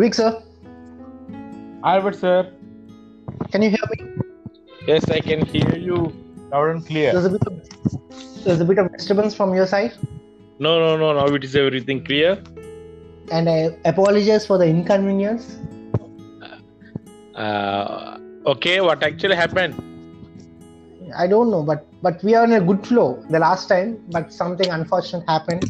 Weak, 0.00 0.14
sir. 0.14 0.30
Albert, 1.84 2.16
sir. 2.16 2.52
Can 3.52 3.62
you 3.62 3.70
hear 3.70 3.86
me? 3.92 3.98
Yes, 4.86 5.08
I 5.10 5.20
can 5.20 5.44
hear 5.54 5.76
you 5.76 5.96
loud 6.52 6.68
and 6.74 6.86
clear. 6.86 7.12
There's 7.12 7.24
a 7.24 7.30
bit 7.30 7.46
of 7.46 8.44
there's 8.44 8.60
a 8.60 8.64
bit 8.64 8.78
of 8.78 8.92
disturbance 8.92 9.34
from 9.34 9.54
your 9.54 9.66
side, 9.66 9.92
No, 10.66 10.78
no, 10.82 10.96
no. 10.96 11.08
Now 11.18 11.26
it 11.34 11.44
is 11.48 11.56
everything 11.56 12.04
clear. 12.04 12.30
and 13.38 13.50
I 13.54 13.56
apologize 13.90 14.46
for 14.50 14.56
the 14.60 14.66
inconvenience. 14.74 15.48
Uh, 17.34 18.18
okay, 18.52 18.80
what 18.80 19.02
actually 19.08 19.36
happened? 19.40 19.74
I 21.24 21.26
don't 21.32 21.50
know, 21.50 21.62
but 21.72 21.84
but 22.06 22.22
we 22.28 22.34
are 22.38 22.44
in 22.44 22.52
a 22.52 22.60
good 22.70 22.86
flow 22.86 23.08
the 23.34 23.38
last 23.44 23.68
time, 23.74 23.92
but 24.16 24.32
something 24.38 24.70
unfortunate 24.78 25.28
happened. 25.34 25.68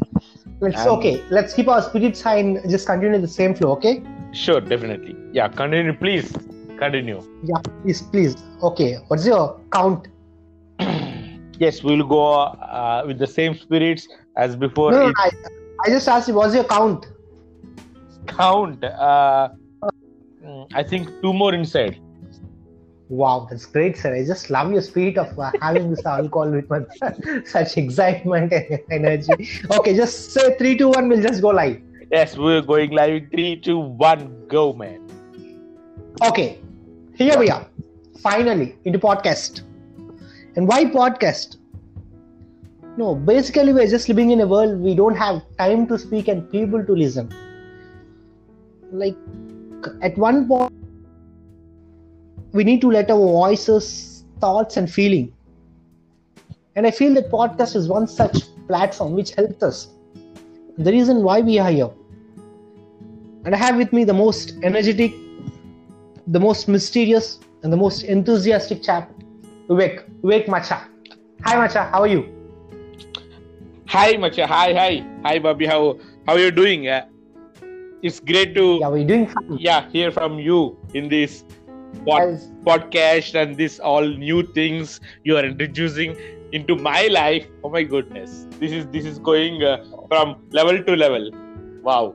It's 0.69 0.87
Um, 0.87 0.95
okay. 0.99 1.13
Let's 1.39 1.55
keep 1.59 1.69
our 1.75 1.83
spirits 1.89 2.23
high 2.29 2.39
and 2.45 2.71
just 2.77 2.87
continue 2.93 3.21
the 3.27 3.35
same 3.41 3.55
flow, 3.59 3.73
okay? 3.79 3.97
Sure, 4.33 4.61
definitely. 4.61 5.17
Yeah, 5.33 5.49
continue, 5.49 5.93
please. 5.95 6.33
Continue. 6.79 7.23
Yeah, 7.45 7.61
please, 7.83 8.03
please. 8.03 8.37
Okay, 8.63 8.99
what's 9.09 9.27
your 9.27 9.61
count? 9.73 10.09
Yes, 11.61 11.83
we'll 11.83 12.07
go 12.07 12.35
uh, 12.35 13.03
with 13.05 13.19
the 13.19 13.27
same 13.27 13.57
spirits 13.57 14.07
as 14.37 14.55
before. 14.55 14.93
No, 14.93 15.09
It 15.09 15.15
I, 15.17 15.31
I 15.85 15.89
just 15.89 16.07
asked 16.07 16.29
you, 16.29 16.35
what's 16.35 16.55
your 16.55 16.63
count? 16.63 17.07
count. 18.29 18.85
Uh, 18.85 19.49
I 20.73 20.83
think 20.85 21.09
two 21.21 21.33
more 21.33 21.53
inside. 21.55 22.01
Wow, 23.09 23.49
that's 23.51 23.65
great, 23.67 23.97
sir. 23.97 24.15
I 24.15 24.25
just 24.25 24.51
love 24.51 24.71
your 24.71 24.83
spirit 24.83 25.17
of 25.19 25.37
uh, 25.39 25.51
having 25.61 25.91
this 25.91 26.05
alcohol 26.05 26.51
with 26.51 26.69
my, 26.69 26.81
such 27.45 27.77
excitement 27.77 28.53
and 28.53 28.79
energy. 28.91 29.33
Okay, 29.71 29.97
just 29.97 30.31
say 30.33 30.57
three, 30.59 30.77
two, 30.77 30.91
one. 30.91 31.09
We'll 31.09 31.23
just 31.23 31.41
go 31.41 31.49
live. 31.49 31.81
Yes, 32.11 32.39
we're 32.39 32.63
going 32.63 32.93
live 32.93 33.11
in 33.11 33.29
three, 33.29 33.57
two, 33.61 33.79
one, 33.79 34.47
go, 34.49 34.73
man. 34.73 35.07
Okay, 36.23 36.59
here 37.15 37.39
we 37.39 37.51
are. 37.51 37.67
Finally, 38.23 38.77
into 38.87 38.99
podcast. 38.99 39.61
And 40.57 40.67
why 40.67 40.87
podcast? 40.87 41.59
No, 42.97 43.15
basically, 43.15 43.75
we're 43.75 43.87
just 43.87 44.09
living 44.09 44.31
in 44.31 44.41
a 44.41 44.47
world 44.47 44.81
we 44.81 44.95
don't 44.95 45.17
have 45.17 45.43
time 45.59 45.87
to 45.89 45.99
speak 45.99 46.29
and 46.29 46.51
people 46.51 46.83
to 46.83 46.93
listen. 46.95 47.31
Like, 48.91 49.17
at 50.01 50.17
one 50.17 50.49
point, 50.49 50.73
we 52.53 52.65
need 52.65 52.81
to 52.81 52.91
let 52.91 53.11
our 53.11 53.19
voices, 53.19 54.25
thoughts, 54.41 54.79
and 54.79 54.91
feeling. 54.91 55.31
And 56.75 56.87
I 56.87 56.91
feel 56.91 57.13
that 57.15 57.31
podcast 57.31 57.77
is 57.77 57.87
one 57.87 58.07
such 58.07 58.45
platform 58.67 59.13
which 59.13 59.35
helps 59.35 59.63
us. 59.63 59.89
The 60.79 60.93
reason 60.93 61.23
why 61.23 61.41
we 61.41 61.59
are 61.59 61.71
here. 61.71 61.91
And 63.45 63.55
I 63.55 63.59
have 63.59 63.77
with 63.77 63.93
me 63.93 64.05
the 64.05 64.15
most 64.15 64.55
energetic, 64.63 65.13
the 66.27 66.41
most 66.41 66.69
mysterious, 66.69 67.41
and 67.63 67.73
the 67.73 67.77
most 67.77 68.03
enthusiastic 68.05 68.83
chap, 68.83 69.11
Vivek. 69.69 70.05
Vivek 70.23 70.49
Macha. 70.49 70.87
Hi, 71.45 71.57
Macha. 71.57 71.85
How 71.93 72.01
are 72.03 72.07
you? 72.07 72.25
Hi, 73.89 74.17
Macha. 74.17 74.47
Hi, 74.47 74.73
hi, 74.75 75.05
hi, 75.25 75.39
Bobby. 75.39 75.67
How 75.67 75.99
how 76.27 76.35
are 76.35 76.39
you 76.39 76.51
doing? 76.51 76.89
Uh, 76.89 77.07
it's 78.03 78.21
great 78.21 78.55
to 78.55 78.79
Yeah, 78.81 78.89
we're 78.89 79.07
doing 79.07 79.27
fine. 79.27 79.57
yeah 79.59 79.89
hear 79.91 80.11
from 80.13 80.39
you 80.39 80.59
in 80.95 81.09
this 81.09 81.43
pod- 82.07 82.29
As- 82.35 82.45
podcast 82.69 83.35
and 83.41 83.57
this 83.57 83.81
all 83.81 84.07
new 84.07 84.43
things 84.59 85.01
you 85.25 85.37
are 85.37 85.45
introducing 85.45 86.15
into 86.53 86.77
my 86.77 87.07
life. 87.07 87.47
Oh 87.65 87.71
my 87.71 87.83
goodness, 87.83 88.47
this 88.59 88.73
is 88.73 88.87
this 88.89 89.05
is 89.05 89.19
going 89.19 89.63
uh, 89.63 89.85
from 90.09 90.37
level 90.51 90.83
to 90.83 90.97
level. 90.97 91.31
Wow, 91.83 92.15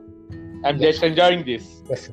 I'm 0.64 0.78
Yes. 0.78 0.94
just 0.94 1.02
enjoying 1.04 1.44
this. 1.44 1.82
Yes. 1.88 2.10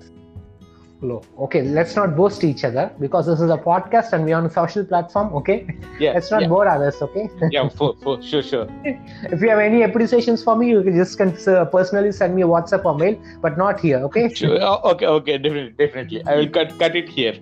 Hello. 1.02 1.20
Okay, 1.40 1.64
let's 1.64 1.96
not 1.96 2.16
boast 2.16 2.44
each 2.44 2.64
other 2.64 2.92
because 3.00 3.26
this 3.26 3.40
is 3.42 3.50
a 3.50 3.58
podcast 3.58 4.14
and 4.14 4.24
we're 4.24 4.36
on 4.36 4.46
a 4.46 4.50
social 4.52 4.86
platform. 4.86 5.34
Okay, 5.34 5.66
Yeah, 6.00 6.12
let's 6.14 6.30
not 6.30 6.44
yeah, 6.44 6.48
bore 6.48 6.68
others. 6.68 7.02
Okay. 7.02 7.28
yeah, 7.50 7.68
for, 7.70 7.96
for 8.04 8.22
sure, 8.22 8.44
sure. 8.44 8.68
if 8.84 9.42
you 9.42 9.50
have 9.50 9.58
any 9.58 9.82
appreciations 9.82 10.44
for 10.44 10.56
me, 10.56 10.70
you 10.70 10.84
can 10.84 10.96
just 10.96 11.20
uh, 11.48 11.66
personally 11.66 12.12
send 12.12 12.36
me 12.36 12.44
a 12.44 12.46
WhatsApp 12.46 12.86
or 12.86 12.96
mail, 13.00 13.20
but 13.42 13.58
not 13.58 13.80
here. 13.80 13.98
Okay. 14.10 14.32
Sure. 14.32 14.60
Oh, 14.62 14.92
okay, 14.92 15.08
okay, 15.08 15.38
definitely, 15.40 15.74
definitely. 15.84 16.24
I 16.28 16.36
will 16.36 16.50
cut 16.50 16.78
cut 16.78 16.96
it 16.96 17.10
here. 17.10 17.34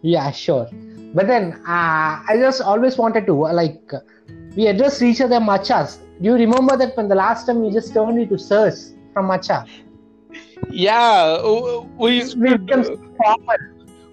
Yeah, 0.00 0.30
sure. 0.30 0.70
But 1.14 1.26
then 1.26 1.54
uh, 1.66 2.22
I 2.28 2.36
just 2.38 2.60
always 2.60 2.98
wanted 2.98 3.26
to 3.26 3.46
uh, 3.46 3.52
like 3.52 3.80
uh, 3.92 4.00
we 4.56 4.66
address 4.66 5.02
each 5.02 5.20
other 5.20 5.40
machas. 5.40 5.98
Do 6.20 6.30
you 6.30 6.34
remember 6.34 6.76
that 6.76 6.96
when 6.96 7.08
the 7.08 7.14
last 7.14 7.46
time 7.46 7.62
we 7.62 7.70
just 7.70 7.92
turned 7.92 8.18
it 8.18 8.28
to 8.30 8.38
sirs 8.38 8.94
from 9.12 9.26
macha? 9.26 9.66
Yeah, 10.70 11.42
we 11.98 12.16
used 12.16 12.38
We 12.40 12.50
to 12.50 12.98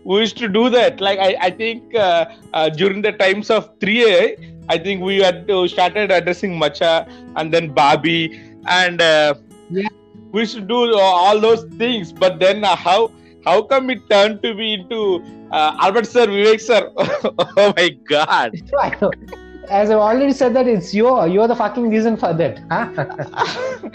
we 0.04 0.20
used 0.20 0.38
to 0.38 0.48
do 0.48 0.70
that. 0.70 1.00
Like 1.00 1.20
I, 1.20 1.36
I 1.42 1.50
think 1.50 1.96
uh, 1.96 2.26
uh, 2.54 2.70
during 2.70 3.02
the 3.02 3.14
times 3.14 3.50
of 3.50 3.78
3A, 3.80 4.66
I 4.70 4.78
think 4.78 5.02
we 5.02 5.20
had 5.20 5.50
started 5.68 6.12
addressing 6.12 6.58
Macha 6.58 7.08
and 7.36 7.54
then 7.54 7.70
Barbie 7.70 8.42
and 8.68 9.02
uh, 9.02 9.36
Yeah. 9.70 9.88
we 10.32 10.42
used 10.42 10.56
to 10.56 10.62
do 10.62 10.98
all 11.00 11.40
those 11.40 11.64
things. 11.78 12.12
But 12.12 12.40
then 12.40 12.64
uh, 12.64 12.76
how 12.76 13.12
how 13.46 13.62
come 13.62 13.90
it 13.90 14.10
turned 14.10 14.42
to 14.44 14.54
be 14.56 14.74
into 14.74 15.24
uh, 15.52 15.78
Albert 15.80 16.08
sir, 16.08 16.28
Vivek 16.28 16.62
sir? 16.62 16.92
oh 16.98 17.74
my 17.78 17.90
God! 18.08 18.56
As 19.70 19.90
I've 19.90 19.98
already 19.98 20.34
said 20.34 20.54
that 20.56 20.68
it's 20.68 20.94
you. 20.94 21.26
You're 21.26 21.48
the 21.48 21.56
fucking 21.56 21.90
reason 21.90 22.18
for 22.18 22.34
that. 22.34 22.60
Huh? 22.70 23.90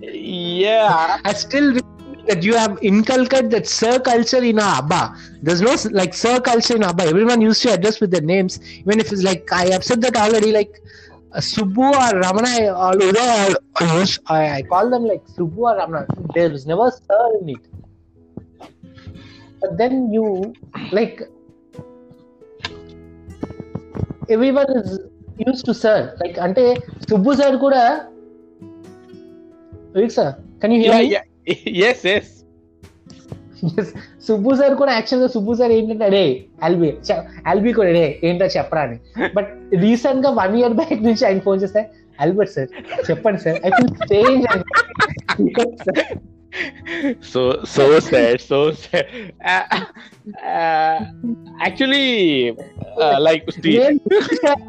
yeah, 0.00 1.18
I 1.24 1.32
still 1.32 1.78
that 2.26 2.42
you 2.42 2.54
have 2.54 2.78
inculcated 2.82 3.50
that 3.50 3.66
sir 3.66 3.98
culture 3.98 4.42
in 4.42 4.58
Abba. 4.58 5.16
There's 5.42 5.60
no 5.60 5.76
like 5.90 6.14
sir 6.14 6.40
culture 6.40 6.76
in 6.76 6.82
Abba. 6.82 7.04
Everyone 7.04 7.40
used 7.40 7.62
to 7.62 7.72
address 7.72 8.00
with 8.00 8.10
their 8.10 8.20
names. 8.22 8.60
Even 8.80 9.00
if 9.00 9.12
it's 9.12 9.22
like 9.22 9.50
I 9.52 9.66
have 9.70 9.84
said 9.84 10.02
that 10.02 10.16
already. 10.16 10.52
Like 10.52 10.80
Subbu 11.36 11.90
or 11.90 12.20
Ramana 12.20 12.72
or 12.78 12.92
Uday, 12.98 13.56
I, 14.26 14.58
I, 14.58 14.62
call 14.62 14.88
them 14.88 15.04
like 15.04 15.24
Subbu 15.26 15.56
or 15.56 15.74
Ramana. 15.76 16.52
was 16.52 16.66
never 16.66 16.90
sir 16.90 17.38
in 17.40 17.48
it. 17.50 17.73
but 19.64 19.78
then 19.78 20.12
you 20.12 20.26
like 20.92 21.18
everyone 24.30 24.70
used 25.48 25.66
to 25.66 25.72
sir 25.72 26.04
like 26.22 26.38
అంటే 26.38 26.74
Subbu 27.10 27.32
sir 27.32 27.56
కూడా 27.56 28.00
Subbu 34.26 34.54
sir 34.54 34.74
కూడా 34.74 34.92
యాక్చువల్గా 34.92 35.28
Subbu 35.28 35.54
sir 35.54 35.72
ఏంటంటే 35.72 36.04
అడే 36.04 36.44
ఆల్బీ 36.62 36.92
ఆల్బీ 37.46 37.72
కూడా 37.72 37.88
అడే 37.88 38.20
ఏంటో 38.24 38.46
చెప్పరాని. 38.46 38.96
బట్ 39.34 39.50
రీసెంట్గా 39.74 40.30
వన్ 40.30 40.56
ఇయర్ 40.56 40.72
బ్యాక్ 40.72 41.02
నుంచి 41.02 41.26
ఆయన 41.26 41.38
ఫోన్ 41.38 41.62
చేస్తే 41.62 41.90
ఆల్బర్ట్ 42.20 42.52
సార్ 42.52 42.68
చెప్పండి 43.10 43.40
sir 43.40 43.58
I 43.66 43.70
feel 43.70 43.92
change 44.12 44.46
so 47.22 47.40
so 47.64 47.84
sad 48.08 48.40
so 48.40 48.58
sad. 48.72 49.06
Uh, 49.44 49.64
uh, 50.52 50.98
actually 51.66 52.50
uh, 53.04 53.18
like 53.26 53.44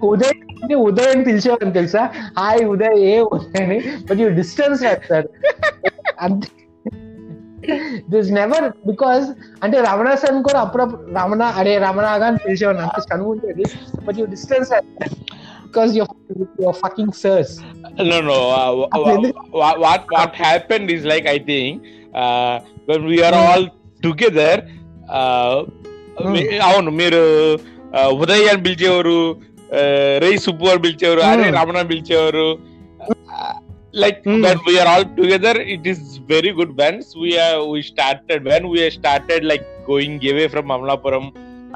Uday 0.04 0.76
Uday 0.76 1.08
అని 1.08 1.24
పిలిచేవాడిని 1.24 1.74
తెలుసా? 1.74 2.10
హాయ్ 2.40 2.66
ఉదయ్ 2.66 3.00
ఏ 3.00 3.20
ఉదయ్ 3.20 3.64
అని. 3.64 3.80
బట్ 3.80 4.20
యూ 4.20 4.30
డిస్టెన్స్ 4.30 4.82
సార్ 4.82 5.28
అంతే 6.22 6.48
దిస్ 8.10 8.32
నెవర్ 8.32 8.88
బికాస్ 8.88 9.26
అంటే 9.64 9.80
రమణ 9.80 10.16
సార్ 10.16 10.44
కూడా 10.44 10.60
అప్పుడప్పుడు 10.60 11.16
రమణ 11.16 11.44
అడే 11.44 11.78
రమణగా 11.78 12.28
అని 12.28 12.38
పిలిచేవాడిని. 12.38 12.84
అంత 12.84 13.04
కనుగొంటేది 13.12 13.64
but 14.06 14.20
you 14.20 14.26
distance 14.26 14.72
because 15.76 15.96
you're, 15.96 16.08
you're 16.58 16.74
fucking 16.74 17.12
sirs. 17.12 17.62
No, 17.98 18.22
no. 18.22 18.40
Uh, 18.52 18.88
what 19.52 20.10
what 20.10 20.36
happened 20.36 20.90
is 20.90 21.04
like 21.04 21.26
I 21.28 21.40
think 21.40 21.84
uh, 22.14 22.60
when 22.86 23.04
we 23.06 23.22
are 23.22 23.34
all 23.34 23.66
together, 24.02 24.54
uh, 25.10 25.66
hmm. 26.20 26.38
అవును 26.68 26.92
మీరు 27.02 27.24
uh, 27.98 28.10
ఉదయ్ 28.22 28.46
అని 28.52 28.62
పిలిచేవారు 28.68 29.18
uh, 29.80 30.14
రై 30.24 30.34
సుబ్బు 30.46 30.78
పిలిచేవారు 30.86 31.24
అరే 31.32 31.46
hmm. 31.48 31.58
రమణ 31.60 31.82
పిలిచేవారు 31.92 32.48
like 34.04 34.18
hmm. 34.28 34.40
when 34.46 34.60
we 34.68 34.74
are 34.82 34.88
all 34.94 35.06
together 35.20 35.54
it 35.76 35.84
is 35.92 36.00
very 36.32 36.52
good 36.58 36.72
bands 36.80 37.06
we 37.24 37.30
are 37.44 37.60
we 37.74 37.82
started 37.92 38.40
when 38.52 38.64
we 38.72 38.80
started 38.98 39.42
like 39.52 39.66
going 39.92 40.16
away 40.32 40.48
from 40.54 40.74
amalapuram 40.76 41.28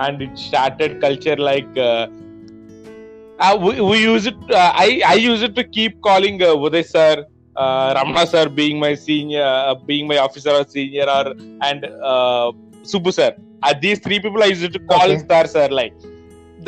and 0.06 0.18
it 0.26 0.34
started 0.48 0.92
culture 1.06 1.38
like 1.50 1.76
uh, 3.40 3.56
we, 3.66 3.82
we 3.82 3.98
use 4.04 4.26
it 4.32 4.38
uh, 4.62 4.72
i 4.86 5.02
i 5.08 5.14
use 5.14 5.42
it 5.48 5.56
to 5.60 5.64
keep 5.78 5.94
calling 6.10 6.38
uh, 6.50 6.54
uday 6.68 6.84
sir 6.94 7.12
uh, 7.64 7.88
ramana 7.98 8.26
sir 8.34 8.46
being 8.62 8.80
my 8.86 8.94
senior 9.08 9.44
uh, 9.44 9.76
being 9.92 10.08
my 10.14 10.18
officer 10.28 10.54
or 10.62 10.66
senior 10.78 11.08
or 11.18 11.26
and 11.70 11.86
uh, 12.14 12.48
subbu 12.92 13.14
sir. 13.20 13.32
Uh, 13.66 13.74
these 13.86 14.00
three 14.06 14.20
people 14.26 14.42
i 14.48 14.50
use 14.56 14.64
it 14.70 14.74
to 14.78 14.82
call 14.94 15.10
Okay. 15.10 15.18
star 15.26 15.44
sir 15.56 15.68
like 15.82 15.96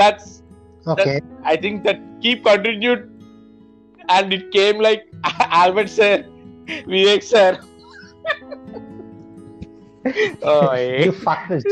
that's 0.02 0.28
okay 0.94 1.16
i 1.52 1.56
think 1.64 1.78
that 1.88 2.00
keep 2.24 2.40
continued 2.50 3.02
and 4.16 4.34
it 4.38 4.46
came 4.58 4.78
like 4.88 5.04
albert 5.64 5.90
sir 6.00 6.16
vivek 6.94 7.24
sir 7.34 7.50
Oh, 10.44 10.74
you 10.76 11.12
fucked 11.12 11.52
it. 11.52 11.66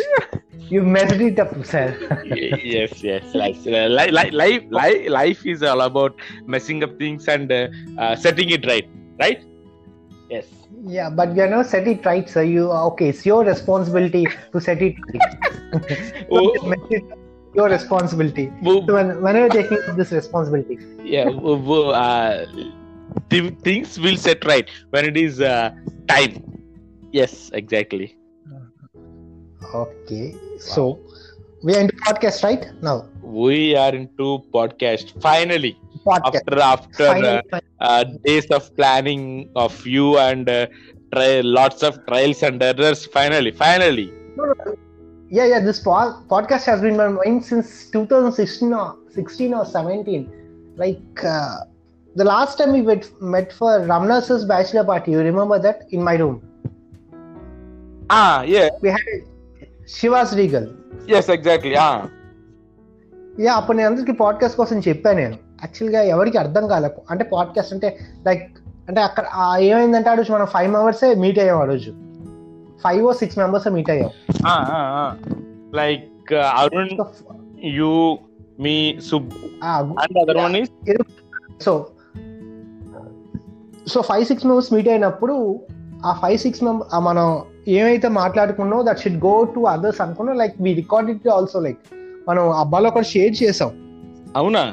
You 0.70 0.84
messed 0.84 1.20
it 1.20 1.40
up, 1.40 1.66
sir. 1.66 1.96
yes, 2.26 3.04
yes. 3.04 3.24
Like, 3.34 3.56
like, 3.66 4.12
like, 4.12 4.34
life, 4.34 4.64
life, 4.70 5.10
life 5.10 5.46
is 5.46 5.64
all 5.64 5.82
about 5.82 6.14
messing 6.46 6.84
up 6.84 6.98
things 7.00 7.28
and 7.28 7.52
uh, 7.52 7.68
uh, 7.98 8.16
setting 8.16 8.50
it 8.50 8.66
right. 8.68 8.88
Right? 9.20 9.44
Yes. 10.30 10.46
yeah, 10.86 11.10
but 11.10 11.36
you 11.36 11.48
know, 11.48 11.64
set 11.64 11.88
it 11.88 12.06
right, 12.06 12.30
sir. 12.30 12.44
You 12.44 12.72
okay? 12.72 13.10
It's 13.10 13.26
your 13.26 13.44
responsibility 13.44 14.28
to 14.54 14.62
set 14.62 14.82
it 14.82 14.96
right. 15.14 15.36
Oh, 16.32 16.54
it 16.92 17.04
your 17.56 17.68
responsibility. 17.70 18.52
wo- 18.62 18.86
So 18.86 18.94
when, 18.94 19.22
when 19.24 19.36
are 19.36 19.46
you 19.48 19.50
taking 19.52 19.96
this 19.98 20.12
responsibility? 20.12 20.78
yeah, 21.04 21.30
wo- 21.30 21.58
wo- 21.58 21.90
uh, 21.90 22.46
th- 23.30 23.54
things 23.64 24.00
will 24.00 24.18
set 24.18 24.46
right 24.46 24.70
when 24.92 25.06
it 25.06 25.18
is 25.18 25.42
uh, 25.42 25.72
time. 26.08 26.44
Yes, 27.12 27.50
exactly. 27.54 28.16
Okay. 29.74 30.36
So 30.60 31.00
we 31.64 31.76
are 31.76 31.82
into 31.82 31.96
podcast 31.98 32.44
right 32.44 32.66
now. 32.82 33.06
We 33.22 33.76
are 33.76 33.94
into 33.94 34.44
podcast 34.54 35.22
finally 35.22 35.78
Podcast. 36.06 36.36
after 36.36 36.60
after 36.60 37.04
uh, 37.04 37.14
Finally, 37.14 37.42
uh, 37.80 38.04
days 38.26 38.46
of 38.48 38.76
planning 38.76 39.50
of 39.56 39.86
you 39.86 40.18
and 40.18 40.50
uh, 40.50 40.68
lots 41.44 41.84
of 41.84 42.06
trials 42.08 42.42
and 42.44 42.62
errors. 42.62 43.06
Finally, 43.06 43.52
finally. 43.52 44.12
Yeah, 45.30 45.46
yeah. 45.46 45.60
This 45.60 45.80
po- 45.80 46.24
podcast 46.28 46.66
has 46.66 46.82
been 46.82 46.98
my 46.98 47.08
mind 47.08 47.46
since 47.46 47.90
2016 47.92 48.74
or 48.74 48.98
16 49.14 49.54
or 49.54 49.66
17. 49.66 50.74
Like 50.78 51.24
uh, 51.24 51.58
the 52.16 52.24
last 52.24 52.58
time 52.58 52.74
we 52.74 52.82
met, 52.82 53.10
met 53.22 53.54
for 53.54 53.80
Ramana's 53.80 54.46
bachelor 54.46 54.84
party, 54.84 55.12
you 55.12 55.20
remember 55.20 55.60
that 55.60 55.84
in 55.92 56.02
my 56.02 56.16
room? 56.16 56.42
Ah, 58.10 58.42
yeah. 58.42 58.70
We 58.82 58.90
had 58.90 59.02
Regal. 60.34 60.66
Yes, 61.08 61.28
exactly. 61.30 61.76
Ah. 61.76 62.00
Yeah 63.42 63.54
అప్పుడు 63.56 63.78
నేను 63.78 63.90
అందరికి 63.90 64.12
podcast 64.12 64.58
కోసం 64.58 64.78
చెప్పాను 64.80 65.18
నేను 65.18 65.38
యాక్చువల్గా 65.64 66.02
ఎవరికి 66.02 66.38
అర్థం 66.38 66.68
కాలే 66.68 66.90
అంటే 67.12 67.24
పాడ్కాస్ట్ 67.24 67.74
అంటే 67.74 68.00
లైక్ 68.28 68.44
అంటే 68.90 69.02
అక్కడ 69.02 69.26
ఏమైందంటే 69.60 70.10
ఆ 70.10 70.14
రోజు 70.14 70.32
మనం 70.32 70.46
ఫైవ్ 70.46 70.72
మెంబర్సే 70.72 71.16
మీట్ 71.16 71.40
అయ్యాం 71.40 71.60
ఆ 71.62 71.64
రోజు 71.64 71.92
ఫైవ్ 72.84 73.02
ఓ 73.02 73.14
సిక్స్ 73.14 73.38
మెంబర్స్ 73.38 73.68
మీట్ 73.68 73.90
అయ్యాం 73.90 74.10
Arun, 76.32 76.90
you, 77.78 78.20
me, 78.60 79.00
Sub, 79.00 79.24
and 79.62 79.96
the 80.16 80.22
other 80.22 80.38
one 80.38 80.56
is 80.56 80.70
so 81.62 81.88
so 83.88 84.02
five 84.02 84.26
six 84.26 84.46
members 84.46 84.74
meet 84.74 84.90
అయినప్పుడు 84.90 85.60
ఆ 86.06 86.12
ఫైవ్ 86.22 86.38
సిక్స్ 86.38 86.64
మెంబర్ 86.64 86.88
మనం 87.00 87.28
ఏమైతే 87.78 88.08
మాట్లాడుకున్నామో 88.08 88.84
that 88.84 89.00
should 89.00 89.26
go 89.26 89.44
to 89.56 89.60
others 89.60 90.02
అనుకున్నాం 90.02 90.38
like 90.38 90.54
we 90.62 90.74
record 90.74 91.10
it 91.10 91.28
also 91.28 91.60
like 91.60 91.82
మనం 92.28 92.50
అబ్బాలో 92.50 92.88
ఒకటి 92.90 93.08
share 93.08 93.44
చేసాం. 93.44 93.72
అవునా? 94.36 94.64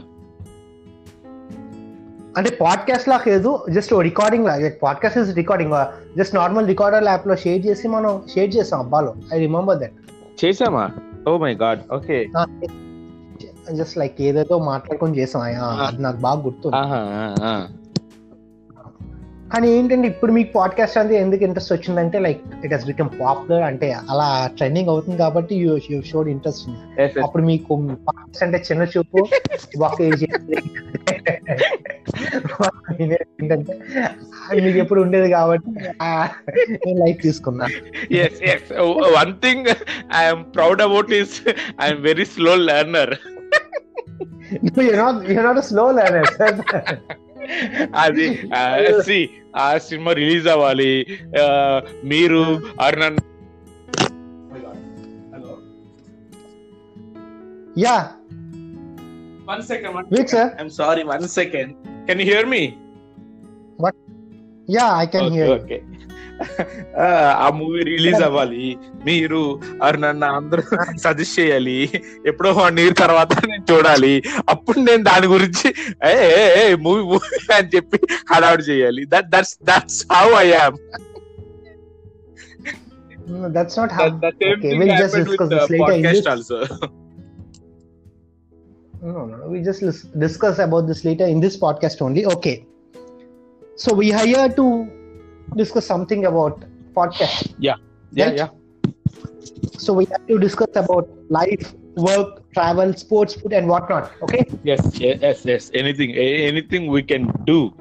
అంటే 2.36 2.50
పాడ్కాస్ట్ 2.60 3.08
లాగా 3.08 3.26
లేదు 3.28 3.50
జస్ట్ 3.70 3.92
రికార్డింగ్ 4.00 4.46
లాగా 4.46 4.70
podcast 4.82 5.18
is 5.18 5.30
recording 5.34 5.72
just 6.16 6.34
normal 6.34 6.66
recorder 6.66 7.04
యాప్లో 7.04 7.36
షేర్ 7.36 7.66
చేసి 7.66 7.88
మనం 7.88 8.22
షేర్ 8.34 8.56
చేసాం 8.56 8.80
అబ్బాలో 8.80 9.14
ఐ 9.34 9.38
రిమెంబర్ 9.38 9.78
దట్ 9.78 9.96
చేసామా? 10.44 10.84
ఓ 11.28 11.38
my 11.38 11.54
God 11.54 11.80
okay 11.92 12.18
just 13.72 13.98
like 13.98 14.18
ఏదేదో 14.20 14.58
మాట్లాడుకొని 14.58 15.18
చేసాం. 15.18 15.42
అది 15.86 16.02
నాకు 16.02 16.16
బాగా 16.16 16.40
గుర్తు 16.40 16.68
కానీ 19.52 19.72
ఏంటంటే 19.72 20.08
ఇప్పుడు 20.08 20.32
మీకు 20.32 20.52
పాడ్కాస్ట్ 20.52 20.98
అంటే 20.98 21.14
ఎందుకు 21.14 21.44
ఇంట్రెస్ట్ 21.44 21.72
వచ్చిందంటే 21.72 22.18
like 22.18 22.40
it 22.64 22.72
he's 22.72 22.86
become 22.86 23.08
popular 23.20 23.62
అంటే 23.62 23.96
అలా 24.10 24.50
ట్రెండింగ్ 24.56 24.88
అవుతుంది 24.88 25.18
కాబట్టి 25.18 25.54
యూ 25.54 25.78
యూ 25.90 26.02
షోడ్ 26.02 26.28
ఇంట్రెస్ట్ 26.28 27.18
అప్పుడు 27.18 27.42
మీకు 27.42 27.98
పాడ్కాస్ట్ 28.08 28.42
అంటే 28.42 28.58
చిన్న 28.58 28.82
చూపు 28.82 29.28
ఒక 29.82 30.02
ఏంటంటే 33.42 33.78
మీకు 34.62 34.78
ఎప్పుడు 34.78 35.00
ఉండేది 35.00 35.30
కాబట్టి 35.30 35.70
నేను 36.70 37.06
లైక్ 37.06 37.22
తీసుకున్నా. 37.22 37.66
Yes 38.12 38.42
yes 38.42 38.72
one 39.18 39.34
thing 39.34 39.66
I'm 40.16 40.44
proud 40.54 40.82
about 40.82 41.12
is 41.12 41.42
I'm 41.80 42.02
very 42.02 42.24
slow 42.24 42.54
learner 42.54 43.16
you're 44.76 44.96
not 44.96 45.28
you're 45.28 45.42
not 45.42 45.58
a 45.58 45.62
slow 45.62 45.90
learner. 45.90 46.24
sir. 46.24 46.62
అది 48.01 48.25
సి 49.05 49.17
ఆ 49.57 49.67
సినిమా 49.85 50.11
రిలీజ్ 50.19 50.47
అవ్వాలి 50.47 50.91
ఆ, 51.41 51.45
మీరు 52.05 52.41
ఆర్ 52.79 52.97
నన్ను 52.99 53.21
yeah 57.77 58.01
one 59.47 59.61
second 59.63 60.11
Wait, 60.11 60.29
sir. 60.29 60.45
I'm 60.57 60.73
sorry 60.77 61.03
one 61.11 61.25
second 61.35 61.71
can 62.07 62.21
you 62.21 62.27
hear 62.31 62.49
me 62.53 62.63
yeah 64.67 64.89
i 64.95 65.07
can 65.07 65.23
hear 65.29 65.45
you 65.45 65.53
okay 65.55 65.77
ఆ 67.43 67.47
movie 67.59 67.81
release 67.91 68.21
అవ్వాలి 68.27 68.65
మీరు 69.07 69.41
ఆర్ 69.83 69.97
నన్ను 70.01 70.27
అందరూ 70.39 70.63
సజెస్ట్ 71.05 71.35
చేయాలి 71.39 71.77
ఎప్పుడో 72.31 72.51
వన్ 72.61 72.79
ఇయర్ 72.83 72.97
తర్వాత 73.03 73.31
నేను 73.51 73.65
చూడాలి 73.71 74.13
అప్పుడు 74.53 74.79
నేను 74.89 75.03
దాని 75.11 75.29
గురించి 75.35 75.69
ఏ 76.11 76.15
మూవీ 76.87 77.03
మూవీ 77.11 77.39
అని 77.59 77.69
చెప్పి 77.75 77.99
హడావుడి 78.33 78.65
చేయాలి 78.71 79.05
that 79.15 79.29
that's 79.35 79.55
that's 79.71 80.01
how 80.17 80.27
I 80.43 80.47
am 80.57 80.77
No, 83.31 83.49
that's 83.49 83.75
not 83.77 83.91
how 83.97 84.05
the 84.23 84.29
same 84.39 84.53
okay 84.53 84.69
thing 84.69 84.79
we'll 84.79 84.97
just 85.01 85.15
happened 85.15 85.27
discuss 85.27 85.49
with 85.49 85.51
this 85.51 85.67
the 85.67 85.73
later 85.73 85.93
in 85.97 86.03
podcast 86.03 86.15
this 86.15 86.27
also 86.31 86.57
no 89.01 89.11
no 89.17 89.35
no 89.41 89.45
we 89.51 89.59
just 89.61 89.81
lis- 89.81 90.07
discuss 90.23 90.57
about 90.59 90.87
this 90.89 91.01
later 91.07 91.27
in 91.33 91.39
this 91.39 91.55
podcast 91.57 92.01
only 92.01 92.23
okay 92.33 92.55
so 93.75 93.93
we 93.93 94.07
are 94.13 94.25
here 94.25 94.49
to 94.59 94.65
discuss 95.54 95.86
something 95.86 96.26
about 96.26 96.64
podcast. 96.94 97.54
Yeah. 97.58 97.76
Right? 98.16 98.36
yeah. 98.36 98.48
So 99.78 99.92
we 99.92 100.06
have 100.06 100.26
to 100.26 100.38
discuss 100.38 100.68
about 100.74 101.08
life 101.28 101.74
work 101.96 102.42
travel 102.52 102.92
sports 102.94 103.34
food 103.34 103.52
and 103.52 103.68
whatnot. 103.68 104.10
Okay? 104.22 104.44
Yes 104.64 104.98
yes 105.00 105.44
yes, 105.44 105.70
anything 105.74 106.12
anything 106.14 106.88
we 106.88 107.02
can 107.02 107.30
do. 107.44 107.72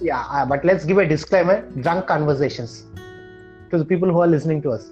Yeah 0.00 0.24
uh, 0.30 0.46
but 0.46 0.64
let's 0.64 0.84
give 0.84 0.98
a 0.98 1.06
disclaimer. 1.06 1.62
Drunk 1.80 2.06
conversations 2.06 2.84
to 3.70 3.78
the 3.78 3.84
people 3.84 4.10
who 4.10 4.20
are 4.20 4.26
listening 4.26 4.62
to 4.62 4.70
us. 4.70 4.90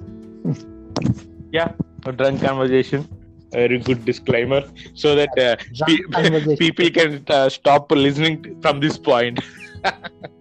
Yeah 1.53 1.73
a 2.07 2.13
drunk 2.13 2.41
conversation. 2.41 3.09
Very 3.53 3.79
good 3.79 4.05
disclaimer. 4.05 4.63
So 4.95 5.15
that 5.15 5.39
uh, 5.39 5.57
pe- 5.87 6.57
people 6.57 6.91
can 6.91 7.25
uh, 7.29 7.49
stop 7.49 7.91
listening 7.93 8.61
from 8.61 8.81
this 8.81 8.99
point 8.99 9.39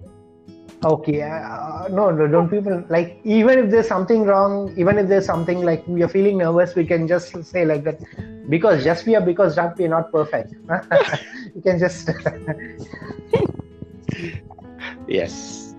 okay 0.85 1.21
uh, 1.21 1.87
no, 1.89 2.11
no 2.11 2.27
don't 2.27 2.49
people 2.49 2.83
like 2.89 3.19
even 3.23 3.59
if 3.59 3.71
there's 3.71 3.87
something 3.87 4.23
wrong 4.23 4.73
even 4.77 4.97
if 4.97 5.07
there's 5.07 5.25
something 5.25 5.61
like 5.61 5.83
we 5.87 6.03
are 6.03 6.09
feeling 6.09 6.37
nervous 6.37 6.75
we 6.75 6.85
can 6.85 7.07
just 7.07 7.43
say 7.45 7.65
like 7.65 7.83
that 7.83 7.99
because 8.49 8.83
just 8.83 9.05
we 9.05 9.15
are 9.15 9.21
because 9.21 9.55
drunk 9.55 9.77
we 9.77 9.85
are 9.85 9.89
not 9.89 10.11
perfect. 10.11 10.53
You 11.55 11.61
can 11.61 11.79
just 11.79 12.09
yes. 15.07 15.73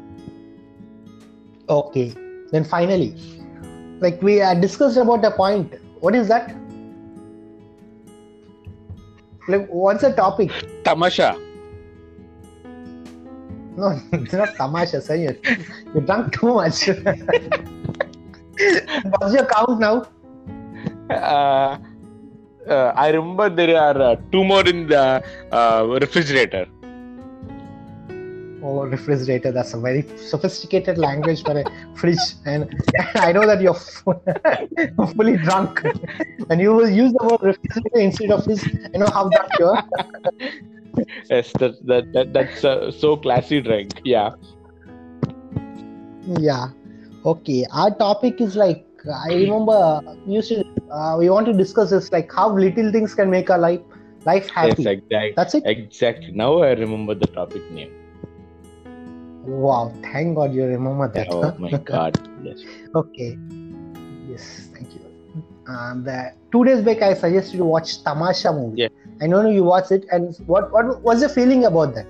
Okay 1.69 2.15
then 2.51 2.65
finally 2.65 3.15
like 4.01 4.23
we 4.23 4.41
uh, 4.41 4.55
discussed 4.55 4.97
about 4.97 5.25
a 5.25 5.31
point. 5.31 5.75
What 6.01 6.15
is 6.15 6.29
that? 6.29 6.55
Like 9.49 9.67
what's 9.69 10.03
the 10.03 10.13
topic? 10.13 10.51
Tamasha 10.85 11.44
no 13.77 13.89
it's 14.13 14.33
not 14.33 14.55
tamasha 14.57 15.01
sir 15.01 15.17
you 15.25 15.33
you 15.95 16.01
drunk 16.09 16.33
too 16.39 16.53
much 16.61 16.79
what's 19.13 19.35
your 19.39 19.47
count 19.55 19.81
now 19.87 19.97
uh, 21.11 21.77
uh, 22.75 22.93
i 23.05 23.09
remember 23.17 23.49
there 23.49 23.77
are 23.87 23.99
uh, 24.11 24.17
two 24.33 24.45
more 24.45 24.67
in 24.75 24.87
the 24.87 25.05
uh, 25.53 25.83
refrigerator 26.05 26.67
Oh, 28.67 28.87
refrigerator. 28.87 29.53
That's 29.53 29.75
a 29.75 29.79
very 29.79 30.03
sophisticated 30.17 30.97
language 30.97 31.43
for 31.43 31.59
a 31.61 31.65
fridge. 31.95 32.25
And 32.47 32.75
I 33.17 33.31
know 33.31 33.45
that 33.47 33.61
you're 33.61 33.75
fully 35.15 35.37
drunk. 35.37 35.83
And 36.49 36.63
you 36.63 36.73
will 36.73 36.89
use 36.89 37.13
the 37.13 37.25
word 37.27 37.43
refrigerator 37.43 37.99
instead 37.99 38.31
of 38.31 38.43
fridge. 38.45 38.65
you 38.65 39.01
know 39.01 39.11
how 39.13 39.29
drunk 39.29 39.51
you 39.59 39.67
are. 39.67 39.85
Yes 41.31 41.53
that, 41.59 41.75
that, 41.87 42.13
that 42.13 42.33
that's 42.33 42.65
uh, 42.65 42.91
so 42.91 43.17
classy 43.17 43.61
drink 43.61 44.01
yeah 44.05 44.31
Yeah. 46.27 46.69
Okay. 47.25 47.67
Our 47.73 47.95
topic 47.97 48.41
is 48.41 48.57
like, 48.57 48.87
I 49.15 49.35
remember 49.35 50.01
we 50.27 50.35
used 50.35 50.49
to, 50.49 50.65
uh, 50.91 51.17
we 51.19 51.29
want 51.29 51.47
to 51.47 51.53
discuss 51.53 51.91
this 51.91 52.11
like 52.13 52.33
how 52.33 52.51
little 52.51 52.91
things 52.93 53.15
can 53.15 53.31
make 53.31 53.51
our 53.51 53.59
life 53.59 53.81
life 54.25 54.49
happy. 54.49 54.83
yes 54.83 54.87
exactly 54.87 55.33
That's 55.37 55.55
it. 55.55 55.63
exactly 55.67 56.31
now 56.33 56.63
i 56.63 56.71
remember 56.73 57.15
the 57.15 57.27
topic 57.27 57.63
name 57.71 57.91
Wow. 59.45 59.93
Thank 60.03 60.37
God 60.37 60.55
you 60.55 60.65
remember 60.65 61.13
that. 61.15 61.29
oh 61.31 61.55
my 61.59 61.77
god 61.77 62.19
Yes. 62.43 62.63
Okay. 62.95 63.37
Yes, 64.31 64.69
thank 64.75 64.95
you. 64.95 65.01
Um, 65.69 66.05
the 66.05 66.33
two 66.53 66.65
days 66.65 66.83
back, 66.83 67.03
I 67.03 67.13
suggested 67.15 67.57
you 67.57 67.65
watch 67.67 68.03
Tamasha 68.03 68.53
movie. 68.53 68.83
Yeah. 68.83 68.89
I 69.21 69.27
know 69.27 69.49
you 69.49 69.65
watched 69.65 69.93
it, 69.93 70.05
and 70.11 70.37
what 70.47 70.73
what 70.73 71.03
was 71.03 71.21
your 71.21 71.31
feeling 71.31 71.65
about 71.65 71.95
that? 71.95 72.07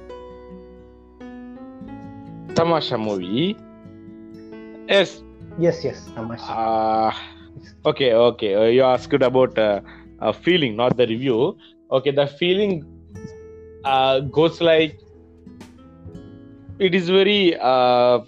Tamasha 2.54 2.96
movie. 2.96 3.56
Yes. 4.88 5.22
Yes, 5.58 5.84
yes, 5.84 6.10
Tamasha. 6.14 6.52
Uh, 6.52 7.12
okay, 7.86 8.12
okay. 8.14 8.54
Uh, 8.54 8.64
you 8.64 8.82
asked 8.82 9.12
about 9.12 9.58
uh, 9.58 9.80
a 10.20 10.32
feeling, 10.32 10.76
not 10.76 10.96
the 10.96 11.06
review. 11.06 11.56
Okay, 11.90 12.10
the 12.10 12.26
feeling 12.26 12.84
uh, 13.84 14.20
goes 14.20 14.60
like 14.60 14.98
it 16.78 16.94
is 16.94 17.08
very 17.08 17.56
uh, 17.60 18.20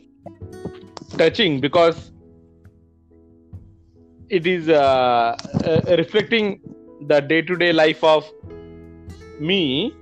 touching 1.19 1.61
because 1.61 2.13
it 4.29 4.47
is 4.47 4.69
uh, 4.69 5.37
uh, 5.65 5.81
reflecting 5.97 6.61
the 7.09 7.21
day-to-day 7.21 7.73
life 7.73 8.03
of 8.03 8.25
me 9.39 9.97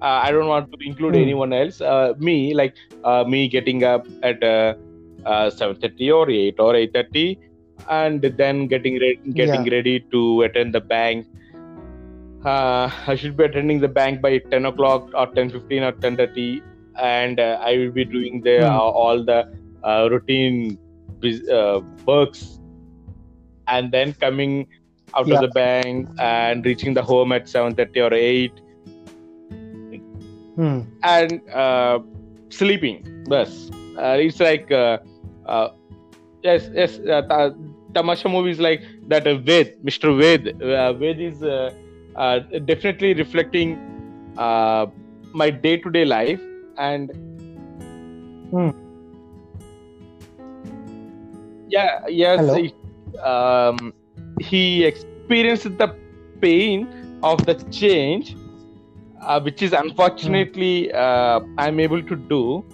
uh, 0.00 0.18
i 0.26 0.30
don't 0.32 0.48
want 0.48 0.66
to 0.72 0.78
include 0.88 1.14
Hmm. 1.14 1.24
anyone 1.24 1.52
else 1.52 1.80
uh, 1.80 2.12
me 2.18 2.54
like 2.54 2.74
uh, 3.04 3.24
me 3.24 3.48
getting 3.48 3.82
up 3.84 4.06
at 4.22 4.42
uh, 4.42 4.74
uh, 5.24 5.50
7.30 5.50 6.10
or 6.10 6.28
8 6.30 6.56
or 6.58 6.74
8.30 6.74 7.38
and 7.88 8.22
then 8.36 8.66
getting 8.66 8.94
re- 9.04 9.20
getting 9.34 9.64
Yeah. 9.64 9.72
ready 9.76 10.04
to 10.12 10.42
attend 10.42 10.74
the 10.74 10.80
bank 10.80 11.26
uh, 12.44 12.90
i 13.06 13.14
should 13.16 13.36
be 13.36 13.44
attending 13.44 13.80
the 13.80 13.88
bank 14.00 14.20
by 14.20 14.38
10 14.50 14.66
o'clock 14.66 15.08
or 15.14 15.26
10.15 15.34 15.82
or 15.82 15.92
10.30 16.02 16.64
and 17.00 17.40
uh, 17.40 17.58
i 17.62 17.76
will 17.78 17.92
be 17.92 18.04
doing 18.04 18.40
the 18.44 18.58
uh, 18.66 18.90
all 19.02 19.24
the 19.24 19.46
uh, 19.84 20.08
routine 20.10 20.78
uh, 21.52 21.80
works 22.06 22.60
and 23.68 23.92
then 23.92 24.14
coming 24.14 24.66
out 25.16 25.26
Yeah. 25.26 25.34
of 25.34 25.40
the 25.40 25.48
bank 25.48 26.08
and 26.18 26.64
reaching 26.64 26.94
the 26.94 27.02
home 27.02 27.32
at 27.32 27.46
7.30 27.46 28.00
or 28.00 28.12
8 28.14 28.52
Hmm. 30.56 30.80
and 31.02 31.40
uh, 31.50 31.98
sleeping 32.50 33.02
bus 33.28 33.70
uh, 33.98 34.16
it's 34.20 34.38
like 34.40 34.70
uh, 34.70 34.98
uh, 35.46 35.68
yes 36.42 36.68
yes 36.74 36.98
uh, 37.00 37.22
Ta- 37.30 37.54
tamasha 37.94 38.28
movie 38.28 38.50
is 38.50 38.60
like 38.60 38.82
that 39.08 39.26
uh, 39.26 39.36
ved 39.48 39.72
mr 39.82 40.12
ved 40.20 40.52
uh, 40.62 40.92
ved 40.92 41.20
is 41.20 41.42
uh, 41.42 41.70
uh, 42.16 42.40
definitely 42.66 43.14
reflecting 43.14 43.76
uh, 44.36 44.86
my 45.32 45.48
day-to-day 45.50 46.04
life 46.04 46.40
and 46.76 47.10
Hmm. 48.52 48.70
yeah 51.68 52.00
yes 52.08 52.40
it, 52.56 52.74
um, 53.24 53.92
he 54.40 54.84
experienced 54.84 55.76
the 55.78 55.94
pain 56.40 56.88
of 57.22 57.44
the 57.46 57.54
change 57.70 58.36
uh, 59.22 59.40
which 59.40 59.62
is 59.62 59.72
unfortunately 59.72 60.92
uh, 60.92 61.40
i'm 61.58 61.80
able 61.80 62.02
to 62.02 62.16
do. 62.16 62.64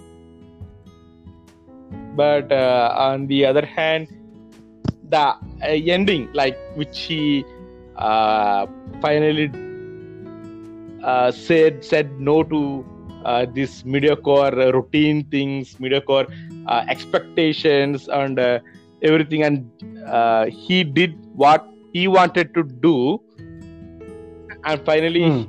But 2.15 2.51
uh, 2.51 2.93
on 2.97 3.27
the 3.27 3.45
other 3.45 3.65
hand 3.65 4.07
the 5.09 5.17
uh, 5.17 5.35
ending 5.63 6.29
like 6.33 6.57
which 6.75 6.99
he 6.99 7.45
uh, 7.95 8.67
finally 9.01 9.51
uh, 11.03 11.31
said 11.31 11.83
said 11.83 12.19
no 12.19 12.43
to 12.43 12.85
uh, 13.25 13.45
this 13.53 13.85
mediocre 13.85 14.51
routine 14.73 15.23
things 15.25 15.79
mediocre 15.79 16.27
expectations 16.87 18.07
and 18.09 18.39
everything. 19.01 19.43
And 19.43 19.71
he 20.51 20.83
did 20.83 21.15
what 21.43 21.65
he 21.93 22.07
wanted 22.07 22.53
to 22.55 22.63
do 22.87 22.95
and 24.65 24.81
finally 24.89 25.25
Hmm. 25.27 25.43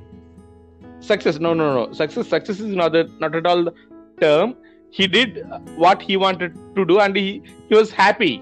success 1.09 1.39
no 1.47 1.53
no 1.61 1.67
no 1.79 1.93
success 1.93 2.29
success 2.29 2.61
is 2.61 2.75
not 2.83 2.93
the, 2.93 3.03
not 3.21 3.35
at 3.35 3.47
all 3.47 3.65
the 3.65 3.73
term 4.21 4.55
he 4.91 5.07
did 5.07 5.41
what 5.85 6.03
he 6.03 6.17
wanted 6.17 6.53
to 6.77 6.85
do 6.85 7.01
and 7.01 7.17
he, 7.17 7.43
he 7.69 7.75
was 7.75 7.91
happy 7.93 8.35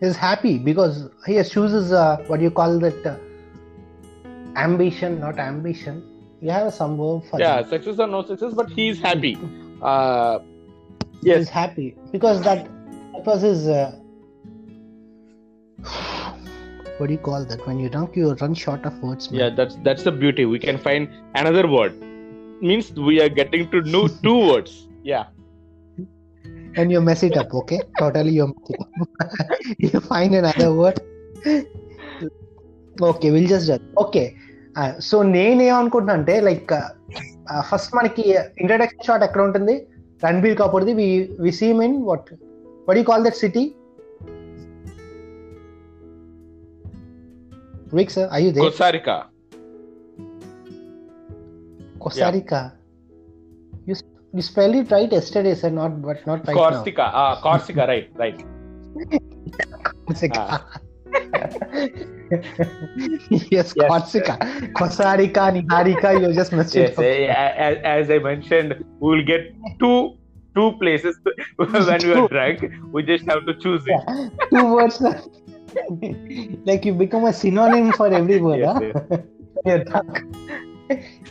He's 0.00 0.16
happy 0.16 0.58
because 0.58 1.08
he 1.26 1.42
chooses 1.44 1.92
uh, 1.92 2.18
what 2.26 2.40
you 2.40 2.50
call 2.50 2.78
that 2.80 3.06
uh, 3.06 3.16
ambition, 4.56 5.18
not 5.20 5.38
ambition. 5.38 6.02
You 6.40 6.50
have 6.50 6.74
some 6.74 6.98
word 6.98 7.22
for 7.30 7.40
yeah 7.40 7.62
that. 7.62 7.68
success 7.68 7.98
or 7.98 8.06
no 8.06 8.22
success 8.24 8.52
but 8.54 8.70
he 8.70 8.88
is 8.88 9.00
happy 9.00 9.38
uh, 9.80 10.38
He's 11.28 11.48
yes 11.48 11.48
happy 11.48 11.98
because 12.12 12.42
that 12.44 12.64
that 13.12 13.24
was 13.26 13.42
his. 13.42 13.66
Uh, 13.68 13.98
what 16.97 17.07
do 17.07 17.13
you 17.13 17.19
call 17.19 17.43
that? 17.45 17.65
When 17.65 17.79
you 17.79 17.89
drunk, 17.89 18.15
you 18.15 18.33
run 18.41 18.53
short 18.55 18.85
of 18.85 18.95
words. 19.01 19.25
man. 19.29 19.39
yeah 19.41 19.49
that's 19.57 19.75
that's 19.87 20.03
the 20.03 20.15
beauty 20.23 20.45
we 20.53 20.59
can 20.59 20.77
find 20.87 21.03
another 21.41 21.65
word 21.75 21.93
means 22.61 22.87
we 23.09 23.15
are 23.23 23.31
getting 23.41 23.63
to 23.73 23.79
know 23.91 24.03
two 24.25 24.37
words 24.49 24.71
yeah 25.11 25.25
and 26.79 26.91
you 26.93 26.99
mess 27.01 27.21
it 27.27 27.37
up 27.41 27.53
okay 27.53 27.79
totally 28.01 28.33
you 28.39 28.47
mess 28.49 28.69
it 28.73 28.81
up 28.81 28.89
you 29.85 29.99
find 30.11 30.33
another 30.43 30.69
word 30.81 30.99
okay 33.09 33.27
will 33.33 33.49
just 33.51 33.83
okay 34.01 34.23
so 35.07 35.17
నేనేమనుకుంటున్నా 35.35 36.13
అంటే 36.19 36.33
like 36.47 36.71
first 37.69 37.93
మనకి 37.97 38.23
introduction 38.61 39.05
shot 39.07 39.23
ఎక్కడ 39.27 39.41
ఉంటుంది 39.47 39.75
Ranbir 40.25 40.55
కపూర్ది 40.61 40.93
we 40.99 41.05
we 41.45 41.51
seem 41.59 41.79
in 41.85 41.95
what 42.09 42.29
what 42.87 42.97
you 42.99 43.03
call 43.11 43.23
that 43.27 43.37
city 43.43 43.63
Rick, 47.94 48.10
sir, 48.10 48.28
are 48.28 48.40
you 48.40 48.50
there? 48.50 48.64
Kosarika. 48.64 49.26
Costa 52.00 52.30
Rica. 52.34 52.74
You, 53.86 53.94
you 54.32 54.42
spelled 54.42 54.74
it 54.74 54.90
right 54.90 55.10
yesterday, 55.10 55.54
sir, 55.54 55.70
not 55.70 56.02
but 56.02 56.26
not 56.26 56.46
right 56.48 56.56
Corsica. 56.56 57.10
Ah, 57.14 57.40
Corsica, 57.40 57.86
right, 57.86 58.10
right. 58.16 58.36
now. 58.36 58.46
Corsica. 60.06 60.40
Ah. 60.40 60.80
yes, 63.30 63.74
Yes. 63.76 63.88
Corsica. 63.88 64.38
Costa 64.76 65.14
Rica, 65.16 65.52
Niharika, 65.54 66.20
you 66.20 66.34
just 66.34 66.52
messed 66.52 66.74
Yes, 66.74 66.98
it 66.98 67.30
eh, 67.30 67.32
as, 67.32 67.78
as 67.84 68.10
I 68.10 68.18
mentioned, 68.18 68.84
we 68.98 69.16
will 69.16 69.24
get 69.24 69.54
two 69.78 70.16
two 70.56 70.72
places 70.72 71.16
when 71.56 72.02
we 72.02 72.12
are 72.12 72.28
drunk. 72.28 72.64
We 72.92 73.04
just 73.04 73.24
have 73.26 73.46
to 73.46 73.54
choose 73.54 73.82
it. 73.86 74.32
Two 74.50 74.74
words 74.74 75.02
like 76.65 76.85
you 76.85 76.93
become 76.93 77.25
a 77.25 77.33
synonym 77.33 77.91
for 77.93 78.07
every 78.07 78.39
word. 78.39 78.59
Yes, 78.59 78.73
huh? 78.73 78.79
When 79.53 79.63
you're 79.65 79.83
drunk. 79.83 80.23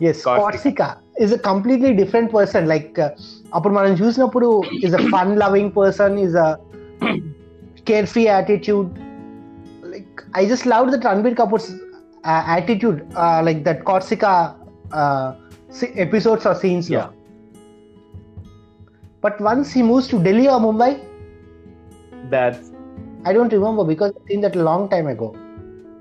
yes, 0.00 0.22
Corsica. 0.22 0.40
Corsica 0.40 1.02
is 1.18 1.32
a 1.32 1.38
completely 1.38 1.94
different 1.94 2.30
person. 2.30 2.66
Like, 2.66 2.98
uh, 2.98 3.10
అప్పుడు 3.54 3.74
మనం 3.74 3.92
చూసినప్పుడు 3.92 4.48
is 4.86 4.94
a 5.00 5.02
fun 5.12 5.28
loving 5.42 5.68
person, 5.78 6.18
is 6.26 6.34
a 6.46 6.48
carefree 7.84 8.28
attitude. 8.28 8.88
Like, 9.92 10.24
I 10.34 10.46
just 10.52 10.66
loved 10.66 10.92
that 10.92 11.02
Ranbir 11.08 11.34
Kapoor's 11.34 11.68
uh, 12.24 12.42
attitude, 12.58 12.98
uh, 13.16 13.40
like 13.42 13.64
that 13.64 13.84
Corsica 13.84 14.56
uh, 14.92 15.28
se- 15.70 15.94
episodes 16.06 16.46
or 16.46 16.54
scenes. 16.54 16.88
Yeah. 16.90 17.08
But 19.20 19.40
once 19.40 19.72
he 19.72 19.82
moves 19.82 20.08
to 20.08 20.22
Delhi 20.22 20.48
or 20.48 20.60
Mumbai, 20.60 20.90
That's 22.32 22.70
I 23.25 23.33
don't 23.33 23.51
remember 23.53 23.83
because 23.83 24.11
I've 24.15 24.27
seen 24.29 24.41
that 24.41 24.55
a 24.55 24.63
long 24.63 24.89
time 24.89 25.07
ago. 25.07 25.35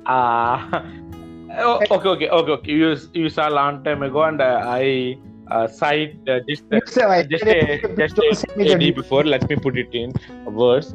ah. 0.07 0.85
oh, 1.59 1.81
okay, 1.91 2.09
okay, 2.15 2.29
okay, 2.29 2.53
okay. 2.53 2.73
You 2.73 2.97
you 3.15 3.29
saw 3.29 3.49
a 3.49 3.55
long 3.59 3.85
time 3.85 4.03
ago, 4.03 4.23
and 4.25 4.41
uh, 4.41 4.63
I 4.65 5.17
uh, 5.51 5.67
cite 5.69 6.17
uh, 6.29 6.41
just 6.49 6.65
uh, 6.73 6.81
So 6.87 7.23
just 7.35 7.47
a, 7.47 7.79
just 7.99 8.19
a, 8.19 8.29
a 8.61 8.75
day 8.79 8.91
before. 8.91 9.25
Let 9.25 9.49
me 9.49 9.57
put 9.57 9.77
it 9.77 9.95
in 9.95 10.13
words. 10.47 10.95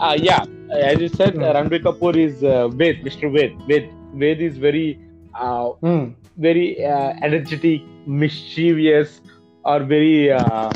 Uh, 0.00 0.16
yeah, 0.18 0.44
as 0.72 0.98
you 1.00 1.08
said, 1.08 1.36
uh, 1.36 1.52
Ranbir 1.54 1.82
Kapoor 1.82 2.16
is 2.16 2.42
uh, 2.42 2.68
Ved, 2.68 3.02
Mr. 3.04 3.30
Ved. 3.32 3.52
Ved, 3.68 3.90
Ved 4.14 4.40
is 4.40 4.56
very, 4.58 4.98
uh, 5.34 5.70
Hmm. 5.82 6.04
very 6.38 6.84
uh, 6.84 7.12
energetic, 7.22 7.82
mischievous, 8.06 9.20
or 9.64 9.80
very 9.80 10.32
uh, 10.32 10.70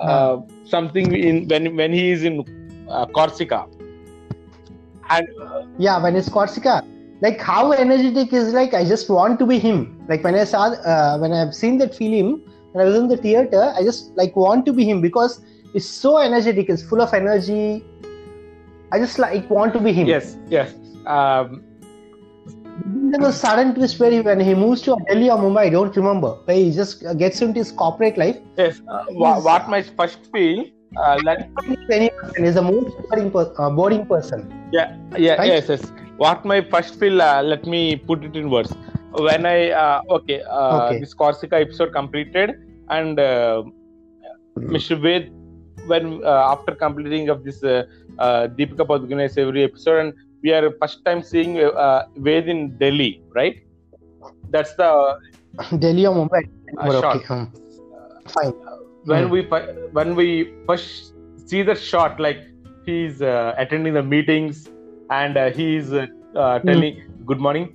uh, 0.00 0.40
something 0.64 1.14
in 1.14 1.46
when 1.48 1.74
when 1.76 1.92
he 1.92 2.10
is 2.10 2.24
in 2.24 2.44
uh, 2.90 3.06
Corsica. 3.06 3.66
And 5.10 5.26
uh, 5.42 5.66
Yeah, 5.78 6.02
when 6.02 6.16
it's 6.16 6.28
Corsica, 6.28 6.84
like 7.20 7.40
how 7.40 7.72
energetic 7.72 8.32
is 8.32 8.52
like 8.52 8.74
I 8.74 8.84
just 8.84 9.08
want 9.10 9.38
to 9.40 9.46
be 9.46 9.58
him. 9.58 10.04
Like 10.08 10.22
when 10.24 10.34
I 10.34 10.44
saw 10.44 10.70
uh, 10.72 11.18
when 11.18 11.32
I've 11.32 11.54
seen 11.54 11.78
that 11.78 11.94
film 11.94 12.42
when 12.72 12.84
I 12.84 12.88
was 12.88 12.96
in 12.96 13.08
the 13.08 13.16
theater, 13.16 13.72
I 13.76 13.82
just 13.82 14.10
like 14.16 14.36
want 14.36 14.66
to 14.66 14.72
be 14.72 14.84
him 14.84 15.00
because 15.00 15.40
it's 15.74 15.86
so 15.86 16.18
energetic. 16.18 16.68
It's 16.68 16.82
full 16.82 17.00
of 17.00 17.12
energy. 17.14 17.84
I 18.92 18.98
just 18.98 19.18
like 19.18 19.48
want 19.50 19.72
to 19.74 19.80
be 19.80 19.92
him. 19.92 20.06
yes, 20.06 20.36
yes. 20.48 20.74
Um, 21.06 21.64
There 23.12 23.20
was 23.20 23.34
a 23.34 23.38
sudden 23.38 23.74
twist 23.74 23.98
where 24.00 24.10
he, 24.10 24.20
when 24.20 24.40
he 24.40 24.54
moves 24.54 24.82
to 24.82 24.96
Delhi 25.08 25.30
or 25.30 25.38
Mumbai, 25.38 25.62
I 25.66 25.70
don't 25.70 25.96
remember. 25.96 26.30
Where 26.44 26.56
he 26.56 26.70
just 26.72 27.02
gets 27.22 27.42
into 27.42 27.58
his 27.60 27.72
corporate 27.72 28.16
life. 28.22 28.36
Yes, 28.56 28.80
uh, 28.88 29.04
what 29.46 29.68
my 29.68 29.82
first 29.82 30.28
feel 30.32 30.64
uh, 30.96 31.18
let 31.22 31.38
any 31.92 32.10
person 32.20 32.44
is 32.44 32.54
the 32.54 32.62
most 32.62 32.96
boring, 33.08 33.30
per- 33.30 33.52
uh, 33.58 33.70
boring 33.70 34.06
person. 34.06 34.40
yeah 34.72 34.88
yeah 35.16 35.36
Right? 35.38 35.48
yes 35.52 35.68
yes 35.68 35.82
what 36.16 36.44
my 36.44 36.60
first 36.72 36.98
feel 37.00 37.22
uh, 37.22 37.42
let 37.42 37.66
me 37.66 37.96
put 37.96 38.24
it 38.24 38.36
in 38.36 38.50
words 38.50 38.72
when 39.26 39.46
i 39.46 39.70
uh, 39.70 40.00
okay, 40.16 40.42
uh, 40.50 40.76
Okay. 40.78 41.00
this 41.00 41.14
corsica 41.14 41.56
episode 41.66 41.92
completed 41.92 42.50
and 42.90 43.18
uh, 43.18 43.62
mr 44.74 44.96
ved 45.04 45.30
when 45.90 46.06
uh, 46.24 46.52
after 46.54 46.74
completing 46.74 47.28
of 47.28 47.44
this 47.44 47.62
uh, 47.64 47.84
uh, 48.18 48.46
deepika 48.58 48.84
Padukone's 48.90 49.36
every 49.38 49.62
episode 49.64 49.98
and 50.02 50.12
we 50.42 50.52
are 50.52 50.70
first 50.82 51.04
time 51.04 51.22
seeing 51.22 51.58
uh, 51.60 52.02
ved 52.28 52.48
in 52.54 52.60
delhi 52.82 53.12
right 53.40 53.56
that's 54.50 54.74
the 54.74 54.90
Delhi 55.78 56.06
or 56.06 56.14
Mumbai. 56.14 56.42
Uh, 56.78 57.00
okay. 57.02 57.24
um, 57.34 57.50
fine. 58.28 58.52
When 59.10 59.24
Hmm. 59.24 59.32
we 59.34 59.40
when 59.98 60.14
we 60.20 60.28
first 60.66 61.14
see 61.50 61.62
the 61.62 61.74
shot 61.74 62.20
like 62.20 62.40
he's 62.86 63.22
uh, 63.22 63.54
attending 63.58 63.94
the 63.94 64.02
meetings 64.02 64.68
and 65.10 65.36
uh, 65.36 65.50
he's 65.50 65.92
uh, 65.92 66.06
uh, 66.36 66.58
telling 66.60 66.96
good 67.26 67.40
morning. 67.40 67.68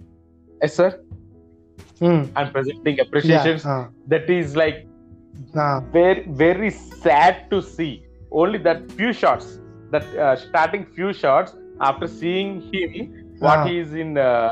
Yes 0.62 0.75
sir. 0.75 0.90
Hmm. 2.00 2.22
and 2.36 2.52
presenting 2.54 2.98
Yeah. 2.98 3.04
appreciations 3.06 3.66
Uh, 3.66 3.88
that 4.08 4.30
is 4.30 4.56
like 4.56 4.80
very 5.92 6.24
very 6.44 6.70
sad 6.70 7.50
to 7.52 7.62
see. 7.62 8.04
Only 8.32 8.60
that 8.60 8.92
few 8.98 9.13
shots 9.13 9.60
that 9.92 10.04
uh, 10.25 10.36
starting 10.36 10.86
few 10.96 11.13
shots 11.13 11.56
after 11.82 12.08
seeing 12.08 12.62
him 12.74 13.13
what 13.40 13.66
he 13.68 13.80
is 13.80 13.94
in 13.94 14.18
uh, 14.18 14.52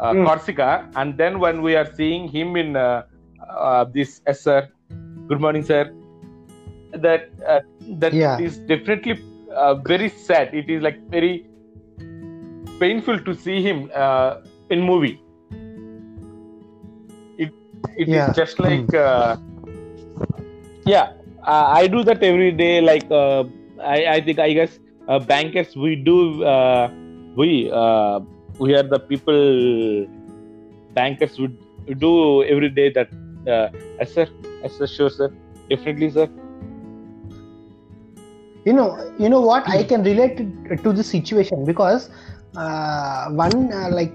uh, 0.00 0.14
Hmm. 0.14 0.24
corsica 0.24 0.88
and 0.96 1.16
then 1.16 1.38
when 1.38 1.62
we 1.62 1.76
are 1.76 1.88
seeing 2.00 2.28
him 2.28 2.56
in 2.56 2.76
uh, 2.76 3.02
uh, 3.66 3.84
this 3.96 4.20
yes 4.26 4.42
sir. 4.48 4.60
Good 5.28 5.40
morning 5.40 5.62
sir 5.62 5.82
that 7.02 7.22
uh, 7.46 7.60
that 7.98 8.14
Yeah. 8.14 8.38
is 8.38 8.58
definitely 8.68 9.20
uh, 9.54 9.74
very 9.86 10.08
sad. 10.08 10.54
It 10.54 10.68
is 10.68 10.82
like 10.82 10.98
very 11.10 11.44
painful 12.80 13.18
to 13.20 13.34
see 13.34 13.62
him 13.62 13.90
uh, 13.94 14.36
in 14.70 14.80
movie. 14.82 15.18
It 17.38 17.52
it 17.96 18.14
is 18.14 18.26
Yeah. 18.26 18.34
just 18.34 18.58
like 18.58 18.92
uh, 18.94 19.36
yeah 20.86 21.08
uh, 21.46 21.66
i 21.80 21.86
do 21.86 22.02
that 22.04 22.22
every 22.22 22.52
day 22.52 22.80
like 22.80 23.06
uh, 23.10 23.44
i 23.82 23.98
i 24.16 24.20
think 24.20 24.38
i 24.38 24.52
guess 24.52 24.78
uh, 25.08 25.18
bankers 25.18 25.74
we 25.76 25.96
do 26.10 26.42
uh, 26.44 26.88
we 27.36 27.70
uh, 27.72 28.20
we 28.58 28.74
are 28.74 28.86
the 28.94 29.00
people 29.10 30.06
bankers 30.94 31.38
would 31.38 31.56
do 31.98 32.44
every 32.44 32.70
day 32.70 32.90
that 32.90 33.08
uh, 33.48 33.68
yes 34.00 34.12
sir. 34.14 34.26
Yes 34.62 34.76
sir. 34.78 34.86
Sure 34.86 35.10
sir. 35.10 35.30
Definitely 35.70 36.10
sir 36.10 36.28
you 38.68 38.74
know, 38.78 38.88
you 39.18 39.28
know 39.28 39.40
what? 39.40 39.68
I 39.68 39.82
can 39.84 40.02
relate 40.02 40.36
to, 40.38 40.76
to 40.84 40.92
this 40.92 41.10
situation 41.10 41.64
because 41.64 42.10
uh, 42.56 43.28
one 43.30 43.72
uh, 43.72 43.88
like 43.90 44.14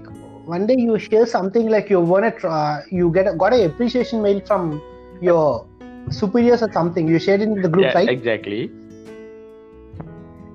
one 0.54 0.66
day 0.66 0.76
you 0.78 0.98
share 0.98 1.26
something 1.26 1.68
like 1.68 1.90
you 1.90 2.00
want 2.00 2.24
to 2.24 2.30
try, 2.30 2.82
you 2.90 3.10
get 3.10 3.26
a, 3.26 3.34
got 3.34 3.52
a 3.52 3.64
appreciation 3.66 4.22
mail 4.22 4.40
from 4.46 4.80
your 5.20 5.66
superiors 6.10 6.62
or 6.62 6.72
something. 6.72 7.08
You 7.08 7.18
shared 7.18 7.40
it 7.40 7.48
in 7.48 7.62
the 7.62 7.68
group, 7.68 7.86
yeah 7.86 7.98
right? 8.00 8.08
exactly 8.08 8.70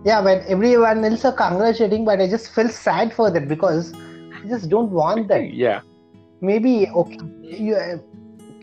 yeah 0.06 0.22
when 0.22 0.44
everyone 0.48 1.04
else 1.04 1.26
are 1.26 1.34
congratulating 1.34 2.06
but 2.06 2.22
i 2.22 2.28
just 2.28 2.52
feel 2.52 2.70
sad 2.70 3.14
for 3.14 3.30
that 3.30 3.48
because 3.48 3.94
i 3.94 4.48
just 4.48 4.70
don't 4.70 4.92
want 4.92 5.28
that 5.28 5.54
yeah 5.54 5.82
maybe 6.42 6.88
okay 6.90 7.20
you 7.42 7.76
uh, 7.76 7.98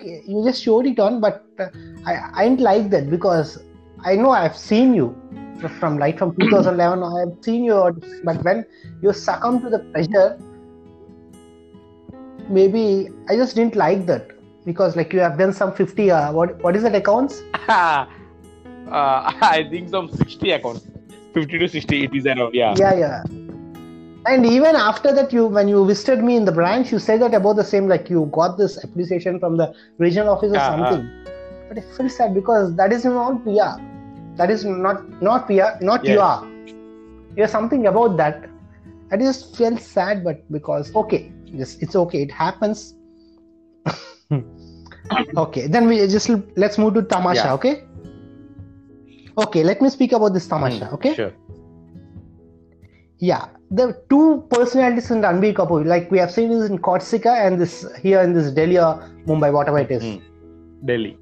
you 0.00 0.42
just 0.44 0.62
showed 0.62 0.86
it 0.86 0.98
on 0.98 1.20
but 1.20 1.44
uh, 1.58 1.68
i 2.06 2.14
i 2.34 2.48
didn't 2.48 2.60
like 2.60 2.88
that 2.88 3.10
because 3.10 3.58
i 4.04 4.16
know 4.16 4.30
i've 4.30 4.56
seen 4.56 4.94
you 4.94 5.14
from 5.78 5.98
like 5.98 6.18
from 6.18 6.34
2011 6.36 7.02
i've 7.02 7.44
seen 7.44 7.64
you 7.64 7.92
but 8.24 8.42
when 8.44 8.64
you 9.02 9.12
succumb 9.12 9.60
to 9.60 9.68
the 9.70 9.78
pressure 9.92 10.38
maybe 12.48 13.08
i 13.28 13.36
just 13.36 13.56
didn't 13.56 13.76
like 13.76 14.06
that 14.06 14.30
because 14.64 14.96
like 14.96 15.12
you 15.12 15.20
have 15.20 15.38
done 15.38 15.52
some 15.52 15.72
50 15.72 16.10
uh, 16.10 16.32
what 16.32 16.62
what 16.62 16.76
is 16.76 16.82
that 16.82 16.94
accounts? 16.94 17.42
Uh, 18.86 19.32
i 19.42 19.66
think 19.68 19.88
some 19.88 20.08
60 20.08 20.50
accounts. 20.52 20.86
50 21.34 21.58
to 21.58 21.68
60 21.68 22.04
it 22.04 22.14
is 22.14 22.26
around 22.26 22.54
yeah. 22.54 22.78
Yeah 22.78 22.94
yeah. 22.94 23.22
And 24.26 24.46
even 24.46 24.76
after 24.76 25.12
that 25.12 25.32
you 25.32 25.46
when 25.46 25.68
you 25.68 25.84
visited 25.86 26.22
me 26.22 26.36
in 26.36 26.44
the 26.44 26.52
branch 26.52 26.92
you 26.92 26.98
said 26.98 27.20
that 27.22 27.34
about 27.34 27.56
the 27.56 27.64
same 27.64 27.88
like 27.88 28.08
you 28.08 28.30
got 28.32 28.56
this 28.58 28.82
appreciation 28.84 29.40
from 29.40 29.56
the 29.56 29.74
regional 29.98 30.28
office 30.30 30.52
or 30.52 30.54
Yeah, 30.54 30.68
something. 30.68 31.10
But 31.68 31.78
it 31.78 31.84
feels 31.96 32.16
sad 32.16 32.34
because 32.34 32.76
that 32.76 32.92
is 32.92 33.04
not 33.04 33.42
pr 33.44 33.95
that 34.36 34.50
is 34.50 34.64
not 34.64 35.02
not 35.28 35.46
pr 35.48 35.70
not 35.90 36.04
Yes. 36.04 36.14
you 36.14 36.20
are 36.20 36.42
you're 37.36 37.52
something 37.56 37.86
about 37.92 38.16
that 38.20 38.48
i 39.12 39.16
just 39.16 39.56
felt 39.56 39.80
sad 39.80 40.22
but 40.28 40.44
because 40.58 40.94
okay 41.02 41.32
just 41.62 41.82
it's 41.82 41.96
okay 42.04 42.22
it 42.28 42.30
happens 42.42 42.84
okay 45.44 45.66
then 45.66 45.86
we 45.88 45.98
just 46.14 46.30
let's 46.56 46.78
move 46.78 46.94
to 46.94 47.02
tamasha 47.02 47.44
Yeah. 47.48 47.54
okay 47.58 47.74
okay 49.38 49.62
let 49.64 49.80
me 49.86 49.88
speak 49.98 50.12
about 50.20 50.32
this 50.38 50.48
tamasha 50.54 50.86
Hmm, 50.86 50.94
okay 51.00 51.14
sure 51.14 51.32
yeah, 53.18 53.46
the 53.70 53.98
two 54.10 54.46
personalities 54.50 55.10
in 55.10 55.22
Ranbir 55.22 55.54
Kapoor, 55.54 55.86
like 55.86 56.10
we 56.10 56.18
have 56.18 56.30
seen 56.30 56.50
this 56.50 56.68
in 56.68 56.78
Corsica 56.78 57.30
and 57.30 57.58
this 57.58 57.86
here 58.02 58.20
in 58.20 58.34
this 58.34 58.50
Delhi 58.50 58.78
or 58.78 59.08
Mumbai, 59.26 59.50
whatever 59.54 59.78
it 59.78 59.90
is. 59.90 60.02
Hmm. 60.02 60.18
delhi 60.84 61.16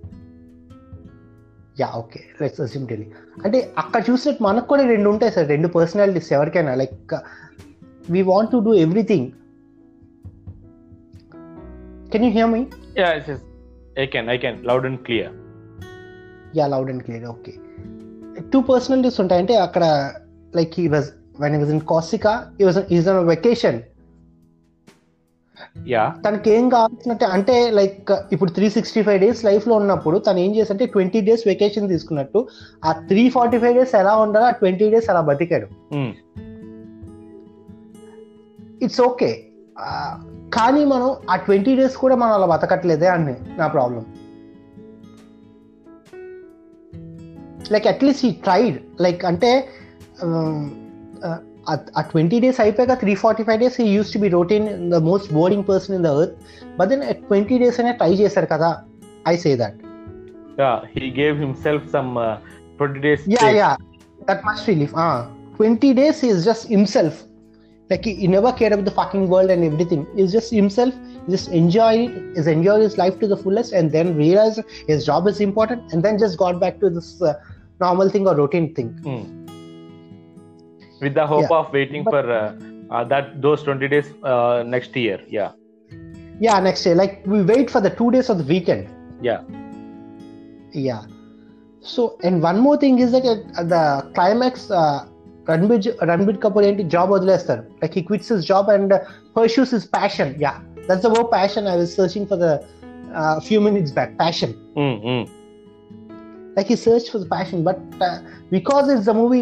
yeah 1.80 1.92
okay 1.96 2.20
let's 2.42 2.60
assume 2.60 2.87
Delhi 2.88 3.06
అంటే 3.44 3.74
అక్కడ 3.78 4.02
చూసినట్టు 4.10 4.42
మనకు 4.42 4.66
కూడా 4.66 4.87
రెండు 4.87 5.08
ఉంటాయి 5.10 5.32
sir. 5.32 5.48
రెండు 5.48 5.68
personalities 5.68 6.32
ఎవరికైనా. 6.32 6.74
Like 6.74 7.14
we 8.10 8.22
want 8.22 8.50
to 8.50 8.56
do 8.56 8.74
everything 8.74 9.30
can 12.12 12.24
you 12.24 12.30
hear 12.30 12.50
me 12.50 12.66
i 14.02 14.06
can 14.06 14.26
i 14.32 14.37
can. 14.42 14.54
Loud 14.68 14.84
and 14.88 14.98
clear. 15.06 15.28
Yeah 16.56 16.66
loud 16.66 16.90
and 16.90 17.02
clear 17.02 17.24
okay 17.24 17.52
two 18.52 18.60
personalities 18.60 19.20
ఉంటాయి. 19.20 19.40
అంటే 19.40 19.56
అక్కడ 19.56 19.84
like 20.56 20.72
he 20.74 20.88
was 20.88 21.08
when 21.40 21.56
was 21.60 21.70
in 21.70 21.80
Corsica 21.80 22.32
he 22.60 22.64
was 22.64 22.78
is 22.92 23.08
on 23.08 23.26
vacation 23.26 23.80
yeah. 25.76 26.08
తనకి 26.24 26.50
ఏం 26.50 26.68
కావాల్సినట్టే 26.68 27.26
అంటే 27.26 27.70
like 27.70 28.10
ఇప్పుడు 28.32 28.50
three 28.50 28.68
sixty 28.68 29.02
five 29.02 29.20
days 29.20 29.44
లైఫ్లో 29.44 29.74
ఉన్నప్పుడు 29.74 30.18
తను 30.18 30.38
ఏం 30.38 30.56
చేసంటే 30.56 30.87
ట్వంటీ 30.87 31.20
డేస్ 31.20 31.48
వెకేషన్ 31.48 31.88
తీసుకున్నట్టు 31.88 32.40
ఆ 32.84 32.92
త్రీ 32.92 33.30
ఫార్టీ 33.30 33.58
ఫైవ్ 33.58 33.74
డేస్ 33.74 33.94
ఎలా 33.94 34.16
ఉండాలో 34.16 34.46
ఆ 34.46 34.50
ట్వంటీ 34.50 34.88
డేస్ 34.90 35.10
అలా 35.10 35.20
బతికాడు. 35.30 35.68
Hmm. 35.94 36.10
ఇట్స్ 38.82 39.00
ఓకే 39.00 39.30
కానీ 40.48 40.84
మనం 40.84 41.16
ఆ 41.30 41.37
ట్వంటీ 41.37 41.76
డేస్ 41.76 41.96
కూడా 41.96 42.14
మనం 42.14 42.32
అలా 42.32 42.46
బతకట్లేదే 42.46 43.06
అని 43.06 43.34
నా 43.58 43.66
problem 43.66 44.04
like 47.72 47.87
at least 47.87 48.24
he 48.26 48.30
tried 48.44 48.76
like 49.00 49.24
అంటే 49.24 49.50
a, 51.68 52.05
20 52.11 52.40
day 52.40 52.53
cypher 52.53 52.87
ka 52.87 52.96
345 52.96 53.61
days 53.61 53.77
he 53.77 53.87
used 53.88 54.12
to 54.12 54.18
be 54.18 54.29
rotating 54.29 54.90
the 54.90 55.00
most 55.00 55.33
boring 55.33 55.64
person 55.64 55.94
in 55.94 56.03
the 56.03 56.12
earth. 56.12 56.35
But 56.77 56.88
then 56.88 57.03
at 57.03 57.27
20 57.29 57.59
days 57.59 57.79
and 57.79 57.96
try 57.98 58.14
chaser 58.16 58.46
kada 58.46 58.85
i 59.27 59.37
say 59.37 59.55
that. 59.55 59.74
Yeah 60.59 60.87
he 60.94 61.11
gave 61.11 61.37
himself 61.37 61.88
some 61.88 62.16
uh, 62.16 62.38
20 62.79 63.00
days 63.00 63.27
yeah 63.27 63.50
yeah. 63.50 63.77
That 64.27 64.44
must 64.44 64.66
relief 64.66 64.92
ah. 64.96 65.27
Uh, 65.27 65.31
20 65.57 65.94
days 65.94 66.20
he 66.20 66.29
is 66.29 66.44
just 66.44 66.68
himself. 66.68 67.24
Like 67.90 68.05
he, 68.05 68.14
he 68.14 68.27
never 68.27 68.53
cared 68.53 68.72
about 68.72 68.87
the 68.87 68.90
fucking 68.90 69.29
world 69.29 69.50
and 69.50 69.62
everything. 69.62 70.07
He's 70.16 70.33
just 70.33 70.50
himself. 70.50 70.94
Just 71.29 71.48
enjoy 71.48 72.07
it. 72.07 72.38
Is 72.38 72.46
enjoy 72.46 72.81
his 72.81 72.96
life 72.98 73.18
to 73.20 73.29
the 73.29 73.37
fullest 73.37 73.72
and 73.72 73.92
then 73.92 74.16
realize 74.16 74.59
his 74.88 75.05
job 75.07 75.29
is 75.29 75.40
important 75.40 75.92
and 75.92 76.03
then 76.03 76.18
just 76.18 76.38
got 76.38 76.61
back 76.61 76.81
to 76.81 76.90
this 76.90 77.20
uh, 77.22 77.35
normal 77.81 78.09
thing 78.09 78.27
or 78.27 78.35
routine 78.35 78.74
thing. 78.74 78.90
Mm 79.03 79.34
with 81.04 81.13
the 81.19 81.25
hope 81.34 81.47
Yeah. 81.47 81.60
of 81.60 81.65
waiting 81.73 82.04
But- 82.06 82.13
for 82.15 82.23
uh, 82.32 82.41
uh, 82.91 83.04
that 83.06 83.25
those 83.41 83.62
20 83.63 83.88
days 83.88 84.08
uh, 84.25 84.58
next 84.75 84.95
year 84.97 85.19
yeah 85.39 85.52
Yeah, 86.41 86.58
next 86.65 86.82
day, 86.86 86.93
like 86.95 87.13
we 87.25 87.39
wait 87.47 87.67
for 87.71 87.80
the 87.82 87.89
two 87.91 88.10
days 88.12 88.28
of 88.34 88.38
the 88.41 88.47
weekend. 88.52 88.84
yeah 89.21 89.39
Yeah. 90.88 91.02
So, 91.93 92.02
and 92.23 92.41
one 92.41 92.60
more 92.60 92.78
thing 92.78 92.99
is 92.99 93.12
that 93.15 93.25
at 93.62 93.67
the 93.73 93.82
climax, 94.15 94.54
uh, 94.71 94.99
Ranbir, 95.49 95.78
J- 95.86 95.95
Ranbir 96.10 96.36
Kapoor 96.43 96.63
ఏంటి 96.69 96.84
job 96.93 97.10
వదిలేస్తారు 97.15 97.63
like 97.82 97.93
he 97.97 98.04
quits 98.10 98.30
his 98.34 98.43
job 98.52 98.67
and 98.75 98.93
pursues 99.38 99.71
his 99.75 99.88
passion 99.97 100.32
yeah 100.45 100.54
that's 100.88 101.06
the 101.08 101.12
word 101.15 101.30
passion 101.36 101.67
I 101.71 101.75
was 101.82 101.93
searching 102.02 102.28
for 102.32 102.41
the 102.45 102.49
few 103.47 103.60
minutes 103.67 103.95
back 103.99 104.13
passion 104.23 104.56
Hmm, 104.80 104.95
hmm. 105.06 105.21
like 106.58 106.69
he 106.73 106.78
searched 106.86 107.10
for 107.13 107.19
the 107.23 107.30
passion 107.38 107.60
but 107.69 107.80
uh, 108.08 108.15
because 108.56 108.86
it's 108.93 109.10
a 109.13 109.17
movie 109.21 109.41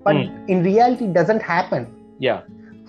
Hmm. 0.00 0.20
reality 0.64 1.04
it 1.04 1.14
doesn't 1.14 1.44
happen. 1.44 1.82
Yeah. 2.20 2.38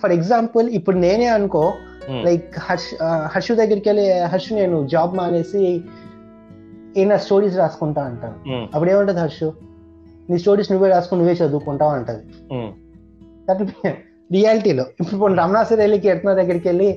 For 0.02 0.12
example 0.12 0.66
ఇప్పుడు 0.78 0.96
నేనే 0.98 1.26
అనుకో 1.34 1.64
Hmm. 2.04 2.22
Like 2.26 2.46
Harsh 2.66 2.88
ఆ, 3.02 3.08
హర్షు 3.34 3.52
దగ్గరికి 3.58 3.88
వెళ్ళి 3.90 4.04
హర్షు 4.32 4.52
నేను 4.54 4.76
job 4.92 5.12
మానేసి 5.18 5.60
ఈయన 6.96 7.16
stories 7.24 7.56
రాసుకుంటా 7.56 8.02
అంటాను 8.04 8.36
Hmm. 8.48 8.64
అప్పుడు 8.74 8.90
ఏముంటది 8.90 9.20
హర్షు? 9.20 9.48
నీ 10.28 10.36
స్టోరీస్ 10.38 10.70
నువ్వే 10.72 10.88
రాసుకుని 10.88 11.20
నువ్వే 11.20 11.34
చదువుకుంటావు 11.40 11.92
అంటది. 11.98 12.22
రియాలిటీలో 14.30 14.84
ఇప్పుడు 15.00 15.16
ఇప్పుడు 15.16 15.34
రమణా 15.40 15.62
సిరేలికి 15.70 16.08
ఎట్న 16.12 16.34
దగ్గరికి 16.40 16.66
వెళ్ళి 16.68 16.88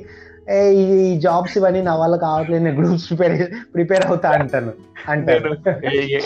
ఈ 0.80 0.84
జాబ్స్ 1.24 1.56
ఇవన్నీ 1.60 1.82
నా 1.82 1.94
వల్ల 2.02 2.16
కావట్లేదు 2.24 2.64
నేను 2.64 2.78
గ్రూప్స్ 2.80 3.06
ప్రిపేర్ 3.10 3.36
ప్రిపేర్ 3.74 4.04
అవుతా 4.10 4.30
అంటాను. 4.38 4.74
అంటారు. 5.10 5.52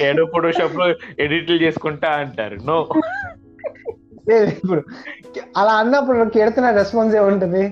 ఏడో 0.07 0.23
ఫోటోషాప్లో 0.33 0.87
ఎడిట్లు 1.25 1.57
చేసుకుంటా 1.63 2.11
అంటారు. 2.23 2.57
నో 2.69 2.77
లేదు 4.29 4.47
ఇప్పుడు 4.63 4.81
అలా 5.57 5.73
అన్నప్పుడు 5.81 6.29
కెడుతున్న 6.37 6.71
రెస్పాన్స్ 6.79 7.13
ఏముంటది? 7.19 7.63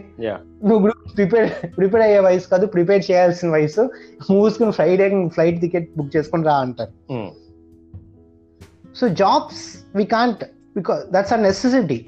నువ్వు 0.67 0.79
గ్రూప్ 0.85 1.09
ప్రిపేర్ 1.17 1.49
ప్రిపేర్ 1.77 2.03
అయ్యే 2.05 2.19
వయసు 2.27 2.47
కాదు 2.53 2.65
ప్రిపేర్ 2.75 3.03
చేయాల్సిన 3.09 3.49
వయసు. 3.55 3.83
మూసుకుని 4.31 4.73
ఫ్రైడే 4.79 5.07
ఫ్లైట్ 5.35 5.59
టికెట్ 5.65 5.87
బుక్ 5.97 6.11
చేసుకుని 6.15 6.47
రా 6.49 6.55
అంటారు. 6.65 6.93
So 8.99 9.07
jobs 9.21 9.63
we 9.97 10.05
can't 10.15 10.43
because 10.77 11.01
that's 11.13 11.33
a 11.37 11.39
necessity. 11.47 11.99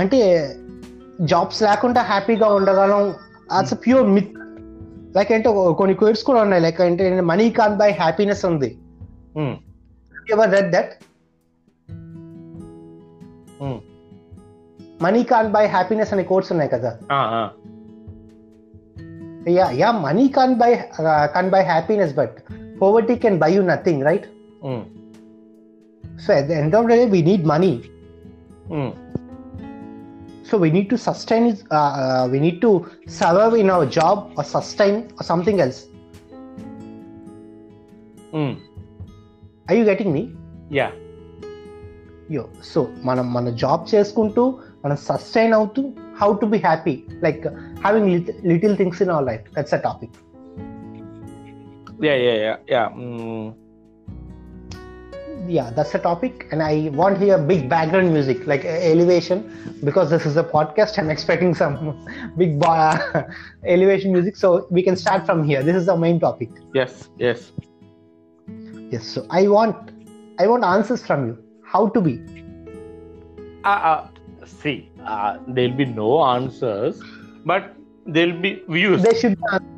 అంటే 0.00 0.20
జాబ్స్ 1.32 1.60
లేకుండా 1.68 2.00
హ్యాపీగా 2.10 2.48
ఉండగలం. 2.58 3.02
అట్స్ 3.58 3.74
ప్యూర్ 3.84 4.06
మిత్ 4.16 4.34
లైక్ 5.16 5.30
అంటే 5.36 5.50
కొన్ని 5.78 5.94
క్వేట్స్ 6.00 6.24
కూడా 6.28 6.40
ఉన్నాయి. 6.46 6.62
లైక్ 6.66 6.80
అంటే 6.86 7.04
మనీ 7.32 7.46
కాన్ 7.58 7.76
బై 7.82 7.90
హ్యాపీనెస్ 8.02 8.44
ఉంది. 8.52 8.70
Ever 10.34 10.50
read 10.56 10.70
that 10.74 10.92
money 15.05 15.21
can 15.31 15.49
buy 15.55 15.63
happiness 15.75 16.11
అనే 16.15 16.23
కోర్స్ 16.31 16.49
ఉన్నాయి 16.53 16.71
కదా 16.75 16.91
yeah 19.57 19.65
yeah 19.81 19.89
money 20.07 20.25
can 20.37 20.53
buy 20.61 20.71
can 21.35 21.49
buy 21.55 21.61
happiness 21.71 22.13
but 22.21 22.35
poverty 22.81 23.15
can 23.23 23.39
buy 23.43 23.49
you 23.55 23.63
nothing 23.73 24.03
right 24.09 24.27
so 26.25 26.29
at 26.39 26.47
the 26.51 26.59
end 26.61 26.77
of 26.81 26.87
the 26.91 26.99
day 27.01 27.05
we 27.15 27.21
need 27.31 27.47
money 27.53 27.73
so 30.49 30.57
we 30.63 30.69
need 30.75 30.87
to 30.89 30.97
sustain 30.97 31.43
it 31.51 31.59
uh, 31.71 31.91
uh, 32.01 32.23
we 32.31 32.39
need 32.39 32.57
to 32.65 32.71
survive 33.19 33.53
in 33.61 33.69
our 33.75 33.85
job 33.97 34.17
or 34.37 34.43
sustain 34.43 34.95
or 35.17 35.23
something 35.29 35.57
else 35.65 35.79
are 39.67 39.75
you 39.79 39.85
getting 39.85 40.11
me 40.17 40.23
yeah 42.35 42.35
yo 42.35 42.43
so 42.71 42.81
మనం 43.07 43.25
మన 43.33 43.49
job 43.63 43.83
చేసుకుంటూ 43.93 44.43
మనం 44.83 44.97
sustain 45.09 45.53
అవుతూ 45.59 45.81
how 46.21 46.29
to 46.41 46.45
be 46.53 46.59
happy 46.67 46.95
like 47.25 47.43
having 47.83 48.09
little 48.51 48.75
things 48.81 49.01
in 49.05 49.11
our 49.15 49.25
life 49.31 49.45
that's 49.57 49.75
a 49.79 49.81
topic 49.87 50.15
yeah 52.07 52.15
yeah 52.27 52.33
yeah 52.45 52.55
yeah 52.75 52.85
yeah 55.47 55.69
that's 55.77 55.93
a 55.97 55.99
topic 55.99 56.35
and 56.51 56.61
i 56.63 56.75
want 56.99 57.15
here 57.17 57.37
big 57.49 57.61
background 57.73 58.09
music 58.13 58.45
like 58.51 58.63
uh, 58.65 58.91
elevation 58.91 59.39
because 59.87 60.07
this 60.13 60.25
is 60.29 60.35
a 60.37 60.45
podcast 60.53 60.99
i'm 60.99 61.09
expecting 61.15 61.51
some 61.53 61.75
big 62.41 62.51
ba- 62.61 63.25
elevation 63.75 64.09
music 64.17 64.37
so 64.43 64.49
we 64.77 64.83
can 64.87 64.95
start 64.95 65.25
from 65.25 65.41
here 65.43 65.61
this 65.61 65.77
is 65.81 65.85
the 65.85 65.97
main 66.05 66.19
topic 66.27 66.51
yes 66.83 66.97
yes 67.31 67.45
Yes, 68.91 69.05
so 69.07 69.25
I 69.31 69.47
want 69.47 69.77
I 70.39 70.47
want 70.47 70.63
answers 70.63 71.01
from 71.05 71.21
you. 71.27 71.35
How 71.73 71.83
to 71.95 72.01
be? 72.01 72.15
See 74.61 74.71
they 75.55 75.61
will 75.61 75.77
be 75.83 75.87
no 76.01 76.11
answers 76.35 76.99
but 77.51 77.67
they 78.15 78.21
will 78.25 78.39
be 78.45 78.51
views 78.75 79.03
There 79.07 79.19
should 79.21 79.37
be 79.41 79.49
an- 79.57 79.69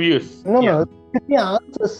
views 0.00 0.30
no 0.46 0.60
no 0.60 0.62
there 0.62 0.86
should 1.14 1.28
be 1.32 1.38
answers. 1.48 1.96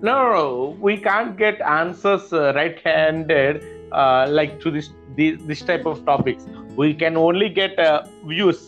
No, 0.00 0.12
no, 0.22 0.26
no, 0.32 0.42
we 0.80 0.96
can't 0.96 1.36
get 1.36 1.60
answers 1.78 2.32
uh, 2.32 2.52
right-handed 2.54 3.54
uh, 3.92 4.26
like 4.30 4.60
to 4.60 4.70
this, 4.70 4.88
this 5.16 5.32
this 5.48 5.60
type 5.60 5.86
of 5.92 6.04
topics. 6.04 6.42
We 6.76 6.94
can 6.94 7.16
only 7.16 7.48
get 7.48 7.76
uh, 7.78 7.88
views. 8.24 8.58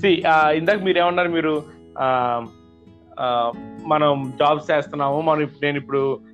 See, 0.00 0.14
uh, 0.24 0.48
ఇందాక 0.58 0.80
మీరు 0.86 0.98
ఏమన్నారు 1.02 1.30
మీరు 1.36 1.54
uh, 2.04 2.40
uh, 3.24 3.48
మనం 3.92 4.12
jobs 4.40 4.68
చేస్తున్నాము 4.72 5.20
మనం 5.20 5.42
ఇప్పుడు 5.46 5.64
నేను 5.66 5.78
ఇప్పుడు 5.82 6.02
uh, 6.14 6.27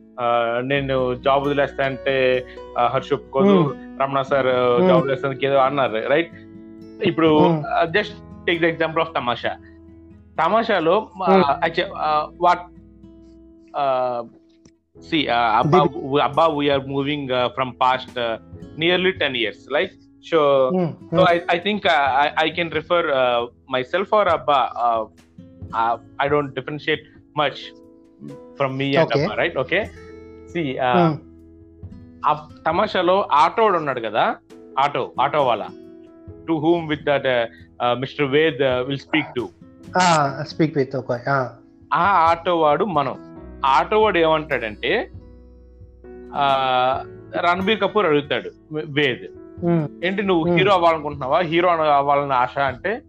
నేను 0.71 0.95
జాబ్ 1.25 1.43
వదిలేస్తా 1.45 1.83
అంటే 1.85 2.13
హర్ష 2.93 3.09
ఒప్పుకోదు. 3.13 3.55
రమణ 4.01 4.21
సార్ 4.31 4.49
జాబ్ 4.87 4.99
వదిలేస్తానికి 5.01 5.47
ఏదో 5.49 5.57
అన్నారు 5.67 6.01
రైట్ 6.13 6.33
ఇప్పుడు. 7.09 7.29
Just 7.97 8.15
take 8.47 8.61
the 8.61 8.67
example 8.73 9.03
of 9.05 9.13
Tamasha 9.15 9.53
తమాషాలో. 10.41 10.95
What 12.45 12.65
C 15.09 15.19
అబ్బా 15.59 15.79
అబ్బా 16.25 16.45
we are 16.57 16.83
moving 16.87 17.31
from 17.55 17.73
past 17.81 18.19
nearly 18.79 19.11
ten 19.11 19.35
years 19.35 19.63
like 19.71 19.93
so 20.25 20.39
so. 21.15 21.21
I 21.55 21.57
think 21.65 21.85
I 22.43 22.47
can 22.49 22.71
refer 22.71 23.07
myself 23.93 24.13
or 24.19 24.29
అబ్బా 24.37 24.59
I 26.23 26.27
don't 26.35 26.53
differentiate 26.59 27.05
much 27.41 27.61
from 28.59 28.75
me 28.77 28.87
and 28.95 29.11
Okay. 29.11 29.23
అబ్బా 29.23 29.35
right 29.41 29.57
okay 29.57 29.79
see. 30.55 30.77
ఆ 30.77 32.47
తమాషాలో 32.67 33.27
auto 33.31 33.65
ఉన్నాడు 33.65 33.99
కదా 33.99 34.35
auto 34.79 35.13
auto 35.21 35.45
వాళ్ళ 35.45 35.63
to 36.47 36.53
whom 36.53 36.89
with 36.89 37.03
that 37.03 37.49
Mr 37.99 38.25
Ved 38.25 38.63
will 38.87 38.97
speak 38.97 39.35
to 39.35 39.49
okay. 40.97 41.21
Ah. 41.31 41.45
ఆ 41.93 42.05
auto 42.29 42.59
వాడు 42.59 42.85
మనం 42.85 43.15
ఆటో 43.65 44.01
వాడు 44.01 44.17
ఏమంటాడంటే 44.17 45.11
ఆ 46.35 46.45
రణబీర్ 47.39 47.81
కపూర్ 47.81 48.05
అడుగుతాడు 48.05 48.49
వేద్. 48.73 49.25
ఏంటి 50.03 50.23
నువ్వు. 50.23 50.55
హీరో 50.55 50.73
అవ్వాలనుకుంటున్నావా 50.73 51.39
హీరో 51.39 51.69
అవ్వాలని 51.69 52.33
ఆశ 52.33 52.57
అంటే 52.57 53.01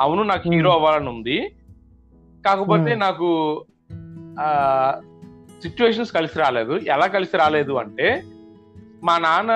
అవును 0.00 0.22
నాకు. 0.22 0.50
హీరో 0.50 0.70
అవ్వాలని 0.72 1.08
ఉంది 1.08 1.38
కాకపోతే. 2.46 2.94
నాకు 2.94 3.28
సిచ్యువేషన్స్ 5.62 6.16
కలిసి 6.18 6.36
రాలేదు. 6.42 6.74
ఎలా 6.94 7.06
కలిసి 7.16 7.34
రాలేదు 7.42 7.72
అంటే 7.82 8.08
మా 9.08 9.14
నాన్న 9.24 9.52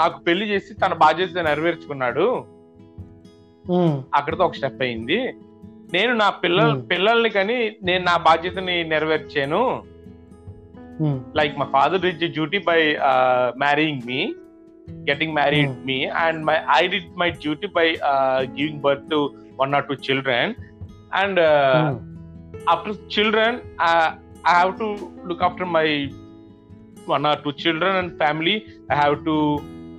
నాకు 0.00 0.16
పెళ్ళి 0.26 0.46
చేసి 0.50 0.72
తన 0.82 0.94
బాధ్యత 1.04 1.44
నెరవేర్చుకున్నాడు. 1.48 2.26
అక్కడితో 4.18 4.42
ఒక 4.46 4.56
స్టెప్ 4.58 4.82
అయింది. 4.86 5.18
నేను 5.92 6.12
నా 6.22 6.28
పిల్లల 6.42 6.72
పిల్లల్ని 6.92 7.30
కానీ 7.30 7.56
నేను 7.82 8.02
నా 8.04 8.16
బాధ్యతని 8.28 8.76
నెరవేర్చాను. 8.92 9.62
Like 11.38 11.54
my 11.60 11.66
father 11.72 12.02
did 12.04 12.24
duty 12.38 12.58
by 12.70 12.80
marrying 13.64 14.02
me 14.10 14.20
getting 15.10 15.34
married 15.34 15.74
me 15.88 15.98
and 16.24 16.40
my 16.48 16.56
I 16.78 16.82
did 16.94 17.12
my 17.22 17.28
duty 17.44 17.68
by 17.78 17.86
giving 18.56 18.82
birth 18.86 19.06
to 19.10 19.20
one 19.60 19.74
or 19.78 19.86
two 19.90 19.96
children 20.08 20.54
and 21.20 21.40
after 22.72 22.96
children 23.14 23.58
uh, 24.44 24.52
Hmm. 24.52 24.58
uh, 24.58 24.60
i 24.60 24.60
have 24.60 24.78
to 24.78 24.88
look 25.24 25.42
after 25.42 25.66
my 25.66 26.10
one 27.06 27.26
or 27.26 27.36
two 27.36 27.52
children 27.52 27.96
and 27.96 28.18
family 28.18 28.66
i 28.90 28.94
have 28.94 29.24
to 29.24 29.36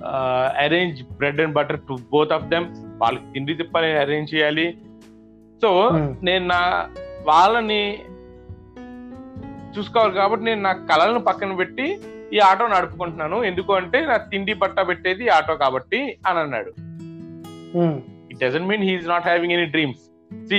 uh, 0.02 0.52
arrange 0.64 1.04
bread 1.18 1.40
and 1.40 1.54
butter 1.54 1.78
to 1.88 1.98
both 2.10 2.30
of 2.30 2.50
them 2.50 2.64
వాళ్ళకి 2.98 3.24
తిండి 3.34 3.54
తిప్పని 3.54 3.92
arrange 3.96 4.34
చేయాలి 4.34 4.66
so 5.62 5.70
Hmm. 5.90 6.10
నేను 6.22 6.46
నా 6.46 6.62
వాళ్ళని 7.26 7.82
చూసుకోవాలి 9.76 10.14
కాబట్టి 10.14 10.44
నేను 10.44 10.62
నా 10.62 10.72
కళలను 10.72 11.20
పక్కన 11.20 11.52
పెట్టి 11.56 11.86
ఈ 12.34 12.38
ఆటో 12.38 12.68
నడుపుకుంటున్నాను 12.68 13.44
ఎందుకు 13.44 13.72
అంటే 13.72 14.06
నా 14.06 14.16
తిండి 14.16 14.54
బట్ట 14.54 14.80
పెట్టేది 14.88 15.24
ఈ 15.24 15.28
ఆటో 15.28 15.56
కాబట్టి 15.56 16.16
అని 16.28 16.38
అన్నాడు 16.38 16.72
Hmm. 17.74 17.94
It 18.30 18.40
doesn't 18.44 18.68
mean 18.68 18.82
he's 18.88 19.08
not 19.08 19.24
having 19.24 19.52
any 19.52 19.64
dreams 19.64 20.02
see 20.48 20.58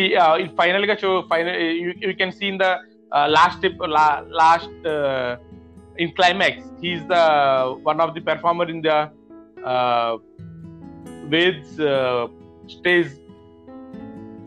ఫైనల్గా 0.60 0.96
final 1.32 1.58
you 2.06 2.14
can 2.22 2.32
see 2.32 2.46
in 2.48 2.60
the 2.62 2.68
last 3.29 3.67
last 4.43 4.87
in 6.01 6.13
climax 6.19 6.67
he's 6.85 7.07
the 7.15 7.19
one 7.89 8.01
of 8.01 8.15
the 8.15 8.25
performer 8.31 8.71
in 8.71 8.83
the 8.83 8.95
వేద్స్ 11.29 11.77
stage 12.77 13.13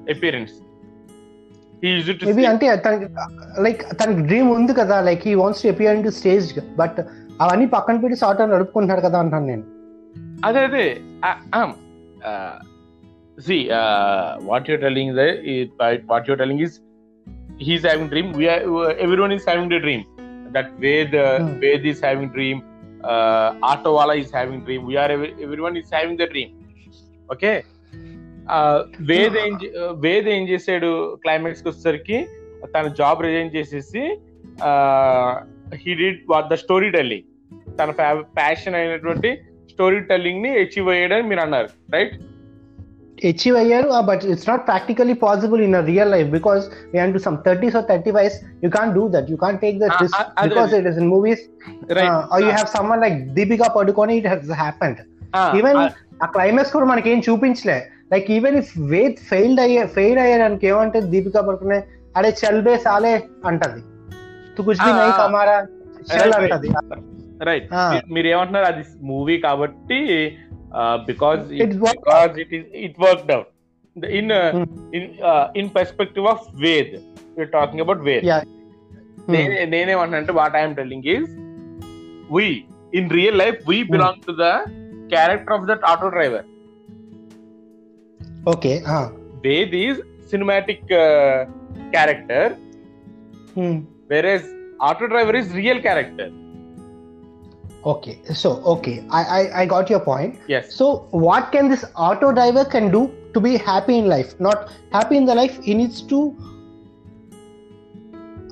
appearance 0.10 0.54
he 1.84 1.90
use 1.90 2.10
to 2.20 2.26
maybe 2.26 2.46
అంటే 2.46 2.66
తనకి 2.78 3.08
like 3.62 3.84
తనకి 3.96 4.22
dream 4.22 4.50
ఉంది 4.52 4.74
కదా 4.74 4.98
like 5.02 5.24
he 5.28 5.36
wants 5.36 5.62
to 5.62 5.68
appear 5.68 5.96
in 5.98 6.06
to 6.06 6.14
stage 6.20 6.48
but 6.78 7.00
అవన్నీ 7.42 7.68
పక్కన 7.68 7.98
పెట్టి 7.98 8.18
sort 8.18 8.42
నడుపుకుంటున్నాడు 8.54 9.02
కదా 9.02 9.20
అంటాను 9.20 9.48
నేను 9.48 9.66
అదే 10.46 10.62
అదే 10.64 10.86
see 13.42 13.58
what 14.44 14.70
you're 14.70 14.82
telling 14.82 15.20
what 16.10 16.28
you're 16.30 16.40
telling 16.40 16.62
he's 17.59 17.83
having 17.83 18.09
dream 18.09 18.33
we 18.33 18.49
are 18.49 18.61
everyone 18.99 19.33
is 19.33 19.45
having 19.45 19.71
a 19.73 19.81
dream 19.81 20.03
that 20.53 20.69
ved 20.79 21.13
mm. 21.13 21.59
ved 21.61 21.87
is 21.87 22.01
having 22.01 22.29
dream 22.29 22.59
uh, 23.05 23.49
Atawala 23.73 24.15
is 24.19 24.31
having 24.31 24.61
dream 24.61 24.85
we 24.87 24.97
are 24.97 25.11
everyone 25.47 25.77
is 25.77 25.91
having 25.91 26.17
the 26.17 26.29
dream 26.35 26.53
okay 27.29 27.57
Ved 29.09 29.37
ఏం 29.37 29.55
వేద్ 30.01 30.29
ఏం 30.35 30.45
చేసాడు 30.51 30.91
క్లైమాక్స్కి 31.23 31.69
వచ్చేసరికి 31.69 32.19
తన 32.75 32.87
job 33.01 33.23
resign 33.25 33.51
చేసేసి 33.57 34.03
he 35.83 35.95
did 36.03 36.21
what 36.29 36.47
the 36.53 36.57
story 36.63 36.91
telling 36.91 37.27
తన 37.79 37.91
passion 38.39 38.77
అయినటువంటి 38.81 39.31
story 39.73 39.99
టెల్లింగ్ని 40.11 40.51
అచీవ్ 40.63 40.91
అయ్యాడని 40.95 41.27
మీరు 41.31 41.41
అన్నారు 41.41 41.71
రైట్ 41.95 42.15
achieve 43.31 43.57
అయ్యారు 43.61 43.89
but 44.09 44.23
it's 44.33 44.49
not 44.51 44.63
practically 44.69 45.15
possible 45.25 45.61
in 45.67 45.77
real 45.91 46.11
life 46.15 46.29
because 46.37 46.63
we 46.93 46.99
are 47.01 47.07
into 47.09 47.21
some 47.27 47.37
30s 47.47 47.75
or 47.79 47.85
35s 47.91 48.35
you 48.65 48.71
can't 48.77 48.95
do 48.95 49.05
that 49.15 49.27
you 49.33 49.39
can't 49.45 49.61
take 49.65 49.77
that 49.83 49.93
Ah, 49.95 50.01
risk 50.05 50.17
ah, 50.19 50.25
ah, 50.31 50.45
because 50.47 50.73
it 50.81 50.87
is 50.91 50.99
in 51.03 51.07
movies 51.15 51.41
right 51.99 52.13
uh, 52.15 52.33
or 52.33 52.41
you 52.47 52.53
have 52.59 52.69
someone 52.77 53.01
like 53.01 53.17
Deepika 53.37 53.69
Padukone 53.77 54.15
it 54.21 54.29
has 54.33 54.43
happened 54.65 54.99
Ah, 55.39 55.49
even 55.59 55.81
ఆ 56.25 56.27
climax 56.35 56.73
కూడా 56.75 56.87
మనకి 56.93 57.09
ఏం 57.13 57.21
చూపించలే 57.27 57.79
like 58.13 58.29
even 58.37 58.57
if 58.61 58.73
Ved 58.93 59.19
failed 59.31 59.61
అయ్యే 59.65 59.83
fail 59.97 60.21
అయ్యాడానికి 60.25 60.67
ఏమంటే 60.73 61.01
దీపికా 61.13 61.41
పడుకునే 61.49 61.79
అడే 62.19 62.31
చల్ 62.43 62.63
బే 62.69 62.75
సాలే 62.87 63.15
అంటది 63.51 63.83
కుచ్ 64.69 64.81
బి 64.87 64.91
Ah, 64.91 64.97
నై 65.01 65.11
ah. 65.11 65.19
కమారా 65.21 65.59
చల్ 66.11 66.33
Right, 66.35 66.39
అంటది 66.39 66.71
రైట్ 67.49 67.67
Ah. 67.81 67.89
మీరు 68.15 68.29
ఏమంటున్నారు 68.35 68.67
అది 68.73 68.83
మూవీ 69.11 69.37
కాబట్టి 69.47 69.99
Uh, 70.73 70.99
because 70.99 71.51
it, 71.51 71.61
it 71.61 71.81
because 71.81 72.31
out. 72.31 72.39
it 72.39 72.53
is 72.53 72.65
it 72.73 72.99
worked 72.99 73.31
out 73.31 73.53
in 74.03 74.31
uh, 74.31 74.53
mm. 74.53 74.95
in 74.95 75.23
uh, 75.23 75.51
in 75.55 75.71
perspective 75.71 76.27
of 76.27 76.49
Ved. 76.55 77.03
We're 77.37 77.47
talking 77.47 77.81
about 77.81 78.01
Ved. 78.01 78.25
Yeah. 78.25 78.45
Mm. 79.29 79.97
One 79.97 80.13
hundred. 80.13 80.35
What 80.35 80.55
I 80.55 80.61
am 80.61 80.75
telling 80.77 81.05
is, 81.05 81.29
we 82.29 82.67
in 82.93 83.09
real 83.09 83.35
life 83.35 83.63
we 83.67 83.83
hmm. 83.83 83.93
belong 83.93 84.21
mm. 84.21 84.27
to 84.27 84.33
the 84.33 85.09
character 85.09 85.53
of 85.53 85.67
that 85.67 85.83
auto 85.83 86.11
driver. 86.11 86.45
Okay. 88.47 88.81
huh 88.81 89.11
Ved 89.43 89.75
is 89.75 90.01
cinematic 90.31 90.91
uh, 90.91 91.47
character, 91.93 92.57
mm. 93.57 93.85
whereas 94.09 94.45
auto 94.81 95.07
driver 95.07 95.35
is 95.35 95.53
real 95.53 95.81
character 95.81 96.31
okay 97.85 98.21
so 98.35 98.63
okay 98.65 99.05
I, 99.11 99.23
I 99.23 99.61
i 99.63 99.67
got 99.67 99.91
your 99.91 100.01
point. 100.01 100.39
Yes. 100.49 100.75
So 100.75 101.07
what 101.11 101.53
can 101.53 101.69
this 101.69 101.85
auto 101.95 102.33
driver 102.33 102.65
can 102.65 102.91
do 102.91 103.15
to 103.35 103.41
be 103.41 103.57
happy 103.57 103.99
in 103.99 104.09
life? 104.09 104.39
Not 104.41 104.71
happy 104.93 105.17
in 105.17 105.25
the 105.25 105.35
life 105.35 105.63
he 105.63 105.75
needs 105.75 106.03
to 106.03 106.37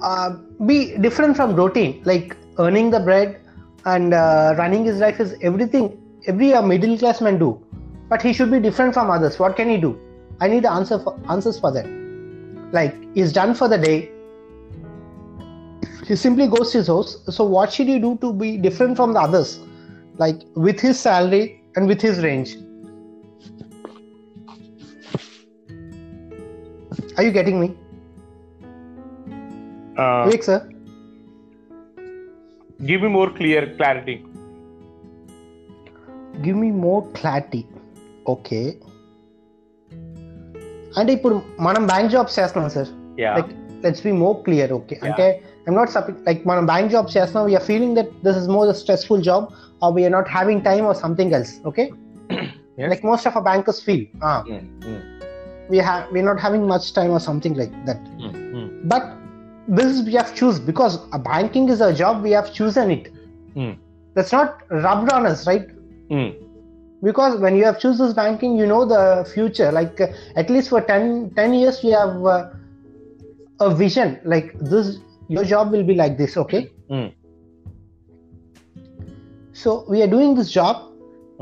uh, 0.03 0.37
be 0.67 0.97
different 0.99 1.37
from 1.37 1.55
routine 1.55 2.03
like 2.05 2.37
earning 2.59 2.91
the 2.91 3.01
bread 3.01 3.41
and 3.87 4.15
uh, 4.15 4.55
running 4.59 4.85
his 4.85 4.99
life 4.99 5.21
is 5.21 5.37
everything 5.43 6.01
every 6.27 6.55
uh, 6.55 6.63
middle 6.63 6.97
class 6.99 7.21
man 7.21 7.39
do. 7.39 7.61
But 8.09 8.23
he 8.23 8.33
should 8.33 8.51
be 8.51 8.61
different 8.61 8.95
from 8.95 9.11
others. 9.11 9.39
What 9.39 9.57
can 9.57 9.69
he 9.69 9.77
do? 9.77 9.99
I 10.41 10.49
need 10.49 10.65
the 10.65 10.71
answer 10.71 10.99
for 10.99 11.19
answers 11.29 11.59
for 11.59 11.73
that. 11.73 11.87
Like 12.73 12.95
he's 13.15 13.33
done 13.33 13.55
for 13.55 13.69
the 13.69 13.79
day 13.79 14.11
He 16.08 16.16
simply 16.16 16.48
goes 16.48 16.72
to 16.72 16.80
his 16.80 16.88
house. 16.88 17.12
So, 17.30 17.44
what 17.46 17.72
should 17.72 17.88
he 17.88 18.00
do 18.00 18.18
to 18.18 18.34
be 18.34 18.58
different 18.58 18.96
from 18.96 19.14
the 19.14 19.20
others? 19.20 19.60
Like 20.18 20.40
with 20.56 20.80
his 20.80 21.00
salary 21.00 21.44
and 21.76 21.88
with 21.88 22.02
his 22.02 22.18
range. 22.24 22.56
Are 27.18 27.24
you 27.24 27.32
getting 27.32 27.60
me? 27.60 27.70
Vivek, 30.26 30.44
sir? 30.44 30.60
Give 32.90 33.02
me 33.06 33.10
more 33.16 33.32
clear 33.38 33.66
clarity 33.78 34.18
Give 36.44 36.58
me 36.64 36.70
more 36.84 37.02
clarity. 37.18 37.62
Okay 38.34 38.60
అంటే 41.00 41.12
ఇప్పుడు 41.18 41.36
మనం 41.66 41.82
bank 41.92 42.12
jobs 42.14 42.38
చేస్తున్నాం 42.40 42.72
sir 42.76 42.90
yeah 43.24 43.32
like 43.38 43.52
let's 43.86 44.04
be 44.08 44.14
more 44.24 44.38
clear 44.46 44.72
okay 44.78 44.96
అంటే 45.08 45.26
I'm 45.68 45.78
not 45.82 45.92
సప్ 45.96 46.10
like 46.28 46.42
మనం 46.52 46.66
bank 46.74 46.92
jobs 46.96 47.16
చేస్తున్నాం 47.18 47.46
we are 47.50 47.66
feeling 47.72 47.96
that 48.00 48.12
this 48.28 48.38
is 48.42 48.50
more 48.58 48.70
stressful 48.84 49.24
job 49.30 49.46
or 49.86 49.94
we are 49.98 50.14
not 50.18 50.30
having 50.38 50.64
time 50.70 50.88
are 50.92 51.00
something 51.06 51.34
else 51.40 51.54
okay 51.72 51.86
Yes. 52.82 52.90
Like 52.92 53.02
most 53.08 53.28
of 53.30 53.38
a 53.40 53.42
bankers 53.48 53.80
feel 53.88 54.04
we 55.72 55.80
have 55.88 56.04
we're 56.14 56.28
not 56.28 56.40
having 56.44 56.64
much 56.70 56.86
time 56.98 57.12
or 57.16 57.20
something 57.26 57.56
like 57.62 57.74
that 57.88 58.00
but 58.92 59.04
this 59.78 59.90
is 59.94 59.98
we 60.08 60.14
have 60.20 60.30
choose 60.40 60.58
because 60.70 60.94
a 61.18 61.20
banking 61.28 61.66
is 61.74 61.82
a 61.88 61.92
job 62.02 62.16
we 62.28 62.32
have 62.38 62.48
chosen 62.60 62.88
it 62.96 63.06
that's 64.16 64.34
not 64.38 64.50
rubbed 64.86 65.10
on 65.18 65.26
us 65.32 65.42
right 65.50 65.68
because 67.02 67.34
when 67.44 67.54
you 67.58 67.66
have 67.70 67.78
choose 67.84 67.98
this 68.04 68.14
banking 68.22 68.54
you 68.62 68.68
know 68.72 68.82
the 68.96 69.04
future 69.34 69.70
like 69.72 70.00
uh, 70.02 70.08
at 70.42 70.50
least 70.50 70.70
for 70.74 70.82
10, 70.82 71.04
10 71.36 71.54
years 71.54 71.78
you 71.84 71.94
have 71.94 72.16
uh, 72.28 72.40
a 73.60 73.70
vision 73.84 74.10
like 74.26 74.50
this 74.74 74.88
your 75.29 75.45
job 75.45 75.71
will 75.73 75.87
be 75.93 75.95
like 75.95 76.17
this 76.23 76.37
okay? 76.45 76.63
So 79.63 79.85
we 79.93 80.01
are 80.03 80.13
doing 80.17 80.35
this 80.41 80.51
job 80.59 80.77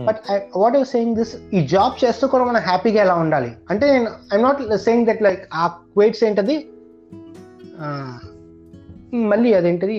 but 0.06 0.20
what 0.60 0.76
I 0.76 0.82
saying 0.92 1.16
this 1.18 1.32
ఈ 1.56 1.58
job 1.72 1.94
చేస్తూ 2.02 2.24
కూడా 2.32 2.44
మనం 2.50 2.62
హ్యాపీగా 2.68 3.00
ఎలా 3.04 3.14
ఉండాలి? 3.22 3.50
అంటే 3.70 3.84
నేను 3.94 4.10
I'm 4.32 4.44
not 4.46 4.60
saying 4.84 5.06
that 5.08 5.22
like 5.26 5.42
ఆ 5.62 5.64
క్వేట్స్ 5.94 6.22
ఏంటది? 6.28 6.56
మళ్ళీ 9.32 9.50
అదేంటది? 9.58 9.96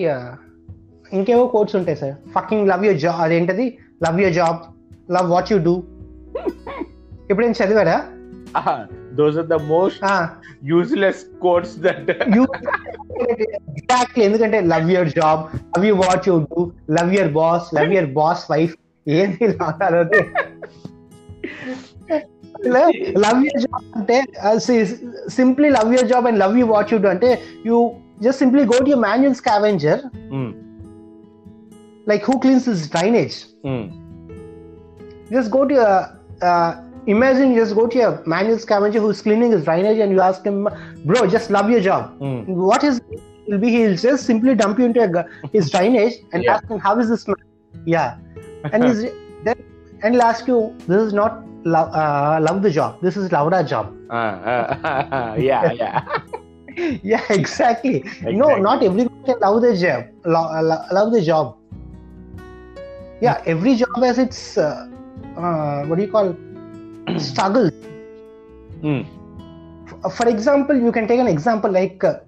ఇంకేవో 1.16 1.44
కోట్స్ 1.54 1.76
ఉంటాయి 1.80 1.98
sir 2.02 2.14
fucking 2.36 2.68
love 2.72 2.82
your 2.86 2.98
job 3.04 3.20
అదేంటది? 3.26 3.66
Love 4.06 4.18
your 4.22 4.34
job 4.40 4.58
love 5.16 5.28
what 5.34 5.52
you 5.52 5.58
do 5.68 5.74
ఇప్పుడు 7.30 7.46
ఏం 7.48 7.54
చదివారా? 7.60 7.96
Those 9.19 9.37
are 9.41 9.47
the 9.53 9.57
most 9.71 10.03
useless 10.71 11.21
codes 11.45 11.75
that 11.85 12.09
exactly 13.71 14.23
ఎందుకంటే 14.27 14.59
love 14.73 14.87
your 14.95 15.11
job 15.19 15.41
love 15.73 15.85
you 15.89 15.95
what 16.05 16.27
you 16.29 16.35
do 16.51 16.61
love 16.99 17.11
your 17.17 17.33
boss 17.39 17.67
love 17.79 17.93
your 17.97 18.11
boss 18.21 18.43
wife 18.53 18.75
ఏంటి 19.07 19.45
అదే 20.01 20.21
love 23.23 23.39
your 23.45 23.61
job 23.65 23.85
అంటే 23.99 24.17
simply 25.39 25.69
love 25.77 25.91
your 25.95 26.09
job 26.13 26.25
and 26.31 26.39
love 26.43 26.55
you 26.61 26.65
what 26.73 26.91
you 26.93 26.99
do 27.05 27.09
అంటే 27.15 27.29
you 27.69 27.77
just 28.25 28.41
simply 28.45 28.63
go 28.73 28.77
to 28.85 28.91
your 28.93 29.03
manual 29.09 29.37
scavenger 29.43 30.01
like 32.11 32.25
who 32.31 32.35
cleans 32.45 32.67
this 32.71 32.85
drainage 32.97 33.37
just 35.33 35.51
go 35.51 35.59
to 35.65 35.73
your 35.73 35.97
uh, 36.41 36.69
imagine 37.06 37.52
you 37.52 37.60
just 37.60 37.74
go 37.74 37.86
to 37.86 37.98
your 37.98 38.22
manual 38.26 38.58
scavenger 38.58 39.00
who's 39.00 39.20
cleaning 39.22 39.52
his 39.52 39.64
drainage 39.64 39.98
and 39.98 40.10
you 40.12 40.20
ask 40.20 40.44
him 40.44 40.68
bro 41.04 41.26
just 41.26 41.50
love 41.50 41.70
your 41.70 41.80
job. 41.80 42.14
What 42.46 42.84
is 42.84 43.00
will 43.46 43.58
be 43.58 43.70
he'll 43.70 43.96
just 43.96 44.24
simply 44.26 44.54
dump 44.54 44.78
you 44.78 44.86
into 44.86 45.00
a, 45.02 45.24
his 45.52 45.70
drainage 45.70 46.14
and 46.32 46.42
Yeah. 46.44 46.54
ask 46.54 46.68
him 46.70 46.78
how 46.78 46.98
is 46.98 47.08
this 47.08 47.26
man? 47.28 47.36
yeah. 47.84 48.16
And 48.72 48.84
he's 48.84 49.02
then 49.48 49.56
and 50.02 50.14
he'll 50.14 50.22
ask 50.22 50.46
you 50.46 50.74
this 50.86 51.02
is 51.02 51.12
not 51.12 51.42
love 51.64 51.90
uh, 51.94 52.38
love 52.40 52.62
the 52.62 52.70
job. 52.70 53.00
This 53.02 53.16
is 53.16 53.30
louda 53.30 53.60
job. 53.74 53.92
Yeah 55.50 55.60
yeah 55.82 55.92
yeah 57.10 57.24
exactly, 57.38 57.96
no 58.40 58.46
not 58.66 58.78
everyone 58.86 59.20
can 59.26 59.36
love 59.44 59.58
the 59.64 59.72
job 59.82 60.00
lo- 60.34 60.48
uh, 60.56 60.62
lo- 60.70 60.86
love 60.96 61.10
the 61.16 61.22
job. 61.28 61.46
Yeah 63.26 63.36
every 63.52 63.74
job 63.82 63.98
has 64.06 64.18
its 64.24 64.40
uh, 64.58 64.70
uh, 65.42 65.78
what 65.88 65.96
do 65.98 66.02
you 66.06 66.10
call 66.16 66.28
struggle. 67.18 67.70
F- 70.02 70.14
for 70.16 70.28
example 70.28 70.76
you 70.76 70.92
can 70.92 71.06
take 71.08 71.20
an 71.20 71.26
example 71.26 71.70
like 71.70 72.02
uh, 72.04 72.18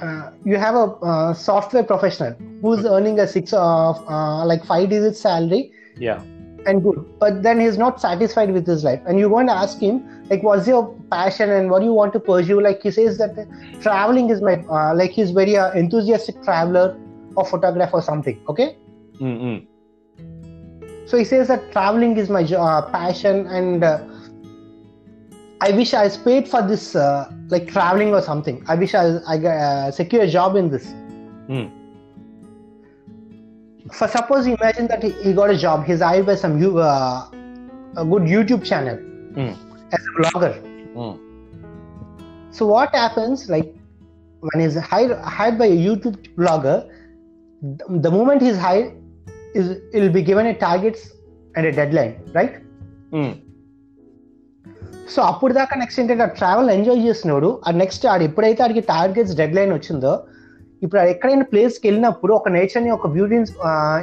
uh, 0.00 0.30
you 0.44 0.56
have 0.56 0.74
a 0.74 0.86
uh, 1.10 1.34
software 1.34 1.84
professional 1.84 2.34
who's 2.60 2.84
earning 2.84 3.18
a 3.20 3.26
six 3.26 3.52
of 3.52 3.96
uh, 4.08 4.44
like 4.44 4.64
five 4.64 4.88
digit 4.90 5.16
salary 5.16 5.70
Yeah. 5.98 6.22
and 6.66 6.82
good 6.82 7.04
but 7.20 7.42
then 7.42 7.60
he's 7.60 7.78
not 7.78 8.00
satisfied 8.00 8.52
with 8.52 8.66
his 8.66 8.84
life. 8.84 9.00
And 9.06 9.18
you're 9.18 9.30
going 9.30 9.46
to 9.46 9.52
ask 9.52 9.80
him 9.80 10.04
like 10.30 10.42
what's 10.42 10.66
your 10.66 10.96
passion 11.10 11.50
and 11.50 11.70
what 11.70 11.80
do 11.80 11.86
you 11.86 11.92
want 11.92 12.12
to 12.14 12.20
pursue? 12.20 12.60
Like 12.60 12.82
he 12.82 12.90
says 12.90 13.18
that 13.18 13.36
traveling 13.80 14.30
is 14.30 14.40
my 14.42 14.54
uh, 14.70 14.94
like 14.94 15.10
he's 15.12 15.30
very 15.30 15.56
uh, 15.56 15.72
enthusiastic 15.72 16.42
traveler 16.42 16.96
or 17.36 17.44
photographer 17.44 17.96
or 17.96 18.02
something 18.02 18.40
okay 18.48 18.76
so 21.12 21.18
he 21.18 21.24
says 21.24 21.48
that 21.48 21.70
traveling 21.72 22.16
is 22.16 22.30
my 22.30 22.42
uh, 22.42 22.80
passion 22.90 23.46
and 23.56 23.84
uh, 23.84 23.98
i 25.60 25.70
wish 25.78 25.92
i 25.92 26.04
was 26.04 26.16
paid 26.28 26.48
for 26.52 26.62
this 26.70 26.84
uh, 26.96 27.30
like 27.54 27.66
traveling 27.72 28.14
or 28.18 28.22
something. 28.22 28.62
I 28.66 28.76
wish 28.82 28.94
i, 28.94 29.02
I 29.32 29.36
uh, 29.54 29.90
secure 29.90 30.22
a 30.22 30.30
job 30.34 30.56
in 30.60 30.70
this. 30.74 30.86
For 33.98 34.08
suppose 34.08 34.46
you 34.46 34.54
imagine 34.54 34.86
that 34.92 35.02
he, 35.02 35.10
he 35.24 35.34
got 35.34 35.50
a 35.50 35.58
job 35.64 35.84
he's 35.84 36.00
hired 36.00 36.24
by 36.30 36.36
some 36.44 36.56
uh, 36.78 37.28
a 38.04 38.06
good 38.14 38.30
youtube 38.36 38.64
channel. 38.64 38.96
As 39.98 40.08
a 40.08 40.16
blogger 40.18 40.54
so 42.60 42.72
what 42.72 42.98
happens 43.02 43.50
like 43.50 43.74
when 44.40 44.64
he's 44.64 44.80
hired, 44.94 45.18
hired 45.18 45.58
by 45.58 45.66
a 45.66 45.78
youtube 45.88 46.18
blogger 46.40 46.78
the 48.08 48.10
moment 48.18 48.40
he's 48.50 48.58
hired 48.66 48.92
is 49.54 49.66
he'll 49.92 50.12
be 50.12 50.22
given 50.22 50.46
a 50.46 50.54
targets 50.56 51.02
and 51.54 51.66
a 51.66 51.72
deadline 51.72 52.14
right? 52.38 52.54
So 55.14 55.20
అప్పుడు 55.30 55.52
దాకా 55.56 55.74
next 55.80 55.98
ఏంటంటే 56.00 56.26
travel 56.38 56.70
enjoy 56.74 57.00
చేస్తున్నాడు 57.06 57.48
ఆ 57.66 57.70
next 57.80 58.04
ఆడు 58.12 58.24
ఎప్పుడైతే 58.28 58.60
ఆడికి 58.66 58.82
targets 58.92 59.34
dead 59.40 59.56
line 59.58 59.72
వచ్చిందో 59.74 60.12
ఇప్పుడు 60.82 61.00
ఎక్కడైనా 61.12 61.46
ప్లేస్కి 61.50 61.84
వెళ్ళినప్పుడు 61.88 62.32
ఒక 62.38 62.50
నేచర్ని 62.56 62.90
ఒక 62.96 63.08
బ్యూటీని 63.14 63.48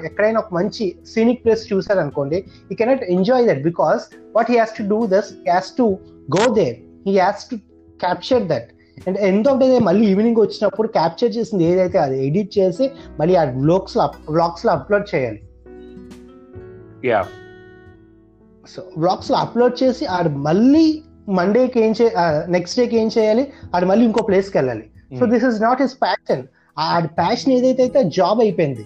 ఎక్కడైనా 0.09 0.39
ఒక 0.43 0.53
మంచి 0.59 0.85
సీనిక్ 1.13 1.41
ప్లేస్ 1.45 1.63
చూసారు 1.71 2.01
అనుకోండి 2.03 2.37
ఈ 2.71 2.77
cannot 2.81 3.03
enjoy 3.15 3.47
that 3.49 3.63
because 3.69 4.03
what 4.37 4.51
he 4.53 4.57
has 4.61 4.75
to 4.79 4.85
do 4.93 4.99
thus 5.15 5.31
has 5.49 5.71
to 5.79 5.85
go 6.37 6.43
there 6.59 6.77
he 7.07 7.13
has 7.21 7.43
to 7.51 7.57
capture 8.05 8.45
that 8.53 8.69
and 9.07 9.17
end 9.29 9.47
of 9.47 9.59
day 9.61 9.67
మళ్ళీ 9.87 10.05
ఈవినింగ్ 10.11 10.39
వచ్చినప్పుడు 10.41 10.87
క్యాప్చర్ 10.97 11.31
చేసింది 11.37 11.63
ఏదైతే 11.71 11.97
అది 12.05 12.17
ఎడిట్ 12.27 12.51
చేసి 12.57 12.85
మళ్ళీ 13.19 13.35
ఆ 13.41 13.43
బ్లాగ్స్లో 13.57 14.05
బ్లాగ్స్లో 14.31 14.71
అప్లోడ్ 14.77 15.07
చేయాలి. 15.15 15.41
యా 17.09 17.21
సో 18.73 18.81
బ్లాగ్స్లో 18.97 19.37
అప్లోడ్ 19.37 19.75
చేసి 19.83 20.05
ఆడు 20.15 20.29
మళ్ళీ 20.47 20.85
మండేకి 21.29 21.79
ఏం 21.85 21.91
చే 22.01 22.05
నెక్స్ట్ 22.55 22.77
డేకి 22.79 22.95
ఏం 22.97 23.09
చేయాలి? 23.17 23.43
ఆడు 23.75 23.85
మళ్ళీ 23.85 24.03
ఇంకో 24.05 24.21
ప్లేస్కి 24.29 24.57
వెళ్ళాలి. 24.57 24.85
So 25.19 25.25
this 25.25 25.45
is 25.49 25.59
not 25.61 25.81
his 25.81 25.95
passion 26.05 26.43
Audi 26.79 27.09
passion 27.19 27.53
ఏదైతే 27.53 27.81
అయితే 27.83 28.01
జాబ్ 28.17 28.39
అయిపోయింది. 28.45 28.85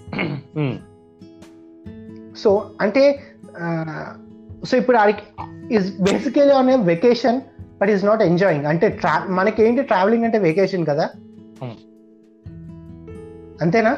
సో 2.43 2.51
అంటే 2.81 3.03
సో 4.69 4.73
ఇప్పుడు 4.77 4.97
ఆడికి 4.97 5.23
is 5.75 5.87
basically 6.01 6.53
on 6.59 6.69
a 6.69 6.77
vacation 6.93 7.39
but 7.83 7.91
is 7.91 8.05
not 8.05 8.21
enjoying. 8.21 8.65
అంటే 8.65 8.89
ట్రా 8.89 9.25
మనకేంటి 9.29 9.81
ట్రావెలింగ్ 9.81 10.23
అంటే 10.23 10.37
వెకేషన్ 10.37 10.85
కదా. 10.85 11.09
అంతేనా? 13.61 13.97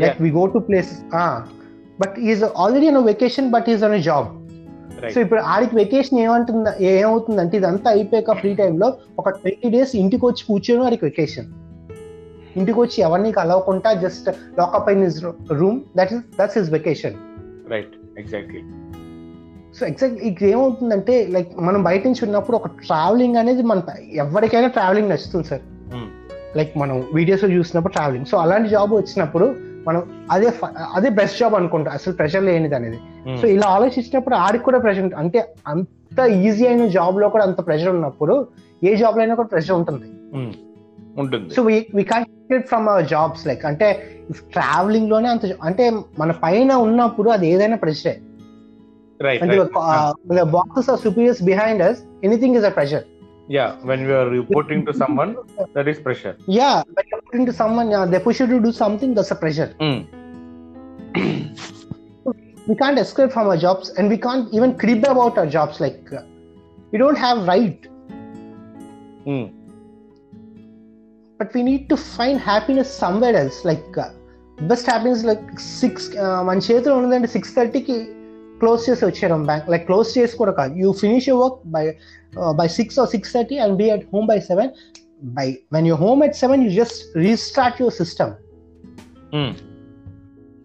Like 0.00 0.22
we 0.22 0.30
go 0.30 0.46
to 0.46 0.58
place 0.58 0.92
but 2.00 2.18
is 2.18 2.44
already 2.44 2.88
on 2.88 3.04
vacation 3.04 3.50
but 3.50 3.70
is 3.70 3.84
on 3.84 3.94
a 3.94 3.98
job 3.98 4.26
so 5.14 5.20
ఇప్పుడు 5.20 5.40
ఆడికి 5.40 5.76
వెకేషన్ 5.76 6.18
ఏమంటుందా 6.18 6.74
ఏమవుతుందంటే 6.80 7.56
ఇదంతా 7.56 7.90
అయిపోయాక 7.90 8.32
ఫ్రీ 8.32 8.54
టైంలో 8.54 8.96
ఒక 9.18 9.28
ట్వంటీ 9.30 9.68
డేస్ 9.68 9.96
ఇంటికి 9.96 10.26
వచ్చి 10.26 10.44
కూర్చొని 10.48 10.80
వాడికి 10.80 11.04
వెకేషన్ 11.04 11.48
ఇంటికి 12.56 12.80
వచ్చి 12.80 13.02
ఎవరిని 13.02 13.32
కలవకుండా 13.32 13.92
జస్ట్ 13.92 14.28
లాకప్ 14.58 14.88
అయిన 14.88 15.10
room 15.52 15.80
that 15.96 16.12
is 16.12 16.24
that's 16.38 16.58
is 16.58 16.70
vacation 16.70 17.14
right 17.70 17.94
exactly 18.18 18.62
so 19.78 19.86
exact 19.86 20.18
ఇక్కడ 20.22 20.46
ఏమవుతుందంటే 20.48 21.26
లైక్ 21.30 21.60
మనం 21.60 21.82
బయట 21.82 22.06
నుంచి 22.06 22.24
ఉన్నప్పుడు 22.24 22.56
ఒక 22.56 22.66
ట్రావెలింగ్ 22.66 23.36
అనేది 23.36 23.62
మన 23.62 23.82
ఎవరికైనా 24.12 24.68
ట్రావెలింగ్ 24.68 25.08
నచ్చుతుంది 25.08 25.44
సార్ 25.44 25.64
లైక్ 26.56 26.78
మనం 26.78 27.04
వీడియోస్లో 27.14 27.50
చూసినప్పుడు 27.50 27.92
ట్రావెలింగ్ 27.92 28.24
సో 28.24 28.36
అలాంటి 28.38 28.68
జాబ్ 28.68 28.94
వచ్చినప్పుడు 28.94 29.54
మనం 29.88 30.02
అదే 30.30 30.52
అదే 30.94 31.08
బెస్ట్ 31.08 31.38
జాబ్ 31.38 31.54
అనుకుంటాం 31.54 31.92
అసలు 31.94 32.14
ప్రెషర్ 32.14 32.44
లేనిది 32.44 32.74
అనేది. 32.74 32.98
సో 33.40 33.46
ఇలా 33.46 33.66
ఆలోచించినప్పుడు 33.66 34.34
ఆడికి 34.34 34.64
కూడా 34.64 34.78
ప్రెషర్ 34.78 35.04
ఉంటుంది 35.04 35.20
అంటే 35.22 35.54
అంత 35.66 36.18
ఈజీ 36.20 36.66
అయిన 36.66 36.86
జాబ్లో 36.88 37.28
కూడా 37.28 37.44
అంత 37.44 37.66
ప్రెషర్ 37.66 37.88
ఉన్నప్పుడు 37.88 38.46
ఏ 38.84 38.96
జాబ్లో 38.96 39.22
అయినా 39.22 39.34
కూడా 39.34 39.48
ప్రెషర్ 39.48 39.72
ఉంటుంది. 39.72 40.08
ఉంటుంది. 41.16 41.54
So 41.54 41.62
we 41.94 42.02
can't 42.02 42.68
from 42.68 42.88
our 42.88 43.06
jobs 43.06 43.46
like 43.46 43.66
అంటే 43.66 43.86
ట్రావెలింగ్లోనే 44.52 45.28
అంత 45.28 45.46
అంటే 45.62 45.90
మన 46.18 46.30
పైన 46.30 46.72
ఉన్నప్పుడు 46.72 47.30
అది 47.30 47.46
ఏదైనా 47.50 47.76
pressure 47.76 48.18
రైట్ 49.27 49.43
అంటే 49.43 50.43
boxes 50.57 50.89
are 50.93 51.01
superiors 51.05 51.41
behind 51.51 51.81
us 51.89 51.97
anything 52.27 52.53
is 52.59 52.65
a 52.71 52.73
pressure 52.77 53.03
yeah 53.55 53.65
when 53.89 54.03
you 54.07 54.11
are 54.19 54.29
reporting 54.39 54.83
to 54.89 54.93
someone 55.03 55.31
that 55.77 55.89
is 55.93 56.01
pressure 56.07 56.35
yeah 56.59 56.75
when 56.95 57.05
you're 57.09 57.23
putting 57.29 57.45
to 57.49 57.55
someone 57.61 57.87
yeah, 57.95 58.05
they 58.11 58.21
push 58.27 58.39
you 58.41 58.47
to 58.53 58.59
do 58.67 58.71
something 58.83 59.11
that's 59.17 59.33
a 59.37 59.39
pressure 59.43 59.69
we 62.69 62.75
can't 62.81 62.99
escape 63.03 63.31
from 63.35 63.45
our 63.51 63.59
jobs 63.65 63.87
and 63.97 64.05
we 64.13 64.17
can't 64.25 64.45
even 64.57 64.71
crib 64.81 65.03
about 65.13 65.33
our 65.41 65.49
jobs 65.57 65.77
like 65.85 66.03
uh, 66.19 66.23
we 66.91 66.97
don't 67.03 67.19
have 67.27 67.39
right 67.53 67.81
but 71.39 71.49
we 71.55 71.63
need 71.69 71.83
to 71.91 71.97
find 72.15 72.37
happiness 72.51 72.89
somewhere 73.03 73.35
else 73.41 73.57
like 73.69 73.97
uh, 73.97 74.09
best 74.71 74.85
happiness 74.91 75.23
like 75.31 75.45
six 75.81 76.07
మన 76.49 76.57
చేతిలో 76.67 76.93
ఉన్నదంటే 76.99 77.29
six 77.35 77.53
థర్టీకి 77.59 77.97
close 78.61 78.81
చేసి 78.87 79.03
వచ్చేయడం 79.05 79.41
bank 79.49 79.65
like 79.73 79.85
close 79.89 80.09
చేసి 80.17 80.35
కూడా 80.41 80.53
కాదు 80.59 80.73
you 80.83 80.89
finish 81.01 81.27
your 81.29 81.39
work 81.43 81.59
by 81.75 81.83
by 82.59 82.67
six 82.77 82.97
or 82.99 83.09
six 83.13 83.31
thirty 83.37 83.57
and 83.65 83.75
be 83.81 83.87
at 83.95 84.05
home 84.13 84.27
by 84.31 84.39
seven 84.49 84.71
by 85.37 85.47
when 85.75 85.87
you 85.91 85.95
home 86.05 86.21
at 86.27 86.37
seven 86.43 86.63
you 86.65 86.71
just 86.81 86.99
restart 87.25 87.79
your 87.83 87.97
system 88.01 88.33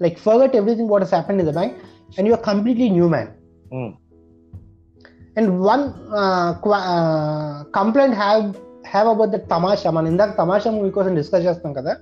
like 0.01 0.17
forget 0.19 0.53
everything 0.55 0.89
what 0.89 1.03
has 1.05 1.11
happened 1.11 1.41
in 1.41 1.47
the 1.47 1.55
bank 1.55 1.73
and 2.17 2.27
you're 2.29 2.45
completely 2.45 2.89
new 2.91 3.09
man 3.09 3.29
and 5.37 5.47
one 5.65 5.83
uh, 6.21 6.51
qu- 6.65 6.83
uh, 6.93 7.57
complaint 7.79 8.15
have 8.15 8.45
have 8.93 9.09
about 9.15 9.31
the 9.35 9.41
tamasha 9.53 9.91
మన 9.97 10.13
ఇందాక 10.13 10.33
తమాషా 10.41 10.71
movie 10.71 10.91
కోసం 10.91 11.15
discuss 11.15 11.47
చేస్తాం 11.49 11.73
కదా 11.73 11.93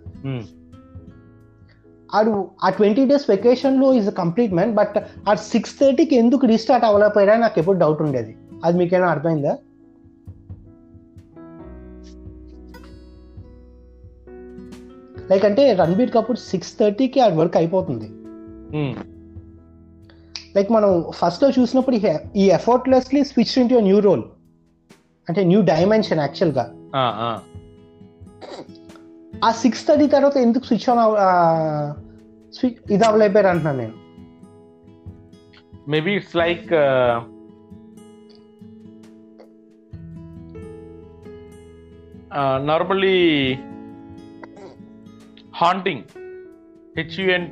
ఆడు 2.15 2.49
ఆ 2.63 2.69
twenty 2.69 3.05
days 3.05 3.29
వెకేషన్లో 3.29 3.93
is 3.93 4.11
complete 4.15 4.53
man 4.53 4.73
but 4.73 4.95
ఆ 5.29 5.33
సిక్స్ 5.33 5.79
థర్టీకి 5.79 6.15
ఎందుకు 6.15 6.45
రీస్టార్ట్ 6.45 6.85
అవ్వలేకపోయారా 6.85 7.37
నాకు 7.37 7.59
ఎప్పుడు 7.59 7.77
డౌట్ 7.77 8.01
ఉండేది. 8.01 8.37
అది 8.65 8.77
మీకేమైనా 8.77 9.11
అర్థమైందా? 9.11 9.57
లైక్ 15.31 15.45
అంటే 15.45 15.73
రణబీర్ 15.73 16.11
కపూర్ 16.11 16.37
సిక్స్ 16.37 16.79
థర్టీకి 16.79 17.19
ఆ 17.19 17.27
వర్క్ 17.27 17.57
అయిపోతుంది. 17.57 18.05
లైక్ 20.55 20.71
మనం 20.71 21.05
ఫస్ట్లో 21.09 21.49
చూసినప్పుడు 21.49 21.95
ఈ- 21.95 22.45
effortlessly 22.45 23.23
switch 23.23 23.59
into 23.59 23.79
new 23.79 23.99
role 23.99 24.23
అంటే 25.29 25.43
న్యూ 25.43 25.61
డైమెన్షన్ 25.61 26.19
యాక్చువల్గా. 26.19 26.73
ఆ 29.46 29.50
సిక్స్ 29.62 29.84
థర్టీ 29.88 30.06
తర్వాత 30.16 30.36
ఎందుకు 30.46 30.66
స్విచ్ 30.70 30.88
ఆన్ 30.92 31.00
స్విచ్ 32.58 32.80
ఇది 32.96 33.04
అవ్వలేపారు 33.10 33.50
అంటున్నాను 33.52 33.80
నేను 33.84 33.96
maybe 35.86 36.16
it's 36.16 36.34
like 36.34 36.72
uh, 36.72 37.22
uh, 42.32 42.58
normally 42.70 43.18
haunting 45.52 46.00
h 46.96 47.18
u 47.24 47.26
n 47.40 47.44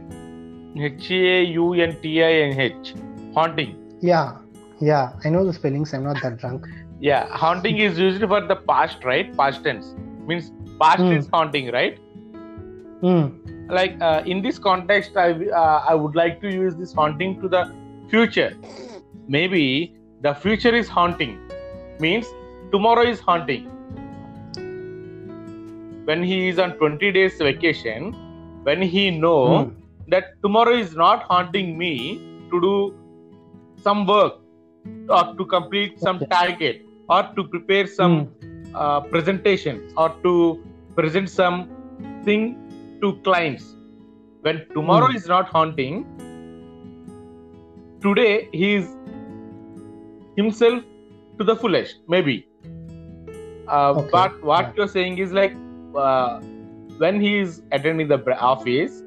h 0.97 1.11
a 1.35 1.37
u 1.63 1.67
n 1.89 1.93
t 2.03 2.07
i 2.31 2.35
n 2.49 2.53
h 2.77 2.89
haunting 3.37 3.73
yeah 4.11 4.23
yeah 4.91 5.01
I 5.27 5.31
know 5.37 5.43
the 5.49 5.53
spellings 5.59 5.93
I'm 5.99 6.07
not 6.09 6.21
that 6.25 6.39
drunk 6.45 6.67
yeah 7.01 7.23
haunting 7.41 7.79
is 7.87 7.95
usually 7.99 8.29
for 8.33 8.41
the 8.51 8.57
past 8.69 8.99
right 9.11 9.29
past 9.41 9.59
tense 9.67 9.87
means 10.29 10.47
past 10.80 11.10
Hmm. 11.10 11.12
is 11.12 11.28
haunting 11.32 11.72
right? 11.72 12.00
Like 13.70 13.98
uh, 14.02 14.24
in 14.26 14.42
this 14.42 14.58
context 14.60 15.16
i 15.18 15.32
uh, 15.62 15.84
i 15.90 15.96
would 15.96 16.16
like 16.16 16.42
to 16.42 16.52
use 16.52 16.76
this 16.76 16.94
haunting 16.94 17.40
to 17.42 17.50
the 17.50 17.64
future. 18.10 18.52
Maybe 19.28 19.94
the 20.22 20.34
future 20.34 20.74
is 20.76 20.88
haunting. 20.90 21.40
Means 22.00 22.36
tomorrow 22.72 23.04
is 23.04 23.20
haunting. 23.20 23.70
When 26.06 26.24
he 26.24 26.48
is 26.50 26.60
on 26.60 26.78
20 26.78 27.12
days 27.12 27.38
vacation 27.38 28.16
when 28.64 28.82
he 28.82 29.12
know 29.12 29.72
that 30.08 30.26
tomorrow 30.44 30.76
is 30.76 30.96
not 30.96 31.24
haunting 31.24 31.78
me 31.78 31.92
to 32.52 32.62
do 32.62 32.76
some 33.78 34.06
work 34.08 34.34
or 35.10 35.24
to 35.38 35.46
complete 35.46 36.00
some 36.00 36.26
target 36.30 36.82
or 37.10 37.24
to 37.36 37.44
prepare 37.44 37.88
some 37.88 38.30
uh, 38.74 39.02
presentation 39.02 39.82
or 39.98 40.10
to 40.24 40.34
present 41.00 41.30
something 41.30 42.46
to 43.04 43.14
clients 43.28 43.78
when 44.42 44.66
tomorrow 44.76 45.10
Hmm. 45.10 45.18
is 45.20 45.28
not 45.34 45.50
haunting 45.56 46.06
today 48.02 48.50
he 48.54 48.76
is 48.76 48.98
himself 50.38 50.84
to 51.40 51.46
the 51.50 51.56
fullest 51.56 51.98
maybe 52.08 52.38
uh, 53.68 53.94
Okay. 53.96 54.10
but 54.12 54.34
what 54.42 54.66
Yeah. 54.66 54.74
you're 54.78 54.88
saying 54.88 55.18
is 55.20 55.32
like 55.32 55.58
uh, 55.96 56.40
when 56.98 57.22
he 57.22 57.38
is 57.40 57.62
attending 57.72 58.08
the 58.08 58.20
office 58.40 59.04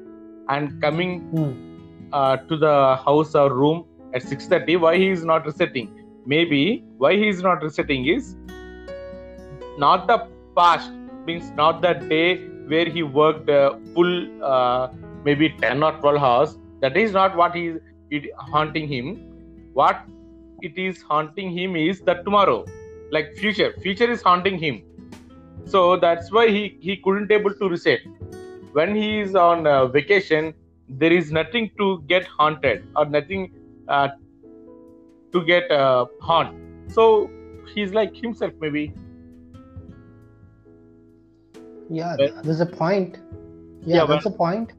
and 0.49 0.73
coming 0.81 1.25
uh, 2.11 2.37
to 2.49 2.57
the 2.57 2.75
house 3.05 3.35
or 3.35 3.53
room 3.53 3.85
at 4.13 4.23
6.30 4.23 4.79
why 4.79 4.97
he 4.97 5.09
is 5.09 5.25
not 5.25 5.45
resetting 5.45 5.89
maybe 6.25 6.85
why 6.97 7.13
he 7.15 7.29
is 7.29 7.41
not 7.41 7.63
resetting 7.63 8.05
is 8.07 8.35
not 9.77 10.07
the 10.07 10.19
past 10.57 10.91
means 11.25 11.51
not 11.51 11.81
that 11.81 12.07
day 12.09 12.47
where 12.67 12.85
he 12.85 13.03
worked 13.03 13.49
uh, 13.49 13.75
full 13.93 14.43
uh, 14.43 14.89
maybe 15.23 15.49
10 15.59 15.83
or 15.83 15.91
12 15.99 16.23
hours. 16.23 16.57
That 16.81 16.97
is 16.97 17.11
not 17.13 17.35
what 17.35 17.55
is 17.55 17.79
it 18.09 18.29
haunting 18.37 18.87
him. 18.87 19.15
What 19.73 20.01
it 20.61 20.77
is 20.77 21.01
haunting 21.01 21.51
him 21.51 21.75
is 21.75 22.01
the 22.01 22.15
tomorrow 22.25 22.65
like 23.11 23.35
future 23.35 23.73
future 23.81 24.09
is 24.09 24.21
haunting 24.21 24.57
him. 24.57 24.81
So 25.65 25.97
that's 25.97 26.31
why 26.31 26.47
he 26.49 26.77
he 26.81 26.97
couldn't 26.97 27.31
able 27.31 27.53
to 27.61 27.69
reset. 27.69 28.01
When 28.73 28.95
he 28.95 29.19
is 29.19 29.35
on 29.35 29.67
uh, 29.67 29.85
vacation 29.87 30.53
there 30.89 31.13
is 31.13 31.31
nothing 31.31 31.69
to 31.77 32.01
get 32.07 32.25
haunted 32.25 32.85
or 32.95 33.05
nothing 33.05 33.51
uh, 33.87 34.09
to 35.31 35.43
get 35.45 35.71
uh, 35.71 36.05
haunt. 36.21 36.55
So 36.91 37.29
he's 37.73 37.93
like 37.93 38.15
himself 38.15 38.53
maybe 38.59 38.93
Yeah, 41.93 42.15
there's 42.43 42.59
a 42.61 42.65
point. 42.65 43.19
yeah, 43.85 43.97
Yeah, 43.97 44.05
that's 44.05 44.23
the 44.23 44.31
point. 44.31 44.71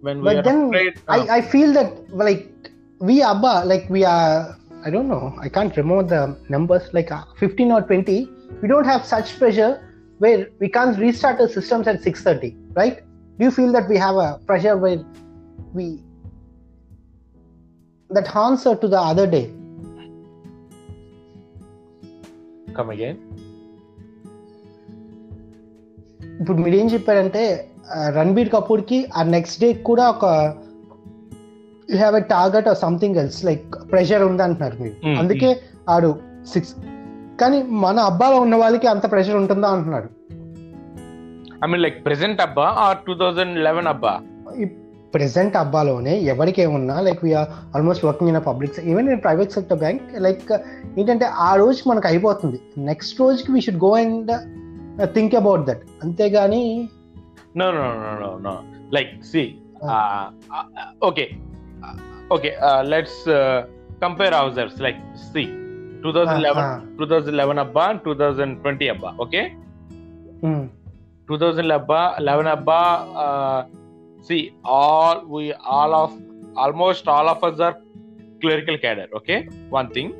when 0.00 0.18
we 0.20 0.24
But 0.24 0.36
are 0.36 0.42
then 0.42 0.66
afraid, 0.68 0.98
uh, 1.08 1.12
I, 1.28 1.36
I 1.38 1.40
feel 1.42 1.72
that 1.72 2.08
like 2.10 2.70
we 3.00 3.22
Abba, 3.22 3.64
like 3.66 3.88
we 3.90 4.04
are 4.04 4.56
I 4.84 4.90
don't 4.90 5.08
know, 5.08 5.34
I 5.40 5.48
can't 5.48 5.76
remember 5.76 6.04
the 6.04 6.38
numbers, 6.48 6.88
like 6.92 7.10
uh, 7.10 7.24
15 7.38 7.72
or 7.72 7.82
20, 7.82 8.28
we 8.62 8.68
don't 8.68 8.84
have 8.84 9.04
such 9.04 9.36
pressure 9.38 9.82
where 10.18 10.48
we 10.60 10.68
can't 10.68 10.96
restart 10.98 11.38
the 11.38 11.48
systems 11.48 11.88
at 11.88 12.02
6:30, 12.02 12.54
right? 12.76 13.02
Do 13.38 13.44
you 13.44 13.50
feel 13.50 13.72
that 13.72 13.88
we 13.88 13.96
have 13.96 14.16
a 14.16 14.38
pressure 14.46 14.76
where 14.76 15.04
we 15.74 16.00
that 18.10 18.34
answer 18.36 18.76
to 18.76 18.88
the 18.88 19.00
other 19.00 19.26
day? 19.26 19.46
come 22.74 22.90
again 22.90 23.16
ఇప్పుడు 26.40 26.58
మీరు 26.62 26.76
ఏం 26.76 26.86
చెప్పారంటే 26.86 27.42
రణబీర్ 28.16 28.48
కపూర్కి 28.48 28.98
ఆ 29.16 29.22
next 29.34 29.60
day 29.60 29.68
కూడా 29.88 30.04
ఒక 30.14 30.24
you 31.88 31.96
have 31.96 32.16
a 32.16 32.24
target 32.34 32.68
or 32.68 32.78
something 32.78 33.16
else 33.16 33.44
like 33.44 33.66
pressure 33.92 34.24
ఉంది 34.30 34.42
అంటున్నారు 34.42 34.76
మీరు. 34.82 34.96
అందుకే 35.18 35.50
ఆడు 35.88 36.10
సిక్స్ 36.52 36.72
కానీ 37.40 37.58
మన 37.84 37.98
అబ్బాలో 38.10 38.36
ఉన్న 38.46 38.56
వాళ్ళకి 38.56 38.88
అంత 38.94 39.06
ప్రెషర్ 39.14 39.38
ఉంటుందా 39.42 39.70
అంటున్నాడు 39.76 40.10
I 41.58 41.68
mean 41.68 41.80
like 41.82 41.98
present 42.04 42.38
Abba 42.40 42.64
or 42.84 42.94
2011 43.04 43.86
Abba? 43.92 44.14
Present 45.14 45.54
అబ్బాలోనే 45.56 46.14
ఎవరికి 46.32 46.60
ఏమున్నా 46.62 47.00
like 47.00 47.20
we are 47.24 47.46
almost 47.76 48.04
working 48.04 48.30
in 48.30 48.38
public 48.46 48.74
even 48.90 49.06
in 49.08 49.20
private 49.20 49.52
sector 49.52 49.78
bank 49.78 50.02
like 50.18 50.50
ఏంటంటే 50.98 51.26
ఆ 51.46 51.54
రోజు 51.54 51.88
మనకు 51.88 52.06
అయిపోతుంది 52.06 52.58
నెక్స్ట్ 52.90 53.20
రోజుకి 53.20 53.52
we 53.52 53.60
should 53.60 53.80
go 53.84 53.90
and 54.00 54.32
think 55.17 55.35
about 55.41 55.63
that 55.69 55.85
అంతేగాని 56.03 56.63
No, 57.53 57.71
no, 57.71 57.87
no, 58.01 58.11
no, 58.19 58.37
no. 58.37 58.65
Like, 58.89 59.23
see, 59.23 59.45
uh, 59.83 60.31
uh, 60.49 60.65
okay, 61.01 61.37
uh, 61.83 61.95
okay. 62.35 62.55
Uh, 62.55 62.83
let's 62.83 63.27
uh, 63.27 63.67
compare 63.99 64.33
ourselves. 64.33 64.79
Like, 64.79 64.99
see, 65.33 65.47
2011, 66.01 66.63
Uh, 66.63 66.79
2011 66.97 67.59
Abba 67.59 67.79
and 67.89 68.03
2020 68.03 68.89
Abba. 68.89 69.15
Okay, 69.19 69.49
hmm, 70.43 70.63
2011 71.27 72.47
Abba. 72.47 72.81
Uh, 73.25 73.65
see, 74.21 74.53
all 74.63 75.25
we, 75.25 75.51
all 75.53 75.93
of, 75.93 76.11
almost 76.55 77.07
all 77.07 77.27
of 77.27 77.43
us 77.43 77.59
are 77.59 77.75
clerical 78.39 78.77
cadre. 78.77 79.07
Okay, 79.13 79.39
one 79.69 79.89
thing, 79.89 80.11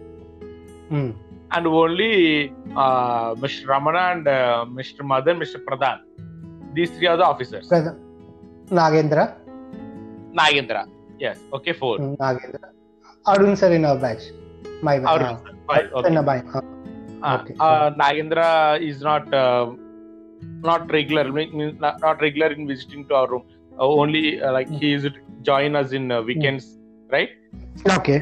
hmm, 0.90 1.12
and 1.53 1.67
only 1.67 2.53
uh, 2.77 3.35
Mr. 3.35 3.67
Ramana 3.67 4.13
and 4.13 4.29
uh, 4.29 4.65
Mr. 4.69 5.05
Madan, 5.05 5.39
Mr. 5.39 5.63
Pradhan. 5.65 6.01
These 6.75 6.91
three 6.91 7.07
are 7.07 7.17
the 7.17 7.25
officers. 7.25 7.69
Pradhan. 7.69 7.99
Nagendra. 8.69 9.35
Nagendra. 10.33 10.87
Yes. 11.19 11.39
Okay, 11.53 11.73
four. 11.73 11.99
Hmm, 11.99 12.15
Nagendra. 12.15 12.71
Arun 13.27 13.57
sir 13.57 13.73
in 13.73 13.85
our 13.85 13.97
batch. 13.97 14.25
My 14.83 14.99
batch. 14.99 15.21
Arun 15.21 15.39
sir. 15.39 15.53
Ah, 15.53 15.75
five. 15.75 15.93
Okay. 15.93 16.17
Ah. 17.23 17.45
Ah, 17.59 17.67
uh, 17.67 17.91
Nagendra 17.95 18.81
is 18.81 19.01
not 19.01 19.33
um, 19.33 19.79
not 20.61 20.91
regular. 20.91 21.25
Not, 21.31 22.21
regular 22.21 22.53
in 22.53 22.67
visiting 22.67 23.07
to 23.09 23.15
our 23.15 23.29
room. 23.29 23.45
Only 23.79 24.39
like 24.41 24.69
he 24.69 24.93
is 24.95 25.07
join 25.43 25.77
us 25.77 25.93
in 25.93 26.09
weekends 26.27 26.76
right? 27.15 27.31
Okay 27.97 28.17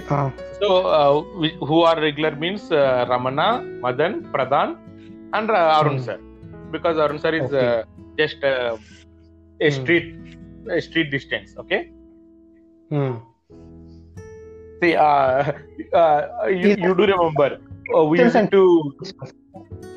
So 0.61 0.69
uh, 0.99 1.13
we, 1.41 1.49
who 1.69 1.79
are 1.83 1.97
regular 2.01 2.35
means 2.37 2.71
uh, 2.73 3.07
Ramana, 3.11 3.49
Madan, 3.85 4.13
Pradhan, 4.33 4.77
and 5.33 5.51
uh, 5.51 5.77
Arun 5.79 5.99
Hmm. 5.99 6.05
sir, 6.07 6.19
because 6.71 6.97
Arun 6.99 7.19
sir 7.19 7.33
is 7.41 7.49
Okay. 7.49 7.67
uh, 7.67 7.83
just 8.19 8.43
uh, 8.45 8.77
a 9.61 9.71
Hmm. 9.71 9.75
street 9.79 10.07
a 10.77 10.81
street 10.81 11.11
distance. 11.11 11.55
Okay. 11.63 11.81
See, 14.83 14.95
uh, 14.97 15.53
uh, 15.95 16.21
you, 16.49 16.71
you 16.77 16.95
do 16.95 17.05
remember 17.07 17.59
uh, 17.97 18.05
we 18.05 18.21
used 18.21 18.51
to 18.51 18.63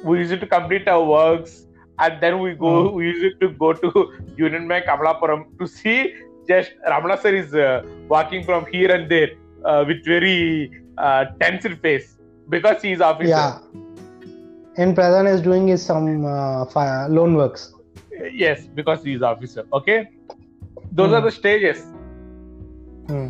we 0.03 0.19
used 0.19 0.39
to 0.39 0.47
complete 0.47 0.88
our 0.88 1.03
works 1.03 1.65
and 1.99 2.21
then 2.21 2.39
we 2.39 2.53
go 2.55 2.73
Hmm. 2.73 2.95
we 2.97 3.07
used 3.07 3.39
to 3.41 3.49
go 3.63 3.73
to 3.73 3.89
Union 4.38 4.67
Bank 4.67 4.85
Amalapuram 4.85 5.45
to 5.59 5.67
see 5.67 6.13
just 6.47 6.71
Ramana 6.87 7.19
sir 7.21 7.33
is 7.35 7.53
uh, 7.53 7.83
walking 8.07 8.43
from 8.43 8.65
here 8.71 8.91
and 8.91 9.09
there 9.09 9.31
uh, 9.65 9.83
with 9.87 10.03
very 10.05 10.71
uh, 10.97 11.25
tense 11.39 11.65
face 11.81 12.17
because 12.49 12.81
he 12.81 12.91
is 12.93 13.01
officer. 13.01 13.29
Yeah. 13.29 13.59
And 14.77 14.95
Pradhan 14.95 15.27
is 15.33 15.41
doing 15.41 15.67
his 15.67 15.83
some 15.83 16.25
uh, 16.25 17.07
loan 17.09 17.35
works. 17.35 17.73
Yes, 18.31 18.67
because 18.67 19.03
he 19.03 19.13
is 19.13 19.21
officer. 19.21 19.65
Okay, 19.73 20.09
those 20.91 21.13
are 21.13 21.21
Hmm. 21.21 21.25
the 21.25 21.31
stages. 21.31 21.83
Hmm. 23.07 23.29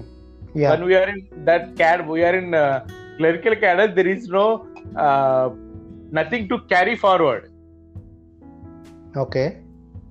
Yeah. 0.54 0.72
When 0.72 0.86
we 0.86 0.96
are 0.96 1.08
in 1.10 1.28
that 1.46 1.76
CAD, 1.78 2.08
we 2.08 2.24
are 2.24 2.36
in 2.36 2.54
uh, 2.54 2.86
clerical 3.18 3.56
cadre. 3.56 3.88
There 3.94 4.08
is 4.08 4.28
no 4.28 4.68
uh, 4.96 5.50
nothing 6.12 6.48
to 6.50 6.60
carry 6.76 6.96
forward. 6.96 7.52
Okay. 9.16 9.58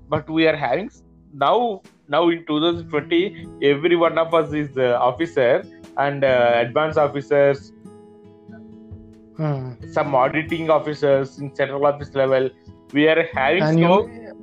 but 0.09 0.29
we 0.29 0.47
are 0.47 0.55
having 0.55 0.89
now 1.33 1.81
now 2.07 2.29
in 2.29 2.45
2020 2.45 3.47
every 3.63 3.95
one 3.95 4.17
of 4.17 4.33
us 4.33 4.53
is 4.53 4.77
uh, 4.77 4.97
officer 5.01 5.63
and 5.97 6.23
uh, 6.23 6.53
advanced 6.65 6.97
officers 6.97 7.71
Hmm. 9.37 9.73
some 9.93 10.15
auditing 10.15 10.69
officers 10.69 11.37
in 11.39 11.53
central 11.55 11.85
office 11.85 12.13
level 12.15 12.49
we 12.93 13.07
are 13.07 13.23
having 13.33 13.63
And 13.63 13.79
so 13.79 14.09
you, 14.09 14.35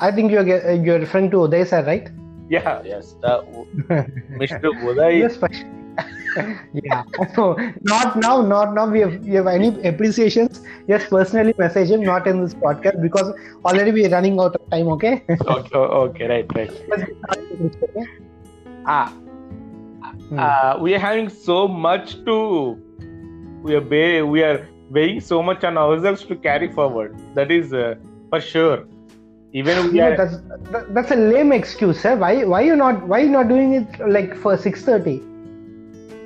I 0.00 0.10
think 0.12 0.30
you're 0.30 0.68
uh, 0.68 0.72
you're 0.72 0.98
referring 0.98 1.30
to 1.30 1.38
Uday 1.38 1.66
sir, 1.66 1.82
right? 1.84 2.10
yeah 2.48 2.82
yes 2.84 3.16
uh, 3.24 3.40
mr 4.40 4.70
uday 4.88 5.14
Yes, 5.20 5.36
for 5.36 5.48
sure. 5.52 5.83
yeah. 6.72 7.02
So 7.34 7.56
not 7.82 8.16
now, 8.16 8.42
not 8.42 8.74
now. 8.74 8.88
We 8.88 9.00
have, 9.00 9.20
we 9.20 9.34
have 9.34 9.46
any 9.46 9.68
appreciations. 9.84 10.60
Just 10.88 11.08
personally 11.10 11.54
message 11.58 11.90
him, 11.90 12.02
not 12.02 12.26
in 12.26 12.42
this 12.42 12.54
podcast 12.54 13.00
because 13.02 13.32
already 13.64 13.92
we 13.92 14.06
are 14.06 14.10
running 14.10 14.38
out 14.40 14.54
of 14.54 14.70
time. 14.70 14.88
Okay. 14.88 15.24
okay 15.46 15.78
okay 15.78 16.26
right 16.28 16.46
right 16.56 16.70
okay? 16.92 18.06
ah 18.86 19.12
Hmm. 20.28 20.38
uh, 20.38 20.78
we 20.80 20.94
are 20.94 20.98
having 20.98 21.28
so 21.28 21.68
much 21.68 22.24
to 22.24 22.78
we 23.62 23.74
are 23.74 23.80
ba- 23.80 24.24
we 24.26 24.42
are 24.42 24.68
weighing 24.90 25.20
so 25.20 25.42
much 25.42 25.64
on 25.64 25.76
ourselves 25.76 26.24
to 26.24 26.36
carry 26.36 26.72
forward 26.72 27.14
that 27.34 27.50
is 27.50 27.72
uh, 27.72 27.94
for 28.30 28.40
sure 28.40 28.86
even 29.52 29.92
we 29.92 30.00
No, 30.00 30.06
are 30.06 30.16
that's 30.16 30.36
that, 30.72 30.94
that's 30.94 31.10
a 31.10 31.16
lame 31.16 31.52
excuse, 31.52 32.00
sir. 32.00 32.16
Why 32.16 32.44
why 32.44 32.62
you 32.62 32.74
not 32.76 33.06
why 33.06 33.20
you 33.20 33.28
not 33.28 33.48
doing 33.48 33.74
it 33.74 34.00
like 34.08 34.34
for 34.36 34.56
six 34.56 34.82
thirty? 34.82 35.20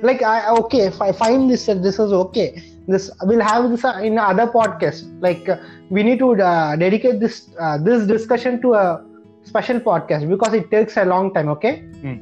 Like 0.01 0.21
I 0.23 0.49
okay, 0.61 0.87
if 0.87 1.01
I 1.01 1.11
find 1.11 1.49
this 1.49 1.67
uh, 1.67 1.73
this 1.73 1.99
is 1.99 2.13
okay. 2.13 2.61
This 2.87 3.11
we'll 3.23 3.41
have 3.41 3.69
this 3.69 3.83
uh, 3.83 3.99
in 4.01 4.17
other 4.17 4.47
podcast. 4.47 5.03
Like 5.21 5.49
uh, 5.49 5.57
we 5.89 6.03
need 6.03 6.19
to 6.19 6.31
uh, 6.41 6.75
dedicate 6.75 7.19
this 7.19 7.49
uh, 7.59 7.77
this 7.77 8.07
discussion 8.07 8.61
to 8.61 8.73
a 8.73 9.05
special 9.43 9.79
podcast 9.79 10.29
because 10.29 10.53
it 10.53 10.71
takes 10.71 10.97
a 10.97 11.05
long 11.05 11.33
time. 11.33 11.49
Okay. 11.49 11.79
Hmm. 12.01 12.17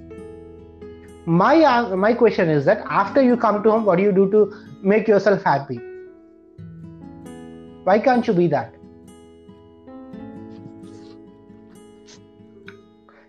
My 1.25 1.61
uh, 1.63 1.95
my 1.95 2.13
question 2.13 2.49
is 2.49 2.65
that 2.65 2.83
after 2.89 3.21
you 3.21 3.37
come 3.37 3.61
to 3.61 3.71
home, 3.71 3.85
what 3.85 3.97
do 3.97 4.03
you 4.03 4.11
do 4.11 4.31
to 4.31 4.53
make 4.81 5.07
yourself 5.07 5.43
happy? 5.43 5.79
Why 7.83 7.99
can't 7.99 8.27
you 8.27 8.33
be 8.33 8.47
that? 8.47 8.73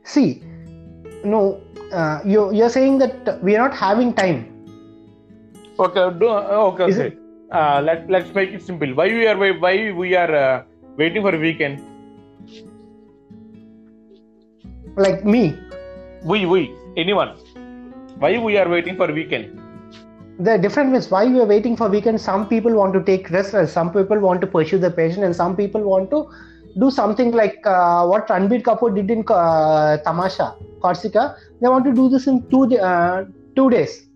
See, 0.05 0.42
no, 1.22 1.61
uh, 1.93 2.20
you 2.24 2.53
you're 2.53 2.70
saying 2.70 2.99
that 2.99 3.43
we 3.43 3.57
are 3.57 3.68
not 3.68 3.76
having 3.76 4.12
time. 4.14 4.47
Okay, 5.78 6.18
do, 6.18 6.28
okay, 6.28 6.89
Is 6.89 6.99
okay. 6.99 7.16
Uh, 7.51 7.80
let 7.82 8.11
let's 8.11 8.34
make 8.34 8.51
it 8.51 8.62
simple. 8.62 8.93
Why 8.95 9.09
we 9.09 9.26
are 9.26 9.36
why 9.36 9.93
we 9.93 10.14
are 10.14 10.34
uh, 10.34 10.62
waiting 10.97 11.22
for 11.22 11.36
weekend? 11.39 11.80
Like 14.97 15.24
me, 15.24 15.57
We 16.24 16.47
we 16.47 16.74
anyone? 16.97 17.36
Why 18.18 18.39
we 18.39 18.59
are 18.59 18.68
waiting 18.68 18.97
for 18.97 19.12
weekend? 19.12 19.59
the 20.39 20.57
different 20.57 20.93
ways 20.93 21.11
why 21.11 21.26
we 21.26 21.41
are 21.41 21.47
waiting 21.47 21.76
for 21.76 21.89
weekend. 21.89 22.20
Some 22.20 22.49
people 22.49 22.72
want 22.74 22.93
to 22.95 23.03
take 23.03 23.30
rest, 23.30 23.55
some 23.72 23.93
people 23.93 24.18
want 24.18 24.41
to 24.41 24.47
pursue 24.47 24.78
their 24.78 24.91
passion, 24.91 25.24
and 25.24 25.34
some 25.34 25.57
people 25.57 25.82
want 25.82 26.11
to 26.11 26.30
do 26.79 26.91
something 26.91 27.33
like 27.33 27.66
uh, 27.66 28.07
what 28.07 28.29
Ranbir 28.29 28.62
Kapoor 28.62 28.95
did 28.95 29.11
in 29.11 29.24
uh, 29.29 29.99
Tamasha, 29.99 30.55
Corsica. 30.81 31.37
They 31.61 31.68
want 31.68 31.85
to 31.85 31.93
do 31.93 32.09
this 32.09 32.26
in 32.26 32.49
two 32.51 32.79
uh, 32.79 33.24
two 33.57 33.70
days. 33.70 34.07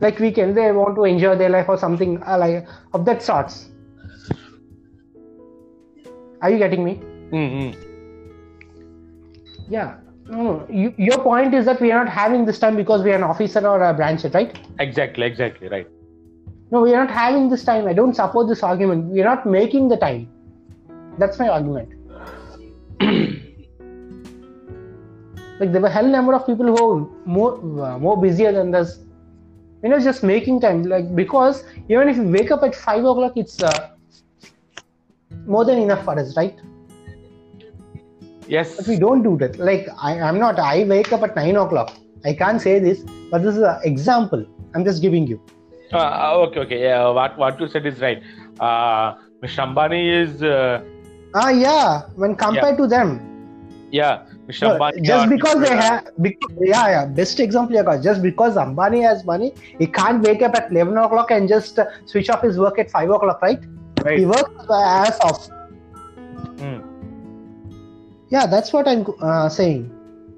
Like 0.00 0.18
weekend, 0.18 0.56
they 0.56 0.72
want 0.72 0.96
to 0.96 1.04
enjoy 1.04 1.36
their 1.36 1.48
life 1.48 1.68
or 1.68 1.78
something 1.78 2.22
uh, 2.22 2.38
like 2.38 2.66
of 2.92 3.04
that 3.04 3.22
sorts. 3.22 3.70
Are 6.42 6.50
you 6.50 6.58
getting 6.58 6.84
me? 6.84 7.00
Mm-hmm. 7.32 7.82
Yeah. 9.70 9.96
No, 10.28 10.42
no. 10.42 10.66
You, 10.68 10.92
your 10.98 11.18
point 11.18 11.54
is 11.54 11.64
that 11.66 11.80
we 11.80 11.92
are 11.92 12.04
not 12.04 12.12
having 12.12 12.44
this 12.44 12.58
time 12.58 12.76
because 12.76 13.02
we 13.02 13.12
are 13.12 13.16
an 13.16 13.22
officer 13.22 13.66
or 13.66 13.82
a 13.82 13.94
branch 13.94 14.24
right? 14.34 14.58
Exactly, 14.80 15.24
exactly, 15.24 15.68
right. 15.68 15.88
No, 16.70 16.82
we 16.82 16.92
are 16.94 17.04
not 17.04 17.14
having 17.14 17.48
this 17.48 17.64
time. 17.64 17.86
I 17.86 17.92
don't 17.92 18.14
support 18.14 18.48
this 18.48 18.62
argument. 18.62 19.06
We 19.06 19.20
are 19.22 19.24
not 19.24 19.46
making 19.46 19.88
the 19.88 19.96
time. 19.96 20.28
That's 21.18 21.38
my 21.38 21.48
argument. 21.48 21.92
like 25.60 25.72
there 25.72 25.80
were 25.80 25.88
hell 25.88 26.06
number 26.06 26.34
of 26.34 26.46
people 26.46 26.66
who 26.66 26.72
were 26.86 27.06
more 27.24 27.52
uh, 27.86 27.98
more 27.98 28.20
busier 28.20 28.52
than 28.52 28.74
us 28.74 28.98
you 29.82 29.88
know 29.88 29.98
just 29.98 30.22
making 30.22 30.60
time 30.60 30.82
like 30.94 31.14
because 31.16 31.64
even 31.88 32.08
if 32.08 32.16
you 32.16 32.28
wake 32.36 32.50
up 32.50 32.62
at 32.62 32.74
5 32.74 33.04
o'clock 33.04 33.36
it's 33.36 33.62
uh, 33.62 33.90
more 35.46 35.64
than 35.64 35.78
enough 35.78 36.04
for 36.04 36.18
us 36.18 36.36
right 36.36 36.58
yes 38.46 38.76
but 38.76 38.86
we 38.86 38.96
don't 38.98 39.22
do 39.22 39.36
that 39.38 39.58
like 39.58 39.88
I, 39.98 40.20
i'm 40.20 40.38
not 40.38 40.58
i 40.58 40.84
wake 40.84 41.12
up 41.12 41.22
at 41.22 41.36
9 41.36 41.56
o'clock 41.56 41.92
i 42.24 42.32
can't 42.32 42.60
say 42.60 42.78
this 42.78 43.04
but 43.30 43.42
this 43.42 43.56
is 43.56 43.62
an 43.62 43.80
example 43.84 44.44
i'm 44.74 44.84
just 44.84 45.02
giving 45.02 45.26
you 45.26 45.40
Uh, 45.92 46.44
okay, 46.44 46.60
okay. 46.60 46.78
Yeah, 46.82 47.08
what 47.16 47.36
what 47.40 47.60
you 47.62 47.66
said 47.72 47.84
is 47.86 48.00
right. 48.04 48.22
Uh, 48.68 49.14
Mr. 49.42 49.60
Ambani 49.64 50.00
is 50.22 50.42
uh, 50.42 50.82
ah 51.42 51.50
yeah 51.50 52.02
when 52.22 52.34
compared 52.46 52.76
to 52.82 52.86
them 52.96 53.16
yeah. 53.92 54.24
No, 54.62 54.70
just 55.02 55.28
because 55.30 55.60
they 55.60 55.74
have 55.76 56.08
because, 56.26 56.52
yeah 56.72 56.88
yeah 56.94 57.04
best 57.18 57.40
example 57.44 57.74
you 57.76 57.82
got 57.88 58.02
just 58.02 58.20
because 58.22 58.58
ambani 58.64 59.00
has 59.06 59.24
money 59.30 59.48
he 59.80 59.86
can't 59.98 60.22
wake 60.26 60.42
up 60.48 60.54
at 60.58 60.70
11 60.70 60.96
o'clock 61.04 61.30
and 61.36 61.48
just 61.48 61.78
uh, 61.80 61.86
switch 62.12 62.30
off 62.34 62.42
his 62.42 62.58
work 62.64 62.78
at 62.84 62.90
5 62.90 63.10
o'clock 63.18 63.42
right 63.42 63.64
Right. 64.04 64.18
he 64.20 64.26
works 64.26 64.66
as 64.80 65.18
off 65.28 65.48
Mm, 66.64 66.78
yeah 68.34 68.46
that's 68.46 68.72
what 68.72 68.88
i'm 68.92 69.02
uh, 69.20 69.48
saying 69.48 69.82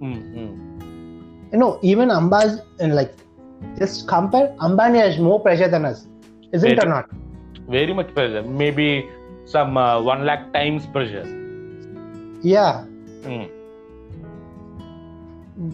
mm, 0.01 0.17
mm. 0.39 1.53
you 1.53 1.59
know 1.63 1.79
even 1.93 2.11
ambas 2.19 2.61
and 2.81 2.95
like 3.01 3.13
just 3.79 4.09
compare 4.15 4.49
ambani 4.69 4.99
has 5.05 5.19
more 5.29 5.39
pressure 5.47 5.69
than 5.77 5.85
us 5.93 6.01
isn't 6.53 6.69
Very- 6.77 6.87
or 6.87 6.91
not 6.97 7.07
Very 7.73 7.95
much 7.97 8.11
pressure. 8.17 8.43
Maybe 8.61 8.85
some 9.55 9.77
uh, 9.77 10.01
one 10.01 10.25
lakh 10.31 10.53
times 10.53 10.87
pressure. 10.97 11.27
yeah 12.43 12.85
Mm. 13.29 13.47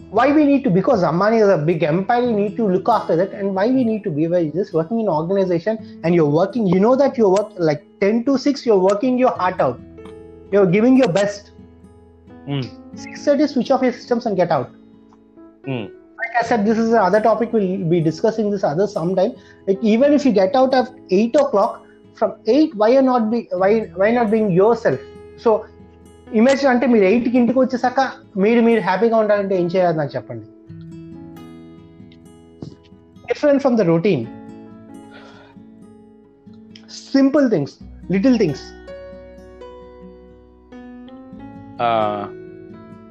why 0.09 0.31
we 0.35 0.45
need 0.45 0.63
to 0.63 0.71
because 0.75 1.03
Ambani 1.03 1.41
is 1.41 1.47
a 1.47 1.57
big 1.57 1.83
empire, 1.83 2.21
you 2.21 2.31
need 2.31 2.55
to 2.57 2.67
look 2.67 2.89
after 2.89 3.15
that, 3.15 3.33
and 3.33 3.53
why 3.53 3.67
we 3.67 3.83
need 3.83 4.03
to 4.05 4.09
be 4.09 4.23
you're 4.23 4.45
just 4.51 4.73
working 4.73 4.99
in 4.99 5.05
an 5.07 5.13
organization 5.13 6.01
and 6.03 6.15
you're 6.15 6.29
working, 6.37 6.65
you 6.65 6.79
know 6.79 6.95
that 6.95 7.17
you're 7.17 7.29
work 7.29 7.51
like 7.57 7.83
10 8.01 8.25
to 8.25 8.37
6, 8.37 8.65
you're 8.65 8.79
working 8.79 9.19
your 9.19 9.31
heart 9.31 9.61
out. 9.61 9.79
You're 10.51 10.65
giving 10.65 10.97
your 10.97 11.11
best. 11.19 11.51
Mm. 12.47 12.65
6:30 12.95 13.47
switch 13.53 13.71
off 13.71 13.83
your 13.83 13.93
systems 13.93 14.25
and 14.25 14.35
get 14.35 14.51
out. 14.51 14.71
Mm. 15.67 15.85
Like 16.23 16.35
I 16.41 16.47
said, 16.47 16.65
this 16.65 16.77
is 16.79 16.89
another 16.89 17.21
topic 17.21 17.53
we'll 17.53 17.89
be 17.95 18.01
discussing 18.01 18.49
this 18.49 18.63
other 18.63 18.87
sometime. 18.87 19.33
Like 19.67 19.77
even 19.83 20.13
if 20.13 20.25
you 20.25 20.31
get 20.31 20.55
out 20.55 20.73
at 20.73 20.89
8 21.11 21.35
o'clock, 21.35 21.84
from 22.17 22.33
eight 22.47 22.73
why 22.77 22.91
are 22.95 23.05
not 23.05 23.25
be 23.25 23.39
why 23.55 23.71
why 23.97 24.09
not 24.11 24.29
being 24.29 24.53
yourself 24.77 25.03
so 25.43 25.51
imagine 26.33 26.69
అంటే 26.69 26.85
మీరు 26.87 27.05
ఎయిట్కి 27.05 27.37
ఇంటికి 27.37 27.59
వచ్చేసాక 27.59 28.01
మీరు 28.37 28.61
మీరు 28.61 28.81
హ్యాపీగా 28.81 29.17
ఉండాలంటే 29.17 29.55
ఏం 29.55 29.67
చేయాలని 29.67 30.13
చెప్పండి? 30.15 30.45
Different 33.25 33.61
from 33.61 33.77
the 33.77 33.85
routine 33.87 34.23
simple 37.13 37.45
things 37.49 37.75
little 38.11 38.37
things 38.39 38.65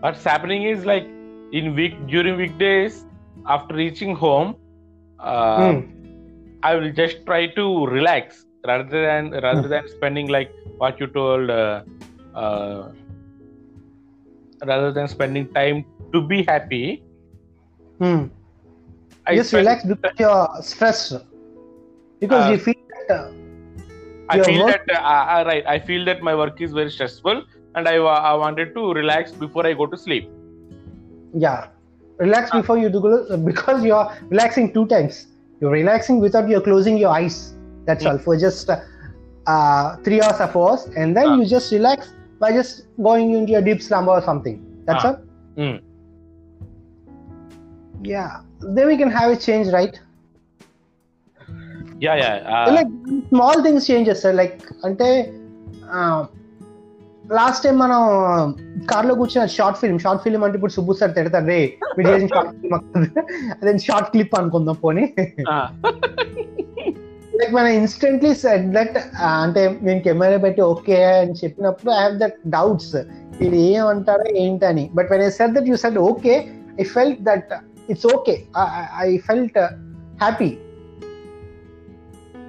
what's 0.02 0.26
happening 0.28 0.66
is 0.72 0.84
like 0.86 1.08
in 1.52 1.70
week 1.74 1.98
during 2.06 2.38
week 2.38 2.58
days 2.58 2.96
after 3.48 3.76
reaching 3.76 4.16
home 4.16 4.50
I 6.64 6.72
will 6.76 6.92
just 6.94 7.20
try 7.24 7.42
to 7.56 7.64
relax 7.92 8.40
rather 8.66 9.00
than 9.06 9.30
rather 9.42 9.68
than 9.68 9.86
spending 9.88 10.28
like 10.28 10.50
what 10.78 10.98
you 11.00 11.06
told 11.06 11.50
uh, 11.50 11.82
uh, 12.34 12.90
rather 14.66 14.90
than 14.92 15.08
spending 15.08 15.52
time 15.52 15.84
to 16.12 16.20
be 16.20 16.42
happy 16.42 17.02
I 19.26 19.36
just 19.36 19.52
relax 19.52 19.84
because 19.84 20.12
you're 20.18 20.48
stressed 20.62 21.14
because 22.20 22.46
Uh, 22.46 22.50
you 22.52 22.58
feel 22.58 22.74
that 22.94 23.14
uh, 23.16 23.30
I 24.28 24.38
feel 24.42 24.64
work- 24.64 24.86
that 24.86 24.96
uh, 24.96 25.00
uh, 25.36 25.44
right. 25.46 25.64
I 25.66 25.78
feel 25.78 26.04
that 26.06 26.22
my 26.22 26.34
work 26.34 26.60
is 26.60 26.72
very 26.72 26.90
stressful, 26.90 27.42
and 27.74 27.88
I, 27.88 27.96
I 27.96 28.34
wanted 28.34 28.74
to 28.74 28.92
relax 28.94 29.32
before 29.32 29.66
I 29.66 29.74
go 29.74 29.86
to 29.86 29.96
sleep. 29.96 30.30
yeah 31.44 31.66
relax 32.18 32.50
Ah. 32.52 32.58
before 32.60 32.78
you 32.78 32.88
do 32.88 33.00
because 33.44 33.84
you're 33.84 34.06
relaxing 34.30 34.72
two 34.72 34.86
times 34.86 35.26
you're 35.60 35.72
relaxing 35.72 36.20
without 36.20 36.48
you're 36.48 36.60
closing 36.60 36.96
your 36.96 37.10
eyes 37.10 37.53
that's 37.86 38.04
Mm. 38.04 38.10
all 38.10 38.18
for 38.18 38.34
just 38.38 38.66
uh, 38.68 38.78
uh, 39.46 39.84
three 40.04 40.20
hours 40.22 40.40
or 40.40 40.48
four 40.48 40.66
hours 40.68 40.84
and 41.00 41.08
then 41.18 41.28
Ah. 41.30 41.36
you 41.38 41.44
just 41.46 41.68
relax 41.72 41.98
by 42.42 42.50
just 42.52 42.72
going 43.08 43.28
into 43.38 43.52
your 43.56 43.64
deep 43.68 43.82
slumber 43.88 44.14
or 44.18 44.22
something 44.30 44.56
that's 44.86 45.04
Ah. 45.04 45.10
all 45.10 45.18
Mm. 45.64 45.76
yeah 48.04 48.30
then 48.76 48.86
we 48.86 48.96
can 48.96 49.12
have 49.20 49.30
a 49.30 49.40
change 49.48 49.68
right 49.78 49.96
Yeah, 52.04 52.16
yeah. 52.20 52.34
Uh, 52.52 52.72
like 52.76 52.88
small 53.28 53.56
things 53.64 53.82
changes 53.90 54.18
sir 54.24 54.32
like 54.40 54.56
అంటే 54.86 55.08
last 57.36 57.62
time 57.64 57.76
మనం 57.82 58.00
కార్లో 58.90 59.12
కూర్చున్న 59.20 59.44
short 59.56 59.78
film 59.82 60.00
short 60.04 60.22
film 60.24 60.42
అంటే 60.46 60.56
ఇప్పుడు 60.58 60.74
Subbu 60.76 60.96
sir 61.00 61.12
తిడతారు 61.18 61.46
రే 61.52 61.58
మీరు 61.96 62.08
చేసిన 62.10 62.28
షార్ట్ 62.34 62.50
ఫిల్మ్ 62.62 62.74
అదే 63.60 63.72
షార్ట్ 63.88 64.08
క్లిప్ 64.14 64.34
అనుకుందాం 64.40 64.76
పోనీ 64.84 65.04
uh, 65.52 65.66
లైక్ 67.38 67.52
మన 67.58 67.66
ఇన్స్టెంట్లీ 67.80 68.32
సెట్ 68.42 68.66
దట్ 68.76 68.96
అంటే 69.42 69.62
నేను 69.86 70.00
కెమెరా 70.06 70.38
పెట్టి 70.44 70.62
ఓకే 70.72 70.98
అని 71.20 71.34
చెప్పినప్పుడు 71.42 71.90
ఐ 71.96 72.00
హావ్ 72.02 72.18
దట్ 72.22 72.38
డౌట్స్ 72.56 72.94
ఇది 73.44 73.60
ఏమంటారో 73.70 74.26
ఏంటని. 74.42 74.84
But 74.96 75.08
when 75.12 75.24
I 75.28 75.30
said 75.38 75.54
that 75.56 75.68
you 75.72 75.76
said 75.84 75.98
okay 76.10 76.34
I 76.80 76.86
felt 76.96 77.22
that 77.30 77.52
it's 77.88 78.06
okay 78.16 78.36
I 79.06 79.10
felt 79.28 79.58
happy 80.24 80.52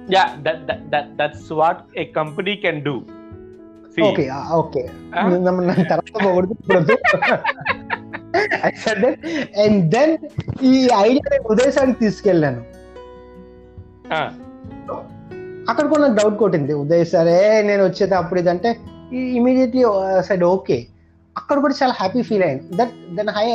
yeah, 0.08 0.28
that, 0.44 0.58
that 0.66 0.80
that 0.90 1.06
that's 1.16 1.46
what 1.50 1.78
a 1.96 2.04
company 2.18 2.52
can 2.64 2.76
do. 2.84 2.92
See, 3.94 4.02
okay 4.08 4.24
okay 4.58 4.82
తర్వాత 5.90 6.12
పొగడుతూ 6.24 6.54
I 8.68 8.72
said 8.84 9.00
that 9.04 9.24
and 9.64 9.80
then 9.94 10.12
ఈ 10.70 10.74
idea 11.06 11.26
నేను 11.32 11.48
ఉదయ్ 11.54 11.72
సార్కి 11.76 11.98
తీసుకెళ్ళాను 12.04 12.62
అక్కడ 15.68 15.84
కూడా 15.86 16.00
నాకు 16.02 16.16
doubt 16.20 16.36
కొట్టింది. 16.36 16.72
ఉదయ్ 16.74 17.04
సరే 17.04 17.38
నేను 17.62 17.82
వచ్చేది 17.84 18.14
అప్పుడు 18.14 18.40
ఇదంటే? 18.40 18.70
ఇమీడియట్లీ 19.38 19.82
సైడ్ 20.28 20.44
ఓకే 20.44 20.76
అక్కడ 21.36 21.56
కూడా 21.58 21.74
చాలా 21.82 21.92
హ్యాపీ 21.92 22.22
ఫీల్ 22.22 22.42
అయ్యాను 22.42 22.62
దట్ 22.76 22.92
దెన్ 23.16 23.28
హై 23.28 23.46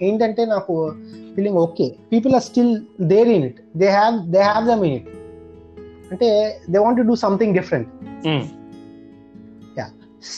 ఏంటంటే 0.00 0.44
నాకు 0.44 0.74
feeling 1.36 1.56
okay 1.56 1.86
people 2.12 2.34
are 2.34 2.42
still 2.42 2.72
there 3.04 3.28
in 3.28 3.44
it 3.44 3.60
they 3.76 3.88
have 3.90 4.16
they 4.26 4.42
have 4.42 4.66
them 4.68 4.84
in 4.84 4.94
it 4.94 5.08
అంటే 6.12 6.28
they 6.68 6.78
want 6.78 7.00
do 7.00 7.16
something 7.16 7.54
different 7.54 7.90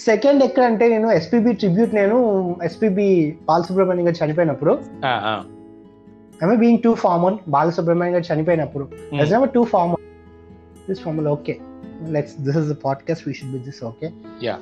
second 0.04 0.42
ఎక్కడ 0.42 0.64
అంటే 0.64 0.88
నేను 0.88 1.08
ఎస్పీబీ 1.12 1.52
ట్రిబ్యూట్ 1.52 1.92
నేను 1.94 2.16
ఎస్పీబీ 2.62 3.06
బాలసుబ్రహ్మణ్యం 3.48 4.06
గారు 4.06 4.18
చనిపోయినప్పుడు 4.22 4.72
I 6.44 6.56
being 6.56 6.78
too 6.82 6.94
formal 6.94 7.38
Balasubrahmanyam 7.48 8.14
garu 8.14 8.34
చనిపోయినప్పుడు. 8.34 8.88
Thus 9.20 9.30
never 9.30 9.50
too 9.50 9.64
formal 9.64 10.02
this 10.88 11.00
formal 11.00 11.28
okay 11.28 11.58
let's 12.08 12.40
this 12.40 12.56
is 12.56 12.66
the 12.66 12.76
podcast 12.84 13.28
we 13.28 13.34
should 13.34 13.52
be 13.52 13.58
this 13.58 13.84
okay 13.84 14.06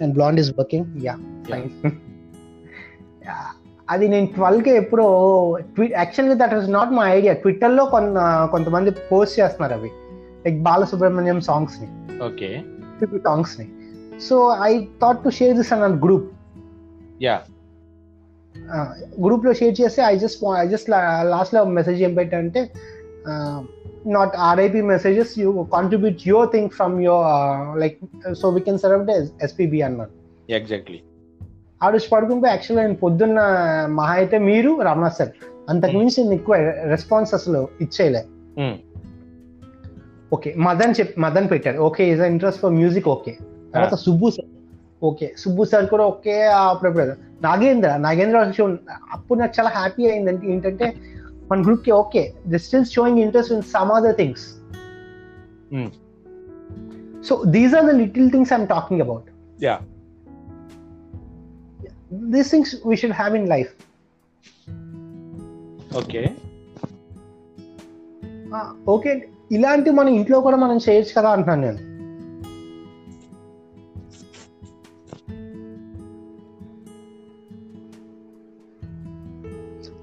and 0.03 0.15
bland 0.15 0.41
is 0.41 0.51
working 0.59 0.87
yeah 1.05 1.17
అది 3.91 4.09
నేను 4.09 4.27
ట్వెల్వ్కి 4.27 4.71
ఎప్పుడో 4.71 5.07
tweet 5.61 5.93
యాక్చువల్గా 5.93 6.47
that 6.47 6.55
is 6.55 6.71
not 6.71 6.91
my 6.91 7.13
idea 7.13 7.33
ట్విట్టర్లో 7.33 7.85
కొంత 7.85 8.49
కొంతమంది 8.51 8.91
post 8.91 9.41
చేస్తున్నారు 9.41 9.73
అవి. 9.75 9.89
లైక్ 10.47 10.63
బాలసుబ్రహ్మణ్యం 10.63 11.41
సాంగ్స్ని. 11.41 11.89
Okay 12.25 12.63
సాంగ్స్ని 13.25 13.67
so 14.21 14.57
I 14.63 14.85
thought 15.03 15.25
to 15.25 15.29
share 15.29 15.57
this 15.57 15.73
on 15.73 16.03
group 16.03 16.33
yeah 17.23 17.41
గ్రూప్లో 19.25 19.53
షేర్ 19.53 19.81
చేస్తే 19.81 20.03
ఐ 20.03 20.17
జస్ట్ 20.17 20.45
ఐ 20.57 20.69
జస్ట్ 20.69 20.91
లాస్ట్లో 21.25 21.65
మెసేజ్ 21.65 22.03
ఏం 22.03 22.15
పెట్టానంటే 22.15 22.71
not 24.07 24.37
RIP 24.37 24.83
messages 24.83 25.39
you 25.39 25.63
contribute 25.73 26.29
your 26.29 26.49
thing 26.49 26.71
from 26.71 27.03
your 27.03 27.79
like 27.79 27.99
so 28.35 28.49
we 28.51 28.61
can 28.61 28.79
serve 28.79 29.11
SPB 29.43 29.81
అన్నారు 29.81 30.13
Yeah, 30.49 30.61
exactly. 30.63 30.99
ఆ 31.81 31.89
రోజు 31.89 32.09
పడుకుంటే 32.13 32.49
యాక్చువల్గా 32.49 32.87
నేను 32.87 32.95
పొద్దున్న 32.95 33.41
మహా 33.89 34.13
అయితే 34.13 34.39
మీరు 34.39 34.81
రమణ 34.81 35.09
సార్ 35.09 35.31
అంతకు 35.69 35.97
మించి 35.99 36.23
నేను 36.23 36.33
ఎక్కువ 36.33 36.55
రెస్పాన్స్ 36.85 37.35
అసలు 37.35 37.69
ఇచ్చేయలే. 37.81 38.23
ఓకే 40.33 40.55
మదన్ 40.57 40.95
చెప్ 41.01 41.19
మదన్ 41.19 41.51
పెట్టారు 41.51 41.79
okay 41.79 42.13
is 42.13 42.21
interest 42.21 42.61
for 42.61 42.73
music 42.73 43.09
okay 43.09 43.33
తర్వాత 43.75 43.95
Subbu 43.95 44.31
sir 44.31 44.49
okay 45.09 45.27
Subbu 45.37 45.65
sir 45.65 45.87
కూడా 45.87 46.05
ఓకే 46.05 46.35
అప్పుడప్పుడు 46.71 47.05
నాగేంద్ర 47.43 47.97
నాగేంద్ర 47.97 48.39
అప్పుడు 49.13 49.39
నాకు 49.39 49.55
చాలా 49.59 49.71
హ్యాపీ 49.71 50.05
అయింది 50.07 50.53
ఏంటంటే 50.53 50.87
మన 51.51 51.59
గ్రూప్కి 51.67 51.93
okay 51.93 52.23
the 52.49 52.59
still 52.59 52.87
showing 52.95 53.19
interest 53.19 53.53
in 53.53 53.63
some 53.75 53.93
other 53.93 54.17
things 54.17 54.47
so 57.29 57.43
these 57.47 57.75
are 57.75 57.87
the 57.87 57.95
little 58.03 58.31
things 58.31 58.53
I'm 58.53 58.67
talking 58.67 59.01
about. 59.01 59.29
These 62.35 62.51
things 62.51 62.75
we 62.87 62.97
should 62.97 63.13
have 63.13 63.35
in 63.37 63.49
life 63.49 63.73
okay 65.97 66.23
okay 68.89 69.13
ఇలాంటి 69.53 69.91
మన 69.91 70.09
ఇంట్లో 70.09 70.41
కూడా 70.41 70.57
మనం 70.57 70.77
చేయొచ్చు 70.77 71.13
కదా 71.21 71.31
అంటున్నాను 71.31 71.63
నేను. 71.63 71.81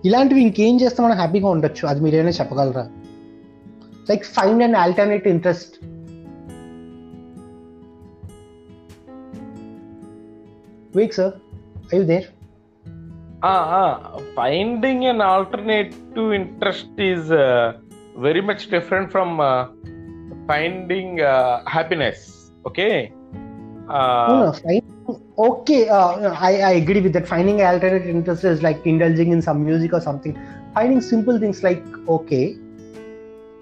ఇలాంటివి 0.06 0.42
ఇంకేం 0.42 0.82
చేస్తే 0.82 1.04
మనం 1.04 1.18
హ్యాపీగా 1.18 1.50
ఉండొచ్చు. 1.50 1.88
అది 1.88 2.00
మీరు 2.02 2.16
ఏమైనా 2.16 2.30
చెప్పగలరా 2.30 2.86
like 4.10 4.24
find 4.26 4.64
and 4.64 4.78
alternate 4.78 5.28
interest 5.28 5.76
week 10.96 11.14
sir 11.14 11.34
I 11.96 12.04
there 12.04 12.28
finding 14.38 15.04
and 15.04 15.24
alternate 15.24 15.94
to 16.16 16.34
interest 16.34 17.02
is 17.02 17.32
very 18.18 18.42
much 18.42 18.66
different 18.72 19.12
from 19.12 19.34
finding 20.48 21.20
happiness 21.70 22.24
okay 22.68 22.88
okay 25.38 25.90
uh, 25.90 26.16
No, 26.16 26.22
no, 26.22 26.30
fine. 26.30 26.30
Okay, 26.30 26.30
uh, 26.30 26.34
I, 26.34 26.62
I 26.62 26.72
agree 26.72 27.02
with 27.02 27.14
that. 27.14 27.28
Finding 27.28 27.62
alternate 27.62 28.08
interest 28.08 28.44
is 28.44 28.62
like 28.62 28.86
indulging 28.86 29.32
in 29.32 29.42
some 29.42 29.66
music 29.66 29.94
or 29.94 30.02
something. 30.02 30.38
Finding 30.74 31.02
simple 31.02 31.40
things 31.40 31.64
like, 31.64 31.84
okay. 32.08 32.58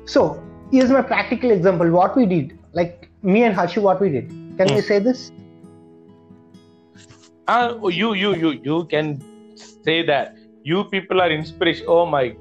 So, 0.06 0.44
here's 0.72 0.90
my 0.90 1.02
practical 1.02 1.52
example. 1.52 1.90
What 1.92 2.16
we 2.16 2.26
did, 2.26 2.58
like 2.74 3.10
me 3.22 3.44
and 3.44 3.56
Hashi, 3.56 3.80
what 3.80 4.02
we 4.02 4.10
did. 4.10 4.30
Can 4.58 4.74
we 4.74 4.82
say 4.82 5.00
this? 5.00 5.32
uh, 7.50 7.78
you 7.88 8.14
you 8.14 8.36
you 8.36 8.50
you 8.64 8.86
can 8.86 9.22
say 9.58 10.04
that 10.04 10.36
you 10.64 10.84
people 10.86 11.22
are 11.22 11.32
inspiration 11.32 11.86
oh 11.88 12.06
my 12.06 12.36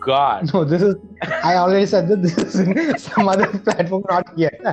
god 0.00 0.52
No, 0.52 0.64
this 0.64 0.82
is, 0.82 0.96
I 1.44 1.54
already 1.56 1.86
said 1.86 2.08
that 2.08 2.22
this 2.22 2.38
is 2.38 2.60
in 2.60 2.98
some 3.06 3.28
other 3.28 3.46
platform, 3.46 4.04
not 4.08 4.26
here. 4.36 4.50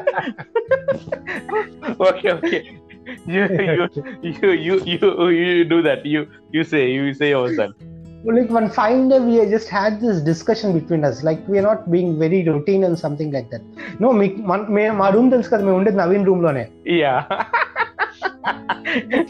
okay 1.99 2.31
okay 2.31 2.79
you, 3.25 3.89
you, 4.21 4.51
you 4.51 4.51
you 4.51 4.79
you 4.83 5.29
you 5.29 5.65
do 5.65 5.81
that. 5.81 6.05
You 6.05 6.29
you 6.51 6.63
say 6.63 6.91
you 6.91 7.13
say 7.13 7.29
yourself. 7.29 7.73
Like 8.25 8.49
one 8.49 8.69
fine 8.69 9.07
day, 9.07 9.19
we 9.19 9.37
just 9.49 9.69
had 9.69 10.01
this 10.01 10.19
discussion 10.21 10.77
between 10.77 11.05
us. 11.05 11.23
Like 11.23 11.47
we 11.47 11.57
are 11.57 11.61
not 11.61 11.89
being 11.89 12.19
very 12.19 12.43
routine 12.43 12.83
and 12.83 12.99
something 12.99 13.31
like 13.31 13.49
that. 13.49 13.61
No, 13.99 14.11
me, 14.11 14.33
my, 14.35 14.57
my 14.91 15.09
room 15.09 15.29
tells 15.29 15.49
that 15.49 15.61
I 15.61 15.63
am 15.63 15.87
in 15.87 15.93
Navin 15.95 16.25
room 16.25 16.41
lone. 16.41 16.67
Yeah. 16.83 17.47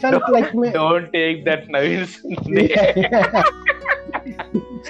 don't, 0.00 0.28
like 0.32 0.54
me. 0.54 0.70
Don't 0.70 1.12
take 1.12 1.44
that 1.44 1.68
Navin's 1.68 2.18
name. 2.24 2.68
Yeah, 2.68 2.92
yeah. 2.96 3.42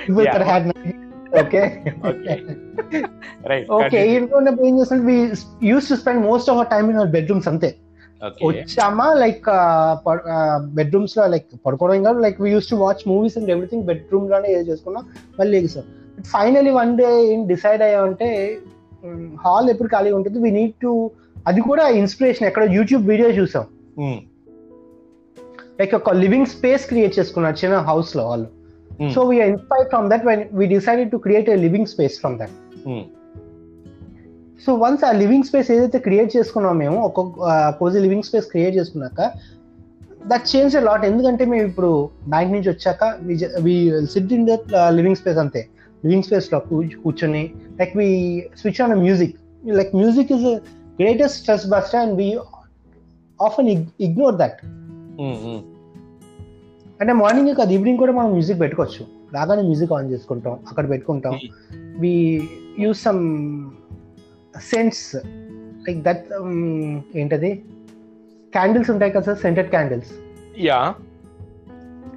yeah. 0.08 0.62
Navin. 0.62 0.96
okay. 1.34 1.94
okay. 2.02 2.44
right. 3.44 3.68
Okay. 3.68 3.90
Continue. 3.90 4.16
Even 4.16 4.32
on 4.32 5.04
we 5.04 5.34
used 5.60 5.88
to 5.88 5.96
spend 5.98 6.22
most 6.22 6.48
of 6.48 6.56
our 6.56 6.68
time 6.68 6.88
in 6.88 6.96
our 6.96 7.06
bedroom, 7.06 7.42
something. 7.42 7.74
వచ్చామా? 8.46 9.06
Like 9.22 9.46
బెడ్రూమ్స్లో 10.78 11.24
like 11.34 11.46
పడుకోవడం 11.66 12.02
కాదు 12.08 12.18
like 12.24 12.38
we 12.44 12.50
use 12.56 12.68
to 12.72 12.76
watch 12.84 13.02
movies 13.12 13.36
and 13.38 13.50
everything 13.54 13.84
బెడ్రూమ్లోనే 13.90 14.48
ఏదో 14.54 14.64
చేసుకున్నాం 14.70 15.04
మళ్ళీ 15.38 15.54
ఎగిసాం 15.60 15.86
finally 16.34 16.72
one 16.80 16.92
day 17.00 17.08
ఏం 17.32 17.40
decide 17.52 17.82
అయ్యామంటే 17.86 18.28
హాల్ 19.44 19.68
ఎప్పుడు 19.74 19.90
ఖాళీ 19.94 20.10
ఉంటుంది 20.18 20.38
వీ 20.46 20.50
నీడ్ 20.58 20.74
టు 20.84 20.92
అది 21.48 21.60
కూడా 21.68 21.84
ఇన్స్పిరేషన్ 22.00 22.48
ఎక్కడ 22.48 22.64
యూట్యూబ్ 22.78 23.04
వీడియో 23.10 23.28
చూసాం. 23.38 23.64
లైక్ 25.80 25.94
ఒక 26.00 26.12
లివింగ్ 26.24 26.50
స్పేస్ 26.54 26.82
క్రియేట్ 26.90 27.14
చేసుకున్నారు 27.18 27.56
చిన్న 27.62 27.76
హౌస్లో 27.90 28.24
వాళ్ళు. 28.30 28.48
So 29.14 29.20
we're 29.30 29.50
inspire 29.52 29.86
from 29.92 30.06
that 30.12 30.26
when 30.30 30.42
we 30.58 30.66
decided 30.74 31.10
to 31.14 31.18
create 31.26 31.48
a 31.54 31.56
living 31.66 31.88
space 31.94 32.16
from 32.22 32.36
that. 32.40 32.54
So 34.66 34.74
once 34.74 35.04
ఆ 35.04 35.10
లివింగ్ 35.12 35.42
స్పేస్ 35.42 35.70
ఏదైతే 35.70 35.98
క్రియేట్ 35.98 36.36
చేసుకున్నాం 36.36 36.76
మేము 36.76 37.02
ఒక 37.02 37.20
కోజీ 37.78 37.98
లివింగ్ 37.98 38.22
స్పేస్ 38.22 38.46
క్రియేట్ 38.46 38.76
చేసుకున్నాక 38.76 39.30
దట్ 40.26 40.56
చేంజ్ 40.56 40.74
లాట్ 40.74 41.04
ఎందుకంటే 41.04 41.44
మేము 41.44 41.66
ఇప్పుడు 41.66 42.08
బ్యాంక్ 42.28 42.52
నుంచి 42.52 42.70
వచ్చాక 42.70 43.14
we 43.60 43.92
sit 44.10 44.32
in 44.32 44.48
that 44.48 44.94
living 44.94 45.16
space 45.16 45.38
అంతే. 45.38 45.68
లివింగ్ 46.04 46.22
స్పేస్లో 46.22 46.58
కూ- 46.58 47.02
కూర్చొని 47.04 47.50
like 47.80 47.96
we 47.96 48.42
switch 48.58 48.82
on 48.82 48.94
music 48.94 49.36
like 49.66 49.96
music 49.96 50.32
is 50.32 50.44
greatest 51.02 51.38
stress 51.38 51.68
buster 51.68 52.00
and 52.00 52.14
we 52.14 52.38
often 53.42 53.68
ignore 54.00 54.34
that. 54.34 54.58
అంటే 57.00 57.12
మార్నింగ్ 57.12 57.54
కాదు 57.54 57.72
ఈవినింగ్ 57.72 57.98
కూడా 57.98 58.12
మనం 58.12 58.30
మ్యూజిక్ 58.30 58.60
పెట్టుకోవచ్చు. 58.60 59.06
రాగానే 59.34 59.62
మ్యూజిక్ 59.62 59.92
ఆన్ 59.92 60.10
చేసుకుంటాం 60.10 60.52
అక్కడ 60.52 60.90
పెట్టుకుంటాం. 60.90 61.38
We 61.98 62.42
use 62.78 63.02
some 63.02 63.70
scents 64.56 65.16
like 65.88 65.98
that 65.98 66.24
ఏంటది? 67.16 67.62
క్యాండిల్స్ 68.52 68.90
ఉంటాయి 68.90 69.12
కదా 69.12 69.20
sir 69.20 69.38
scented 69.38 69.70
candles 69.70 70.12
yeah 70.66 70.92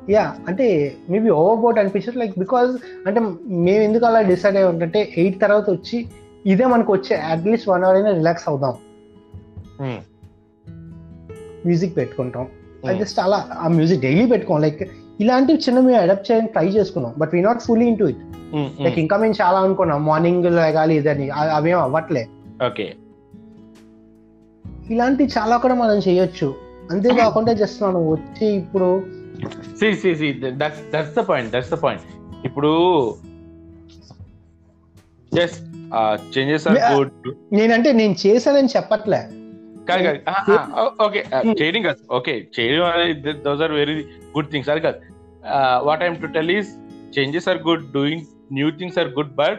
yeah 0.10 0.36
అంటే 0.48 0.96
మేబీ 1.10 1.30
ఓవర్ 1.30 1.60
బోట్ 1.60 1.80
అనిపించదు 1.80 2.20
లైక్ 2.20 2.40
బికాజ్ 2.40 2.78
అంటే 3.08 3.20
మేము 3.50 3.84
ఎందుకు 3.84 4.06
అలా 4.06 4.22
డిసైడ్ 4.22 4.56
అయ్యి 4.56 4.70
ఉంటే 4.70 5.14
ఎయిట్ 5.18 5.42
తర్వాత 5.42 5.70
వచ్చి 5.70 6.08
ఇదే 6.46 6.66
మనకు 6.66 6.94
వచ్చే 6.94 7.16
అట్లీస్ట్ 7.16 7.70
వన్ 7.70 7.84
అవర్ 7.84 7.96
అయినా 7.96 8.12
రిలాక్స్ 8.12 8.44
అవుదాం. 8.48 8.74
Hmm. 9.82 10.02
మ్యూజిక్ 11.66 11.98
పెట్టుకుంటాం. 11.98 12.48
Hmm. 12.86 13.00
జస్ట్ 13.00 13.20
అలా 13.20 13.50
ఆ 13.54 13.68
మ్యూజిక్ 13.68 14.02
డైలీ 14.02 14.26
పెట్టుకోం. 14.26 14.62
లైక్ 14.62 14.92
ఇలాంటివి 15.24 15.60
చిన్న 15.60 15.80
మేము 15.80 16.00
అడాప్ట్ 16.02 16.28
చేయడానికి 16.32 16.54
ట్రై 16.54 16.68
చేసుకున్నాం 16.68 17.14
but 17.18 17.32
we 17.34 17.42
not 17.42 17.62
fully 17.62 17.88
into 17.98 18.04
it. 18.04 18.24
Like. 18.82 19.00
ఇంకా 19.00 19.18
మేము 19.18 19.36
చాలా 19.42 19.60
అనుకున్నాం 19.60 20.06
మార్నింగ్ 20.06 20.46
లేగాలి 20.56 20.96
ఇదని 20.96 21.28
అవేం 21.58 21.80
అవ్వట్లే. 21.80 22.24
Okay. 22.68 22.90
ఇలాంటి 24.92 25.24
చాలా 25.38 25.58
కూడా 25.58 25.76
మనం 25.76 25.98
చేయొచ్చు. 25.98 26.48
అంతేకాకుండా 26.92 27.54
జస్ట్ 27.62 27.80
మనం 27.84 28.02
వచ్చి 28.08 28.48
ఇప్పుడు 28.62 28.90
that's 30.62 30.80
that's 30.94 31.12
the 31.20 31.24
point 31.30 31.48
that's 31.54 31.70
the 31.74 31.80
point. 31.86 32.04
ఇప్పుడు 32.46 32.72
uh, 35.94 36.18
నేనంటే 37.54 37.90
నేను 37.92 38.16
చేశానని 38.26 38.70
చెప్పట్లే. 38.76 39.22
కాదు 39.90 40.04
కాదు. 40.04 40.20
ఓకే 41.04 41.22
చేయడం 41.62 41.82
కాదు. 41.82 42.02
ఓకే 42.12 42.34
చేయడం 42.60 42.86
అనేది 42.86 43.34
those 43.34 43.62
are 43.62 43.72
very 43.72 43.96
good 44.36 44.52
things 44.52 44.70
అది 44.70 44.82
కాదు. 44.82 45.00
uh, 45.46 45.82
what 45.82 46.02
to 46.02 46.20
to 46.22 46.28
tell 46.30 46.50
is 46.50 46.78
changes 47.12 47.48
are 47.48 47.58
good, 47.60 47.92
doing 47.94 48.28
new 48.50 48.72
things 48.72 48.98
are 48.98 49.10
good, 49.10 49.36
but 49.36 49.58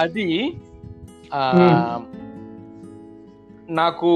అది 0.00 0.26
um, 1.32 1.58
hmm. 1.60 2.00
నాకు 3.78 4.10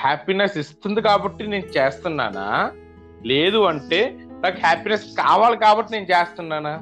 హ్యాపీనెస్ 0.00 0.54
ఇస్తుంది 0.62 1.00
కాబట్టి 1.06 1.44
నేను 1.52 1.66
చేస్తున్నానా? 1.76 2.46
లేదు 3.30 3.58
అంటే 3.70 4.00
నాకు 4.44 4.58
హ్యాపీనెస్ 4.64 5.04
కావాలి 5.20 5.56
కాబట్టి 5.64 5.90
నేను 5.96 6.06
చేస్తున్నానా? 6.12 6.74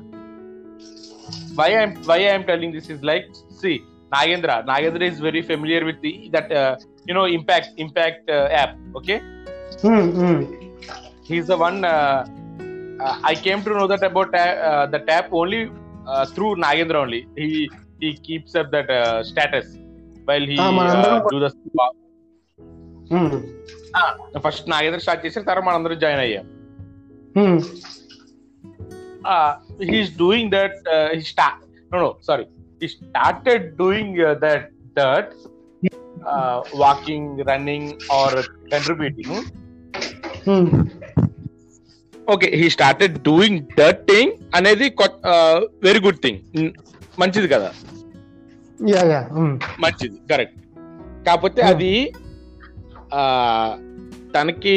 Why 1.61 1.69
I'm 1.83 1.93
why 2.11 2.19
I'm 2.31 2.47
telling 2.51 2.75
this 2.77 2.89
is 2.95 3.03
like 3.11 3.29
see 3.61 3.73
Nagendra 4.15 4.55
Nagendra 4.71 5.05
is 5.11 5.21
very 5.29 5.43
familiar 5.51 5.85
with 5.91 6.01
that 6.07 6.33
that 6.37 6.53
you know 7.11 7.25
impact 7.39 7.75
impact 7.85 8.31
app 8.59 8.75
okay 9.01 9.17
he's 11.31 11.49
the 11.53 11.59
one 11.67 11.79
uh, 13.00 13.06
uh, 13.06 13.16
i 13.24 13.36
came 13.36 13.62
to 13.64 13.70
know 13.70 13.88
that 13.88 14.04
about 14.04 14.36
uh, 14.36 14.54
uh, 14.70 14.86
the 14.86 15.00
tap 15.00 15.28
only 15.32 15.72
uh, 16.08 16.26
through 16.26 16.56
nagendra 16.56 16.96
only 16.96 17.28
he 17.36 17.70
he 18.00 18.14
keeps 18.14 18.56
up 18.56 18.72
that 18.72 18.90
uh, 18.90 19.24
status 19.24 19.78
while 20.26 20.46
he 20.46 20.58
Ah, 20.58 20.68
uh, 20.68 20.72
మనందరం 20.72 21.20
do 21.34 21.40
the 21.40 21.52
um, 23.18 23.42
first 24.40 24.70
Nagendra 24.70 24.98
start 24.98 25.26
చేసిన 25.26 25.42
తర్వాత 25.44 25.66
మనందరం 25.66 26.00
join 26.00 26.20
అయ్యాం 26.20 26.46
ఉమ్. 27.36 27.62
he's 29.80 30.10
doing 30.10 30.50
that 30.50 30.74
uh, 30.96 31.10
he 31.18 31.22
start 31.22 31.58
no 31.92 32.00
no 32.06 32.18
sorry 32.20 32.46
he 32.82 32.88
started 32.88 33.78
doing 33.78 34.08
uh, 34.20 34.36
that 34.44 34.64
that 34.96 35.34
uh, 36.26 36.60
Okay 42.31 42.51
he 42.55 42.71
started 42.71 43.23
doing 43.23 43.61
that 43.79 44.11
thing 44.11 44.33
అనేది 44.55 44.93
very 45.83 46.01
good 46.01 46.23
thing 46.23 46.71
మంచిది 47.19 47.49
కదా. 47.49 47.73
మంచిది 49.81 50.17
correct 50.31 50.59
కాకపోతే. 51.27 51.63
అది 51.63 52.13
తనకి 54.35 54.77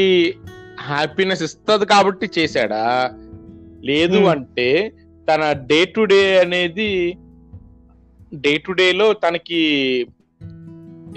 హ్యాపీనెస్ 0.79 1.43
ఇస్తుంది 1.43 1.85
కాబట్టి 1.85 2.29
చేశాడా 2.39 3.13
లేదు 3.83 4.17
Hmm. 4.17 4.29
అంటే 4.29 4.91
తన 5.27 5.51
డే 5.51 5.85
టు 5.85 6.01
డే 6.01 6.39
అనేది 6.39 7.17
డే 8.33 8.57
టు 8.57 8.71
డే 8.71 8.91
లో 8.91 9.13
తనకి 9.13 9.61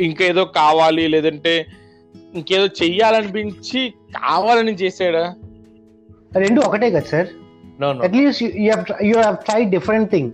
ఇంకేదో 0.01 0.45
కావాలి 0.45 1.09
లేదంటే 1.09 1.67
ఇంకేదో 2.35 2.67
చెయ్యాలనిపించి 2.67 3.91
కావాలని 3.91 4.73
చేశాడా 4.73 5.35
రెండు 6.35 6.61
ఒకటే 6.61 6.91
కదా 6.91 7.01
sir 7.01 7.29
at least 8.05 8.43
you 9.03 9.19
have 9.21 9.65
different 9.71 10.11
thing 10.11 10.33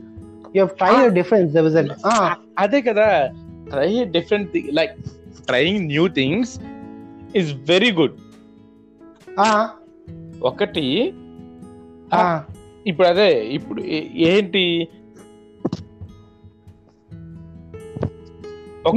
you 0.57 0.67
have 0.81 1.15
difference 1.15 1.57
అదే 2.59 2.83
కదా 2.83 3.29
try 3.71 4.05
different 4.05 4.53
thing 4.53 4.69
like 4.69 4.99
trying 5.47 5.87
new 5.87 6.09
things 6.09 6.61
is 7.37 7.53
very 7.69 7.93
good 7.93 8.17
ఒకటి 10.43 11.15
ఇప్పుడు 12.87 13.09
అదే 13.09 13.47
ఇప్పుడు 13.49 13.83
ఏంటి? 14.15 14.89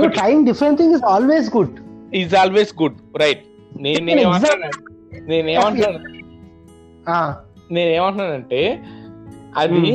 Trying 0.08 0.46
different 0.46 0.80
thing 0.80 0.94
is 0.96 1.04
always 1.04 1.58
good 1.58 1.80
is 2.16 2.36
always 2.36 2.82
good 2.82 2.98
right 3.18 3.44
నేను 3.82 4.06
నేనేమంటున్నాను? 5.28 6.21
Ah 7.08 7.34
నేనేమంటున్నానంటే 7.72 8.84
అది 9.58 9.94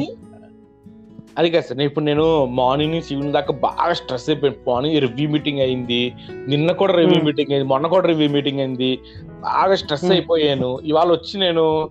అది 1.36 1.50
కాదు 1.50 1.66
సార్ 1.66 1.80
ఇప్పుడు 1.80 2.04
నేను 2.04 2.44
మార్నింగ్ 2.44 2.92
నుంచి 2.92 3.14
ఈవినింగ్ 3.14 3.32
దాకా 3.32 3.52
బాగా 3.52 3.92
స్ట్రెస్ 3.92 4.28
అయిపోయాను 4.30 4.56
మార్నింగ్ 4.68 5.00
రివ్యూ 5.00 5.30
మీటింగ్ 5.30 5.60
అయింది 5.60 6.14
నిన్న 6.48 6.72
కూడా 6.72 6.92
రివ్యూ. 6.92 7.22
మీటింగ్ 7.24 7.52
అయింది 7.52 7.68
మొన్న 7.68 7.86
కూడా 7.86 8.06
రివ్యూ 8.06 8.28
మీటింగ్ 8.28 8.58
అయింది 8.58 8.98
బాగా 9.40 9.74
స్ట్రెస్. 9.74 10.04
అయిపోయాను 10.04 10.78
ఇవాళ 10.84 11.12
వచ్చి 11.12 11.40
నేను 11.40 11.90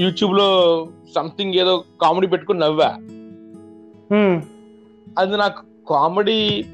యూట్యూబ్లో 0.00 0.48
సంథింగ్ 1.16 1.54
ఏదో 1.54 1.84
కామెడీ 2.02 2.26
పెట్టుకుని 2.26 2.60
నవ్వా. 2.60 2.90
అది 5.18 5.36
నాకు 5.36 5.86
కామెడీ 5.88 6.64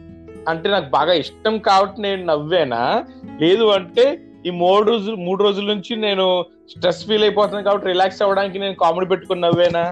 అంటే 0.48 0.70
నాకు 0.70 0.90
బాగా 0.90 1.12
ఇష్టం 1.12 1.58
కాబట్టి 1.58 2.02
నేను 2.02 2.26
నవ్వేనా 2.26 3.04
లేదు 3.40 3.64
అంటే 3.64 4.20
ఈ 4.48 4.58
మూడు 4.60 4.84
రోజులు 4.90 5.16
మూడు 5.26 5.40
రోజుల 5.46 5.66
నుంచి 5.72 5.92
నేను 6.04 6.26
స్ట్రెస్ 6.72 7.02
ఫీల్ 7.08 7.24
అయిపోతున్నాను 7.26 7.66
కాబట్టి 7.68 7.90
రిలాక్స్ 7.92 8.22
అవ్వడానికి 8.24 8.58
నేను 8.64 8.76
కామెడీ 8.84 9.08
పెట్టుకుని 9.12 9.44
నవ్వేనా? 9.46 9.84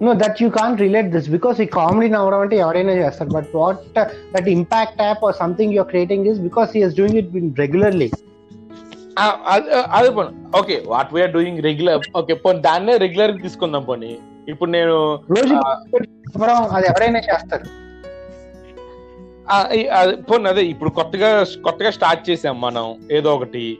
No, 0.00 0.12
that 0.14 0.40
you 0.42 0.50
can't 0.50 0.78
relate 0.80 1.08
this 1.12 1.26
because 1.28 1.58
ఈ 1.60 1.66
కామెడీ 1.76 2.08
నవ్వడం 2.14 2.40
అంటే 2.44 2.56
ఎవరైనా 2.62 2.94
చేస్తారు. 3.00 3.30
But 3.30 3.50
what 3.58 3.82
that 4.34 4.48
impact 4.54 5.00
app 5.02 5.22
or 5.24 5.36
something 5.36 5.74
you're 5.76 5.88
creating 5.92 6.26
is 6.30 6.40
because 6.40 6.70
he's 6.76 6.96
doing 6.98 7.18
it 7.20 7.30
regularly 7.62 8.08
ఆ, 9.18 9.24
అదే 9.96 10.08
పోనీ. 10.16 10.30
Okay 10.60 10.76
what 10.92 11.10
we're 11.14 11.32
doing 11.32 11.60
regular 11.68 12.00
okay 12.20 12.34
పోనీ 12.44 12.60
దాన్నే 12.68 12.96
రెగ్యులర్ 13.04 13.32
తీసుకుందాం 13.44 13.84
పోనీ. 13.90 14.10
ఇప్పుడు 14.48 14.70
నేను 14.70 14.94
రోజు 15.36 15.54
అది 16.76 16.86
ఎవరైనా 16.92 17.20
చేస్తారు. 17.30 17.64
పోనీ 20.12 20.48
అదే 20.48 20.64
ఇప్పుడు 20.64 20.90
కొత్తగా 20.90 21.44
కొత్తగా 21.44 21.90
స్టార్ట్ 21.90 22.30
చేసాం 22.30 22.60
మనం 22.60 22.94
ఏదో 23.12 23.34
ఒకటి. 23.34 23.78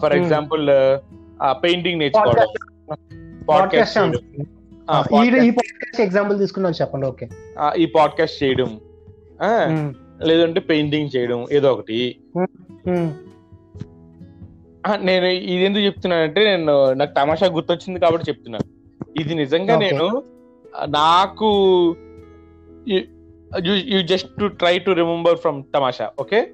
ఫర్ 0.00 0.12
Hmm. 0.12 0.22
ఎగ్జాంపుల్ 0.22 0.66
పెయింటింగ్ 1.64 1.98
నేర్చుకోవడం. 1.98 2.46
పాడ్కాస్ట్ 3.48 3.98
పాడ్కాస్ట్ 3.98 5.36
ఈ 5.36 5.50
పాడ్కాస్ట్ 5.50 6.00
ఎగ్జాంపుల్ 6.00 6.48
చెప్పండి 6.80 7.06
ఓకే 7.06 7.28
ఈ 7.76 7.86
పాడ్కాస్ట్ 7.86 8.42
చేయడం. 8.42 8.80
ఆ, 9.42 9.92
లేదంటే 10.22 10.60
పెయింటింగ్ 10.60 11.08
చేయడం 11.16 11.46
ఏదో 11.52 11.72
ఒకటి. 11.72 12.16
ఆ, 14.86 14.96
నేను 14.96 15.26
ఇది 15.26 15.64
ఎందుకు 15.64 15.84
చెప్తున్నానంటే 15.84 16.44
నేను 16.44 16.92
నాకు 16.92 17.14
తమాషా 17.14 17.46
గుర్తొచ్చింది 17.46 18.00
కాబట్టి 18.00 18.30
చెప్తున్నాను. 18.30 18.64
ఇది 19.20 19.34
నిజంగా. 19.34 19.76
నేను 19.76 20.22
నాకు 20.88 21.46
you 23.60 24.02
just 24.02 24.40
to 24.40 24.46
try 24.46 24.78
to 24.78 24.90
remember 24.90 25.38
from 25.38 25.62
Tamasha 25.74 26.10
okay 26.18 26.48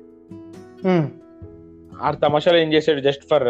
ఆ 2.02 2.10
తమాషాలో 2.10 2.58
ఏం 2.58 2.72
చేశాడు? 2.72 3.00
జస్ట్ 3.00 3.22
ఫర్ 3.30 3.44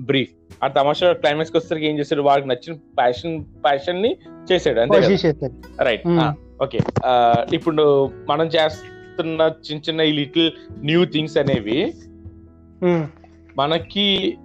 బ్రీఫ్ 0.00 0.28
ఆ 0.64 0.68
తమాషా 0.68 1.12
క్లైమాక్స్కి 1.12 1.58
వచ్చేసరికి 1.58 1.86
ఏం 1.86 1.98
చేశాడు? 1.98 2.22
వాడికి 2.22 2.48
నచ్చిన 2.48 2.74
ప్యాషన్ 2.74 3.44
ప్యాషన్ని 3.44 4.16
చేశాడు 4.52 4.80
అంతే 4.80 5.52
రైట్ 5.82 6.06
Hmm. 6.06 6.34
ఓకే 6.62 6.78
ఇప్పుడు 7.54 8.10
మనం 8.28 8.46
చేస్తున్న 8.46 9.42
చిన్న 9.42 9.82
చిన్న 9.88 10.00
ఈ 10.00 10.12
లిటిల్ 10.12 10.52
న్యూ 10.78 11.04
థింగ్స్ 11.04 11.36
అనేవి 11.36 11.92
మనకి 13.56 14.38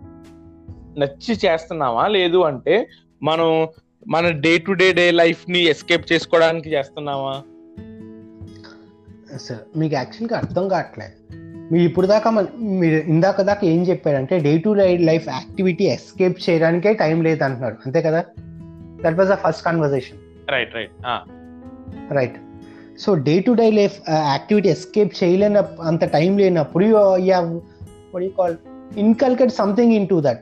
నచ్చి 0.97 1.35
చేస్తున్నామా? 1.45 2.07
లేదు 2.07 2.37
అంటే 2.37 2.87
మనం 3.23 3.67
మన 4.07 4.29
డే 4.29 4.57
టు 4.57 4.71
డే 4.71 4.93
డే 4.93 5.11
లైఫ్ని 5.11 5.59
ఎస్కేప్ 5.59 6.11
చేసుకోవడానికి 6.11 6.73
చేస్తున్నామా? 6.73 7.43
సార్ 9.37 9.77
మీకు 9.77 9.93
యాక్చువల్గా 9.93 10.37
అర్థం 10.37 10.67
కావట్లేదు. 10.67 11.11
మీరు 11.73 11.83
ఇప్పుడు 11.83 12.07
దాకా 12.07 12.29
మన 12.29 12.45
మీరు 12.59 12.95
ఇందాక 12.95 13.41
దాకా 13.41 13.67
ఏం 13.67 13.83
చెప్పారంటే 13.83 14.39
day 14.39 14.57
to 14.57 14.69
day 14.69 14.97
life 14.97 15.29
activity 15.29 15.83
escape 15.83 16.49
చేయడానికే 16.49 16.93
టైం 16.93 17.21
లేదు 17.21 17.43
అంటున్నారు. 17.43 17.77
అంతే 17.85 18.01
కదా? 18.01 18.25
That 19.01 19.17
was 19.17 19.29
the 19.29 19.33
first 19.33 19.65
conversation 19.65 20.17
right 20.51 20.75
right 20.75 20.91
right 22.13 22.35
so 22.99 23.15
day 23.15 23.39
to 23.39 23.51
day 23.51 23.71
life 23.71 24.01
activity 24.09 24.69
escape 24.69 25.23
చేయలేన 25.23 25.59
అంత 25.81 26.05
టైం 26.05 26.37
లేనప్పుడు 26.37 26.83
you 26.83 27.59
call 28.29 28.55
inculcate 28.97 29.51
something 29.51 29.93
into 30.07 30.21
that 30.25 30.41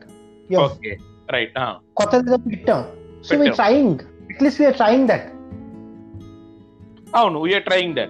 right 1.30 1.54
కొత్తది 1.98 2.38
పెట్టాం. 2.38 2.86
So 3.24 3.36
we. 3.36 3.50
Trying 3.50 4.00
at least 4.30 4.62
we're 4.62 4.76
trying 4.76 5.08
that 5.08 5.24
అవును 7.16 7.42
we're 7.42 7.64
trying 7.64 7.96
that 7.96 8.10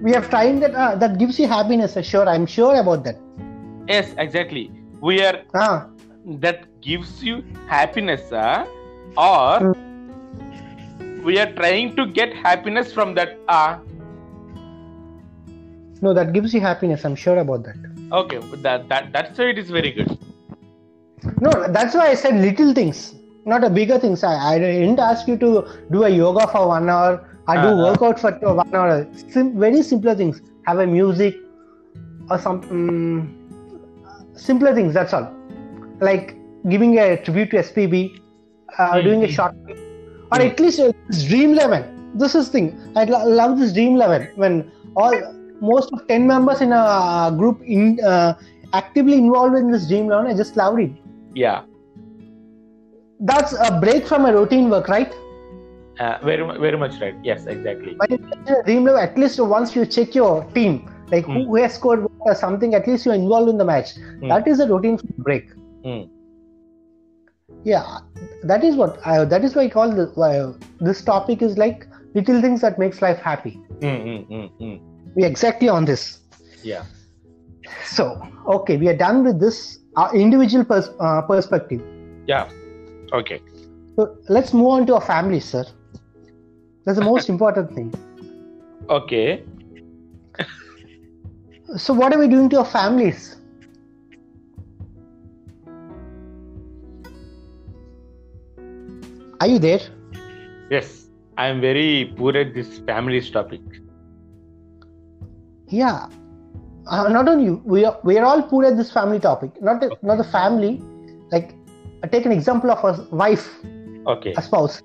we 0.00 0.12
have 0.12 0.30
time 0.30 0.60
that 0.60 0.74
uh, 0.74 0.94
that 0.96 1.18
gives 1.18 1.38
you 1.38 1.46
happiness 1.46 1.96
sure. 2.06 2.28
I'm 2.28 2.46
sure 2.46 2.76
about 2.76 3.04
that. 3.04 3.16
Yes 3.88 4.14
exactly. 4.18 4.70
We 5.00 5.22
are 5.24 5.42
ah. 5.54 5.88
that 6.44 6.66
gives 6.80 7.22
you 7.22 7.42
happiness 7.66 8.32
uh, 8.32 8.66
or 9.16 9.74
mm. 9.74 11.22
we 11.24 11.38
are 11.38 11.52
trying 11.52 11.96
to 11.96 12.06
get 12.06 12.34
happiness 12.34 12.92
from 12.92 13.14
that 13.14 13.38
uh 13.48 13.78
no 16.00 16.14
that 16.14 16.32
gives 16.32 16.54
you 16.54 16.60
happiness. 16.60 17.04
I'm 17.04 17.16
sure 17.16 17.38
about 17.38 17.64
that. 17.64 17.76
Okay 18.12 18.38
that, 18.62 18.88
that 18.88 19.12
that's 19.12 19.38
why 19.38 19.50
it 19.50 19.58
is 19.58 19.70
very 19.70 19.92
good. 19.92 20.18
No 21.40 21.50
that's 21.72 21.94
why 21.94 22.08
i 22.08 22.14
said 22.14 22.36
little 22.36 22.74
things 22.74 23.14
not 23.48 23.64
a 23.64 23.70
bigger 23.70 23.98
things. 23.98 24.22
I, 24.22 24.34
I 24.54 24.58
didn't 24.58 25.00
ask 25.00 25.26
you 25.26 25.36
to 25.38 25.66
do 25.90 26.04
a 26.04 26.08
yoga 26.08 26.46
for 26.46 26.68
one 26.68 26.88
hour 26.88 27.37
or 27.48 27.54
do 27.64 27.68
Uh-huh. 27.68 27.84
workout 27.86 28.16
for 28.22 28.30
one 28.62 28.74
hour. 28.80 28.96
Sim- 29.34 29.52
very 29.66 29.82
simpler 29.90 30.14
things. 30.22 30.36
Have 30.68 30.78
a 30.86 30.88
music 30.98 31.34
or 32.30 32.38
some 32.46 32.58
mm, 32.78 33.20
simpler 34.48 34.72
things. 34.78 34.92
That's 34.98 35.14
all. 35.18 35.28
Like 36.08 36.26
giving 36.72 36.92
a 37.04 37.06
tribute 37.24 37.50
to 37.52 37.58
SPB, 37.66 37.94
uh, 38.78 39.00
doing 39.06 39.22
a 39.24 39.28
Mhm. 39.28 39.36
short, 39.36 39.54
or 40.32 40.38
Mm. 40.38 40.46
at 40.50 40.60
least 40.64 40.80
uh, 40.86 40.92
Dream 41.30 41.50
Eleven. 41.56 41.84
This 42.22 42.34
is 42.40 42.46
thing. 42.54 42.66
I 43.00 43.04
lo- 43.12 43.24
love 43.40 43.52
this 43.60 43.72
Dream 43.78 43.94
Eleven 43.98 44.22
when 44.42 44.54
all 45.02 45.14
most 45.72 45.88
of 45.94 45.98
ten 46.10 46.26
members 46.32 46.60
in 46.66 46.72
a 46.80 46.84
group 47.40 47.58
in 47.76 47.82
uh, 48.12 48.30
actively 48.82 49.16
involved 49.24 49.56
in 49.62 49.66
this 49.74 49.84
Dream 49.90 50.06
Eleven. 50.10 50.26
I 50.32 50.36
just 50.42 50.56
loved 50.62 50.80
it. 50.86 50.92
Yeah 51.46 51.54
that's 53.30 53.52
a 53.68 53.70
break 53.84 54.02
from 54.10 54.24
a 54.26 54.32
routine 54.38 54.66
work, 54.74 54.88
right? 54.96 55.12
Uh, 55.98 56.18
very 56.22 56.44
very 56.58 56.76
much 56.76 57.00
right. 57.00 57.14
Yes, 57.24 57.46
exactly. 57.46 57.96
But 57.98 58.10
in 58.10 58.22
Dream 58.64 58.86
Eleven, 58.86 59.08
at 59.08 59.18
least 59.18 59.40
once 59.40 59.74
you 59.74 59.84
check 59.84 60.14
your 60.14 60.44
team, 60.52 60.88
like 61.10 61.24
mm. 61.26 61.34
who 61.34 61.56
hmm. 61.56 61.56
has 61.56 61.74
scored 61.74 62.06
something, 62.36 62.74
at 62.74 62.86
least 62.86 63.06
you're 63.06 63.14
involved 63.14 63.48
in 63.50 63.58
the 63.58 63.64
match. 63.64 63.94
Mm. 63.96 64.28
That 64.28 64.46
is 64.46 64.60
a 64.60 64.68
routine 64.68 64.98
break. 65.18 65.48
Mm. 65.84 66.08
Yeah, 67.64 67.98
that 68.44 68.62
is 68.62 68.76
what 68.76 69.04
I, 69.04 69.24
that 69.24 69.44
is 69.44 69.56
why 69.56 69.62
I 69.62 69.68
call 69.68 69.90
this, 69.90 70.16
uh, 70.16 70.52
this 70.80 71.02
topic 71.02 71.42
is 71.42 71.58
like 71.58 71.86
little 72.14 72.40
things 72.40 72.60
that 72.60 72.78
makes 72.78 73.02
life 73.02 73.18
happy. 73.18 73.60
Hmm, 73.80 74.18
hmm, 74.28 74.76
We're 75.14 75.26
exactly 75.26 75.68
on 75.68 75.84
this. 75.84 76.20
Yeah. 76.62 76.84
So 77.84 78.22
okay, 78.46 78.76
we 78.76 78.88
are 78.88 78.96
done 78.96 79.24
with 79.24 79.40
this 79.40 79.78
uh, 79.96 80.10
individual 80.14 80.64
pers- 80.64 80.90
uh, 81.00 81.22
perspective. 81.22 81.82
Yeah. 82.26 82.48
Okay. 83.12 83.40
So 83.96 84.16
let's 84.28 84.52
move 84.52 84.68
on 84.68 84.86
to 84.86 84.94
our 84.94 85.00
family, 85.00 85.40
sir. 85.40 85.64
That's 86.88 86.98
the 86.98 87.04
most 87.04 87.28
important 87.28 87.74
thing. 87.74 87.92
Okay. 88.88 89.44
so, 91.76 91.92
what 91.92 92.14
are 92.14 92.18
we 92.18 92.28
doing 92.28 92.48
to 92.48 92.60
our 92.60 92.64
families? 92.64 93.36
Are 99.38 99.46
you 99.46 99.58
there? 99.58 99.80
Yes, 100.70 101.10
I 101.36 101.48
am 101.48 101.60
very 101.60 102.14
poor 102.16 102.34
at 102.34 102.54
this 102.54 102.78
families 102.78 103.30
topic. 103.30 103.60
Yeah, 105.68 106.08
uh, 106.86 107.08
not 107.08 107.28
only 107.28 107.44
you, 107.44 107.62
we 107.66 107.84
are 107.84 108.00
we 108.02 108.16
are 108.16 108.24
all 108.24 108.42
poor 108.42 108.64
at 108.64 108.78
this 108.78 108.90
family 108.90 109.20
topic. 109.20 109.60
Not 109.60 109.82
the, 109.82 109.90
okay. 109.92 110.06
not 110.06 110.16
the 110.16 110.24
family, 110.24 110.80
like 111.32 111.54
take 112.10 112.24
an 112.24 112.32
example 112.32 112.70
of 112.70 112.82
a 112.82 113.14
wife, 113.14 113.46
okay, 114.06 114.32
a 114.38 114.40
spouse. 114.40 114.80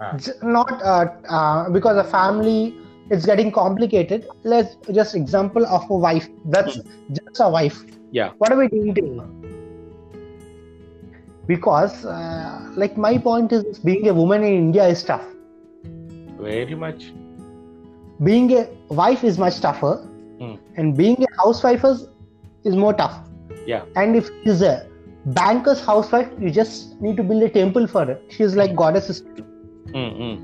Ah. 0.00 0.18
Not 0.42 0.82
uh, 0.82 1.06
uh, 1.28 1.70
because 1.70 1.96
a 1.96 2.04
family 2.04 2.74
is 3.10 3.24
getting 3.24 3.50
complicated. 3.50 4.28
Let's 4.44 4.76
just 4.92 5.14
example 5.14 5.66
of 5.66 5.88
a 5.90 5.96
wife. 5.96 6.28
That's 6.44 6.76
just 7.10 7.40
a 7.40 7.48
wife. 7.48 7.82
Yeah. 8.10 8.32
What 8.38 8.52
are 8.52 8.58
we 8.58 8.68
doing 8.68 8.94
to 8.94 9.46
because 11.46 12.04
uh, 12.04 12.70
like 12.74 12.96
my 12.96 13.18
point 13.18 13.52
is 13.52 13.78
being 13.78 14.08
a 14.08 14.14
woman 14.14 14.42
in 14.42 14.54
india 14.54 14.86
is 14.94 15.02
tough 15.02 15.26
very 16.40 16.74
much 16.74 17.12
being 18.28 18.52
a 18.58 18.66
wife 18.88 19.24
is 19.24 19.38
much 19.38 19.60
tougher 19.60 19.94
Hmm. 20.38 20.56
and 20.76 20.94
being 20.96 21.22
a 21.22 21.28
housewife 21.42 21.82
is, 21.82 22.08
is 22.64 22.74
more 22.76 22.92
tough 22.92 23.14
yeah 23.66 23.84
and 23.96 24.16
if 24.16 24.28
she's 24.44 24.60
a 24.60 24.86
banker's 25.38 25.80
housewife 25.80 26.28
you 26.38 26.50
just 26.50 27.00
need 27.00 27.16
to 27.16 27.22
build 27.22 27.42
a 27.42 27.48
temple 27.48 27.86
for 27.86 28.04
her 28.04 28.18
she's 28.28 28.54
like 28.54 28.76
goddess 28.76 29.22
mm-hmm. 29.92 30.34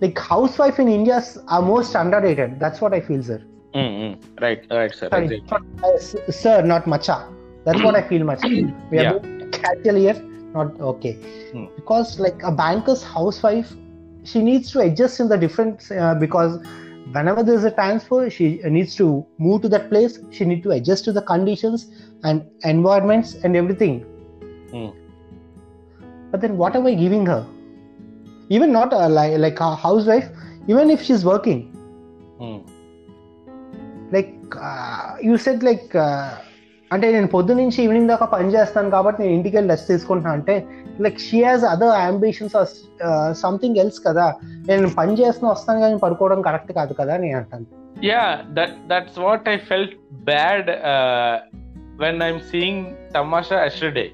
like 0.00 0.18
housewife 0.18 0.78
in 0.78 0.88
india 0.88 1.22
are 1.48 1.62
most 1.62 1.94
underrated 1.94 2.58
that's 2.60 2.80
what 2.80 2.92
i 2.94 3.00
feel 3.00 3.22
sir 3.22 3.40
Mm-hmm. 3.74 4.42
right 4.44 4.64
right 4.70 4.94
sir 4.94 5.08
Sorry, 5.08 5.24
exactly. 5.36 5.42
not- 5.50 5.90
uh, 5.90 6.32
sir 6.40 6.56
not 6.62 6.86
macha 6.86 7.16
that's 7.64 7.82
what 7.82 7.94
i 7.94 8.02
feel 8.08 8.24
macha 8.30 8.48
we 8.90 8.98
are 8.98 9.04
Yeah. 9.04 9.46
casual 9.56 9.96
here 10.04 10.16
not 10.56 10.78
okay 10.90 11.12
Hmm. 11.52 11.64
because 11.76 12.20
like 12.20 12.42
a 12.42 12.52
banker's 12.52 13.02
housewife 13.02 13.70
she 14.24 14.42
needs 14.48 14.70
to 14.72 14.80
adjust 14.80 15.20
in 15.20 15.28
the 15.28 15.38
different 15.44 15.86
uh, 15.90 16.14
because 16.24 16.58
whenever 17.14 17.42
there's 17.42 17.64
a 17.64 17.70
transfer 17.78 18.18
she 18.36 18.46
needs 18.76 18.94
to 19.00 19.06
move 19.46 19.62
to 19.62 19.70
that 19.76 19.88
place 19.94 20.18
she 20.30 20.44
need 20.50 20.62
to 20.66 20.70
adjust 20.76 21.04
to 21.08 21.12
the 21.20 21.22
conditions 21.32 21.86
and 22.24 22.44
environments 22.74 23.34
and 23.42 23.56
everything 23.62 23.96
Hmm. 24.74 24.90
but 26.30 26.40
then 26.44 26.56
what 26.64 26.76
am 26.80 26.86
i 26.92 26.94
giving 27.04 27.24
her 27.32 27.40
even 28.56 28.72
not 28.78 28.94
like 29.46 29.62
housewife 30.12 30.28
even 30.72 30.92
if 30.96 31.04
she's 31.08 31.26
working 31.32 31.62
like 34.16 34.32
you 35.28 35.36
set 35.46 35.64
like 35.70 35.90
అంటే 36.90 37.06
నేను 37.12 37.28
పొద్దు 37.34 37.52
నుంచి 37.58 37.78
evening 37.82 38.10
దాకా 38.12 38.26
పని 38.32 38.48
చేస్తాను 38.54 38.90
కాబట్టి 38.94 39.18
నేను 39.22 39.34
ఇంటికి 39.36 39.54
వెళ్ళి 39.56 39.70
రెస్ట్ 39.72 39.88
తీసుకుంటున్నాను 39.92 40.36
అంటే 40.38 40.54
like 41.04 41.18
she 41.26 41.38
has 41.44 41.64
other 41.64 41.94
ambitions 42.08 42.56
something 43.42 43.78
else 43.82 44.00
కదా. 44.06 44.26
నేను 44.68 44.88
పని 44.98 45.12
చేస్తున్న 45.20 45.52
వస్తాను 45.52 45.80
కానీ 45.84 45.96
పడుకోవడం 46.04 46.42
కరెక్ట్ 46.48 46.72
కాదు 46.78 46.92
కదా 47.00 47.14
నేను 47.16 47.36
అంటాను. 47.38 47.66
Yeah 48.10 48.24
that 48.58 48.74
that's 48.90 49.18
what 49.26 49.48
I 49.54 49.56
felt 49.70 49.94
bad 50.30 50.68
when 52.02 52.20
I'm 52.26 52.42
seeing 52.52 52.82
Tamasha 53.16 53.60
yesterday 53.68 54.06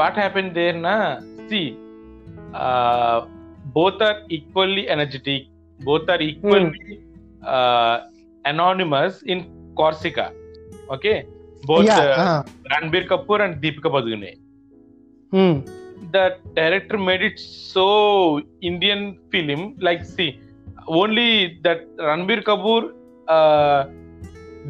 what 0.00 0.18
happen 0.22 0.52
there 0.60 0.78
నా 0.88 0.96
see 1.50 1.62
uh, 2.54 3.26
both 3.78 4.00
are 4.00 4.18
equally 4.28 4.88
energetic. 4.88 5.42
Both 5.80 6.08
are 6.08 6.20
equally 6.20 7.00
uh, 7.44 8.00
anonymous 8.44 9.22
in 9.22 9.46
corsica. 9.76 10.32
Okay? 10.90 11.26
Both 11.64 11.86
Yeah, 11.86 12.00
uh, 12.00 12.24
uh, 12.24 12.42
ranbir 12.72 13.06
kapoor 13.08 13.40
and 13.44 13.62
deepika 13.62 13.90
padukone. 13.96 14.32
Hmm. 15.34 15.56
the 16.14 16.24
director 16.58 16.98
made 17.08 17.22
it 17.28 17.38
so 17.38 18.40
indian 18.70 19.00
film 19.32 19.60
like 19.86 20.02
see 20.04 20.28
only 21.00 21.58
that 21.66 21.80
ranbir 22.08 22.40
kapoor 22.48 22.80
uh, 23.36 23.80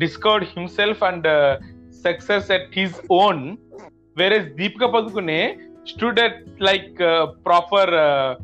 discovered 0.03 0.47
himself 0.57 1.03
and 1.03 1.27
uh, 1.27 1.59
success 2.07 2.51
at 2.57 2.67
his 2.79 2.93
own 3.21 3.39
whereas 4.21 4.45
deepika 4.61 4.89
padukone 4.95 5.39
stood 5.85 6.19
at 6.19 6.37
like 6.59 7.01
uh, 7.01 7.33
proper 7.45 7.87
uh, 7.97 8.37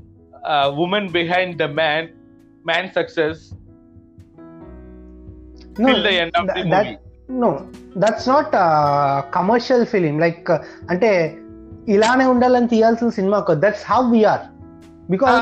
uh, 0.45 0.73
woman 0.75 1.11
behind 1.11 1.59
the 1.59 1.69
man, 1.69 2.11
man 2.65 2.93
success 2.93 3.55
no, 5.79 5.87
till 5.89 6.03
the 6.03 6.15
end 6.23 6.33
of 6.37 6.47
th- 6.47 6.57
the 6.57 6.65
movie. 6.65 6.71
That, 6.71 7.01
no, 7.29 7.71
that's 7.97 8.27
not 8.27 8.53
a 8.55 9.25
commercial 9.31 9.85
film. 9.87 10.19
Like, 10.19 10.49
అంటే 10.93 11.11
ఇలానే 11.95 12.25
ఉండాలని 12.33 12.69
తీయాల్సిన 12.73 13.11
సినిమా 13.19 13.39
కాదు 13.49 13.61
that's 13.67 13.85
how 13.93 14.01
we're 14.15 14.45
because 15.13 15.39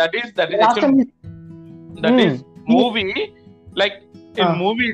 that 0.00 0.14
is 0.20 0.30
that 0.40 0.54
is 0.60 1.10
that 2.04 2.20
is 2.26 2.38
movie 2.76 3.04
like 3.82 3.98
in 4.42 4.54
movie 4.64 4.88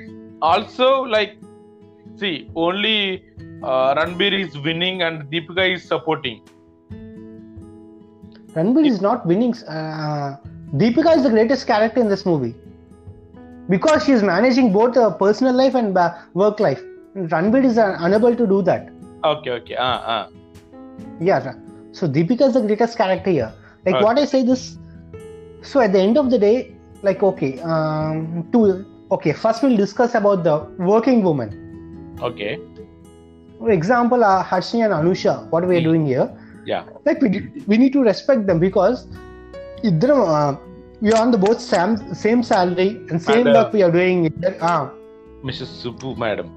also 0.53 0.89
like 1.17 1.37
see 2.21 2.51
only 2.55 3.25
uh, 3.63 3.95
Ranbir 3.99 4.33
is 4.45 4.57
winning 4.69 5.03
and 5.03 5.25
Deepika 5.33 5.75
is 5.75 5.87
supporting 5.93 6.41
Ranbir 8.55 8.87
is 8.87 9.01
not 9.01 9.27
winning. 9.27 9.55
Uh, 9.67 10.37
Deepika 10.75 11.17
is 11.17 11.23
the 11.23 11.31
greatest 11.31 11.67
character 11.67 12.01
in 12.01 12.09
this 12.09 12.27
movie 12.27 12.55
because 13.69 14.05
she 14.05 14.13
is 14.13 14.23
managing 14.23 14.73
both 14.73 14.95
her 14.97 15.11
personal 15.11 15.55
life 15.55 15.75
and 15.75 15.97
uh, 15.97 16.15
work 16.35 16.59
life. 16.61 16.83
Ranbir 17.15 17.65
is 17.65 17.79
uh, 17.79 17.97
unable 18.01 18.35
to 18.35 18.47
do 18.47 18.63
that. 18.63 18.89
okay 19.25 19.51
okay 19.51 19.77
ah 19.79 19.97
ah 20.17 20.29
Yeah. 21.21 21.55
So 21.93 22.09
Deepika 22.09 22.49
is 22.49 22.55
the 22.55 22.63
greatest 22.63 22.97
character 22.97 23.31
here. 23.31 23.53
Like 23.87 23.97
Okay. 23.97 24.05
what 24.05 24.19
I 24.19 24.25
say 24.25 24.43
this. 24.43 24.79
So 25.63 25.81
at 25.81 25.93
the 25.93 26.01
end 26.01 26.17
of 26.19 26.31
the 26.31 26.39
day, 26.39 26.75
like 27.03 27.23
okay, 27.23 27.61
um, 27.61 28.49
to 28.53 28.85
okay, 29.13 29.33
first 29.33 29.63
we'll 29.63 29.77
discuss 29.77 30.15
about 30.15 30.45
the 30.45 30.57
working 30.79 31.23
woman. 31.23 31.70
Okay. 32.23 32.59
For 33.59 33.71
example, 33.71 34.25
uh, 34.25 34.43
Harshi 34.45 34.85
and 34.85 34.93
Anusha, 34.93 35.49
what 35.51 35.67
we 35.67 35.77
are 35.77 35.81
hmm. 35.81 35.85
doing 35.85 36.07
here. 36.07 36.31
Yeah. 36.65 36.85
Like 37.05 37.21
we, 37.21 37.51
we 37.67 37.77
need 37.77 37.93
to 37.95 38.03
respect 38.03 38.47
them 38.47 38.59
because 38.59 39.07
uh, 39.85 40.57
we 41.01 41.13
are 41.13 41.21
on 41.21 41.31
the 41.31 41.39
both 41.39 41.61
same, 41.61 41.97
same 42.15 42.43
salary 42.43 43.01
and 43.11 43.21
same 43.21 43.45
work 43.45 43.73
we 43.73 43.83
are 43.83 43.91
doing. 43.91 44.25
Here. 44.41 44.57
Uh, 44.61 44.91
Mrs. 45.43 45.83
Subbu, 45.83 46.17
madam. 46.17 46.53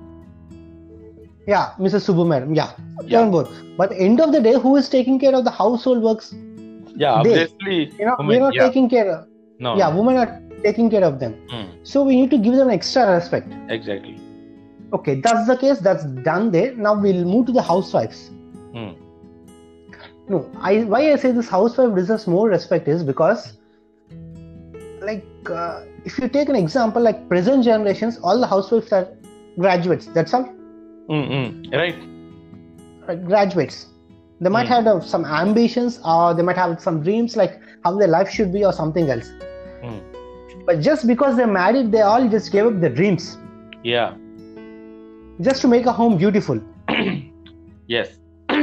Yeah, 1.48 1.74
Mrs. 1.80 2.08
Subbu, 2.08 2.28
madam. 2.28 2.54
Yeah. 2.54 2.72
yeah. 3.06 3.26
Both. 3.30 3.52
But 3.78 3.94
end 3.94 4.20
of 4.20 4.32
the 4.32 4.42
day, 4.42 4.60
who 4.60 4.76
is 4.76 4.90
taking 4.90 5.20
care 5.20 5.36
of 5.36 5.46
the 5.46 5.52
household 5.52 6.02
works? 6.02 6.34
Yeah, 6.96 7.22
they. 7.24 7.46
obviously. 7.46 7.92
You 7.98 8.06
know, 8.06 8.16
we're 8.20 8.40
not 8.40 8.54
yeah. 8.54 8.68
taking 8.68 8.90
care. 8.90 9.10
Of, 9.10 9.28
no. 9.60 9.78
Yeah, 9.78 9.94
women 9.96 10.18
are 10.18 10.42
taking 10.64 10.90
care 10.90 11.04
of 11.04 11.20
them. 11.20 11.34
Mm. 11.50 11.88
So 11.88 12.04
we 12.04 12.16
need 12.16 12.30
to 12.32 12.38
give 12.38 12.56
them 12.56 12.70
extra 12.70 13.16
respect. 13.16 13.48
Exactly 13.70 14.20
okay 14.94 15.16
that's 15.22 15.48
the 15.48 15.58
case 15.58 15.80
that's 15.80 16.04
done 16.30 16.52
there 16.52 16.74
now 16.76 16.94
we'll 17.00 17.26
move 17.26 17.46
to 17.48 17.52
the 17.52 17.62
housewives 17.62 18.30
Hmm. 18.74 18.92
no 20.34 20.40
i 20.70 20.84
why 20.94 21.02
i 21.12 21.16
say 21.24 21.32
this 21.32 21.50
housewife 21.50 21.96
deserves 21.96 22.28
more 22.28 22.48
respect 22.50 22.88
is 22.88 23.04
because 23.04 23.54
like 25.02 25.26
uh, 25.50 25.82
if 26.06 26.18
you 26.20 26.28
take 26.30 26.50
an 26.50 26.56
example 26.56 27.02
like 27.02 27.28
present 27.30 27.64
generations 27.64 28.18
all 28.24 28.40
the 28.40 28.48
housewives 28.48 28.92
are 28.92 29.08
graduates 29.60 30.08
that's 30.18 30.34
all 30.34 30.46
Hmm, 31.10 31.26
hmm. 31.32 31.70
right 31.82 31.96
right? 33.08 33.24
graduates 33.26 33.88
they 34.40 34.50
might 34.50 34.68
Hmm. 34.68 34.74
have 34.76 34.88
uh, 34.88 35.00
some 35.02 35.26
ambitions 35.26 36.00
or 36.06 36.34
they 36.34 36.44
might 36.44 36.58
have 36.58 36.80
some 36.82 37.02
dreams 37.04 37.36
like 37.36 37.60
how 37.84 37.98
their 37.98 38.08
life 38.08 38.30
should 38.30 38.52
be 38.54 38.64
or 38.66 38.74
something 38.74 39.10
else 39.10 39.30
Hmm. 39.84 40.00
but 40.66 40.80
just 40.80 41.08
because 41.08 41.36
they're 41.38 41.56
married 41.62 41.92
they 41.92 42.02
all 42.02 42.28
just 42.30 42.52
gave 42.52 42.66
up 42.72 42.80
their 42.80 42.96
dreams 43.02 43.38
yeah 43.84 44.14
just 45.42 45.62
to 45.62 45.68
make 45.68 45.86
a 45.86 45.92
home 45.92 46.18
beautiful. 46.18 46.60
Yes. 47.88 48.18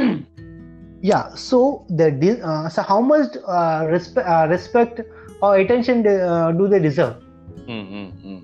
Yeah 1.01 1.33
so 1.35 1.85
the 1.89 2.39
uh, 2.43 2.69
so 2.69 2.81
how 2.83 3.01
much 3.01 3.35
uh, 3.47 3.85
respe- 3.89 4.25
uh, 4.27 4.47
respect 4.47 5.01
or 5.41 5.57
attention 5.57 6.03
do, 6.03 6.09
uh, 6.09 6.51
do 6.51 6.67
they 6.67 6.79
deserve? 6.79 7.15
Hmm, 7.67 7.81
hmm, 7.91 8.09
hmm. 8.21 8.37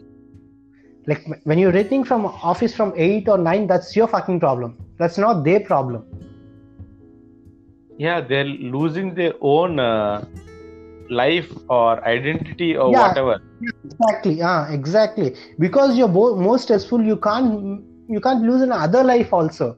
like 1.07 1.25
when 1.43 1.59
you're 1.59 1.71
returning 1.71 2.03
from 2.03 2.25
office 2.25 2.75
from 2.75 2.93
8 2.95 3.29
or 3.29 3.37
9 3.37 3.67
that's 3.67 3.95
your 3.95 4.07
fucking 4.07 4.39
problem. 4.39 4.75
That's 4.97 5.17
not 5.17 5.43
their 5.43 5.59
problem. 5.59 6.03
Yeah 7.97 8.21
they're 8.21 8.45
losing 8.45 9.13
their 9.13 9.33
own 9.41 9.79
uh, 9.79 10.25
life 11.09 11.51
or 11.69 12.03
identity 12.07 12.75
or 12.75 12.91
Yeah. 12.91 13.07
whatever. 13.07 13.39
Exactly 13.85 14.41
ah 14.41 14.67
exactly. 14.71 15.35
Because 15.59 15.95
you're 15.97 16.07
bo- 16.07 16.35
more 16.35 16.57
stressful 16.57 17.01
you 17.03 17.17
can't 17.17 17.85
you 18.07 18.19
can't 18.19 18.43
lose 18.43 18.61
an 18.61 18.71
other 18.71 19.03
life 19.03 19.33
also. 19.33 19.77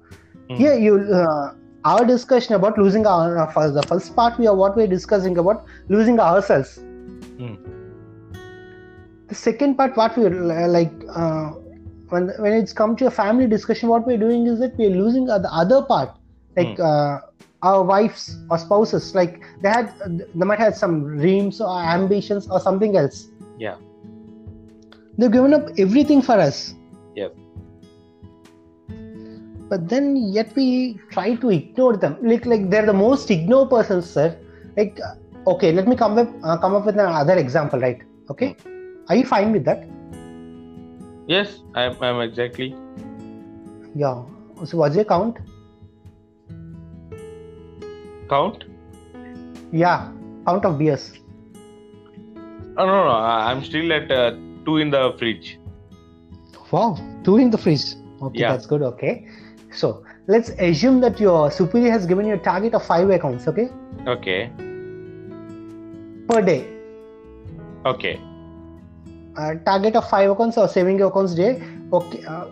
Hmm. 0.50 0.56
here 0.56 0.74
you 0.74 0.94
uh, 1.14 1.54
our 1.86 2.06
discussion 2.06 2.56
about 2.56 2.78
losing 2.78 3.06
our 3.06 3.38
uh, 3.38 3.52
for 3.52 3.70
the 3.72 3.84
first 3.84 4.16
part 4.16 4.38
we 4.40 4.48
are 4.48 4.56
what 4.56 4.76
we're 4.76 4.88
discussing 4.88 5.38
about 5.38 5.66
losing 5.88 6.20
ourselves. 6.20 6.78
Hmm. 7.40 7.56
the 9.28 9.36
second 9.36 9.76
part 9.76 9.96
what 9.96 10.18
we 10.18 10.26
uh, 10.26 10.68
like 10.68 10.92
uh, 11.10 11.50
when 12.14 12.30
when 12.46 12.54
it's 12.54 12.74
come 12.74 12.96
to 13.02 13.08
a 13.08 13.12
family 13.12 13.48
discussion 13.48 13.90
what 13.90 14.08
we're 14.08 14.24
doing 14.24 14.48
is 14.48 14.60
that 14.60 14.78
we're 14.78 14.96
losing 15.02 15.30
uh, 15.30 15.38
the 15.38 15.52
other 15.54 15.82
part 15.84 16.16
like 16.58 16.80
uh, 16.80 17.20
our 17.62 17.84
wives 17.84 18.24
or 18.50 18.58
spouses 18.58 19.14
like 19.20 19.44
they 19.62 19.70
had 19.70 19.94
they 20.08 20.46
might 20.54 20.60
have 20.60 20.76
some 20.76 20.96
dreams 21.18 21.62
or 21.62 21.76
ambitions 21.82 22.50
or 22.50 22.60
something 22.60 22.98
else. 22.98 23.28
Yeah. 23.60 23.78
They've 25.18 25.32
given 25.32 25.54
up 25.54 25.70
everything 25.78 26.22
for 26.22 26.40
us. 26.48 26.74
Yes 27.16 27.32
but 29.70 29.88
then 29.94 30.06
yet 30.38 30.50
we 30.56 30.68
try 31.16 31.36
to 31.44 31.50
ignore 31.60 31.96
them 32.04 32.18
like 32.32 32.46
like 32.52 32.70
they're 32.70 32.86
the 32.92 33.00
most 33.06 33.30
ignore 33.38 33.66
persons 33.74 34.10
sir 34.18 34.28
like 34.78 35.00
uh, 35.08 35.14
okay 35.54 35.72
let 35.72 35.88
me 35.88 35.96
come 35.96 36.18
up 36.18 36.30
uh, 36.44 36.58
come 36.58 36.76
up 36.80 36.86
with 36.90 36.98
another 37.08 37.38
example 37.46 37.80
right 37.88 38.02
okay 38.30 38.50
are 39.10 39.16
you 39.16 39.26
fine 39.36 39.52
with 39.58 39.66
that 39.70 39.86
yes 41.36 41.60
i'm, 41.76 41.96
I'm 42.10 42.22
exactly 42.30 42.70
Yeah. 44.02 44.18
So 44.70 44.78
what's 44.80 44.96
your 44.98 45.06
count? 45.06 45.38
Count? 48.30 48.66
Yeah, 49.72 50.12
count 50.46 50.66
of 50.70 50.78
beers. 50.82 51.06
Oh, 52.78 52.86
no, 52.86 52.98
no. 53.08 53.16
I- 53.30 53.52
I'm 53.52 53.64
still 53.70 53.92
at 53.98 54.12
uh, 54.12 54.32
two 54.66 54.78
in 54.78 54.92
the 54.96 55.02
fridge. 55.18 55.60
Wow, 56.72 56.98
two 57.24 57.38
in 57.38 57.50
the 57.50 57.58
fridge. 57.58 57.86
Okay, 58.22 58.42
Yeah. 58.44 58.52
that's 58.52 58.68
good. 58.74 58.84
Okay. 58.92 59.28
So 59.72 60.04
let's 60.28 60.50
assume 60.50 61.00
that 61.02 61.20
your 61.20 61.52
superior 61.52 61.92
has 61.92 62.06
given 62.06 62.26
you 62.28 62.34
a 62.36 62.38
target 62.38 62.74
of 62.74 62.84
five 62.86 63.10
accounts, 63.10 63.48
okay? 63.48 63.70
Okay. 64.08 64.50
Per 66.28 66.42
day. 66.42 66.68
Okay. 67.86 68.20
Uh, 69.38 69.56
target 69.66 69.96
of 69.96 70.10
five 70.10 70.30
accounts 70.30 70.58
or 70.58 70.68
saving 70.68 71.02
accounts 71.02 71.34
day. 71.36 71.62
Okay. 71.94 72.26
Uh, 72.26 72.46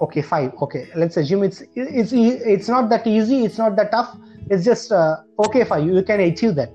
okay, 0.00 0.22
five. 0.22 0.52
Okay. 0.62 0.88
Let's 0.96 1.16
assume 1.16 1.42
it's 1.42 1.62
it's 1.74 2.12
it's 2.12 2.68
not 2.68 2.88
that 2.90 3.06
easy. 3.06 3.44
It's 3.44 3.58
not 3.58 3.76
that 3.76 3.90
tough. 3.92 4.16
It's 4.50 4.64
just 4.64 4.90
uh, 4.92 5.16
okay 5.38 5.64
for 5.64 5.78
you. 5.78 5.94
You 5.94 6.02
can 6.02 6.20
achieve 6.20 6.54
that. 6.56 6.72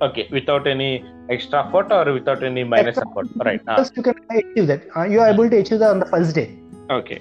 Okay. 0.00 0.28
Without 0.30 0.66
any 0.66 1.04
extra 1.30 1.66
effort 1.66 1.90
or 1.90 2.12
without 2.12 2.42
any 2.42 2.64
minus 2.64 2.98
Extra- 2.98 3.10
effort. 3.10 3.26
Right. 3.44 3.60
First, 3.76 3.96
you 3.96 4.02
can 4.02 4.14
achieve 4.30 4.66
that. 4.68 4.82
Uh, 4.96 5.04
you 5.04 5.20
are 5.20 5.28
able 5.28 5.48
to 5.50 5.56
achieve 5.58 5.78
that 5.80 5.90
on 5.90 5.98
the 6.00 6.06
first 6.06 6.34
day. 6.34 6.58
okay. 6.90 7.20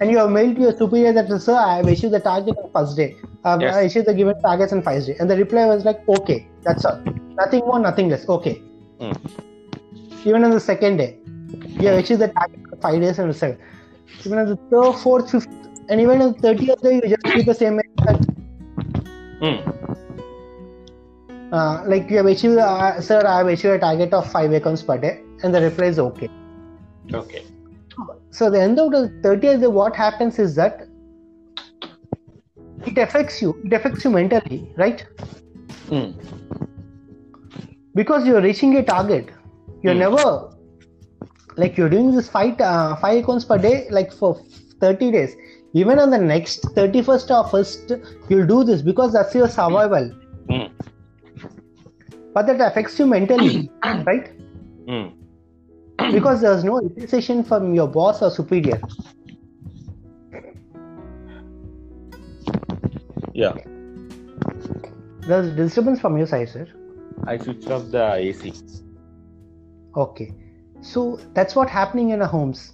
And 0.00 0.10
you 0.10 0.18
have 0.18 0.30
mailed 0.30 0.54
to 0.56 0.62
your 0.62 0.76
superior 0.76 1.12
that 1.12 1.30
sir 1.46 1.54
i 1.56 1.76
have 1.76 1.88
issued 1.88 2.12
the 2.12 2.20
target 2.20 2.56
on 2.62 2.70
first 2.76 2.96
day 2.96 3.08
i've 3.44 3.60
Yes. 3.60 3.74
I 3.76 3.82
achieved 3.88 4.06
the 4.06 4.14
given 4.14 4.40
targets 4.42 4.72
on 4.72 4.82
first 4.82 5.06
day 5.08 5.16
and 5.18 5.30
the 5.30 5.36
reply 5.36 5.66
was 5.66 5.84
like 5.84 6.00
okay 6.16 6.38
that's 6.64 6.84
all 6.84 6.98
nothing 7.40 7.60
more 7.70 7.78
nothing 7.90 8.08
less 8.14 8.28
okay 8.38 8.56
Mm. 9.00 9.16
even 10.28 10.42
on 10.46 10.50
the 10.50 10.58
second 10.60 10.96
day 10.96 11.10
you 11.80 11.86
have 11.88 11.98
issued 12.00 12.18
the 12.18 12.28
target 12.38 12.60
for 12.70 12.76
five 12.86 13.00
days 13.00 13.18
and 13.20 13.34
seven 13.36 13.58
even 14.24 14.38
on 14.38 14.46
the 14.52 14.56
third 14.72 14.94
fourth 15.02 15.30
fifth 15.30 15.46
and 15.88 16.00
even 16.00 16.20
on 16.20 16.32
the 16.32 16.38
30th 16.48 16.80
day 16.86 16.94
you 16.96 17.08
just 17.16 17.26
keep 17.34 17.46
the 17.46 17.54
same. 17.54 17.78
Hmm. 19.42 19.58
uh, 21.52 21.82
like 21.86 22.10
you 22.10 22.16
have 22.16 22.26
issued, 22.26 22.58
uh, 22.58 23.00
sir 23.00 23.20
i 23.26 23.38
have 23.38 23.46
achieved 23.46 23.74
a 23.74 23.78
target 23.78 24.12
of 24.12 24.30
five 24.32 24.52
accounts 24.52 24.82
per 24.82 24.98
day 24.98 25.20
and 25.44 25.54
the 25.54 25.60
reply 25.60 25.86
is 25.86 25.98
okay 25.98 26.28
Okay. 27.14 27.42
So 28.30 28.50
the 28.50 28.60
end 28.60 28.78
of 28.78 28.90
the 28.92 29.02
30th 29.22 29.60
day 29.60 29.66
what 29.66 29.96
happens 29.96 30.38
is 30.38 30.54
that 30.54 30.82
it 32.86 32.98
affects 32.98 33.40
you 33.42 33.50
it 33.64 33.72
affects 33.72 34.04
you 34.04 34.10
mentally 34.10 34.58
right 34.76 35.06
Hmm. 35.88 36.10
because 37.94 38.26
you're 38.26 38.40
reaching 38.42 38.76
a 38.76 38.84
target 38.84 39.30
you're 39.82 39.94
Hmm. 39.94 40.04
never 40.04 40.24
like 41.56 41.76
you're 41.76 41.88
doing 41.88 42.14
this 42.14 42.28
fight 42.28 42.60
uh, 42.60 42.96
five 42.96 43.22
accounts 43.24 43.44
per 43.44 43.58
day 43.58 43.86
like 43.90 44.12
for 44.12 44.34
30 44.80 45.10
days 45.10 45.36
even 45.72 45.98
on 45.98 46.10
the 46.10 46.18
next 46.18 46.62
31st 46.76 47.30
or 47.38 47.44
1st 47.52 47.96
you'll 48.28 48.46
do 48.46 48.62
this 48.64 48.82
because 48.82 49.12
that's 49.12 49.34
your 49.34 49.48
survival 49.48 50.10
Hmm. 50.50 50.66
but 52.34 52.46
that 52.46 52.60
affects 52.60 52.98
you 52.98 53.06
mentally 53.06 53.70
right 54.10 54.30
Hmm. 54.86 55.08
because 56.12 56.40
there's 56.40 56.64
no 56.64 56.78
appreciation 56.78 57.44
from 57.44 57.74
your 57.74 57.88
boss 57.88 58.22
or 58.22 58.30
superior 58.30 58.80
Yeah. 63.34 63.54
there's 65.28 65.54
disturbance 65.54 66.00
from 66.00 66.16
your 66.16 66.26
side 66.26 66.48
sir 66.48 66.66
I 67.26 67.36
switched 67.36 67.68
off 67.68 67.90
the 67.90 68.14
AC. 68.14 68.52
Okay, 69.96 70.32
so 70.80 71.18
that's 71.34 71.54
what 71.56 71.68
happening 71.68 72.10
in 72.10 72.22
our 72.22 72.28
homes. 72.28 72.72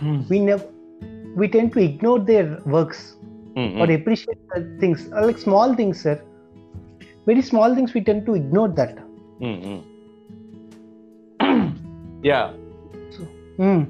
Hmm. 0.00 0.20
We 0.28 0.40
never, 0.40 0.64
we 1.34 1.48
tend 1.48 1.72
to 1.72 1.80
ignore 1.80 2.18
their 2.20 2.60
works 2.66 3.16
Hmm. 3.56 3.80
or 3.80 3.90
appreciate 3.90 4.38
the 4.54 4.76
things, 4.78 5.08
like 5.08 5.38
small 5.38 5.74
things, 5.74 6.00
sir. 6.02 6.22
Very 7.28 7.42
small 7.42 7.74
things, 7.74 7.92
we 7.92 8.00
tend 8.00 8.24
to 8.24 8.34
ignore 8.34 8.68
that. 8.68 8.98
Hmm. 9.38 9.80
Hmm. 11.40 11.72
yeah. 12.22 12.52
Hmm. 13.58 13.82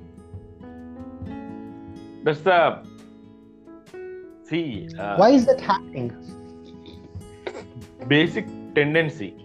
That's 2.25 2.41
the. 2.41 2.79
See. 4.43 4.89
Uh, 4.99 5.15
Why 5.19 5.29
is 5.31 5.47
that 5.47 5.61
happening? 5.61 6.09
Basic 8.09 8.49
tendency. 8.75 9.37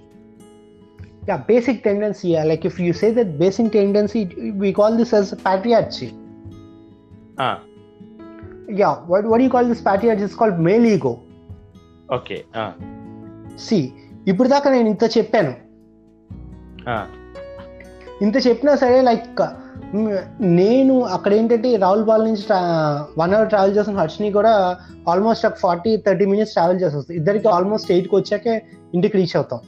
Yeah, 1.27 1.37
basic 1.37 1.83
tendency. 1.83 2.29
Yeah, 2.29 2.45
like 2.45 2.65
if 2.65 2.79
you 2.79 2.93
say 2.93 3.11
that 3.11 3.37
basic 3.37 3.71
tendency, 3.73 4.25
we 4.63 4.73
call 4.73 4.97
this 4.97 5.13
as 5.13 5.33
patriarchy. 5.33 6.09
Ah. 7.37 7.61
Yeah, 8.67 8.95
what, 9.05 9.25
what 9.25 9.37
do 9.37 9.43
you 9.43 9.51
call 9.51 9.65
this 9.65 9.81
patriarchy? 9.81 10.21
It's 10.21 10.33
called 10.33 10.59
male 10.59 10.83
ego. 10.83 11.21
Okay. 12.09 12.43
Ah. 12.55 12.73
See 13.59 13.91
ఇప్పుడు 14.27 14.47
దాకా 14.47 14.71
నేను 14.71 14.87
ఇంత 14.87 15.03
చెప్పాను. 15.17 15.53
ఇంత 18.21 18.47
చెప్పినా 18.47 18.75
సరే 18.75 19.01
like 19.01 19.41
నేను 20.41 21.01
అక్కడ 21.01 21.33
ఏంటంటే 21.33 21.75
రావుల్ 21.75 22.03
బాల్ 22.03 22.23
నుంచి 22.25 22.45
వన్ 23.19 23.33
అవర్ 23.33 23.49
ట్రావెల్ 23.49 23.75
చేసిన 23.77 23.97
హర్షిని 23.97 24.31
కూడా 24.31 24.77
ఆల్మోస్ట్ 25.09 25.45
ఒక 25.45 25.57
ఫార్టీ 25.57 25.97
థర్టీ 25.97 26.25
మినిట్స్ 26.25 26.53
ట్రావెల్ 26.53 26.81
చేసి 26.81 26.95
వస్తుంది 26.97 27.19
ఇద్దరికి 27.19 27.47
ఆల్మోస్ట్ 27.47 27.91
ఎయిట్కి 27.91 28.15
వచ్చాకే 28.15 28.61
ఇంటికి 28.93 29.17
రీచ్ 29.17 29.35
అవుతాం. 29.35 29.59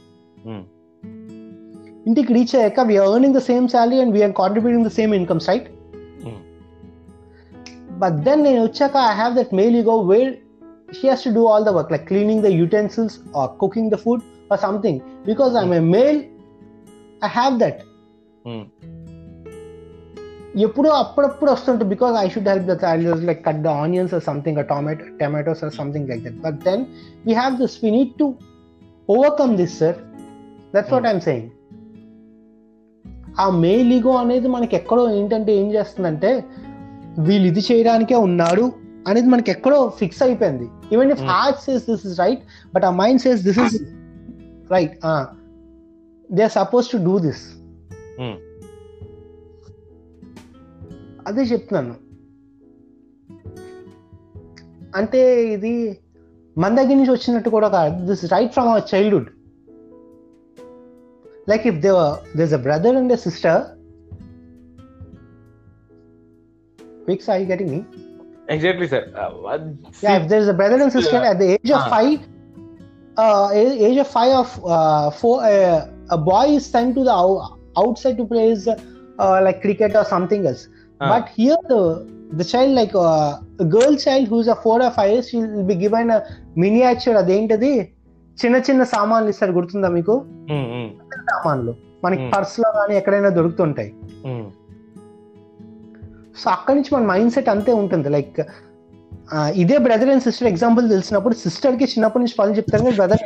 ఇంటికి 2.06 2.32
రీచ్ 2.32 2.56
అయ్యాక 2.56 2.80
we're 2.80 3.08
earning 3.08 3.34
the 3.34 3.38
same 3.38 3.68
salary 3.68 4.00
and 4.00 4.14
we're 4.14 4.32
contributing 4.32 4.84
the 4.84 4.88
same 4.88 5.14
incomes 5.14 5.48
right. 5.48 5.68
But 7.98 8.14
then 8.14 8.42
నేను 8.42 8.62
వచ్చాక 8.64 8.96
I 8.96 9.14
have 9.14 9.34
that 9.36 9.54
male 9.54 9.82
ego 9.84 9.96
where 10.00 10.32
she 10.88 11.06
has 11.08 11.24
to 11.24 11.30
do 11.30 11.44
all 11.48 11.64
the 11.64 11.72
work 11.76 11.92
like 11.92 12.06
cleaning 12.06 12.42
the 12.42 12.50
utensils 12.54 13.16
or 13.36 13.50
cooking 13.58 13.90
the 13.90 13.98
food 14.04 14.22
or 14.52 14.60
something 14.60 15.00
because 15.24 15.54
I'm 15.56 15.74
a 15.74 15.84
male 15.96 16.20
I 17.22 17.30
have 17.36 17.56
that 17.64 17.82
Hmm. 18.44 18.64
ఎప్పుడో 20.64 20.90
అప్పుడప్పుడు 21.00 21.50
వస్తుంటుంది 21.50 21.88
because 21.92 22.14
I 22.20 22.26
should 22.28 22.48
help 22.48 22.68
the 22.68 22.74
child 22.82 23.24
like 23.28 23.40
cut 23.46 23.58
the 23.64 23.70
onions 23.80 24.12
or 24.14 24.22
something 24.22 24.58
tomato 24.68 25.06
tomatoes 25.20 25.62
or 25.64 25.72
something 25.74 26.06
like 26.08 26.22
that 26.24 26.38
but 26.44 26.58
then 26.64 26.82
we 27.26 27.32
have 27.32 27.54
this 27.62 27.74
we 27.82 27.90
need 27.90 28.12
to 28.18 28.26
overcome 29.08 29.52
this 29.56 29.74
sir 29.78 29.98
that's 30.74 30.92
what 30.92 31.08
I'm 31.12 31.20
saying 31.20 31.48
ఆ 33.38 33.48
male 33.64 33.90
ego 33.92 34.14
అనేది 34.16 34.48
మనకి 34.48 34.76
ఎక్కడో 34.76 35.04
ఏంటంటే 35.10 35.52
ఏం 35.62 35.68
చేస్తుందంటే 35.72 36.30
వీళ్ళు 37.28 37.48
ఇది 37.48 37.64
చేయడానికే 37.70 38.18
ఉన్నాడు 38.20 38.64
అనేది 39.10 39.28
మనకి 39.32 39.50
ఎక్కడో 39.54 39.78
ఫిక్స్ 40.00 40.22
అయిపోయింది 40.26 40.66
even 40.94 41.10
if. 41.14 41.22
Heart 41.30 41.60
says 41.66 41.84
this 41.90 42.04
is 42.08 42.16
right 42.20 42.42
but 42.74 42.84
ఆ 42.88 42.90
mind 43.02 43.20
says 43.24 43.42
this 43.48 43.60
is 43.64 43.76
right 44.74 44.94
they 46.30 46.42
are 46.48 46.54
suppose 46.60 46.88
to 46.94 46.98
do 47.08 47.14
this. 47.26 47.44
అదే 51.28 51.44
చెప్తున్నాను 51.52 51.94
అంటే 54.98 55.22
ఇది 55.54 55.72
మన 56.56 56.70
దగ్గర 56.78 56.96
నుంచి 56.98 57.12
వచ్చినట్టు 57.14 57.50
కూడా 57.56 57.68
కాదు 57.76 57.96
this 58.10 58.24
right 58.34 58.52
from 58.56 58.68
our 58.72 58.86
childhood 58.94 59.30
like 61.52 61.66
if 61.72 61.80
they 61.86 61.92
this 62.42 62.54
a 62.58 62.62
brother 62.68 62.98
and 63.02 63.14
a 63.18 63.20
sister 63.28 63.64
are 67.32 67.38
you 67.40 67.46
getting 67.46 67.68
me? 67.70 67.78
Exactly 68.50 68.88
sir 68.88 69.04
there 77.80 77.94
side 77.96 78.16
to 78.16 78.22
play 78.22 78.54
like 79.42 79.60
cricket 79.60 79.96
or 79.96 80.06
something 80.06 80.44
else 80.44 80.68
but 81.00 81.24
here 81.38 81.64
the 82.34 82.40
child 82.54 82.74
like 82.74 82.96
girl 83.62 83.98
child 84.08 84.30
who's 84.30 84.50
four 84.50 84.82
or 84.82 84.92
five 84.92 85.12
years 85.12 85.34
will 85.34 85.62
be 85.62 85.74
given 85.74 86.10
a 86.10 86.20
miniature 86.56 87.16
అదేంటది 87.16 87.92
చిన్న 88.44 88.56
చిన్న 88.56 88.82
సామాన్లు 88.82 89.30
ఇస్తారు 89.30 89.52
గుర్తుందా 89.52 89.88
మీకు? 89.88 90.24
సామాన్లు. 91.30 91.74
మనకి 92.04 92.30
పర్స్లో 92.30 92.72
కానీ 92.72 92.96
ఎక్కడైనా 92.96 93.28
దొరుకుతుంటాయి. 93.28 93.94
సో 96.36 96.46
అక్కడి 96.50 96.76
నుంచి 96.78 96.92
మన 96.94 97.04
మైండ్ 97.12 97.34
సెట్ 97.36 97.50
అంతే 97.54 97.72
ఉంటుంది 97.82 98.10
లైక్ 98.16 98.38
ఇదే 99.62 99.76
బ్రదర్ 99.86 100.10
అండ్ 100.14 100.24
సిస్టర్ 100.26 100.48
ఎగ్జాంపుల్ 100.50 100.84
తెలిసినప్పుడు 100.94 101.34
సిస్టర్కి 101.44 101.86
చిన్నప్పటి 101.92 102.22
నుంచి 102.24 102.36
పనులు 102.40 102.56
చెప్తారు 102.58 102.84
కానీ 102.84 102.96
brother 103.00 103.22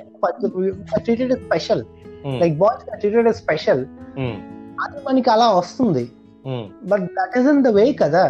treated 1.07 1.35
special 1.47 1.83
Hmm. 2.25 2.39
Like 2.41 2.57
boys 2.63 2.83
treated 3.03 3.37
special 3.43 3.83
Hmm, 4.17 4.35
అది 4.83 4.99
మనకి 5.07 5.29
అలా 5.35 5.47
వస్తుంది 5.59 6.03
hmm. 6.45 6.65
But 6.91 7.05
that 7.19 7.35
is 7.41 7.49
in 7.55 7.63
the 7.69 7.73
way 7.79 7.87
కదా 8.05 8.25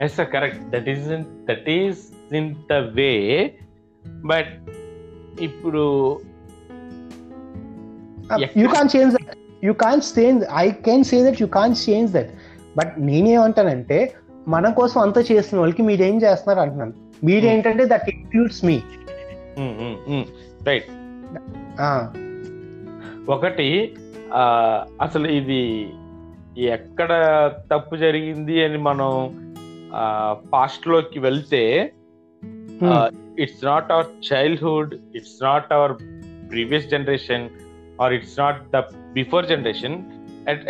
Yes, 0.00 0.14
sir. 0.16 0.24
Correct. 0.32 0.58
That 0.72 0.86
isn't 0.94 1.28
that 1.46 1.66
is 1.74 1.98
in 2.38 2.46
the 2.70 2.80
way, 2.98 3.14
but 4.30 4.48
ఇప్పుడు 5.46 5.84
you 8.60 8.66
can 8.74 8.90
change 8.94 9.15
you 9.64 9.72
can 9.72 10.00
change 10.18 10.44
I 10.54 10.70
can 10.70 11.04
say 11.04 11.30
that 11.30 11.42
you 11.42 11.46
can 11.48 11.74
change 11.90 12.12
that 12.12 12.30
but 12.76 12.94
నేనేమంటానంటే 12.98 14.14
మన 14.48 14.70
కోసం 14.70 15.00
అంతా 15.00 15.20
చేస్తున్న 15.20 15.60
వాళ్ళకి 15.60 15.82
మీరు 15.82 16.02
ఏం 16.02 16.22
చేస్తున్నారు 16.22 16.60
అంటున్నాను. 16.60 16.92
మీరేంటంటే 17.24 17.84
దట్ 17.84 18.08
ఇంక్లూడ్స్ 18.08 18.64
మీ 18.64 18.82
రైట్ 20.66 20.90
ఒకటి 23.28 23.96
అసలు 25.00 25.28
ఇది 25.28 25.88
ఎక్కడ 26.58 27.12
తప్పు 27.72 27.96
జరిగింది 27.96 28.64
అని 28.64 28.78
మనం 28.78 29.10
పాస్ట్లోకి 30.52 31.18
వెళ్తే 31.18 31.92
it's 33.38 33.64
not 33.64 33.92
our 33.92 34.06
childhood 34.32 34.94
it's 35.16 35.42
not 35.42 35.72
our 35.72 35.92
previous 36.50 36.88
generation 36.88 37.48
or 38.00 38.12
it's 38.12 38.38
not 38.38 38.76
the 38.76 38.82
before 39.16 39.46
generation 39.46 39.96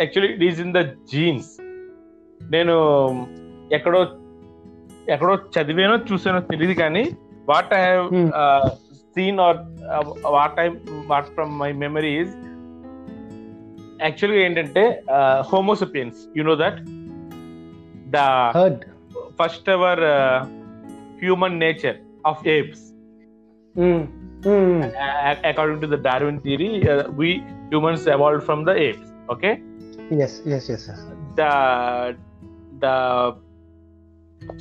actually 0.01 0.33
it 0.33 0.43
is 0.43 0.61
in 0.65 0.73
the 0.73 0.81
genes 1.13 1.49
నేను 2.41 2.75
ఎక్కడో 3.71 4.01
ఎక్కడో 5.09 5.33
చదివానో 5.55 5.97
చూసానో 6.09 6.39
తెలియదు 6.51 6.73
కానీ 6.73 7.03
what 7.49 7.73
I 7.73 7.81
have. 7.81 8.07
Seen 9.15 9.39
or 9.39 9.59
what 10.37 10.59
I 10.59 10.67
what 11.07 11.29
from 11.35 11.53
my 11.59 11.71
memories 11.83 12.33
యాక్చువల్గా 14.01 14.39
ఏంటంటే 14.45 14.83
Homo sapiens 15.51 16.19
you 16.37 16.43
know 16.43 16.55
that 16.55 16.79
the 18.09 18.19
first 19.41 19.69
ever 19.69 20.03
human 21.23 21.59
nature 21.59 21.97
of 22.25 22.41
according 25.43 25.79
to 25.81 25.87
the 25.87 25.97
Darwin 25.97 26.39
theory, 26.41 26.69
uh, 26.89 27.03
we 27.11 27.29
humans 27.72 28.06
evolved 28.06 28.44
from 28.48 28.60
the 28.68 28.74
apes. 28.86 29.08
Okay, 29.34 29.54
yes 30.26 30.36
yes 30.56 30.68
yes 30.74 30.88
the 31.40 31.52
the 32.84 32.96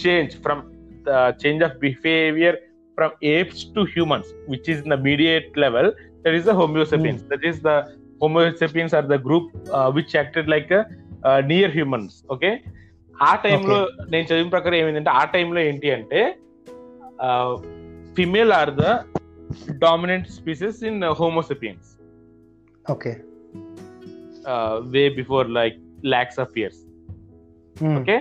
change 0.03 0.31
from 0.43 0.59
the 1.07 1.19
change 1.41 1.61
of 1.67 1.71
behavior 1.85 2.53
from 2.97 3.11
apes 3.33 3.59
to 3.75 3.81
humans, 3.95 4.27
which 4.51 4.67
is 4.73 4.77
in 4.83 4.89
the 4.93 4.99
mediate 5.07 5.51
level, 5.57 5.87
that 6.23 6.33
is 6.39 6.43
the 6.49 6.55
Homo 6.59 6.83
sapiens. 6.83 7.21
That 7.31 7.43
is 7.49 7.57
the 7.67 7.77
Homo 8.21 8.41
sapiens 8.61 8.93
are 8.97 9.07
the 9.13 9.19
group 9.27 9.45
uh, 9.77 9.89
which 9.91 10.11
acted 10.23 10.47
like 10.47 10.69
a 10.71 10.81
uh, 11.27 11.41
near 11.51 11.69
humans. 11.79 12.13
Okay. 12.35 12.53
ఆ 13.15 13.31
టైంలో 13.43 13.75
నేను 14.11 14.25
చదివిన 14.29 14.51
ప్రకారం 14.53 14.77
ఏమైందంటే 14.81 15.11
ఆ 15.19 15.23
టైంలో 15.33 15.59
ఏంటి 15.69 15.89
అంటే 15.95 16.21
female 18.17 18.51
are 18.59 18.71
the 18.79 18.85
dominant 19.83 20.29
species 20.37 20.79
in 20.89 20.97
Homo sapiens 21.19 21.89
okay 22.89 23.11
way 24.87 25.03
before 25.19 25.47
like 25.49 25.77
lakhs 26.05 26.39
of 26.39 26.55
years 26.57 26.81
okay 27.95 28.15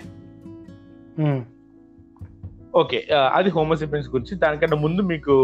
okay 2.74 2.98
అది 3.34 3.51
హోమోసెపియన్స్ 3.51 4.09
గురించి 4.09 4.34
దానికంటే 4.36 4.76
ముందు 4.76 5.03
మీకు 5.05 5.34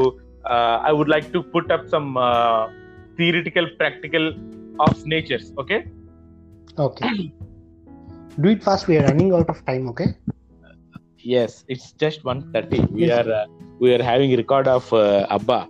I 0.89 0.93
would 0.93 1.13
like 1.15 1.29
to 1.33 1.41
put 1.55 1.73
up 1.73 1.89
some 1.89 2.09
theoretical 3.19 3.69
practical 3.81 4.29
of 4.81 5.01
natures 5.07 5.49
okay 5.61 5.79
okay 6.81 7.05
do 8.41 8.49
it 8.51 8.65
fast 8.65 8.87
we are 8.91 9.07
running 9.11 9.35
out 9.35 9.51
of 9.51 9.63
time 9.65 9.85
okay 9.89 10.07
yes 11.37 11.57
it's 11.71 11.91
just 12.01 12.23
one 12.27 12.41
thirty 12.55 12.81
we are 12.93 13.31
we are 13.83 14.03
having 14.03 14.37
record 14.37 14.69
of 14.69 14.91
అబ్బా 15.31 15.61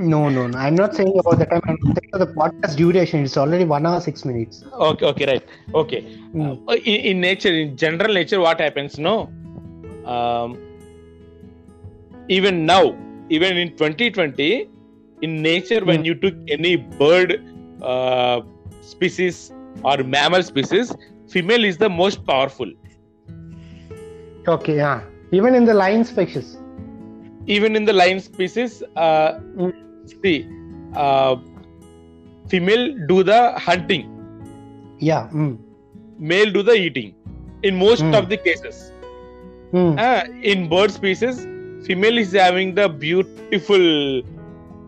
No, 0.00 0.30
no, 0.30 0.46
no. 0.46 0.56
I'm 0.56 0.76
not 0.76 0.94
saying 0.94 1.12
about 1.18 1.38
the 1.38 1.44
time. 1.44 1.60
I'm 1.68 1.76
saying 1.84 2.10
the 2.12 2.26
podcast 2.26 2.76
duration. 2.76 3.22
It's 3.22 3.36
already 3.36 3.64
one 3.64 3.84
hour 3.84 4.00
six 4.00 4.24
minutes. 4.24 4.64
Okay, 4.72 5.04
okay, 5.04 5.26
right. 5.26 5.48
Okay. 5.74 6.00
Mm. 6.34 6.66
Uh, 6.66 6.72
in, 6.72 7.00
in, 7.10 7.20
nature, 7.20 7.52
in 7.52 7.76
general 7.76 8.14
nature, 8.14 8.40
what 8.40 8.60
happens? 8.60 8.98
No. 8.98 9.30
Um, 10.06 10.58
even 12.28 12.64
now, 12.64 12.96
even 13.28 13.58
in 13.58 13.76
2020, 13.76 14.70
in 15.20 15.42
nature, 15.42 15.82
mm. 15.82 15.86
when 15.86 15.98
hmm. 15.98 16.06
you 16.06 16.14
took 16.14 16.34
any 16.48 16.76
bird 16.76 17.44
uh, 17.82 18.40
species 18.80 19.52
or 19.84 19.98
mammal 19.98 20.42
species, 20.42 20.96
female 21.28 21.62
is 21.62 21.76
the 21.76 21.90
most 21.90 22.24
powerful. 22.24 22.72
Okay, 24.48 24.76
yeah. 24.76 25.02
Even 25.30 25.54
in 25.54 25.66
the 25.66 25.74
lion 25.74 26.04
species. 26.04 26.56
Even 27.46 27.76
in 27.76 27.84
the 27.84 27.92
lion 27.92 28.18
species, 28.18 28.82
uh, 28.96 29.32
mm 29.56 29.88
see 30.22 30.36
uh, 31.04 31.34
female 32.52 32.84
do 33.10 33.22
the 33.32 33.40
hunting 33.66 34.06
Yeah. 35.10 35.28
Mm. 35.32 35.52
male 36.32 36.50
do 36.56 36.62
the 36.70 36.74
eating 36.86 37.10
in 37.62 37.76
most 37.76 38.02
Hmm. 38.02 38.14
of 38.20 38.28
the 38.32 38.36
cases 38.48 38.78
Mm. 39.72 39.90
Uh, 40.04 40.22
in 40.42 40.68
bird 40.68 40.90
species, 40.90 41.36
female 41.86 42.18
is 42.18 42.32
having 42.32 42.74
the 42.74 42.88
beautiful, 42.88 43.84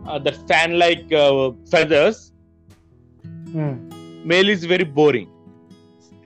uh, 0.09 0.19
the 0.19 0.33
fan-like 0.49 1.13
uh, 1.13 1.53
feathers. 1.73 2.33
Mm. 3.59 3.77
Male 4.25 4.49
is 4.49 4.65
very 4.65 4.85
boring. 4.85 5.29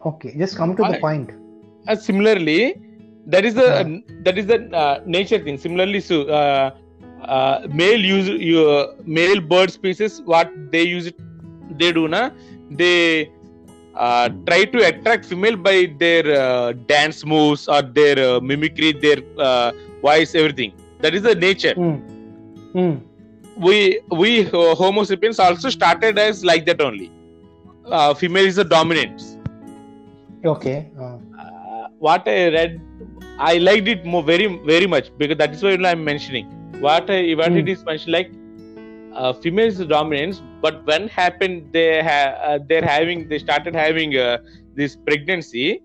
Okay, 0.06 0.32
just 0.38 0.56
come 0.56 0.74
to 0.76 0.82
the 0.92 0.98
point. 1.02 1.30
And 1.86 1.98
similarly, 1.98 2.80
that 3.26 3.44
is 3.44 3.54
the 3.60 3.68
Yeah. 3.68 3.98
that 4.24 4.38
is 4.38 4.46
the 4.46 4.58
uh, 4.84 5.00
nature 5.04 5.40
thing. 5.44 5.58
Similarly, 5.58 6.00
so 6.00 6.22
uh, 7.22 7.66
male 7.70 8.00
use 8.00 8.28
uh, 8.58 8.94
male 9.04 9.40
bird 9.40 9.70
species. 9.70 10.20
What 10.22 10.50
they 10.70 10.82
use 10.82 11.06
it, 11.06 11.16
they 11.78 11.92
do 11.92 12.08
na 12.08 12.30
they 12.70 13.30
uh, 13.94 14.28
try 14.46 14.64
to 14.64 14.86
attract 14.86 15.24
female 15.24 15.56
by 15.56 15.92
their 15.98 16.24
uh, 16.40 16.72
dance 16.86 17.24
moves 17.24 17.68
or 17.68 17.82
their 17.82 18.36
uh, 18.36 18.40
mimicry, 18.40 18.92
their 18.92 19.18
uh, 19.38 19.72
voice, 20.02 20.34
everything. 20.34 20.72
That 21.00 21.14
is 21.14 21.22
the 21.22 21.34
nature. 21.34 21.74
Mm. 21.74 22.02
Mm. 22.74 23.00
we 23.56 24.00
we 24.10 24.46
uh, 24.48 24.74
homo 24.74 25.02
sapiens 25.02 25.38
also 25.38 25.70
started 25.70 26.18
as 26.18 26.44
like 26.44 26.66
that 26.66 26.80
only 26.80 27.10
uh, 27.86 28.12
female 28.14 28.44
is 28.44 28.56
the 28.56 28.64
dominant 28.64 29.22
Okay. 30.44 30.90
What 31.98 32.28
i 32.28 32.48
read 32.48 32.80
i 33.38 33.56
liked 33.58 33.88
it 33.88 34.04
more 34.04 34.22
very 34.22 34.46
very 34.66 34.86
much 34.86 35.10
because 35.18 35.38
that 35.38 35.54
is 35.54 35.62
why 35.62 35.72
i'm 35.90 36.04
mentioning 36.04 36.46
what 36.78 37.10
I, 37.10 37.34
what 37.34 37.52
Hmm. 37.52 37.56
it 37.56 37.68
is 37.68 37.84
mentioned 37.84 38.12
like 38.12 38.30
uh, 39.12 39.32
female 39.32 39.66
is 39.66 39.78
the 39.78 39.86
dominance 39.86 40.42
but 40.60 40.84
when 40.86 41.08
happened 41.08 41.72
they 41.72 42.02
ha- 42.02 42.36
uh, 42.48 42.58
they're 42.68 42.84
having 42.84 43.28
they 43.28 43.38
started 43.38 43.74
having 43.74 44.16
uh, 44.16 44.38
this 44.74 44.96
pregnancy 44.96 45.82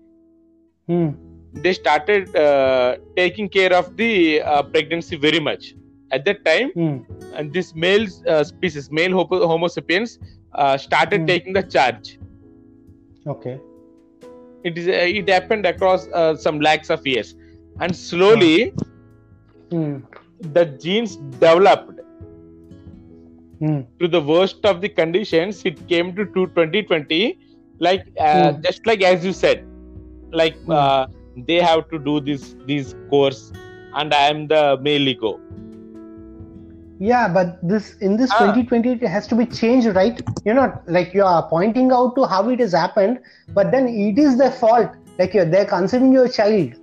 mm. 0.88 1.14
they 1.54 1.72
started 1.72 2.34
uh, 2.36 2.96
taking 3.16 3.48
care 3.48 3.72
of 3.74 3.96
the 3.96 4.40
uh, 4.42 4.62
pregnancy 4.62 5.16
very 5.16 5.40
much 5.40 5.74
at 6.10 6.24
that 6.24 6.44
time 6.44 6.72
Mm. 6.76 7.04
and 7.34 7.52
this 7.52 7.74
male 7.74 8.06
uh, 8.28 8.42
species, 8.44 8.90
male 8.90 9.12
homo, 9.12 9.46
homo 9.46 9.66
sapiens, 9.68 10.18
uh, 10.54 10.76
started 10.76 11.22
Hmm. 11.22 11.26
taking 11.26 11.52
the 11.52 11.62
charge. 11.62 12.18
Okay. 13.26 13.60
It 14.64 14.78
is 14.78 14.88
uh, 14.88 14.92
it 15.20 15.28
happened 15.28 15.66
across 15.66 16.06
uh, 16.08 16.36
some 16.36 16.60
lakhs 16.60 16.90
of 16.90 17.06
years, 17.06 17.34
and 17.80 17.94
slowly 17.94 18.72
Mm. 19.70 20.02
The 20.42 20.64
genes 20.66 21.16
developed 21.16 21.88
Mm. 23.60 23.86
to 24.00 24.08
the 24.08 24.20
worst 24.20 24.64
of 24.64 24.80
the 24.80 24.88
conditions. 24.88 25.62
It 25.64 25.86
came 25.88 26.14
to, 26.16 26.24
to 26.24 26.46
2020, 26.48 27.38
like 27.78 28.06
uh, 28.18 28.52
Hmm. 28.52 28.60
just 28.62 28.86
like 28.86 29.02
as 29.02 29.24
you 29.24 29.32
said, 29.32 29.64
like 30.32 30.56
Hmm. 30.64 30.72
uh, 30.72 31.06
they 31.36 31.60
have 31.60 31.88
to 31.90 31.98
do 31.98 32.20
this 32.20 32.56
this 32.66 32.94
course, 33.10 33.52
and 33.94 34.12
I 34.12 34.24
am 34.34 34.48
the 34.48 34.78
male 34.82 35.06
ego. 35.14 35.38
Yeah, 36.98 37.28
but 37.28 37.58
this 37.62 37.96
in 37.98 38.16
this 38.16 38.30
Ah. 38.32 38.38
2020 38.38 38.92
it 38.92 39.02
has 39.02 39.26
to 39.28 39.34
be 39.34 39.46
changed, 39.46 39.88
right? 39.96 40.20
You're 40.44 40.54
not 40.54 40.82
like 40.88 41.14
you 41.14 41.24
are 41.24 41.42
pointing 41.48 41.90
out 41.92 42.14
to 42.16 42.24
how 42.24 42.48
it 42.48 42.60
has 42.60 42.72
happened, 42.72 43.18
but 43.54 43.70
then 43.72 43.88
it 43.88 44.18
is 44.18 44.36
their 44.38 44.52
fault. 44.52 44.90
Like 45.18 45.34
you're 45.34 45.44
they're 45.54 45.64
considering 45.72 46.12
your 46.12 46.28
child. 46.28 46.74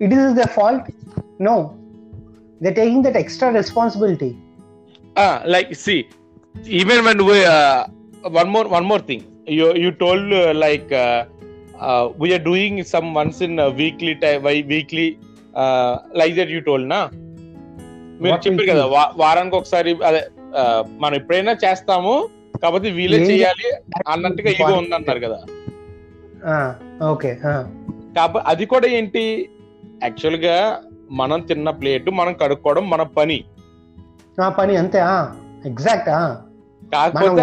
It 0.00 0.12
is 0.12 0.34
their 0.34 0.50
fault. 0.58 0.82
No, 1.38 1.77
they're 2.60 2.74
taking 2.74 3.02
that 3.02 3.16
extra 3.16 3.52
responsibility. 3.52 4.30
Ah, 5.16 5.42
like 5.46 5.74
see, 5.76 6.00
even 6.80 7.04
when 7.04 7.24
we 7.24 7.44
uh, 7.46 7.86
one 8.40 8.48
more 8.48 8.66
one 8.68 8.84
more 8.84 9.00
thing. 9.00 9.22
You 9.48 9.66
you 9.74 9.90
told 10.02 10.32
uh, 10.32 10.52
like 10.54 10.90
uh, 10.92 11.20
uh, 11.78 12.04
we 12.18 12.28
are 12.36 12.44
doing 12.50 12.74
some 12.84 13.14
once 13.14 13.38
in 13.40 13.58
a 13.58 13.70
weekly 13.72 14.14
time 14.16 14.42
weekly 14.72 15.08
uh, 15.54 15.92
like 16.12 16.34
that 16.40 16.48
you 16.48 16.62
told 16.70 16.86
na 16.94 17.00
మీరు 18.22 18.38
చెప్పారు? 18.44 18.66
కదా 18.70 18.84
వారానికి 19.22 19.56
ఒకసారి 19.56 19.90
అదే 20.08 20.20
మనం 21.02 21.14
ఎప్పుడైనా 21.18 21.52
చేస్తాము 21.64 22.14
కాకపోతే 22.62 22.88
వీలే 22.90 23.18
చేయాలి 23.30 23.68
అన్నట్టుగా 24.14 24.50
ఈగో 24.56 24.74
ఉందన్నారు 24.82 25.22
కదా 25.26 25.38
Ah, 26.54 26.68
okay. 27.12 27.32
Ah. 27.52 27.62
కాబట్టి 28.16 28.40
అది 28.50 28.64
కూడా 28.72 28.88
ఏంటి 28.98 29.22
యాక్చువల్గా 30.02 30.56
మనం 31.10 31.40
తిన్న 31.40 31.70
ప్లేట్ 31.70 32.10
మనం 32.10 32.32
కడుక్కోవడం 32.32 32.90
మన 32.90 33.02
పని. 33.02 33.44
ఆ 34.44 34.48
పని 34.48 34.76
అంతే 34.76 34.98
ఎగ్జాక్ట్ 35.66 36.06
కాకపోతే 36.92 37.42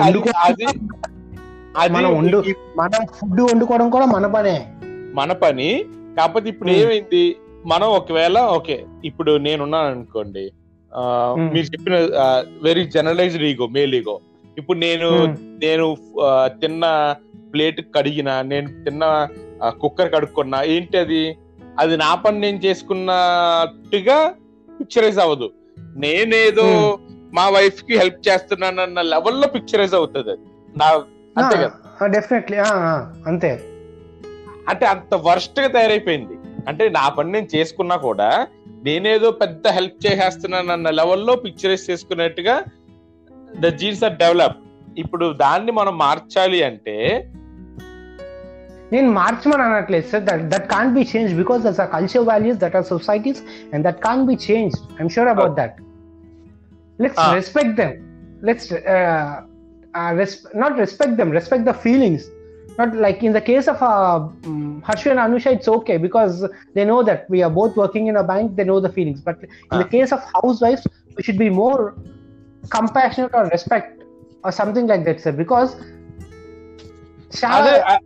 అది 1.78 1.94
మనం 1.94 2.18
వండు 2.18 2.44
ఈ- 2.48 2.54
మనం 2.78 3.06
ఫుడ్ 3.06 3.42
వండుకోవడం 3.42 3.90
కూడా 3.90 4.06
మన 4.06 4.28
పనే. 4.28 4.68
మన 5.14 5.34
పని. 5.34 5.86
కాకపోతే 6.18 6.50
ఇప్పుడు. 6.50 6.70
ఏమైంది? 6.70 7.36
మనం 7.66 7.88
ఒకవేళ 7.88 8.40
ఓకే 8.40 8.86
ఇప్పుడు 9.06 9.38
నేనున్నాను 9.38 9.88
అనుకోండి. 9.88 10.52
మీరు 11.54 11.66
చెప్పిన 11.66 11.94
very 12.64 12.86
generalised 12.86 13.44
ego 13.44 13.68
male 13.68 13.96
ego 13.96 14.20
ఇప్పుడు 14.58 14.78
నేను. 14.78 15.26
నేను 15.36 15.98
తిన్న 16.46 17.16
ప్లేట్ 17.54 17.82
కడిగిన 17.96 18.42
నేను 18.42 18.84
తిన్న 18.84 19.28
కుక్కర్ 19.80 20.14
కడుక్కున్నా 20.14 20.64
ఏంటి 20.64 20.98
అది? 20.98 21.38
అది 21.80 21.98
నా 21.98 22.16
పని 22.16 22.40
నేను 22.40 22.58
చేసుకున్నట్టుగా 22.58 24.36
పిక్చరైజ్ 24.80 25.20
అవ్వదు. 25.20 25.52
నేనేదో. 25.96 27.00
మా 27.34 27.50
వైఫ్కి 27.50 27.98
హెల్ప్ 27.98 28.28
చేస్తున్నానన్న 28.28 29.02
లెవెల్లో 29.02 29.48
పిక్చరైజ్ 29.48 29.94
అవుతుంది 29.94 30.32
అది. 30.32 30.78
నా 30.78 30.86
అంతే 31.38 31.58
కదా. 31.58 32.08
డెఫినెట్లీ 32.08 32.58
అంతే. 33.28 33.62
అంటే 34.70 34.86
అంత 34.86 35.16
వర్స్ట్గా 35.16 35.68
తయారైపోయింది. 35.68 36.34
అంటే 36.68 36.90
నా 36.90 37.10
పని 37.10 37.32
నేను 37.32 37.48
చేసుకున్నా 37.56 37.96
కూడా 37.96 38.48
నేనేదో 38.84 39.32
పెద్ద 39.32 39.68
హెల్ప్ 39.68 40.06
చేసేస్తున్నాను 40.06 40.72
అన్న 40.72 40.90
లెవెల్లో 40.90 41.36
పిక్చరైజ్ 41.36 41.90
చేసుకున్నట్టుగా 41.90 42.64
ద 43.60 43.66
జీన్స్ 43.66 44.04
ఆర్ 44.04 44.14
డెవలప్ 44.14 44.58
ఇప్పుడు 44.98 45.34
దాన్ని 45.34 45.72
మనం 45.72 45.98
మార్చాలి 45.98 46.64
అంటే 46.64 47.28
In 48.92 49.10
March, 49.10 49.44
Then 49.44 49.54
Marxman 49.54 49.84
analyst 49.84 50.12
said 50.12 50.26
that 50.28 50.50
that 50.52 50.70
can't 50.70 50.94
be 50.94 51.04
changed 51.04 51.36
because 51.36 51.64
there's 51.64 51.80
a 51.80 51.88
cultural 51.88 52.24
values 52.26 52.58
that 52.60 52.76
are 52.76 52.84
societies 52.84 53.42
and 53.72 53.84
that 53.84 54.02
can't 54.02 54.28
be 54.28 54.36
changed. 54.36 54.78
I'm 55.00 55.10
sure 55.10 55.28
about 55.28 55.56
that. 55.56 55.80
Let's 57.00 57.18
respect 57.34 57.76
them. 57.78 58.40
Let's 58.42 58.72
uh, 58.72 59.42
uh, 59.96 60.26
not 60.54 60.78
respect 60.78 61.18
them. 61.18 61.32
Respect 61.32 61.66
the 61.66 61.74
feelings. 61.74 62.30
Not 62.78 62.96
like 62.96 63.24
in 63.24 63.34
the 63.34 63.42
case 63.42 63.68
of 63.68 63.82
uh, 63.82 64.28
mm, 64.42 64.84
and 64.84 65.20
Anusha, 65.20 65.48
it's 65.48 65.68
okay 65.68 65.98
because 65.98 66.46
they 66.74 66.86
know 66.86 67.02
that 67.04 67.28
we 67.30 67.42
are 67.42 67.50
both 67.50 67.76
working 67.76 68.08
in 68.08 68.18
a 68.18 68.24
bank. 68.24 68.56
They 68.56 68.66
know 68.66 68.80
the 68.80 68.90
feelings. 68.90 69.22
But 69.22 69.42
in 69.72 69.80
the 69.80 69.86
case 69.86 70.12
of 70.12 70.22
housewives, 70.36 70.86
we 71.16 71.24
should 71.24 71.40
be 71.40 71.50
more 71.50 71.96
compassionate 72.70 73.32
or 73.34 73.46
respect 73.48 74.04
or 74.44 74.52
something 74.52 74.86
like 74.88 75.06
that, 75.06 75.22
sir. 75.22 75.32
Because 75.32 75.76
Shah, 77.34 78.00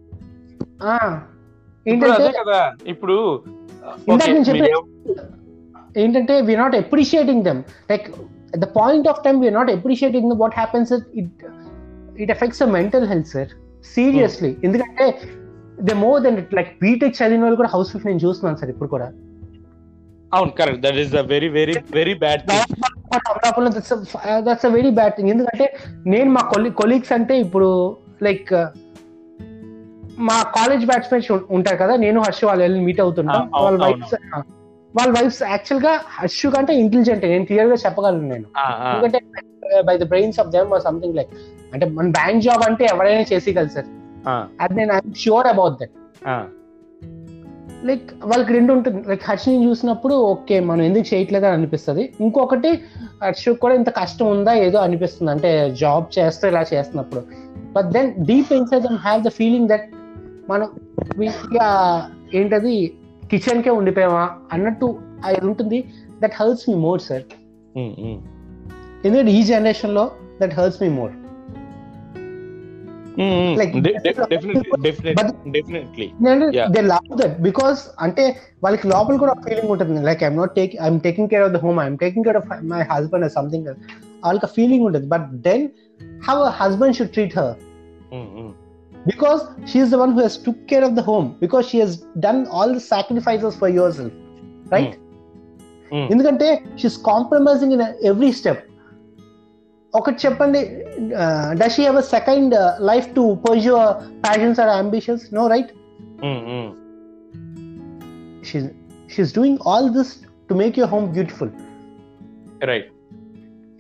అదే 2.16 2.32
కదా 2.40 2.60
ఇప్పుడు 2.94 3.16
ఏంటంటే 6.04 6.36
we're 6.42 6.62
not 6.66 6.78
appreciating 6.84 7.44
them 7.50 7.62
like 7.92 8.10
time 9.26 9.40
we're 9.40 9.52
not 9.52 9.70
appreciating 9.70 10.24
them, 10.30 10.38
what 10.38 10.54
happens 10.54 10.92
is 10.92 11.02
it 11.14 11.28
it 12.16 12.30
affects 12.30 12.60
the 12.60 12.68
mental 12.78 13.04
health 13.06 13.28
sir. 13.28 13.48
Seriously 13.86 14.50
ఎందుకంటే 14.64 15.06
they 15.88 15.94
more 16.04 16.18
than 16.24 16.38
like 16.58 16.72
BTech 16.82 17.14
చదివిన 17.20 17.44
వాళ్ళు 17.44 17.58
కూడా 17.62 17.70
house 17.76 17.92
wife 17.94 18.06
నేను 18.08 18.22
చూస్తున్నాను 18.26 18.58
సార్ 18.62 18.72
ఇప్పుడు 18.74 18.90
కూడా. 18.90 19.08
అవును 20.32 20.52
correct 20.60 20.82
that 20.86 20.98
is 21.04 21.12
the 21.16 21.22
very 21.34 21.50
very 21.50 21.76
very 22.00 22.16
bad 22.24 22.42
that's 24.48 24.66
a 24.70 24.74
very 24.78 24.92
bad 25.00 25.16
thing 25.18 25.32
ఎందుకంటే 25.36 25.68
నేను 26.14 26.30
మా 26.38 26.42
కొలి 26.54 26.72
కొలీగ్స్ 26.82 27.14
అంటే 27.18 27.38
ఇప్పుడు 27.40 27.70
లైక్ 28.28 28.52
మా 30.28 30.38
కాలేజ్ 30.58 30.84
బ్యాట్స్మెన్స్ 30.90 31.28
ఉంటారు 31.58 31.78
కదా 31.84 31.94
నేను 32.06 32.20
హర్ష 32.26 32.42
వాళ్ళు 32.50 32.64
వెళ్ళి 32.66 32.80
మీట్ 32.88 33.02
అవును, 33.04 33.42
వాళ్ళ 33.64 33.78
వైఫ్స్ 33.86 34.16
వాళ్ళ 34.94 35.12
వైఫ్స్ 35.18 35.42
యాక్చువల్గా 35.54 35.94
హర్షు 36.18 36.48
కంటే 36.56 36.74
ఇంటెలిజెంట్ 36.84 37.24
నేను 37.34 37.46
క్లియర్గా 37.50 37.78
చెప్పగలను 37.86 38.28
నేను. 38.34 38.48
ఎందుకంటే 38.92 39.20
by 39.90 39.96
the 40.04 40.06
brains 40.14 40.38
of 40.44 40.50
them 40.56 40.72
or 40.78 40.84
something 40.88 41.18
like 41.20 41.34
అంటే 41.74 41.86
మన 41.98 42.08
బ్యాంక్ 42.20 42.44
జాబ్ 42.48 42.64
అంటే 42.70 42.84
ఎవరైనా 42.94 43.26
చేసేయగలరు 43.32 43.74
సార్. 43.76 43.90
అది 44.64 44.74
నేను 44.80 44.92
I'm 44.98 45.14
sure 45.24 45.50
about 45.54 45.76
that 45.82 45.96
like 47.90 48.08
వాళ్ళకి 48.30 48.52
రెండు 48.56 48.72
ఉంటుంది. 48.78 49.02
లైక్ 49.10 49.26
హర్షని 49.30 49.60
చూసినప్పుడు 49.68 50.16
ఓకే 50.32 50.56
మనం 50.70 50.82
ఎందుకు 50.88 51.06
చేయట్లేదు 51.12 51.46
అని 51.50 51.56
అనిపిస్తుంది. 51.60 52.04
ఇంకొకటి 52.26 52.72
హర్షకు 53.24 53.60
కూడా 53.64 53.76
ఇంత 53.80 53.90
కష్టం 54.00 54.28
ఉందా 54.36 54.54
ఏదో 54.66 54.80
అనిపిస్తుంది. 54.88 55.32
అంటే 55.36 55.52
జాబ్ 55.84 56.08
చేస్తే 56.18 56.50
ఇలా 56.52 56.64
చేస్తున్నప్పుడు. 56.74 57.22
But 57.76 57.88
then 57.96 58.10
deep 58.32 58.52
inside 58.58 58.84
them 58.88 59.00
have 59.08 59.22
the 59.28 59.32
feeling 59.40 59.70
that 59.74 59.88
మనం 60.50 60.68
ఇక 61.24 61.58
ఏంటది? 62.40 62.76
కిచెన్ 63.32 63.64
కే 63.64 63.72
ఉండిపోయామా? 63.80 64.26
అన్నట్టు 64.54 64.88
అది 65.26 65.40
ఉంటుంది. 65.48 65.80
That 66.22 66.36
helps 66.40 66.66
me 66.70 66.76
more 66.86 67.02
sir 67.08 67.26
ఎందుకంటే 69.06 69.32
ఈ 69.32 69.42
జనరేషన్లో 69.54 70.06
that 70.42 70.54
helps 70.60 70.82
me 70.84 70.90
more 71.00 71.16
because 77.48 77.80
అంటే 78.06 78.24
వాళ్ళకి 78.64 78.86
లోపల 78.88 79.16
కూడా 79.24 79.34
ఫీలింగ్ 79.46 79.72
ఉంటుంది. 79.74 80.02
Like 80.10 80.22
I'm 80.24 80.38
not 80.38 80.54
take 80.60 80.74
I'm 80.82 81.00
taking 81.08 81.30
care 81.34 81.44
of 81.48 81.54
the 81.56 81.60
home 81.66 81.80
I'm 81.86 81.98
taking 82.04 82.26
care 82.28 82.38
of 82.42 82.48
my 82.72 82.82
husband 82.92 83.32
something 83.38 83.68
వాళ్ళకి 84.26 84.50
ఫీలింగ్ 84.56 84.86
ఉంటుంది. 84.90 85.08
But 85.16 85.28
then 85.50 85.66
how 86.28 86.38
husband 86.62 86.96
should 87.00 87.14
treat 87.18 87.36
her 87.40 87.56
because 89.11 89.41
she is 89.71 89.91
the 89.95 89.99
one 90.03 90.13
who 90.17 90.21
Hess 90.27 90.39
took 90.47 90.63
care 90.73 90.85
of 90.89 90.95
the 90.99 91.05
home 91.11 91.27
because 91.45 91.65
she 91.71 91.79
has 91.85 91.97
done 92.27 92.43
all 92.57 92.75
the 92.79 92.83
sacrifices 92.93 93.57
for 93.63 93.73
your 93.79 93.95
self 93.99 94.15
right 94.75 94.95
ఎందుకంటే 96.13 96.49
she's 96.83 96.99
compromising 97.11 97.75
in 97.77 97.85
every 98.13 98.31
step 98.41 98.63
ఒకటి 99.95 100.19
చెప్పండి 100.27 100.61
does 101.61 101.75
she 101.77 101.83
have 101.83 101.99
a 102.05 102.07
second 102.17 102.55
life 102.91 103.09
to 103.19 103.25
పర్జ్యూ 103.47 103.75
passions 104.27 104.61
are 104.65 104.73
ambitions 104.81 105.27
no 105.35 105.45
right 105.55 105.73
she's 108.49 108.65
she's 109.09 109.31
doing 109.33 109.55
all 109.63 109.87
this 109.91 110.11
to 110.49 110.55
make 110.55 110.77
your 110.81 110.91
home 110.95 111.07
beautiful 111.15 111.51
right 112.71 112.91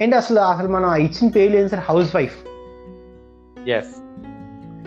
and 0.00 0.14
అసలు 0.14 0.40
అసలు 0.52 0.68
మనం 0.68 0.88
ఆ 0.90 0.96
ఇచ్చిన 1.04 1.26
పేరు 1.36 1.50
లేదు 1.56 1.68
sir 1.68 1.82
house 1.88 2.10
wife 2.16 2.36
yes 3.76 3.92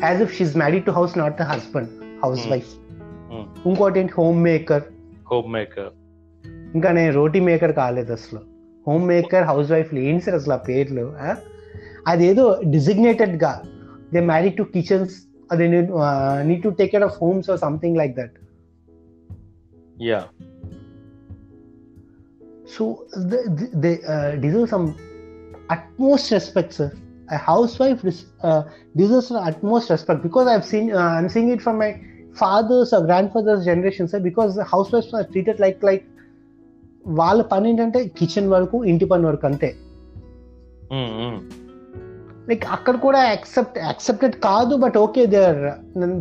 as 0.03 0.22
if 0.26 0.34
she 0.38 0.53
married 0.57 0.85
to 0.85 0.94
house 0.98 1.15
not 1.18 1.38
the 1.38 1.48
husband 1.52 1.91
house 2.23 2.44
Hmm. 2.44 2.52
Wife 2.53 2.72
Hmm. 3.31 3.45
ఇంకోటి 3.69 3.99
ఏంటి 3.99 4.14
home 4.19 4.39
maker 4.44 4.85
home 5.31 5.49
maker 5.53 5.91
ఇంకా 6.76 6.89
నేను 6.91 7.11
రోటీ 7.14 7.39
మేకర్ 7.48 7.73
కాలేదు 7.80 8.11
అసలు 8.14 8.41
హోమ్ 8.88 9.06
మేకర్ 9.07 9.45
హౌస్ 9.45 9.69
వైఫ్ 9.72 9.89
ఏంటి 10.03 10.23
సార్ 10.26 10.35
అసలు 10.35 10.53
ఆ 10.53 10.61
పేర్లు 10.68 11.06
ఆ? 11.22 11.31
అదేదో 12.07 12.45
డిజిగ్నేటెడ్ 12.76 13.35
గా 13.44 13.53
దే 14.14 14.19
మ్యారీడ్ 14.30 14.57
టు 14.57 14.65
కిచెన్స్ 14.76 15.14
అదే 15.49 15.65
need 16.48 16.64
to 16.64 16.72
take 16.80 16.91
care 16.91 17.03
of 17.03 17.18
homes 17.22 17.49
or 17.49 17.60
something 17.65 17.98
like 17.98 18.15
that 18.18 18.38
yeah 20.10 20.22
So 22.68 22.85
they, 23.22 23.41
they 23.76 23.91
uh, 24.06 24.35
deserve 24.35 24.69
some 24.69 24.88
utmost 25.69 26.31
respect, 26.31 26.73
sir. 26.73 26.89
A 27.32 27.40
housewife 27.40 28.00
res- 28.02 28.24
uh, 28.42 28.62
deserves 28.96 29.28
some 29.28 29.40
utmost 29.42 29.90
respect 29.90 30.22
because 30.22 30.46
I've 30.46 30.64
seen, 30.64 30.92
uh, 30.92 31.10
I'm 31.16 31.28
seeing 31.28 31.48
it 31.48 31.62
from 31.62 31.78
my 31.78 31.90
father's 32.36 32.92
or 32.92 33.00
grandfather's 33.00 33.64
generation, 33.64 34.09
sir. 34.09 34.20
Because 34.20 34.54
the 34.54 34.64
housewives 34.64 35.14
are 35.14 35.24
treated 35.24 35.59
like 35.60 35.80
like 35.82 36.04
వాళ్ళ 37.06 37.42
పని 37.42 37.68
ఏంటంటే 37.68 38.04
kitchen 38.18 38.48
వరకు 38.48 38.84
ఇంటి 38.84 39.04
పని 39.04 39.26
వరకు 39.26 39.46
అంతే 39.46 39.68
like 42.48 42.64
అక్కడ 42.66 42.96
కూడా 42.96 43.24
యాక్సెప్ట్ 43.24 43.78
యాక్సెప్టెడ్ 43.78 44.34
కాదు 44.40 44.76
but 44.76 44.96
okay 44.96 45.26
they 45.26 45.44
are 45.44 45.60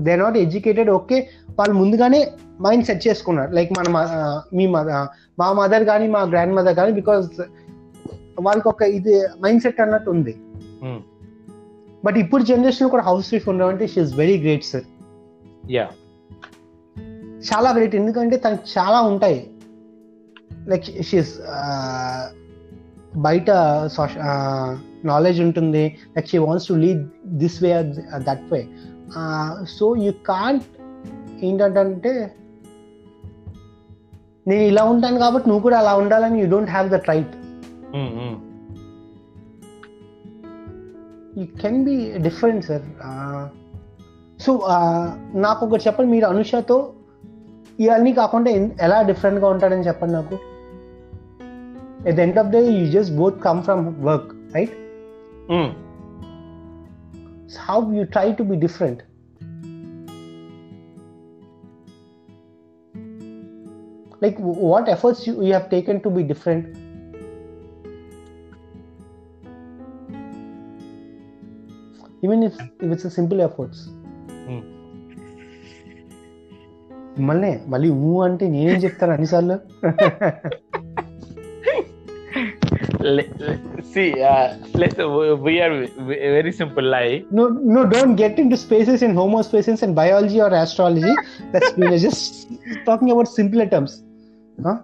they 0.03 0.15
not 0.15 0.37
educated 0.37 0.89
okay 0.89 1.17
వాళ్ళు 1.59 1.73
ముందుగానే 1.73 2.21
మైండ్ 2.61 2.85
సెట్ 2.85 3.07
చేసుకున్నారు 3.07 3.51
లైక్ 3.51 3.71
మన 3.77 3.87
మ- 3.89 5.07
మా 5.39 5.53
మదర్ 5.53 5.83
కానీ 5.83 6.07
మా 6.07 6.21
గ్రాండ్ 6.23 6.55
మదర్ 6.55 6.75
కానీ 6.75 6.91
బికాస్ 6.91 7.27
వాళ్ళకి 8.39 8.67
ఒక 8.67 8.81
ఇది 8.97 9.15
మైండ్ 9.43 9.61
సెట్ 9.61 9.81
అన్నట్టు 9.81 10.09
ఉంది 10.09 10.33
బట్ 12.05 12.17
ఇప్పుడు 12.17 12.43
జనరేషన్ 12.43 12.89
కూడా 12.89 13.03
హౌస్ 13.03 13.33
వైఫ్ 13.33 13.49
అంటే 13.49 13.87
she is 13.87 14.13
very 14.13 14.37
great 14.37 14.63
sir 14.63 14.83
yeah 15.71 15.87
చాలా 17.41 17.71
గ్రేట్ 17.71 17.95
ఎందుకంటే 17.95 18.37
తనకి 18.37 18.79
చాలా 18.79 19.01
ఉంటాయి. 19.01 19.49
లైక్ 20.67 21.03
షీస్ 21.03 21.39
బయట 23.17 23.51
నాలెడ్జ్ 25.05 25.41
ఉంటుంది. 25.41 25.97
Like 26.15 26.27
she 26.27 26.37
wants 26.37 26.67
to 26.67 26.73
lead 26.73 27.07
this 27.25 27.63
way 27.63 27.93
that 28.15 28.53
way 28.53 28.67
so 29.69 29.95
you 29.95 30.11
can't 30.11 30.63
ఏంటంటే 31.45 32.31
నేను 34.47 34.61
ఇలా 34.61 34.83
ఉంటాను 34.83 35.19
కాబట్టి 35.19 35.49
నువ్వు 35.49 35.63
కూడా 35.63 35.79
అలా 35.79 35.95
ఉండాలని 35.95 36.41
you 36.41 36.49
don't 36.49 36.69
have 36.69 36.89
that 36.89 37.09
right 37.09 37.33
it 41.37 41.61
can 41.61 41.83
be 41.83 42.17
different 42.17 42.65
sir 42.65 42.85
so 44.41 44.61
నాకు 45.33 45.65
ఒకటి 45.65 45.83
చెప్పండి. 45.87 46.11
మీరు 46.11 46.25
అనుషతో 46.25 46.93
ఇవన్నీ 47.79 48.13
కాకుండా 48.13 48.51
ఎలా 48.81 49.01
డిఫరెంట్గా 49.01 49.49
ఉంటాడని 49.49 49.81
చెప్పండి 49.81 50.13
నాకు. 50.13 50.37
At 52.07 52.19
end 52.19 52.39
of 52.39 52.47
the 52.47 52.55
you 52.55 52.87
just 52.87 53.15
both 53.15 53.43
come 53.43 53.63
from 53.63 53.95
work 53.99 54.55
right 54.55 54.75
how 57.69 57.93
you 57.93 58.03
try 58.03 58.31
to 58.31 58.43
be 58.43 58.55
different 58.55 59.01
like 64.23 64.41
what 64.41 64.89
efforts 64.89 65.29
you 65.29 65.41
have 65.41 65.63
taken 65.63 66.01
to 66.01 66.09
be 66.09 66.23
different 66.23 66.67
even 72.22 72.42
if, 72.42 72.54
if 72.84 72.88
it's 72.94 73.06
a 73.10 73.14
simple 73.18 73.40
efforts 73.48 73.78
Hmm. 74.48 74.62
మిమ్మల్ని 77.18 77.52
మళ్ళీ 77.72 77.88
ఊ 78.08 78.12
అంటే 78.26 78.46
నేనేం 78.56 78.78
చెప్తాను 78.86 79.14
అన్నిసార్లు 79.16 79.56
Le- 83.16 83.24
le- 83.46 83.58
see, 83.92 84.06
uh, 84.30 84.46
let's 84.80 84.98
we 85.46 85.52
are 85.64 85.72
v- 86.08 86.20
very 86.36 86.52
simple 86.60 86.86
lie. 86.94 87.12
no 87.38 87.44
no 87.74 87.80
don't 87.92 88.14
get 88.22 88.34
into 88.42 88.56
spaces 88.64 89.00
in 89.06 89.12
homo 89.18 89.40
spaces 89.48 89.82
and 89.84 89.92
biology 90.00 90.38
or 90.40 90.50
astrology 90.62 91.12
that's 91.52 91.70
we're 91.82 92.00
just 92.06 92.24
talking 92.88 93.10
about 93.14 93.28
simpler 93.38 93.66
terms 93.74 93.92
huh? 94.66 94.76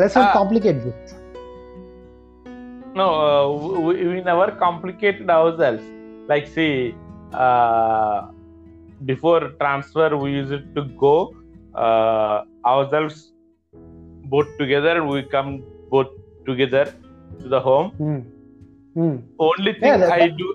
let's 0.00 0.16
not 0.20 0.28
Ah. 0.28 0.34
complicate 0.40 0.80
this 0.86 0.98
No, 2.94 3.06
uh, 3.22 3.44
we, 3.84 3.92
we 4.08 4.20
never 4.22 4.48
complicated 4.64 5.28
ourselves. 5.36 5.84
Like, 6.28 6.46
see, 6.48 6.72
uh, 7.44 8.16
before 9.02 9.40
transfer, 9.62 10.08
we 10.16 10.30
used 10.32 10.66
to 10.76 10.82
go 10.98 11.16
uh, 11.76 12.36
ourselves 12.64 13.16
both 14.24 14.50
together. 14.60 14.94
We 15.04 15.22
come 15.34 15.50
both 15.90 16.12
together 16.46 16.84
to 17.40 17.48
the 17.54 17.60
home. 17.60 17.88
Hmm. 18.00 18.20
Hmm. 18.96 19.14
Only 19.40 19.72
thing 19.72 19.90
Yeah, 19.90 19.98
that- 19.98 20.12
I 20.12 20.22
that- 20.22 20.36
do. 20.42 20.48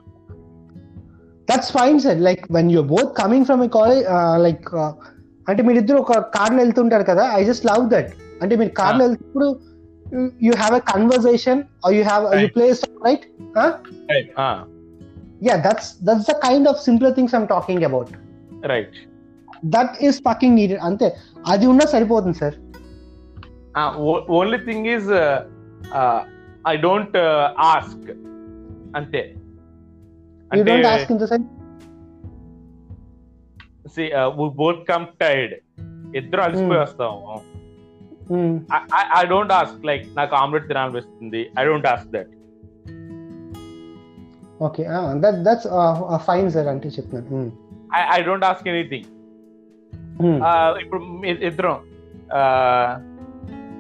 that's 1.47 1.69
fine 1.71 1.97
sir 2.03 2.19
like 2.27 2.43
when 2.55 2.67
you're 2.73 2.87
both 2.91 3.11
coming 3.21 3.45
from 3.47 3.61
a 3.65 3.69
college 3.77 4.03
like 4.45 4.67
అంటే 5.47 5.61
మీరిద్దరు 5.67 5.99
ఒక 6.03 6.17
కార్లో 6.35 6.59
వెళ్తుంటారు 6.63 7.05
కదా 7.11 7.23
I 7.37 7.41
just 7.49 7.65
love 7.71 7.85
that 7.93 8.11
అంటే 8.41 8.53
మీరు 8.61 8.71
కార్లో 8.81 9.03
వెళ్తున్నప్పుడు 9.07 9.47
you 10.47 10.51
have 10.61 10.75
a 10.79 10.83
conversation 10.93 11.61
you 11.97 12.03
have 12.09 12.23
you 12.25 12.39
Right. 12.41 12.53
Play 12.57 12.67
right 13.07 13.25
yeah 15.46 15.58
that's 15.66 15.86
that's 16.06 16.26
the 16.30 16.36
kind 16.46 16.64
of 16.70 16.76
simpler 16.86 17.12
things 17.18 17.34
i'm 17.38 17.48
talking 17.56 17.82
about. 17.90 18.10
Right 18.72 18.94
that 19.74 19.94
is 20.06 20.18
fucking 20.26 20.56
needed 20.58 20.82
అంతే 20.88 21.08
అది 21.52 21.64
ఉన్నా 21.72 21.84
సరిపోతుంది 21.94 22.38
sir 22.42 22.56
only 24.38 24.58
thing 24.68 24.86
is 24.94 25.10
I 26.72 26.74
don't 26.84 27.16
ask 27.72 28.08
అంతే 29.00 29.22
అంటే 30.50 30.76
ask 30.92 31.12
in 31.14 31.20
the 31.24 31.28
sense 31.32 31.50
see 33.96 34.06
we 34.38 34.46
both 34.62 34.80
come 34.92 35.06
tired 35.24 35.54
ఇద్దరు 36.20 36.42
అలసిపోయి 36.46 36.78
hmm. 36.78 36.86
వస్తాము. 36.86 37.20
I 39.20 39.24
don't 39.32 39.52
ask 39.58 39.82
like 39.90 40.04
నాకు 40.18 40.34
ఆమ్లెట్ 40.42 40.68
తినాలనిపిస్తుంది. 40.70 41.42
I 41.60 41.64
don't 41.68 41.88
ask 41.92 42.10
that 42.16 42.32
okay 44.64 44.84
that 45.20 45.38
that's 45.42 45.68
fine 46.26 46.50
sir 46.50 46.68
అంటే 46.68 46.88
చెప్తున్నాను 46.88 47.42
I 48.14 48.20
don't 48.22 48.44
ask 48.44 48.68
anything 48.68 49.08
ఇప్పుడు 50.80 51.00
ఇద్దరం 51.48 51.76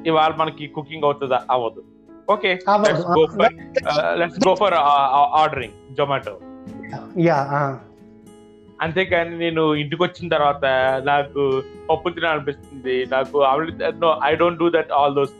ఇవాళ 0.06 0.32
మనకి 0.36 0.64
కుకింగ్ 0.68 1.04
అవుతుందా? 1.04 1.38
అవ్వదు. 1.50 1.80
Okay 2.28 2.50
let's 4.16 4.38
go 4.46 4.52
for 4.54 4.74
ordering 5.34 5.76
Zomato 5.98 6.34
yeah 7.20 7.38
అంతేకాని 8.80 9.34
నేను 9.36 9.62
ఇంటికి 9.74 10.02
వచ్చిన 10.02 10.28
తర్వాత 10.28 10.64
నాకు 11.04 11.42
పప్పు 11.88 12.08
తినాలనిపిస్తుంది 12.10 12.96
నాకు 13.10 13.38
no 13.98 14.10
I 14.22 14.32
don't 14.34 14.58
do 14.58 14.68
that 14.70 14.92
all 14.92 15.14
those 15.14 15.34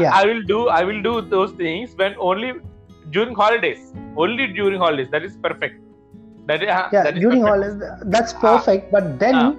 Yeah. 0.00 0.12
I 0.16 0.22
will 0.28 0.44
do 0.44 0.58
I 0.70 0.82
will 0.84 1.02
do 1.02 1.14
those 1.32 1.50
things 1.56 1.94
when 1.98 2.14
only 2.20 2.50
during 3.10 3.34
holidays. 3.34 3.92
Only 4.16 4.46
during 4.48 4.78
holidays. 4.78 5.08
That 5.10 5.24
is 5.24 5.36
perfect. 5.36 5.82
That, 6.46 6.62
uh, 6.68 6.88
yeah 6.92 7.08
during 7.12 7.42
holidays 7.42 7.80
that's 8.06 8.34
uh, 8.34 8.40
perfect 8.40 8.90
but 8.90 9.20
then 9.20 9.34
uh. 9.36 9.52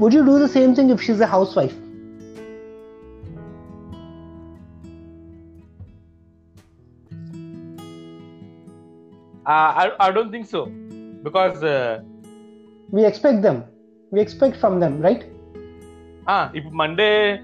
would 0.00 0.12
you 0.12 0.24
do 0.24 0.38
the 0.40 0.48
same 0.48 0.74
thing 0.74 0.90
if 0.90 1.00
she's 1.00 1.20
a 1.20 1.26
housewife? 1.26 1.74
Uh, 9.46 9.50
I, 9.50 9.90
I 10.00 10.10
don't 10.10 10.32
think 10.32 10.46
so. 10.46 10.66
Because 11.22 11.62
we 12.90 13.04
expect 13.04 13.42
them. 13.42 13.64
We 14.10 14.20
expect 14.20 14.56
from 14.56 14.80
them 14.80 15.00
right? 15.00 15.24
Ah 16.26 16.50
if 16.52 16.64
monday 16.64 17.40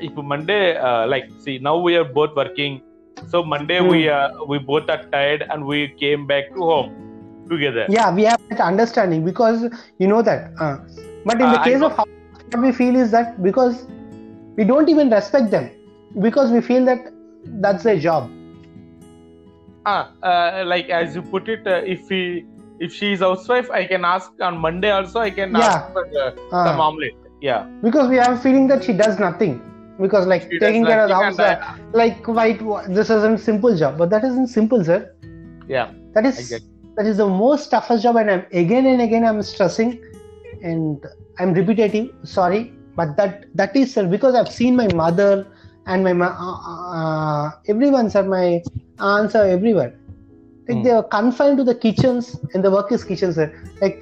if 0.00 0.14
monday 0.14 0.76
uh, 0.76 1.06
like 1.06 1.30
see 1.38 1.58
now 1.58 1.76
we 1.76 1.94
are 1.96 2.04
both 2.04 2.34
working. 2.34 2.80
So 3.28 3.42
Monday 3.42 3.78
mm. 3.78 3.90
we 3.90 4.04
hmm. 4.06 4.12
uh, 4.12 4.44
we 4.46 4.58
both 4.58 4.88
are 4.88 5.02
tired 5.10 5.44
and 5.50 5.66
we 5.66 5.88
came 6.00 6.26
back 6.26 6.48
to 6.54 6.60
home 6.60 7.46
together. 7.48 7.86
Yeah, 7.88 8.14
we 8.14 8.24
have 8.24 8.40
that 8.50 8.60
understanding 8.60 9.24
because 9.24 9.64
you 9.98 10.08
know 10.08 10.22
that. 10.22 10.52
Uh, 10.58 10.78
but 11.24 11.40
in 11.40 11.50
the 11.50 11.60
ah, 11.60 11.64
case 11.64 11.82
of 11.82 11.96
how 11.96 12.04
we 12.60 12.72
feel 12.72 12.96
is 12.96 13.10
that 13.12 13.42
because 13.42 13.86
we 14.56 14.64
don't 14.64 14.88
even 14.88 15.10
respect 15.10 15.50
them 15.50 15.70
because 16.20 16.50
we 16.50 16.60
feel 16.60 16.84
that 16.84 17.12
that's 17.66 17.82
their 17.84 17.98
job. 17.98 18.30
Ah, 19.86 20.12
uh, 20.22 20.64
like 20.66 20.90
as 20.90 21.14
you 21.14 21.22
put 21.22 21.48
it, 21.48 21.66
uh, 21.66 21.82
if 21.96 22.08
we 22.08 22.46
if 22.78 22.92
she 22.92 23.12
is 23.12 23.20
housewife, 23.20 23.70
I 23.70 23.84
can 23.86 24.04
ask 24.04 24.30
on 24.40 24.58
Monday 24.58 24.90
also. 24.90 25.20
I 25.20 25.30
can 25.30 25.52
yeah. 25.52 25.66
ask 25.66 25.92
for 25.92 26.06
some 26.50 26.80
ah. 26.80 26.88
omelette. 26.88 27.14
Yeah, 27.40 27.66
because 27.82 28.08
we 28.08 28.16
have 28.16 28.40
feeling 28.42 28.68
that 28.68 28.84
she 28.84 28.92
does 28.92 29.18
nothing 29.18 29.60
because 30.00 30.26
like 30.26 30.48
does 30.50 30.60
taking 30.60 30.84
care 30.84 31.02
of 31.04 31.08
the 31.08 31.14
house 31.14 31.38
uh, 31.38 31.76
like 31.92 32.26
white 32.26 32.60
this 32.88 33.10
isn't 33.10 33.38
simple 33.38 33.76
job 33.76 33.98
but 33.98 34.10
that 34.10 34.24
isn't 34.24 34.48
simple 34.48 34.84
sir 34.84 35.14
yeah, 35.68 35.90
that 36.14 36.26
is 36.26 36.36
that 36.96 37.06
is 37.06 37.16
the 37.16 37.26
most 37.26 37.70
toughest 37.70 38.02
job 38.02 38.16
and 38.16 38.30
i'm 38.30 38.44
again 38.52 38.86
and 38.86 39.00
again 39.00 39.24
i'm 39.24 39.42
stressing 39.42 40.00
and 40.62 41.04
i'm 41.38 41.52
repetitive 41.52 42.10
sorry 42.24 42.72
but 42.96 43.16
that 43.16 43.46
that 43.54 43.74
is 43.76 43.92
sir 43.94 44.06
because 44.06 44.34
i've 44.34 44.52
seen 44.52 44.76
my 44.76 44.88
mother 44.88 45.46
and 45.86 46.04
my 46.04 46.12
uh, 46.12 46.58
uh, 46.98 47.50
everyone 47.68 48.10
sir 48.10 48.22
my 48.22 48.62
aunts 48.98 49.34
are 49.34 49.46
everywhere 49.46 49.92
like 50.68 50.76
Hmm. 50.76 50.82
they 50.82 50.90
are 50.90 51.02
confined 51.02 51.56
to 51.58 51.64
the 51.64 51.74
kitchens 51.74 52.36
and 52.54 52.62
the 52.64 52.70
work 52.70 52.92
is 52.92 53.04
kitchen 53.04 53.32
sir 53.32 53.48
like 53.80 54.00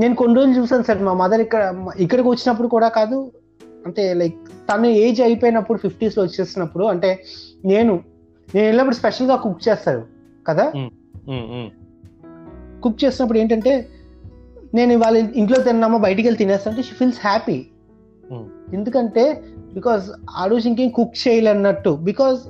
నేను 0.00 0.14
కొన్ని 0.16 0.34
రోజులు 0.36 0.54
చూసాను 0.58 0.84
sir 0.88 1.00
మా 1.06 1.12
mother 1.12 1.40
ఇక్కడ 1.44 1.62
ఇక్కడికి 2.04 2.28
వచ్చినప్పుడు 2.28 2.68
కూడా 2.74 2.88
కాదు 2.88 3.32
అంటే 3.86 4.14
లైక్ 4.20 4.38
తను 4.70 4.86
ఏజ్ 4.86 5.20
అయిపోయినప్పుడు 5.20 5.78
ఫిఫ్టీస్లో 5.78 6.24
వచ్చేసినప్పుడు 6.24 6.84
అంటే 6.84 7.24
నేను 7.64 7.92
నేను 8.54 8.66
వెళ్ళినప్పుడు 8.66 8.96
స్పెషల్గా 8.96 9.36
కుక్ 9.36 9.68
చేస్తారు 9.68 10.02
కదా. 10.48 10.64
కుక్ 12.82 13.04
చేసినప్పుడు 13.04 13.38
ఏంటంటే 13.38 13.88
నేను 14.74 14.92
ఇవాళ 14.92 15.16
ఇంట్లో 15.16 15.58
తిన్నామా 15.62 15.98
బయటికి 15.98 16.28
వెళ్ళి 16.28 16.38
తినేస్తానంటే 16.38 16.82
షీ 16.82 16.94
ఫీల్స్ 16.94 17.20
హ్యాపీ. 17.20 17.66
ఎందుకంటే 18.72 19.42
బికాస్ 19.74 20.10
ఆ 20.30 20.46
రోజు 20.46 20.68
ఇంకేం 20.68 20.88
కుక్ 20.88 21.28
చేయాలన్నట్టు 21.28 21.90
బికాస్ 22.02 22.40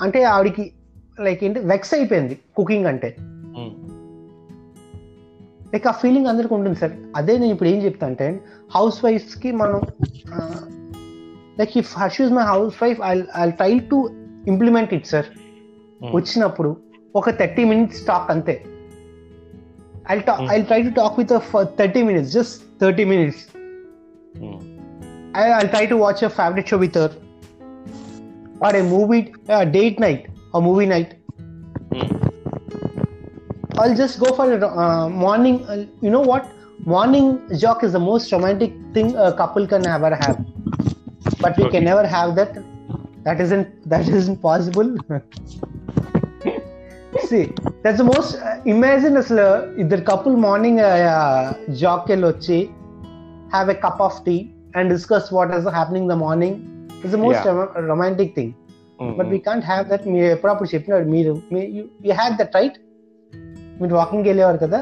అంటే 0.00 0.22
ఆవిడకి 0.24 0.72
లైక్ 1.20 1.44
ఏంటి 1.44 1.60
వెక్స్ 1.60 1.94
అయిపోయింది 1.94 2.38
కుకింగ్ 2.56 2.86
అంటే. 2.86 3.16
లైక్ 5.72 5.86
ఆ 5.86 5.90
ఫీలింగ్ 5.90 6.26
అందరికి 6.26 6.54
ఉంటుంది 6.54 6.78
సార్ 6.78 6.92
అదే 7.16 7.38
నేను 7.38 7.52
ఇప్పుడు 7.52 7.68
ఏం 7.68 7.84
చెప్తా 7.84 8.06
అంటే 8.06 8.40
హౌస్ 8.74 9.04
వైఫ్స్కి 9.04 9.52
మనం 9.52 9.80
like 11.59 11.73
if 11.81 11.91
Harsh 12.01 12.19
is 12.25 12.33
my 12.37 12.45
house 12.53 12.75
wife 12.83 12.99
I 13.11 13.13
I 13.43 13.45
try 13.61 13.73
to 13.93 13.99
implement 14.53 14.93
it 14.99 15.07
sir 15.13 15.29
Mm. 16.01 16.11
వచ్చినప్పుడు 16.17 16.69
ఒక 17.19 17.29
థర్టీ 17.39 17.63
మినిట్స్ 17.69 18.01
టాక్ 18.09 18.27
అంతే 18.33 18.53
I 20.13 20.15
talk 20.27 20.41
Hmm. 20.41 20.51
I 20.53 20.57
try 20.69 20.77
to 20.85 20.91
talk 20.99 21.15
with 21.21 21.33
for 21.49 21.65
thirty 21.79 22.01
minutes 22.09 22.31
just 22.37 22.57
thirty 22.83 23.05
minutes 23.13 23.41
Mm. 24.41 24.57
I, 25.33 25.45
I'll 25.55 25.69
try 25.69 25.81
to 25.85 25.97
watch 25.97 26.21
a 26.23 26.29
favorite 26.29 26.67
show 26.67 26.77
with 26.77 26.95
her 26.95 27.09
or 28.61 28.71
a 28.75 28.83
movie, 28.85 29.19
a 29.49 29.65
date 29.75 29.97
night, 29.99 30.21
a 30.53 30.61
movie 30.67 30.87
night. 30.87 31.09
Mm. 31.93 32.07
I'll 33.79 33.95
just 33.95 34.19
go 34.19 34.29
for 34.33 34.47
a 34.51 34.69
uh, 34.83 35.05
morning. 35.25 35.57
Uh, 35.65 35.77
you 36.01 36.09
know 36.09 36.21
what? 36.21 36.45
Morning 36.85 37.27
jog 37.57 37.83
is 37.83 37.93
the 37.93 37.99
most 38.01 38.31
romantic 38.31 38.71
thing 38.95 39.09
a 39.17 39.31
couple 39.33 39.67
can 39.67 39.85
ever 39.87 40.11
have. 40.15 40.39
But 41.39 41.57
we 41.57 41.63
can 41.65 41.69
Okay. 41.69 41.81
never 41.81 42.05
have 42.07 42.35
that. 42.35 42.51
That 43.25 43.39
isn't 43.39 43.67
that 43.85 44.07
isn't 44.11 44.39
possible. 44.41 44.89
See, 47.23 47.43
that's 47.83 47.97
the 47.97 48.07
most. 48.09 48.31
Uh, 48.41 48.55
imagine 48.75 49.15
అసలు 49.17 49.45
ఇద్దరు 49.83 50.03
couple 50.11 50.37
morning 50.45 50.81
జాబ్కి 51.81 52.11
వెళ్ళి 52.13 52.27
వచ్చి 52.27 52.57
have 53.53 53.69
a 53.69 53.77
cup 53.85 54.01
of 54.07 54.19
tea 54.27 54.37
and 54.77 54.89
discuss 54.95 55.29
what 55.37 55.53
is 55.59 55.69
happening 55.77 56.09
the 56.13 56.17
morning 56.25 56.57
it's 57.01 57.15
the 57.17 57.21
most 57.25 57.47
romantic 57.93 58.33
thing 58.39 58.55
Mm, 58.99 59.11
but 59.17 59.27
we 59.33 59.37
can't 59.45 59.65
have 59.67 59.83
that 59.89 60.05
మీరు 60.13 60.29
ఎప్పుడప్పుడు 60.35 60.69
చెప్పినాడు 60.71 61.05
మీరు 61.11 61.33
you 62.07 62.13
had 62.17 62.33
that 62.39 62.55
right 62.57 62.77
మీరు 63.81 63.93
వాకింగ్ 63.99 64.25
వెళ్ళేవారు 64.29 64.59
కదా 64.63 64.79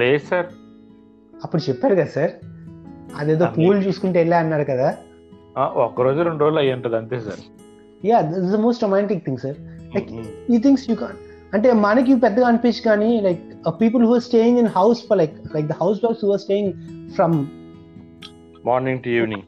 లేదు 0.00 0.22
సార్ 0.30 0.48
అప్పుడు 1.34 1.62
చెప్పారు 1.68 1.94
కదా 2.00 2.10
సార్ 2.16 2.32
అదేదో 3.19 3.45
పూలు 3.57 3.77
చూసుకుంటే 3.77 4.19
వెళ్ళా 4.19 4.37
అన్నారు 4.37 4.63
కదా. 4.63 4.95
ఒక్క 5.57 6.01
రోజు 6.01 6.21
రెండు 6.21 6.43
రోజులు 6.43 6.59
అయ్యి 6.59 6.73
ఉంటుంది 6.73 6.95
అంతే 6.95 7.19
sir. 7.19 7.41
Yeah 8.05 8.21
this 8.21 8.51
the 8.51 8.55
most 8.55 8.83
romantic 8.83 9.25
thing 9.25 9.37
sir 9.37 9.55
Like, 9.95 10.11
ఈ 10.53 10.57
థింగ్స్ 10.57 10.89
యూ 10.89 10.95
కాన్ 10.95 11.17
అంటే 11.53 11.73
మనకి 11.73 12.15
పెద్దగా 12.15 12.47
అనిపించి 12.47 12.81
కానీ 12.81 13.21
like 13.21 13.41
people 13.81 14.05
who 14.05 14.19
staying 14.19 14.59
in 14.59 14.67
house 14.67 15.01
for 15.07 15.17
like 15.17 15.55
like 15.55 15.67
the 15.67 15.71
house 15.81 15.99
wives 16.05 16.25
who 16.25 16.31
are 16.31 16.39
staying 16.39 16.73
from 17.11 17.35
morning 18.65 18.99
to 18.99 19.09
evening 19.09 19.43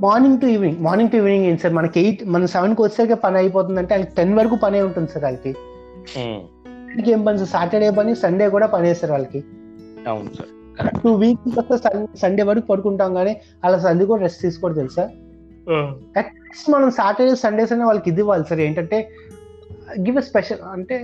morning 0.00 0.40
to 0.40 0.46
evening 0.46 0.78
morning 0.84 1.10
to 1.10 1.16
evening 1.16 1.44
ఏంటి 1.44 1.62
sir? 1.62 1.74
మనకి 1.74 2.00
eight 2.00 2.24
మన 2.24 2.44
సెవెన్కి 2.44 2.82
వచ్చేసరికి 2.82 3.14
పని 3.14 3.36
అయిపోతుంది 3.36 3.80
అంటే 3.80 3.94
వాళ్ళకి 3.94 4.14
టెన్ 4.14 4.34
వరకు 4.34 4.54
పనే 4.54 4.82
ఉంటుంది 4.82 5.10
సార్ 5.10 5.24
వాళ్ళకి. 5.24 5.52
వాళ్ళకి 6.18 7.12
ఏం 7.12 7.24
పని 7.24 7.38
సార్? 7.38 7.48
సాటర్డే 7.48 7.90
పని 7.90 8.14
సండే 8.14 8.48
కూడా 8.48 8.66
పని 8.66 8.88
వేస్తారు 8.88 9.12
వాళ్ళకి. 9.12 9.44
అవును 10.08 10.30
సార్. 10.38 10.52
టూ 11.02 11.10
వీక్స్ 11.22 11.58
సండే 12.22 12.42
వరకు 12.50 12.66
పడుకుంటాం 12.66 13.10
కానీ 13.18 13.32
అలా 13.64 13.78
సండే 13.86 14.04
కూడా 14.10 14.20
రెస్ట్ 14.26 14.42
తీసుకోవడం 14.42 14.76
తెలుసా? 14.82 15.04
అట్లీస్ట్ 16.20 16.68
మనం 16.74 16.88
సాటర్డే 16.90 17.34
సండేస్ 17.44 17.72
అయినా 17.72 17.86
వాళ్ళకి 17.86 18.08
ఇది 18.12 18.22
ఇవ్వాలి 18.24 18.44
సార్. 18.50 18.60
ఏంటంటే 18.66 18.98
గివ్ 20.06 20.18
ఎ 20.18 20.24
స్పెషల్ 20.30 20.62
అంటే 20.74 20.96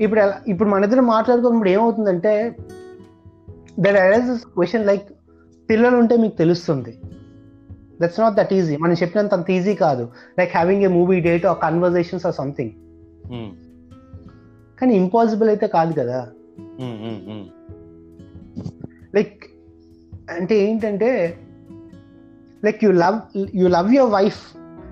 ఇప్పుడు 0.00 0.20
ఎలా 0.20 0.36
ఇప్పుడు 0.52 0.68
మన 0.68 0.88
ఇద్దరు 0.88 1.04
మాట్లాడుకున్నప్పుడు 1.14 1.72
ఏమవుతుందంటే 1.74 2.32
దట్ 3.84 3.98
అరైజ్ 4.04 4.30
క్వశ్చన్ 4.56 4.86
లైక్ 4.86 5.06
పిల్లలు 5.70 5.96
ఉంటే 5.96 6.14
మీకు 6.22 6.36
తెలుస్తుంది. 6.42 6.92
దట్స్ 8.02 8.20
నాట్ 8.20 8.34
దట్ 8.34 8.52
ఈజీ 8.58 8.76
మనం 8.84 8.96
చెప్పినంత 9.02 9.34
అంత 9.34 9.50
ఈజీ 9.50 9.74
కాదు. 9.84 10.04
Like 10.38 10.52
having 10.56 10.82
a 10.82 10.90
movie 10.98 11.18
date 11.28 11.46
or 11.50 11.58
conversations 11.66 12.26
or 12.26 12.36
something 12.40 12.72
కానీ 14.80 14.92
ఇంపాసిబుల్ 15.02 15.48
అయితే 15.48 15.66
కాదు 15.76 15.92
కదా. 16.00 16.18
లైక్ 19.17 19.37
అంటే 20.37 20.55
ఏంటంటే 20.67 21.11
like 22.67 22.79
you 22.85 22.91
love 23.03 23.19
you 23.61 23.67
love 23.77 23.89
your 23.99 24.11
wife 24.17 24.41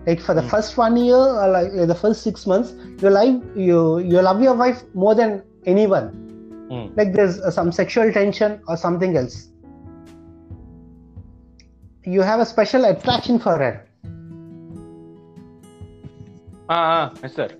like 0.07 0.21
for 0.27 0.37
the 0.39 0.43
Hmm. 0.43 0.51
First 0.53 0.73
one 0.83 0.97
year 1.05 1.27
like 1.55 1.73
the 1.93 1.97
first 2.03 2.23
six 2.27 2.45
months 2.53 2.71
you 3.03 3.09
live 3.19 3.35
you 3.69 3.79
you 4.13 4.21
love 4.29 4.41
your 4.47 4.59
wife 4.63 4.81
more 5.05 5.17
then 5.21 5.35
any 5.73 5.87
one 5.97 6.09
like 6.97 7.11
there's 7.13 7.35
uh, 7.39 7.51
some 7.57 7.69
sexual 7.71 8.07
tension 8.11 8.51
or 8.69 8.75
something 8.77 9.11
else 9.19 9.35
you 12.15 12.21
have 12.29 12.39
a 12.45 12.47
special 12.53 12.83
attraction 12.89 13.37
for 13.45 13.55
her 13.63 13.73
sir 17.37 17.53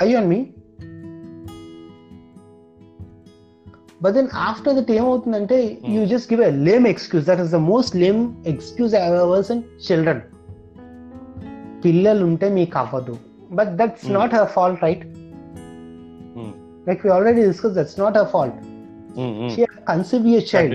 are 0.00 0.08
you 0.10 0.16
on 0.22 0.28
but 4.04 4.12
then 4.16 4.28
after 4.48 4.70
that 4.76 4.88
ఏమవుతుందంటే 4.98 5.58
Hmm. 5.82 5.92
you 5.94 6.00
just 6.14 6.26
give 6.32 6.40
a 6.48 6.52
lame 6.68 6.86
excuse 6.92 7.24
that 7.30 7.40
is 7.44 7.50
the 7.56 7.62
most 7.72 7.92
lame 8.02 8.20
excuse 8.52 8.92
I 9.00 9.04
ever 9.10 9.22
heard 9.32 9.50
in 9.54 9.60
children 9.88 10.18
పిల్లలు 11.84 12.24
ఉంటే 12.32 12.48
మీకు 12.58 12.76
అవ్వదు 12.82 13.14
but 13.58 13.72
that's 13.80 14.06
Hmm. 14.08 14.16
Not 14.18 14.34
her 14.38 14.50
fault 14.58 14.82
right 14.88 15.04
like 16.88 17.02
we 17.04 17.10
already 17.16 17.42
discussed 17.50 17.76
that's 17.78 17.96
not 18.00 18.14
her 18.20 18.26
fault 18.32 18.54
she 19.52 19.60
has 19.66 19.76
conceived 19.90 20.26
your 20.32 20.42
child 20.50 20.72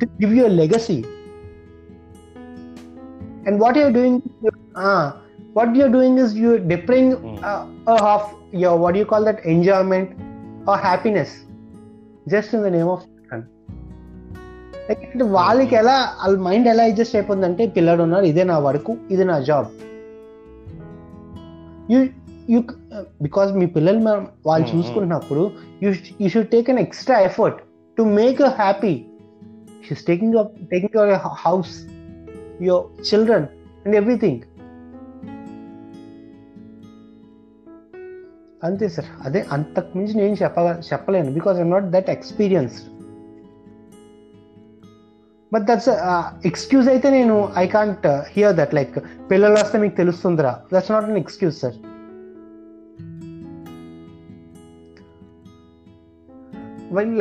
to 0.00 0.06
give 0.20 0.32
you 0.38 0.44
a 0.50 0.54
legacy. 0.60 0.96
And 3.46 3.58
what 3.62 3.76
you're 3.78 3.92
doing, 3.92 4.14
uh, 4.84 5.04
what 5.56 5.74
you're 5.78 5.92
doing 5.96 6.18
is 6.18 6.30
you're 6.42 6.60
depriving 6.72 7.10
Mm. 7.20 7.38
uh, 7.42 7.62
uh, 7.92 8.14
of 8.14 8.22
your 8.62 8.74
what 8.82 8.92
do 8.94 9.00
you 9.02 9.08
call 9.12 9.24
that 9.30 9.40
enjoyment 9.54 10.08
or 10.66 10.76
happiness, 10.78 11.30
Just 12.33 12.53
in 12.53 12.61
the 12.61 12.71
name 12.71 12.87
of 12.87 12.99
children. 13.05 13.41
Like, 14.89 15.01
అంటే 15.13 15.23
వాళ్ళకి 15.23 15.75
ఎలా 15.75 16.15
వాళ్ళ 16.21 16.37
mind 16.39 16.67
ఎలా 16.67 16.83
adjust 16.83 17.15
అయిపోతుందంటే 17.15 17.67
పిల్లడు 17.67 18.03
ఉన్నారు 18.03 18.25
ఇదే 18.25 18.43
నా 18.43 18.57
వరకు 18.59 18.97
ఇది 19.11 19.25
నా 19.25 19.39
జాబ్ 19.39 19.67
యూ 21.91 21.99
యూ 22.49 22.63
బికాస్ 23.21 23.51
మీ 23.51 23.65
పిల్లలు 23.65 23.99
వాళ్ళు. 24.45 24.67
చూసుకుంటున్నప్పుడు 24.75 25.51
you 25.83 25.93
you 26.21 26.29
should 26.29 26.47
take 26.47 26.69
an 26.69 26.79
extra 26.79 27.19
effort 27.19 27.59
to 27.97 28.03
make 28.21 28.41
a 28.41 28.53
happy 28.63 29.05
she's 29.87 30.03
taking 30.03 30.31
up 30.39 30.47
taking 30.71 30.89
care 30.89 31.03
of 31.03 31.09
your 31.09 31.35
house 31.45 31.73
your 32.59 32.79
అంతే 38.63 38.87
సార్. 38.89 39.09
అదే 39.25 39.45
అంతకు 39.51 39.97
మించి 39.97 40.13
నేను 40.17 40.35
చెప్పగ 40.43 40.67
చెప్పలేను. 40.93 41.31
Because 41.31 41.57
I'm 41.59 41.71
not 41.71 41.85
that 41.85 42.09
experienced 42.09 42.85
but 45.53 45.63
that's 45.63 45.89
excuse 46.45 46.89
అయితే 46.89 47.09
నేను 47.09 47.35
I 47.57 47.67
can't 47.67 48.07
hear 48.07 48.55
that 48.55 48.73
like 48.73 48.95
పిల్లలు 49.31 49.53
వస్తే 49.53 49.77
మీకు 49.77 49.95
తెలుస్తుందిరా. 49.95 50.59
That's 50.73 50.91
not 50.91 51.05
an 51.05 51.17
excuse 51.17 51.55
sir 51.55 51.77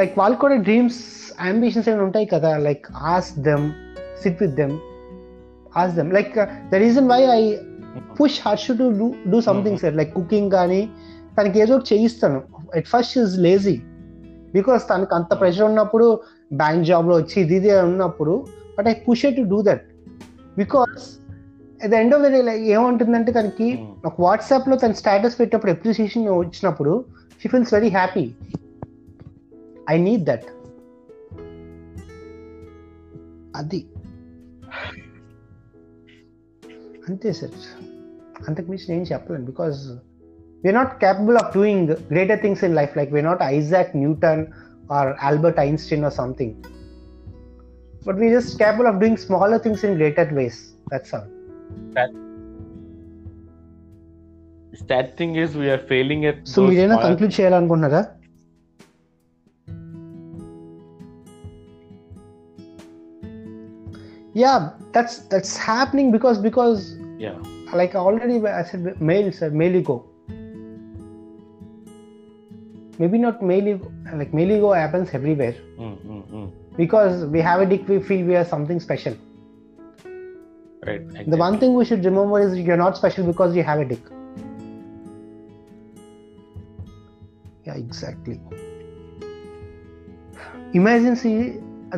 like 0.00 0.18
వాళ్ళు 0.18 0.36
కూడా 0.38 0.56
డ్రీమ్స్ 0.56 0.98
అంబిషన్స్ 1.40 1.88
ఏమైనా 1.88 2.04
ఉంటాయి 2.04 2.26
కదా? 2.26 2.58
Like 2.58 2.86
ask 3.12 3.38
them 3.38 3.72
sit 4.22 4.38
with 4.42 4.54
them 4.54 4.78
ask 5.76 5.92
them 5.92 6.12
like 6.12 6.34
the 6.72 6.74
reason 6.74 7.08
why 7.08 7.22
I 7.38 7.56
push 8.20 8.38
Harsh 8.46 8.66
to 8.68 8.86
do 9.00 9.14
do 9.30 9.40
something 9.40 9.78
sir 9.78 9.94
like 9.94 10.14
cooking 10.14 10.50
కానీ 10.50 10.90
తనకి 11.38 11.58
ఏదో 11.60 11.74
ఒకటి 11.74 11.94
చేయిస్తాను. 11.94 12.42
At 12.76 12.88
first 12.88 13.18
is 13.18 13.38
lazy 13.38 13.76
because 14.54 14.82
తనకు 14.90 15.14
అంత 15.14 15.40
ప్రెషర్ 15.40 15.62
ఉన్నప్పుడు 15.62 16.20
బ్యాంక్ 16.52 16.86
జాబ్లో 16.86 17.16
వచ్చి 17.16 17.40
ఇది 17.40 17.54
ఇది 17.54 17.78
ఉన్నప్పుడు 17.78 18.46
but 18.78 18.86
I 18.86 18.94
push 18.94 19.22
to 19.22 19.42
do 19.42 19.62
that 19.62 19.82
because 20.58 21.18
the 21.86 21.94
end 21.94 22.14
of 22.14 22.22
the 22.22 22.26
day 22.26 22.66
ఏముంటుందంటే 22.66 23.32
తనకి 23.32 23.86
ఒక 24.06 24.20
వాట్సాప్లో 24.20 24.76
తన 24.76 24.92
స్టేటస్ 24.92 25.40
పెట్టినప్పుడు 25.40 25.72
అప్రిసియేషన్ 25.72 26.28
వచ్చినప్పుడు 26.28 27.04
she 27.42 27.48
feels 27.48 27.74
very 27.74 27.88
happy 27.88 28.34
I 29.90 29.98
need 30.02 30.24
that 30.24 30.44
అది. 33.56 33.86
అంతే 37.08 37.32
సార్. 37.32 37.50
అంతకు 38.48 38.70
మించి 38.70 38.84
నేను 38.88 39.04
చెప్పలేను. 39.12 40.15
Because 40.55 40.63
we are 40.63 40.77
not 40.79 40.93
capable 40.99 41.37
of 41.37 41.49
doing 41.57 41.89
greater 42.11 42.41
things 42.41 42.63
in 42.63 42.75
life 42.79 42.93
like 42.99 43.11
we are 43.15 43.29
not 43.31 43.43
Isaac 43.55 43.91
Newton 44.03 44.43
are 44.91 45.11
Albert 45.29 45.59
Einstein 45.67 46.05
or 46.05 46.15
something 46.21 46.55
but 48.07 48.17
we 48.23 48.29
just 48.35 48.53
capable 48.57 48.89
of 48.91 48.99
doing 49.03 49.21
smaller 49.27 49.61
things 49.61 49.85
in 49.89 49.95
greater 50.01 50.33
ways 50.41 50.61
that's 50.93 51.13
all 51.19 51.29
Sad 54.81 55.07
thing 55.17 55.31
is 55.35 55.49
we 55.55 55.67
are 55.69 55.81
failing 55.89 56.21
at 56.25 56.37
so 56.51 56.57
those 56.57 56.69
మీరేనా 56.69 56.95
small- 56.95 57.05
conclude 57.05 57.33
చేయాలనుకుంటున్నారా 57.37 57.99
yeah 64.35 64.53
that's 64.95 65.17
that's 65.33 65.55
happening 65.69 66.11
because 66.17 66.39
because 66.49 66.79
Yeah. 67.23 67.35
like 67.79 67.93
already 67.97 68.37
I 68.51 68.61
said 68.63 68.85
male 69.09 69.27
sir 69.31 69.49
male 69.59 69.75
ego 69.79 69.95
maybe 72.98 73.18
not 73.18 73.42
male 73.42 73.70
like 74.20 74.32
male 74.32 74.52
ego 74.56 74.72
happens 74.72 75.10
everywhere 75.20 75.54
Mm, 75.78 75.96
mm, 76.10 76.22
mm. 76.36 76.50
because 76.76 77.24
we 77.36 77.40
have 77.40 77.60
a 77.60 77.66
dick 77.66 77.88
we 77.88 78.00
feel 78.10 78.26
we 78.26 78.36
are 78.36 78.44
something 78.44 78.80
special 78.80 79.16
Right. 80.86 81.30
the 81.34 81.36
one 81.36 81.58
thing 81.58 81.74
we 81.74 81.84
should 81.84 82.04
remember 82.04 82.38
is 82.40 82.56
you're 82.58 82.76
not 82.76 82.96
special 82.96 83.26
because 83.26 83.56
you 83.56 83.64
have 83.64 83.80
a 83.80 83.84
dick 83.84 84.04
yeah 87.64 87.74
exactly 87.74 88.40
imagine 90.74 91.16
see 91.16 91.36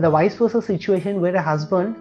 the 0.04 0.10
vice 0.10 0.34
versa 0.36 0.62
situation 0.62 1.20
where 1.20 1.34
a 1.34 1.42
husband 1.42 1.96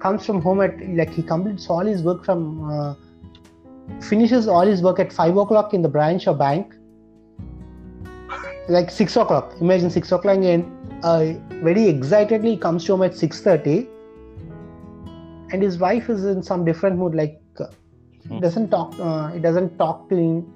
comes 0.00 0.24
from 0.24 0.40
home 0.40 0.60
at 0.60 0.78
like 1.00 1.10
he 1.10 1.22
completes 1.22 1.68
all 1.68 1.84
his 1.84 2.02
work 2.02 2.24
from 2.24 2.70
uh, 2.70 2.94
finishes 4.00 4.46
all 4.46 4.66
his 4.66 4.82
work 4.82 5.00
at 5.00 5.12
five 5.12 5.36
o'clock 5.36 5.74
in 5.74 5.82
the 5.82 5.88
branch 5.88 6.26
or 6.28 6.34
bank 6.34 6.74
like 8.68 8.90
six 8.90 9.16
o'clock. 9.16 9.54
Imagine 9.60 9.90
six 9.90 10.12
o'clock 10.12 10.36
and 10.36 10.64
uh, 11.02 11.32
very 11.62 11.88
excitedly 11.88 12.52
he 12.52 12.56
comes 12.56 12.86
home 12.86 13.02
at 13.02 13.12
6.30 13.12 13.86
and 15.52 15.62
his 15.62 15.78
wife 15.78 16.08
is 16.10 16.24
in 16.24 16.42
some 16.42 16.64
different 16.64 16.98
mood 16.98 17.14
like 17.14 17.40
uh, 17.60 17.66
Hmm. 18.28 18.40
doesn't 18.40 18.70
talk 18.70 18.94
uh, 19.00 19.30
it 19.34 19.42
doesn't 19.42 19.78
talk 19.78 20.08
to 20.10 20.16
him 20.16 20.46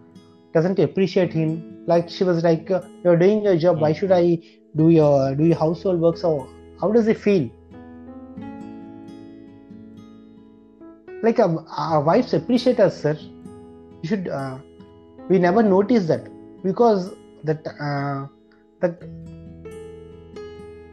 doesn't 0.52 0.78
appreciate 0.78 1.32
him. 1.32 1.64
Like 1.86 2.08
she 2.10 2.24
was 2.24 2.42
like 2.44 2.70
uh, 2.70 2.82
you're 3.04 3.16
doing 3.16 3.42
your 3.42 3.56
job. 3.56 3.80
Why 3.80 3.92
Hmm. 3.92 3.98
should 3.98 4.12
i 4.12 4.38
do 4.76 4.90
your 4.90 5.34
do 5.34 5.44
your 5.44 5.56
household 5.58 6.00
work? 6.00 6.16
So 6.18 6.48
how 6.80 6.92
does 6.92 7.06
he 7.06 7.14
feel? 7.14 7.48
Like 11.22 11.38
our, 11.38 11.64
our 11.76 12.02
wives 12.02 12.34
appreciate 12.34 12.80
us 12.80 13.00
sir. 13.00 13.16
You 14.02 14.08
should 14.08 14.28
uh, 14.28 14.58
we 15.28 15.38
never 15.38 15.62
notice 15.62 16.06
that 16.08 16.28
because 16.62 17.14
that 17.44 17.66
uh, 17.88 18.26
that 18.80 19.02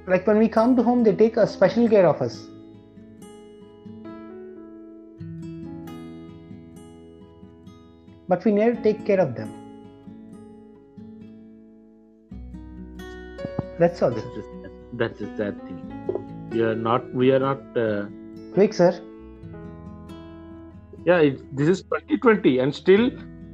like 0.08 0.26
when 0.28 0.38
we 0.38 0.48
come 0.48 0.76
to 0.76 0.84
home 0.84 1.04
they 1.04 1.16
take 1.16 1.38
a 1.38 1.48
special 1.48 1.88
care 1.88 2.08
of 2.08 2.22
us 2.22 2.38
but 8.28 8.44
we 8.46 8.52
never 8.52 8.76
take 8.88 9.06
care 9.06 9.20
of 9.20 9.36
them 9.36 9.52
that's 13.80 14.02
all 14.02 14.12
That's 14.12 14.26
the, 14.38 14.72
that's 14.94 15.20
the 15.20 15.28
sad 15.38 15.62
thing. 15.66 16.50
We 16.52 16.64
are 16.64 16.76
not. 16.76 17.14
We 17.14 17.32
are 17.32 17.40
not. 17.40 17.78
Uh, 17.78 18.08
quick 18.54 18.74
sir 18.74 18.92
yeah, 21.06 21.20
it, 21.20 21.56
this 21.56 21.68
is 21.68 21.82
2020, 21.84 22.60
and 22.60 22.76
still 22.76 23.10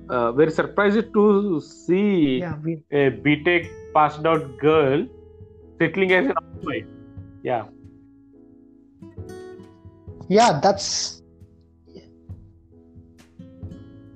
uh, 0.09 0.31
very 0.31 0.51
surprised 0.51 1.13
to 1.13 1.61
see 1.61 2.39
yeah 2.39 2.57
we 2.63 2.73
a 2.91 3.11
BTech 3.11 3.69
passed 3.93 4.25
out 4.25 4.57
girl 4.57 5.07
settling 5.79 6.11
as 6.11 6.25
an 6.25 6.33
housewife. 6.41 6.85
Yeah. 7.43 7.65
yeah 10.27 10.59
that's 10.61 11.21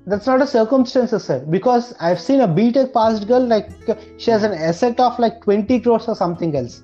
that's 0.08 0.26
not 0.26 0.42
a 0.42 0.48
circumstance, 0.48 1.12
sir 1.12 1.46
because 1.50 1.94
i've 2.00 2.20
seen 2.20 2.42
a 2.42 2.48
btech 2.48 2.92
passed 2.94 3.28
girl 3.28 3.46
like 3.46 3.70
she 4.18 4.32
has 4.32 4.44
an 4.44 4.54
asset 4.54 5.00
of 5.00 5.20
like 5.20 5.42
20 5.42 5.80
crores 5.82 6.08
or 6.08 6.16
something 6.16 6.56
else 6.56 6.82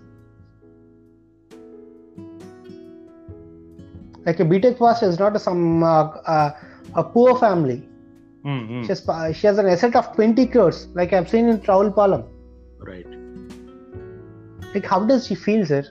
like 4.25 4.39
a 4.39 4.45
btech 4.45 4.77
pass 4.77 5.01
is 5.01 5.17
not 5.17 5.35
a, 5.35 5.39
some 5.39 5.81
uh, 5.83 6.03
uh, 6.35 6.51
a 6.93 7.03
poor 7.03 7.35
family 7.39 7.87
Mm-hmm. 8.45 8.83
she 8.83 8.89
has, 8.89 9.37
she 9.37 9.47
has 9.47 9.57
an 9.57 9.67
asset 9.67 9.95
of 9.95 10.13
20 10.15 10.45
crores 10.47 10.87
like 10.93 11.13
i've 11.13 11.29
seen 11.29 11.47
in 11.49 11.57
Ravulapalem. 11.61 12.25
Right. 12.79 13.07
like 14.73 14.85
how 14.85 14.99
does 15.03 15.25
she 15.27 15.35
feel 15.35 15.65
sir 15.65 15.83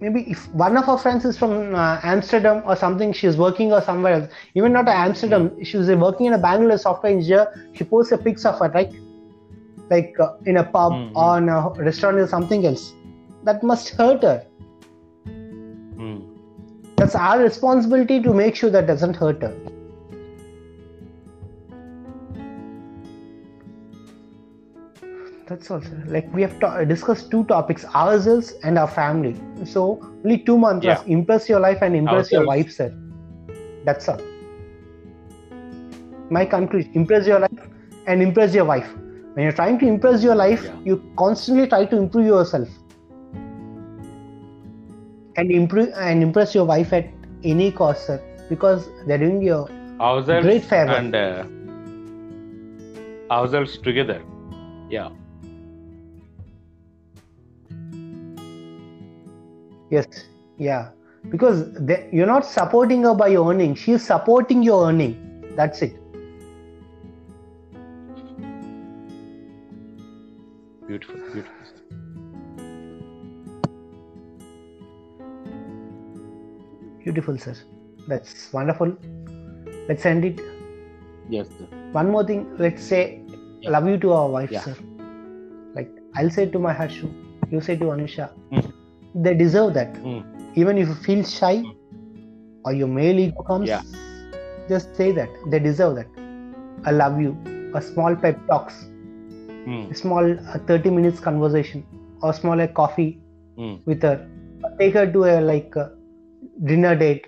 maybe 0.00 0.20
if 0.30 0.46
one 0.54 0.76
of 0.76 0.84
her 0.84 0.96
friends 0.96 1.24
is 1.24 1.36
from 1.36 1.74
uh, 1.74 1.98
amsterdam 2.02 2.62
or 2.66 2.76
something 2.76 3.12
she's 3.12 3.36
working 3.36 3.72
or 3.72 3.80
somewhere 3.82 4.14
else 4.14 4.28
even 4.54 4.72
not 4.72 4.88
amsterdam 4.88 5.50
she 5.64 5.76
was 5.76 5.88
working 5.90 6.26
in 6.26 6.34
a 6.34 6.38
bangalore 6.38 6.78
software 6.78 7.12
engineer 7.12 7.46
she 7.72 7.84
posts 7.84 8.12
a 8.12 8.18
pics 8.18 8.44
of 8.44 8.58
her 8.60 8.68
right 8.70 8.92
like 9.90 10.14
uh, 10.20 10.32
in 10.46 10.58
a 10.58 10.64
pub 10.64 10.92
Mhm. 10.92 11.10
or 11.14 11.38
in 11.38 11.48
a 11.48 11.58
restaurant 11.88 12.18
or 12.18 12.26
something 12.26 12.64
else 12.66 12.92
that 13.42 13.62
must 13.62 13.90
hurt 13.90 14.22
her. 14.22 14.42
That's 17.04 17.14
our 17.14 17.38
responsibility 17.38 18.22
to 18.22 18.32
make 18.32 18.56
sure 18.56 18.70
that 18.70 18.86
doesn't 18.86 19.14
hurt 19.14 19.42
her. 19.42 19.54
That's 25.46 25.70
also 25.70 25.90
like 26.06 26.32
we 26.32 26.40
have 26.40 26.58
to- 26.60 26.66
uh, 26.66 26.84
discussed 26.84 27.30
two 27.30 27.44
topics 27.44 27.84
ourselves 27.94 28.54
and 28.62 28.78
our 28.78 28.88
family. 28.88 29.34
So 29.64 30.00
only 30.24 30.38
two 30.38 30.56
mantras 30.56 31.02
Yeah. 31.06 31.16
impress 31.18 31.46
your 31.50 31.60
life 31.60 31.82
and 31.82 31.94
impress 31.94 32.32
your 32.32 32.46
wife 32.46 32.72
sir. 32.72 32.90
That's 33.84 34.08
all. 34.08 34.22
My 36.30 36.46
conclusion 36.46 36.90
impress 36.94 37.26
your 37.26 37.40
life 37.40 37.68
and 38.06 38.22
impress 38.22 38.54
your 38.54 38.64
wife. 38.64 38.88
When 39.34 39.42
you're 39.42 39.58
trying 39.60 39.78
to 39.80 39.86
impress 39.86 40.24
your 40.24 40.34
life 40.46 40.64
Yeah. 40.64 40.80
you 40.86 41.02
constantly 41.18 41.66
try 41.66 41.84
to 41.84 41.98
improve 41.98 42.24
yourself 42.24 42.83
and 45.36 45.50
improve 45.50 45.90
and 45.96 46.22
impress 46.22 46.54
your 46.54 46.64
wife 46.64 46.92
at 46.92 47.06
any 47.42 47.70
cost 47.72 48.06
sir 48.06 48.20
because 48.48 48.88
they're 49.06 49.18
doing 49.18 49.42
your 49.42 49.68
Ourselves 50.00 50.44
Great 50.46 50.64
favor. 50.64 50.90
and 50.92 51.14
uh, 51.14 51.44
ourselves 53.32 53.78
together. 53.78 54.20
Yeah. 54.90 55.08
yes 59.90 60.06
yeah 60.58 60.90
because 61.30 61.72
they, 61.74 62.08
you're 62.12 62.26
not 62.26 62.44
supporting 62.44 63.02
her 63.02 63.14
by 63.14 63.28
your 63.28 63.50
earning 63.50 63.74
she's 63.74 64.04
supporting 64.04 64.62
your 64.62 64.88
earning 64.88 65.14
that's 65.56 65.82
it 65.82 65.96
beautiful 77.04 77.38
sir 77.44 77.54
that's 78.08 78.34
wonderful 78.52 78.92
let's 79.88 80.06
end 80.12 80.24
it 80.30 80.40
Yes. 81.34 81.48
Sir. 81.58 81.66
one 81.92 82.10
more 82.14 82.24
thing 82.30 82.40
let's 82.64 82.82
say 82.92 83.02
Yeah. 83.62 83.70
love 83.74 83.86
you 83.90 83.98
to 84.04 84.12
our 84.16 84.28
wife 84.36 84.50
Yeah. 84.56 84.64
sir 84.66 84.74
like 85.76 85.90
i'll 86.20 86.32
say 86.38 86.44
to 86.56 86.58
my 86.66 86.74
harshu 86.80 87.08
you 87.54 87.60
say 87.68 87.76
to 87.82 87.86
anusha 87.94 88.26
Mm. 88.52 88.66
they 89.26 89.34
deserve 89.42 89.70
that 89.78 89.94
Mm. 90.10 90.20
even 90.62 90.78
if 90.82 90.88
you 90.92 90.98
feel 91.08 91.22
shy 91.32 91.54
or 92.64 92.72
your 92.80 92.90
male 92.98 93.20
ego 93.26 93.42
comes 93.50 93.68
Yeah. 93.72 93.82
just 94.72 94.94
say 95.00 95.08
that 95.20 95.40
they 95.54 95.60
deserve 95.68 95.94
that 96.00 96.20
i 96.90 96.96
love 97.02 97.20
you 97.26 97.32
a 97.80 97.82
small 97.90 98.16
pep 98.26 98.38
talks 98.52 98.76
Mm. 99.66 99.82
a 99.90 99.98
small 100.04 100.26
uh, 100.54 100.58
30 100.70 100.90
minutes 101.00 101.20
conversation 101.28 101.84
or 102.22 102.32
small 102.40 102.56
like 102.64 102.74
coffee 102.82 103.10
Mm. 103.58 103.74
with 103.90 104.02
her 104.10 104.16
take 104.80 104.94
her 105.00 105.06
to 105.18 105.24
a 105.32 105.34
like 105.52 105.76
uh, 105.84 105.88
dinner 106.62 106.94
date 106.96 107.26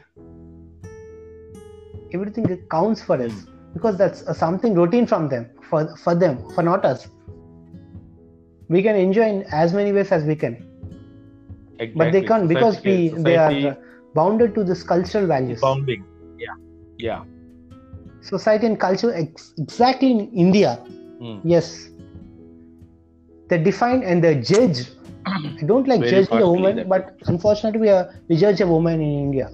everything 2.12 2.47
counts 2.70 3.03
for 3.03 3.20
us 3.20 3.32
because 3.74 3.97
that's 3.98 4.23
uh, 4.27 4.32
something 4.32 4.74
routine 4.74 5.07
from 5.07 5.28
them 5.28 5.51
for 5.69 5.97
for 5.97 6.15
them 6.15 6.39
for 6.55 6.62
not 6.62 6.85
us 6.85 7.09
we 8.69 8.82
can 8.82 8.97
enjoy 8.97 9.28
in 9.28 9.43
as 9.53 9.73
many 9.73 9.93
ways 9.93 10.12
as 10.12 10.24
we 10.24 10.36
can 10.36 10.57
but 11.94 12.12
they 12.12 12.23
can't 12.23 12.48
because 12.48 12.77
we 12.85 13.09
Society- 13.09 13.23
they 13.23 13.36
are 13.36 13.70
uh, 13.70 13.74
bounded 14.15 14.55
to 14.55 14.65
this 14.65 14.82
cultural 14.82 15.27
values 15.27 15.61
bounding. 15.61 16.05
Yeah. 16.39 16.55
Yeah. 16.98 17.24
society 18.23 18.66
and 18.66 18.81
culture 18.81 19.12
ex- 19.15 19.53
exactly 19.59 20.11
in 20.11 20.20
india 20.47 20.78
Mm. 21.20 21.40
yes 21.44 21.89
they 23.48 23.59
define 23.66 24.03
and 24.03 24.23
they 24.24 24.35
judge 24.48 24.81
i 25.27 25.65
don't 25.70 25.89
like 25.89 26.01
Very 26.01 26.11
judging 26.11 26.43
a 26.43 26.51
woman 26.51 26.89
but 26.89 27.15
unfortunately 27.27 27.81
we 27.81 27.89
are 27.89 28.05
we 28.28 28.36
judge 28.36 28.61
a 28.61 28.66
woman 28.66 29.01
in 29.01 29.15
india. 29.27 29.51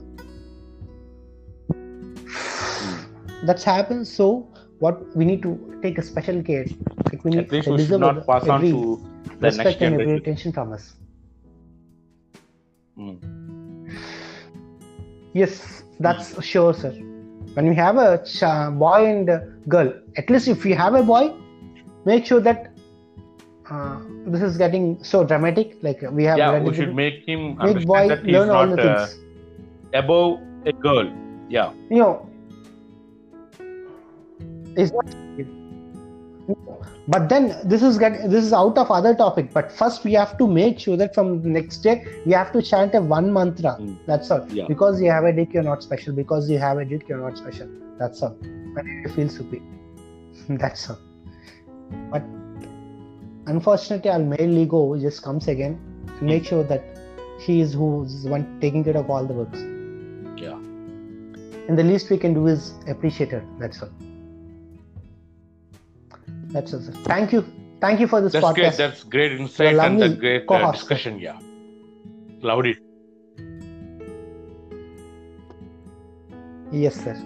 That's 3.45 3.65
happened 3.65 4.07
so 4.07 4.49
what 4.79 5.17
we 5.17 5.25
need 5.25 5.43
to 5.43 5.79
take 5.83 5.99
a 5.99 6.03
special 6.03 6.43
care. 6.43 6.65
Like 7.07 7.25
we 7.25 7.31
need 7.33 7.41
At 7.45 7.53
least 7.53 7.69
we 7.69 7.87
should 7.87 8.01
not 8.01 8.27
pass 8.27 8.47
on 8.49 8.61
to 8.61 9.01
the 9.41 9.51
next 9.51 9.57
respect 9.59 9.83
and 9.83 9.95
every 9.95 10.07
generation. 10.07 10.23
attention 10.23 10.53
from 10.53 10.73
us. 10.73 10.95
Mm. 12.99 13.19
yes 15.33 15.83
that's 16.01 16.45
sure 16.45 16.75
sir. 16.75 16.93
When 17.55 17.69
we 17.69 17.75
have 17.77 17.97
a 17.97 18.23
ch- 18.25 18.79
boy 18.79 19.07
and 19.07 19.29
a 19.29 19.39
girl 19.69 19.93
at 20.17 20.29
least 20.31 20.49
if 20.49 20.65
we 20.65 20.73
have 20.73 20.95
a 20.95 21.03
boy 21.03 21.33
make 22.05 22.27
sure 22.27 22.41
that 22.41 22.72
uh, 23.73 23.99
this 24.27 24.43
is 24.43 24.57
getting 24.63 25.03
so 25.03 25.25
dramatic 25.25 25.77
like 25.83 26.03
we 26.19 26.25
have 26.25 26.39
Yeah, 26.39 26.59
we 26.61 26.75
should 26.75 26.95
make 26.95 27.25
him 27.27 27.57
make 27.59 27.87
boy 27.87 28.09
that 28.09 28.25
he's 28.25 28.35
learn 28.35 28.51
all 28.51 28.67
not 28.67 28.77
the 28.77 28.91
uh, 28.91 29.07
things. 29.07 29.19
above 29.95 30.41
a 30.67 30.73
girl. 30.73 31.11
Yeah. 31.49 31.73
you 31.91 31.99
know 31.99 32.29
it's 34.77 34.93
not 34.93 35.07
but 37.09 37.29
then 37.29 37.45
this 37.65 37.83
is 37.83 37.99
get 37.99 38.31
this 38.31 38.45
is 38.45 38.53
out 38.53 38.79
of 38.79 38.91
other 38.91 39.15
topic 39.15 39.53
but 39.53 39.73
first 39.81 40.05
we 40.05 40.13
have 40.13 40.37
to 40.39 40.47
make 40.47 40.79
sure 40.79 40.97
that 40.97 41.15
from 41.15 41.43
the 41.43 41.49
next 41.49 41.79
day 41.79 41.95
we 42.27 42.33
have 42.33 42.53
to 42.53 42.63
chant 42.63 42.95
a 42.95 43.01
one 43.01 43.33
mantra. 43.33 43.77
Mm. 43.81 43.99
that's 44.07 44.31
all. 44.31 44.47
Yeah. 44.51 44.67
because 44.69 45.01
you 45.01 45.11
have 45.11 45.25
a 45.25 45.33
dick 45.33 45.53
you're 45.53 45.63
not 45.63 45.83
special. 45.83 46.15
Because 46.15 46.49
you 46.49 46.59
have 46.59 46.79
a 46.79 46.85
dick 46.85 47.09
you're 47.09 47.19
not 47.19 47.37
special. 47.37 47.69
That's 47.99 48.23
all. 48.23 48.37
But 48.75 48.87
you 48.87 49.09
feel 49.09 49.29
stupid. 49.29 49.63
That's 50.49 50.89
all. 50.91 50.99
But 52.11 52.23
unfortunately 53.47 54.11
our 54.11 54.19
male 54.19 54.59
ego 54.59 54.97
just 54.99 55.23
comes 55.23 55.49
again 55.49 55.79
to 56.19 56.25
make 56.25 56.45
sure 56.45 56.65
that 56.65 56.85
he 57.41 57.61
is 57.61 57.75
who's 57.75 58.23
the 58.23 58.31
one 58.31 58.61
taking 58.61 58.85
care 58.85 58.97
of 58.97 59.11
all 59.11 59.25
the 59.25 59.35
works 59.35 59.61
Yeah. 60.41 60.55
and 61.69 61.79
the 61.79 61.83
least 61.83 62.11
we 62.11 62.19
can 62.19 62.35
do 62.35 62.47
is 62.47 62.75
appreciate 62.87 63.31
her 63.31 63.45
that's 63.59 63.83
all 63.83 63.91
that's 66.55 66.75
all 66.75 66.81
sir. 66.81 66.93
thank 67.05 67.33
you 67.33 67.45
thank 67.83 68.01
you 68.01 68.07
for 68.07 68.21
this 68.21 68.33
That's 68.33 68.53
great. 68.53 68.75
That's 68.75 69.03
great 69.03 69.33
insight 69.33 69.77
and 69.77 70.01
that 70.01 70.19
great 70.21 70.45
uh, 70.49 70.71
discussion. 70.73 71.19
Yeah. 71.19 71.39
Loved 72.41 72.67
it. 72.67 72.79
Yes, 76.71 76.95
sir. 77.05 77.17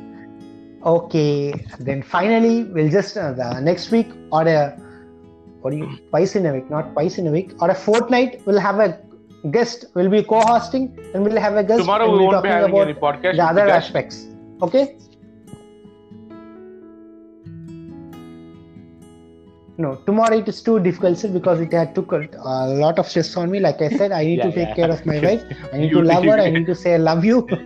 Okay, 0.85 1.53
then 1.79 2.03
finally, 2.03 2.65
we'll 2.65 2.91
just 2.91 3.17
uh, 3.17 3.33
the 3.33 3.61
next 3.61 3.91
week 3.91 4.09
or 4.33 4.43
a 4.49 4.79
what 5.67 5.73
do 5.73 5.79
you 5.79 5.99
twice 6.11 6.37
in 6.37 6.47
a 6.47 6.53
week, 6.57 6.71
not 6.71 6.93
twice 6.93 7.19
in 7.19 7.27
a 7.27 7.33
week, 7.33 7.51
or 7.61 7.71
a 7.71 7.75
fortnight, 7.75 8.41
we'll 8.47 8.61
have 8.67 8.79
a 8.79 9.01
guest. 9.51 9.87
We'll 9.95 10.11
be 10.11 10.23
co-hosting 10.23 10.85
and 11.13 11.25
we'll 11.25 11.41
have 11.47 11.57
a 11.57 11.65
guest. 11.65 11.81
Tomorrow 11.81 12.07
we 12.13 12.21
won't 12.25 12.45
be 12.45 12.49
having 12.49 12.71
about 12.71 12.89
any 12.89 12.95
podcast. 12.95 13.37
the 13.41 13.45
other 13.45 13.65
because- 13.65 13.85
aspects. 13.85 14.27
Okay. 14.63 14.85
No, 19.79 19.97
tomorrow 20.07 20.39
it 20.39 20.49
is 20.49 20.63
too 20.67 20.77
difficult 20.85 21.19
sir, 21.19 21.29
because 21.29 21.61
it 21.61 21.73
had 21.73 21.95
took 21.97 22.13
a, 22.13 22.21
a 22.43 22.69
lot 22.85 23.01
of 23.01 23.09
stress 23.09 23.37
on 23.37 23.51
me. 23.51 23.59
Like 23.61 23.83
I 23.83 23.91
said, 23.91 24.13
I 24.13 24.25
need 24.25 24.41
to 24.43 24.53
take 24.53 24.69
yeah. 24.69 24.75
care 24.77 24.91
of 24.91 25.05
my 25.05 25.19
wife. 25.19 25.43
I 25.73 25.79
need 25.79 25.91
You 25.91 26.01
to 26.03 26.07
love 26.13 26.25
her. 26.25 26.39
I 26.47 26.49
need 26.51 26.67
to 26.67 26.75
say 26.75 26.95
I 26.95 27.03
love 27.09 27.25
you. 27.25 27.47
I 27.51 27.59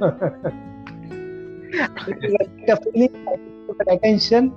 need 2.08 2.20
to 2.22 2.32
respect 2.38 2.70
her 2.70 2.78
feelings. 2.86 3.28
I 3.28 3.36
need 3.36 3.54
to 3.58 3.62
give 3.68 3.78
her 3.78 3.94
attention. 3.94 4.52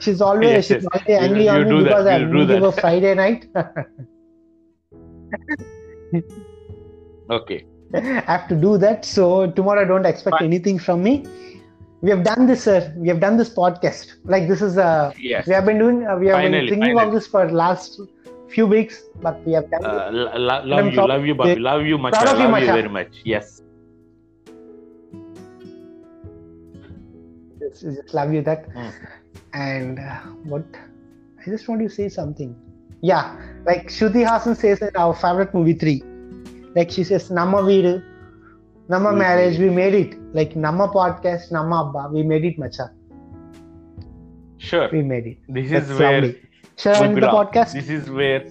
She's 0.00 0.20
always 0.28 0.50
Yes, 0.50 0.66
she's 0.66 0.82
yes. 0.82 0.86
always 0.92 1.22
angry 1.22 1.44
you 1.44 1.50
on 1.50 1.68
me 1.68 1.82
that, 1.82 1.84
because 1.84 2.06
I 2.06 2.18
you 2.18 2.46
do 2.46 2.64
her. 2.64 2.72
Friday 2.72 3.14
night. 3.14 3.48
Okay. 7.30 7.64
I 7.94 8.00
have 8.26 8.48
to 8.48 8.54
do 8.54 8.78
that. 8.78 9.04
So 9.04 9.50
tomorrow, 9.50 9.86
don't 9.86 10.06
expect 10.06 10.38
Fine. 10.38 10.46
anything 10.46 10.78
from 10.78 11.02
me. 11.02 11.24
We 12.02 12.10
have 12.10 12.24
done 12.24 12.46
this, 12.46 12.64
sir. 12.64 12.92
We 12.96 13.08
have 13.08 13.20
done 13.20 13.36
this 13.36 13.48
podcast. 13.54 14.14
Like 14.24 14.48
this 14.48 14.60
is 14.60 14.76
a. 14.76 15.14
Yes. 15.18 15.46
We 15.46 15.54
have 15.54 15.64
been 15.64 15.78
doing. 15.78 16.06
Uh, 16.06 16.16
we 16.16 16.26
have 16.28 16.42
been 16.42 16.52
thinking 16.68 16.80
finally. 16.80 17.06
of 17.06 17.12
this 17.12 17.26
for 17.26 17.50
last 17.50 18.00
few 18.48 18.66
weeks, 18.66 19.02
but 19.22 19.40
we 19.46 19.52
have 19.52 19.70
done. 19.70 19.84
Uh, 19.84 20.10
lo- 20.12 20.32
lo- 20.36 20.62
love 20.64 20.92
you, 20.92 21.06
love 21.06 21.24
you, 21.24 21.34
Bobby. 21.34 21.60
Love 21.60 21.86
you 21.86 21.98
much. 21.98 22.14
Love 22.14 22.60
you 22.60 22.66
very 22.66 22.88
much. 22.88 23.22
Yes. 23.24 23.62
Just, 27.60 27.82
just 27.82 28.12
love 28.14 28.32
you 28.34 28.42
that. 28.42 28.68
Mm. 28.74 28.92
And 29.54 29.98
uh, 29.98 30.20
what? 30.44 30.64
I 31.40 31.50
just 31.50 31.68
want 31.68 31.80
to 31.82 31.88
say 31.88 32.08
something. 32.08 32.54
Yeah, 33.02 33.36
like 33.66 33.88
Shruti 33.88 34.24
Haasan 34.26 34.56
says 34.56 34.80
in 34.80 34.90
our 34.96 35.14
favorite 35.14 35.52
movie 35.54 35.74
three. 35.74 36.02
Like 36.74 36.90
she 36.90 37.04
says, 37.04 37.30
"Nama 37.30 37.58
Veedu, 37.58 38.02
Nama 38.88 39.12
marriage, 39.12 39.58
we 39.58 39.70
made 39.70 39.94
it. 39.94 40.18
Like 40.34 40.56
Nama 40.56 40.88
podcast, 40.88 41.50
Nama 41.52 41.88
Abba, 41.88 42.08
we 42.14 42.22
made 42.22 42.44
it, 42.44 42.58
Macha. 42.58 42.90
Sure. 44.58 44.88
We 44.92 45.02
made 45.02 45.26
it. 45.26 45.38
This 45.48 45.70
That's 45.70 45.90
is 45.90 45.98
where 45.98 46.20
lovely. 46.22 46.40
Shall 46.76 46.96
I 46.96 47.00
we 47.00 47.06
end 47.08 47.16
the 47.22 47.26
podcast? 47.26 47.72
This 47.72 47.88
is 47.88 48.08
where 48.10 48.44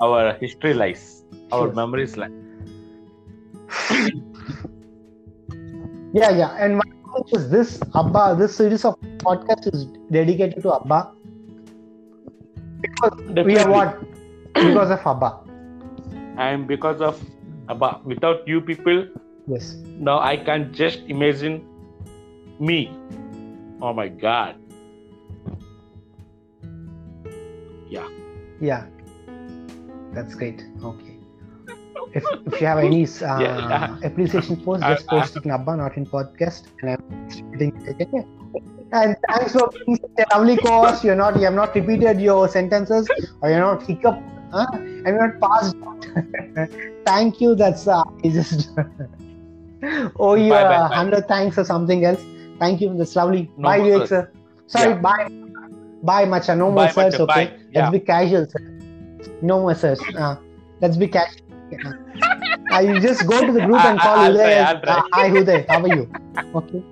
our 0.00 0.34
history 0.34 0.74
lies. 0.74 1.24
Our 1.52 1.68
Sure. 1.68 1.72
memories 1.74 2.16
lie. 2.16 2.30
Yeah, 6.14 6.30
yeah. 6.30 6.56
And 6.58 6.76
one 6.76 6.92
is 7.32 7.50
this 7.50 7.80
Abba, 7.94 8.36
this 8.38 8.56
series 8.56 8.84
of 8.84 8.98
podcast 9.18 9.72
is 9.72 9.86
dedicated 10.10 10.62
to 10.62 10.74
Abba. 10.74 11.12
Because 12.80 13.44
we 13.44 13.58
are 13.58 13.70
what? 13.70 14.00
Because 14.54 14.90
of 14.90 15.00
Abba. 15.06 15.40
And 16.36 16.66
because 16.66 17.00
of 17.00 17.20
Abba, 17.68 18.00
without 18.04 18.46
you 18.46 18.60
people, 18.60 19.06
Yes. 19.46 19.74
now 19.98 20.18
I 20.20 20.36
can 20.36 20.72
just 20.72 21.00
imagine 21.08 21.64
me. 22.58 22.90
Oh 23.80 23.92
my 23.92 24.08
God. 24.08 24.56
Yeah. 27.88 28.08
Yeah. 28.60 28.86
That's 30.12 30.34
great. 30.34 30.64
Okay. 30.82 31.11
If, 32.14 32.24
if 32.46 32.60
you 32.60 32.66
have 32.66 32.78
any 32.78 33.04
uh, 33.22 33.40
Yeah. 33.40 33.96
appreciation 34.04 34.56
post, 34.64 34.82
just 34.82 35.06
post 35.06 35.36
it 35.36 35.44
in 35.44 35.50
Abba, 35.50 35.76
not 35.76 35.96
in 35.96 36.06
podcast. 36.06 36.64
And 36.80 36.90
I'm 36.90 37.26
distributing 37.28 37.72
it. 37.86 38.06
Okay? 38.08 38.24
And 38.92 39.16
thanks 39.28 39.52
for 39.52 39.70
being 39.86 39.96
such 39.96 40.26
a 40.30 40.36
lovely 40.38 40.56
course. 40.58 41.02
You're 41.02 41.14
not 41.16 41.36
you 41.36 41.44
have 41.44 41.54
not 41.54 41.74
repeated 41.74 42.20
your 42.20 42.46
sentences 42.48 43.08
or 43.40 43.48
you're 43.50 43.60
not 43.60 43.82
hiccup 43.82 44.20
huh? 44.52 44.66
and 44.72 45.06
you're 45.06 45.28
not 45.28 45.40
passed. 45.40 45.76
Thank 47.06 47.40
you. 47.40 47.54
That's 47.54 47.88
uh, 47.88 48.02
I 48.24 48.28
just 48.28 48.70
oh 50.20 50.34
you 50.34 50.50
Bye, 50.50 50.64
bye, 50.64 50.88
bye. 50.88 50.94
hundred 50.94 51.26
thanks 51.26 51.56
or 51.58 51.64
something 51.64 52.04
else. 52.04 52.22
Thank 52.58 52.80
you. 52.82 52.94
That's 52.96 53.16
lovely. 53.16 53.50
No 53.56 53.62
bye, 53.68 53.80
Vivek, 53.80 54.08
sir. 54.08 54.30
Sorry, 54.66 54.90
Yeah. 54.90 54.98
bye. 55.00 55.28
Bye, 56.02 56.24
Macha. 56.26 56.54
No 56.54 56.70
more 56.70 56.88
sirs, 56.90 57.14
okay? 57.14 57.24
bye. 57.26 57.52
Let's 57.74 57.90
be 57.90 58.00
casual, 58.00 58.46
sir. 58.46 58.60
No 59.40 59.60
more 59.60 59.74
sirs. 59.74 60.00
Uh, 60.16 60.36
let's 60.80 60.96
be 60.96 61.08
casual. 61.08 61.41
Yeah. 61.72 62.76
Uh, 62.76 62.80
you 62.80 63.00
just 63.00 63.26
go 63.26 63.44
to 63.46 63.52
the 63.52 63.60
group 63.66 63.84
and 63.90 63.98
call 63.98 64.18
I'll 64.18 64.32
Uday. 64.32 64.80
try, 64.80 64.80
try. 64.80 64.94
uh, 64.94 65.02
Hi, 65.12 65.30
Uday. 65.30 65.66
How 65.68 65.82
are 65.82 65.88
you? 65.88 66.10
Okay. 66.54 66.82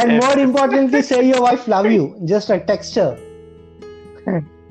and 0.00 0.18
more 0.18 0.38
importantly, 0.38 1.02
say 1.02 1.26
your 1.28 1.42
wife 1.42 1.66
love 1.68 1.90
you. 1.90 2.16
Just 2.24 2.50
a 2.50 2.60
text 2.60 2.94
her. 2.96 3.18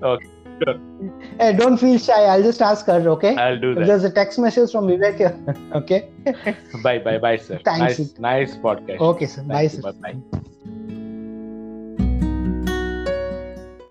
Okay, 0.02 0.26
sure. 0.64 0.80
Hey, 1.40 1.54
don't 1.54 1.78
feel 1.78 1.98
shy. 1.98 2.24
I'll 2.24 2.44
just 2.44 2.62
ask 2.62 2.86
her, 2.86 3.00
okay? 3.10 3.36
I'll 3.36 3.60
do 3.60 3.76
that. 3.76 3.86
There's 3.88 4.04
a 4.04 4.12
text 4.12 4.40
message 4.40 4.72
from 4.72 4.88
Vivek 4.88 5.18
here. 5.18 5.56
Okay? 5.74 6.10
Bye, 6.84 7.00
bye, 7.00 7.18
bye, 7.18 7.38
sir. 7.38 7.60
Thanks. 7.64 8.00
Nice, 8.00 8.20
nice 8.20 8.56
podcast. 8.58 9.00
Okay, 9.00 9.26
sir. 9.26 9.44
Bye, 9.44 9.64
you. 9.64 9.70
sir. 9.70 9.82
Bye, 9.82 10.14
bye. 10.14 10.40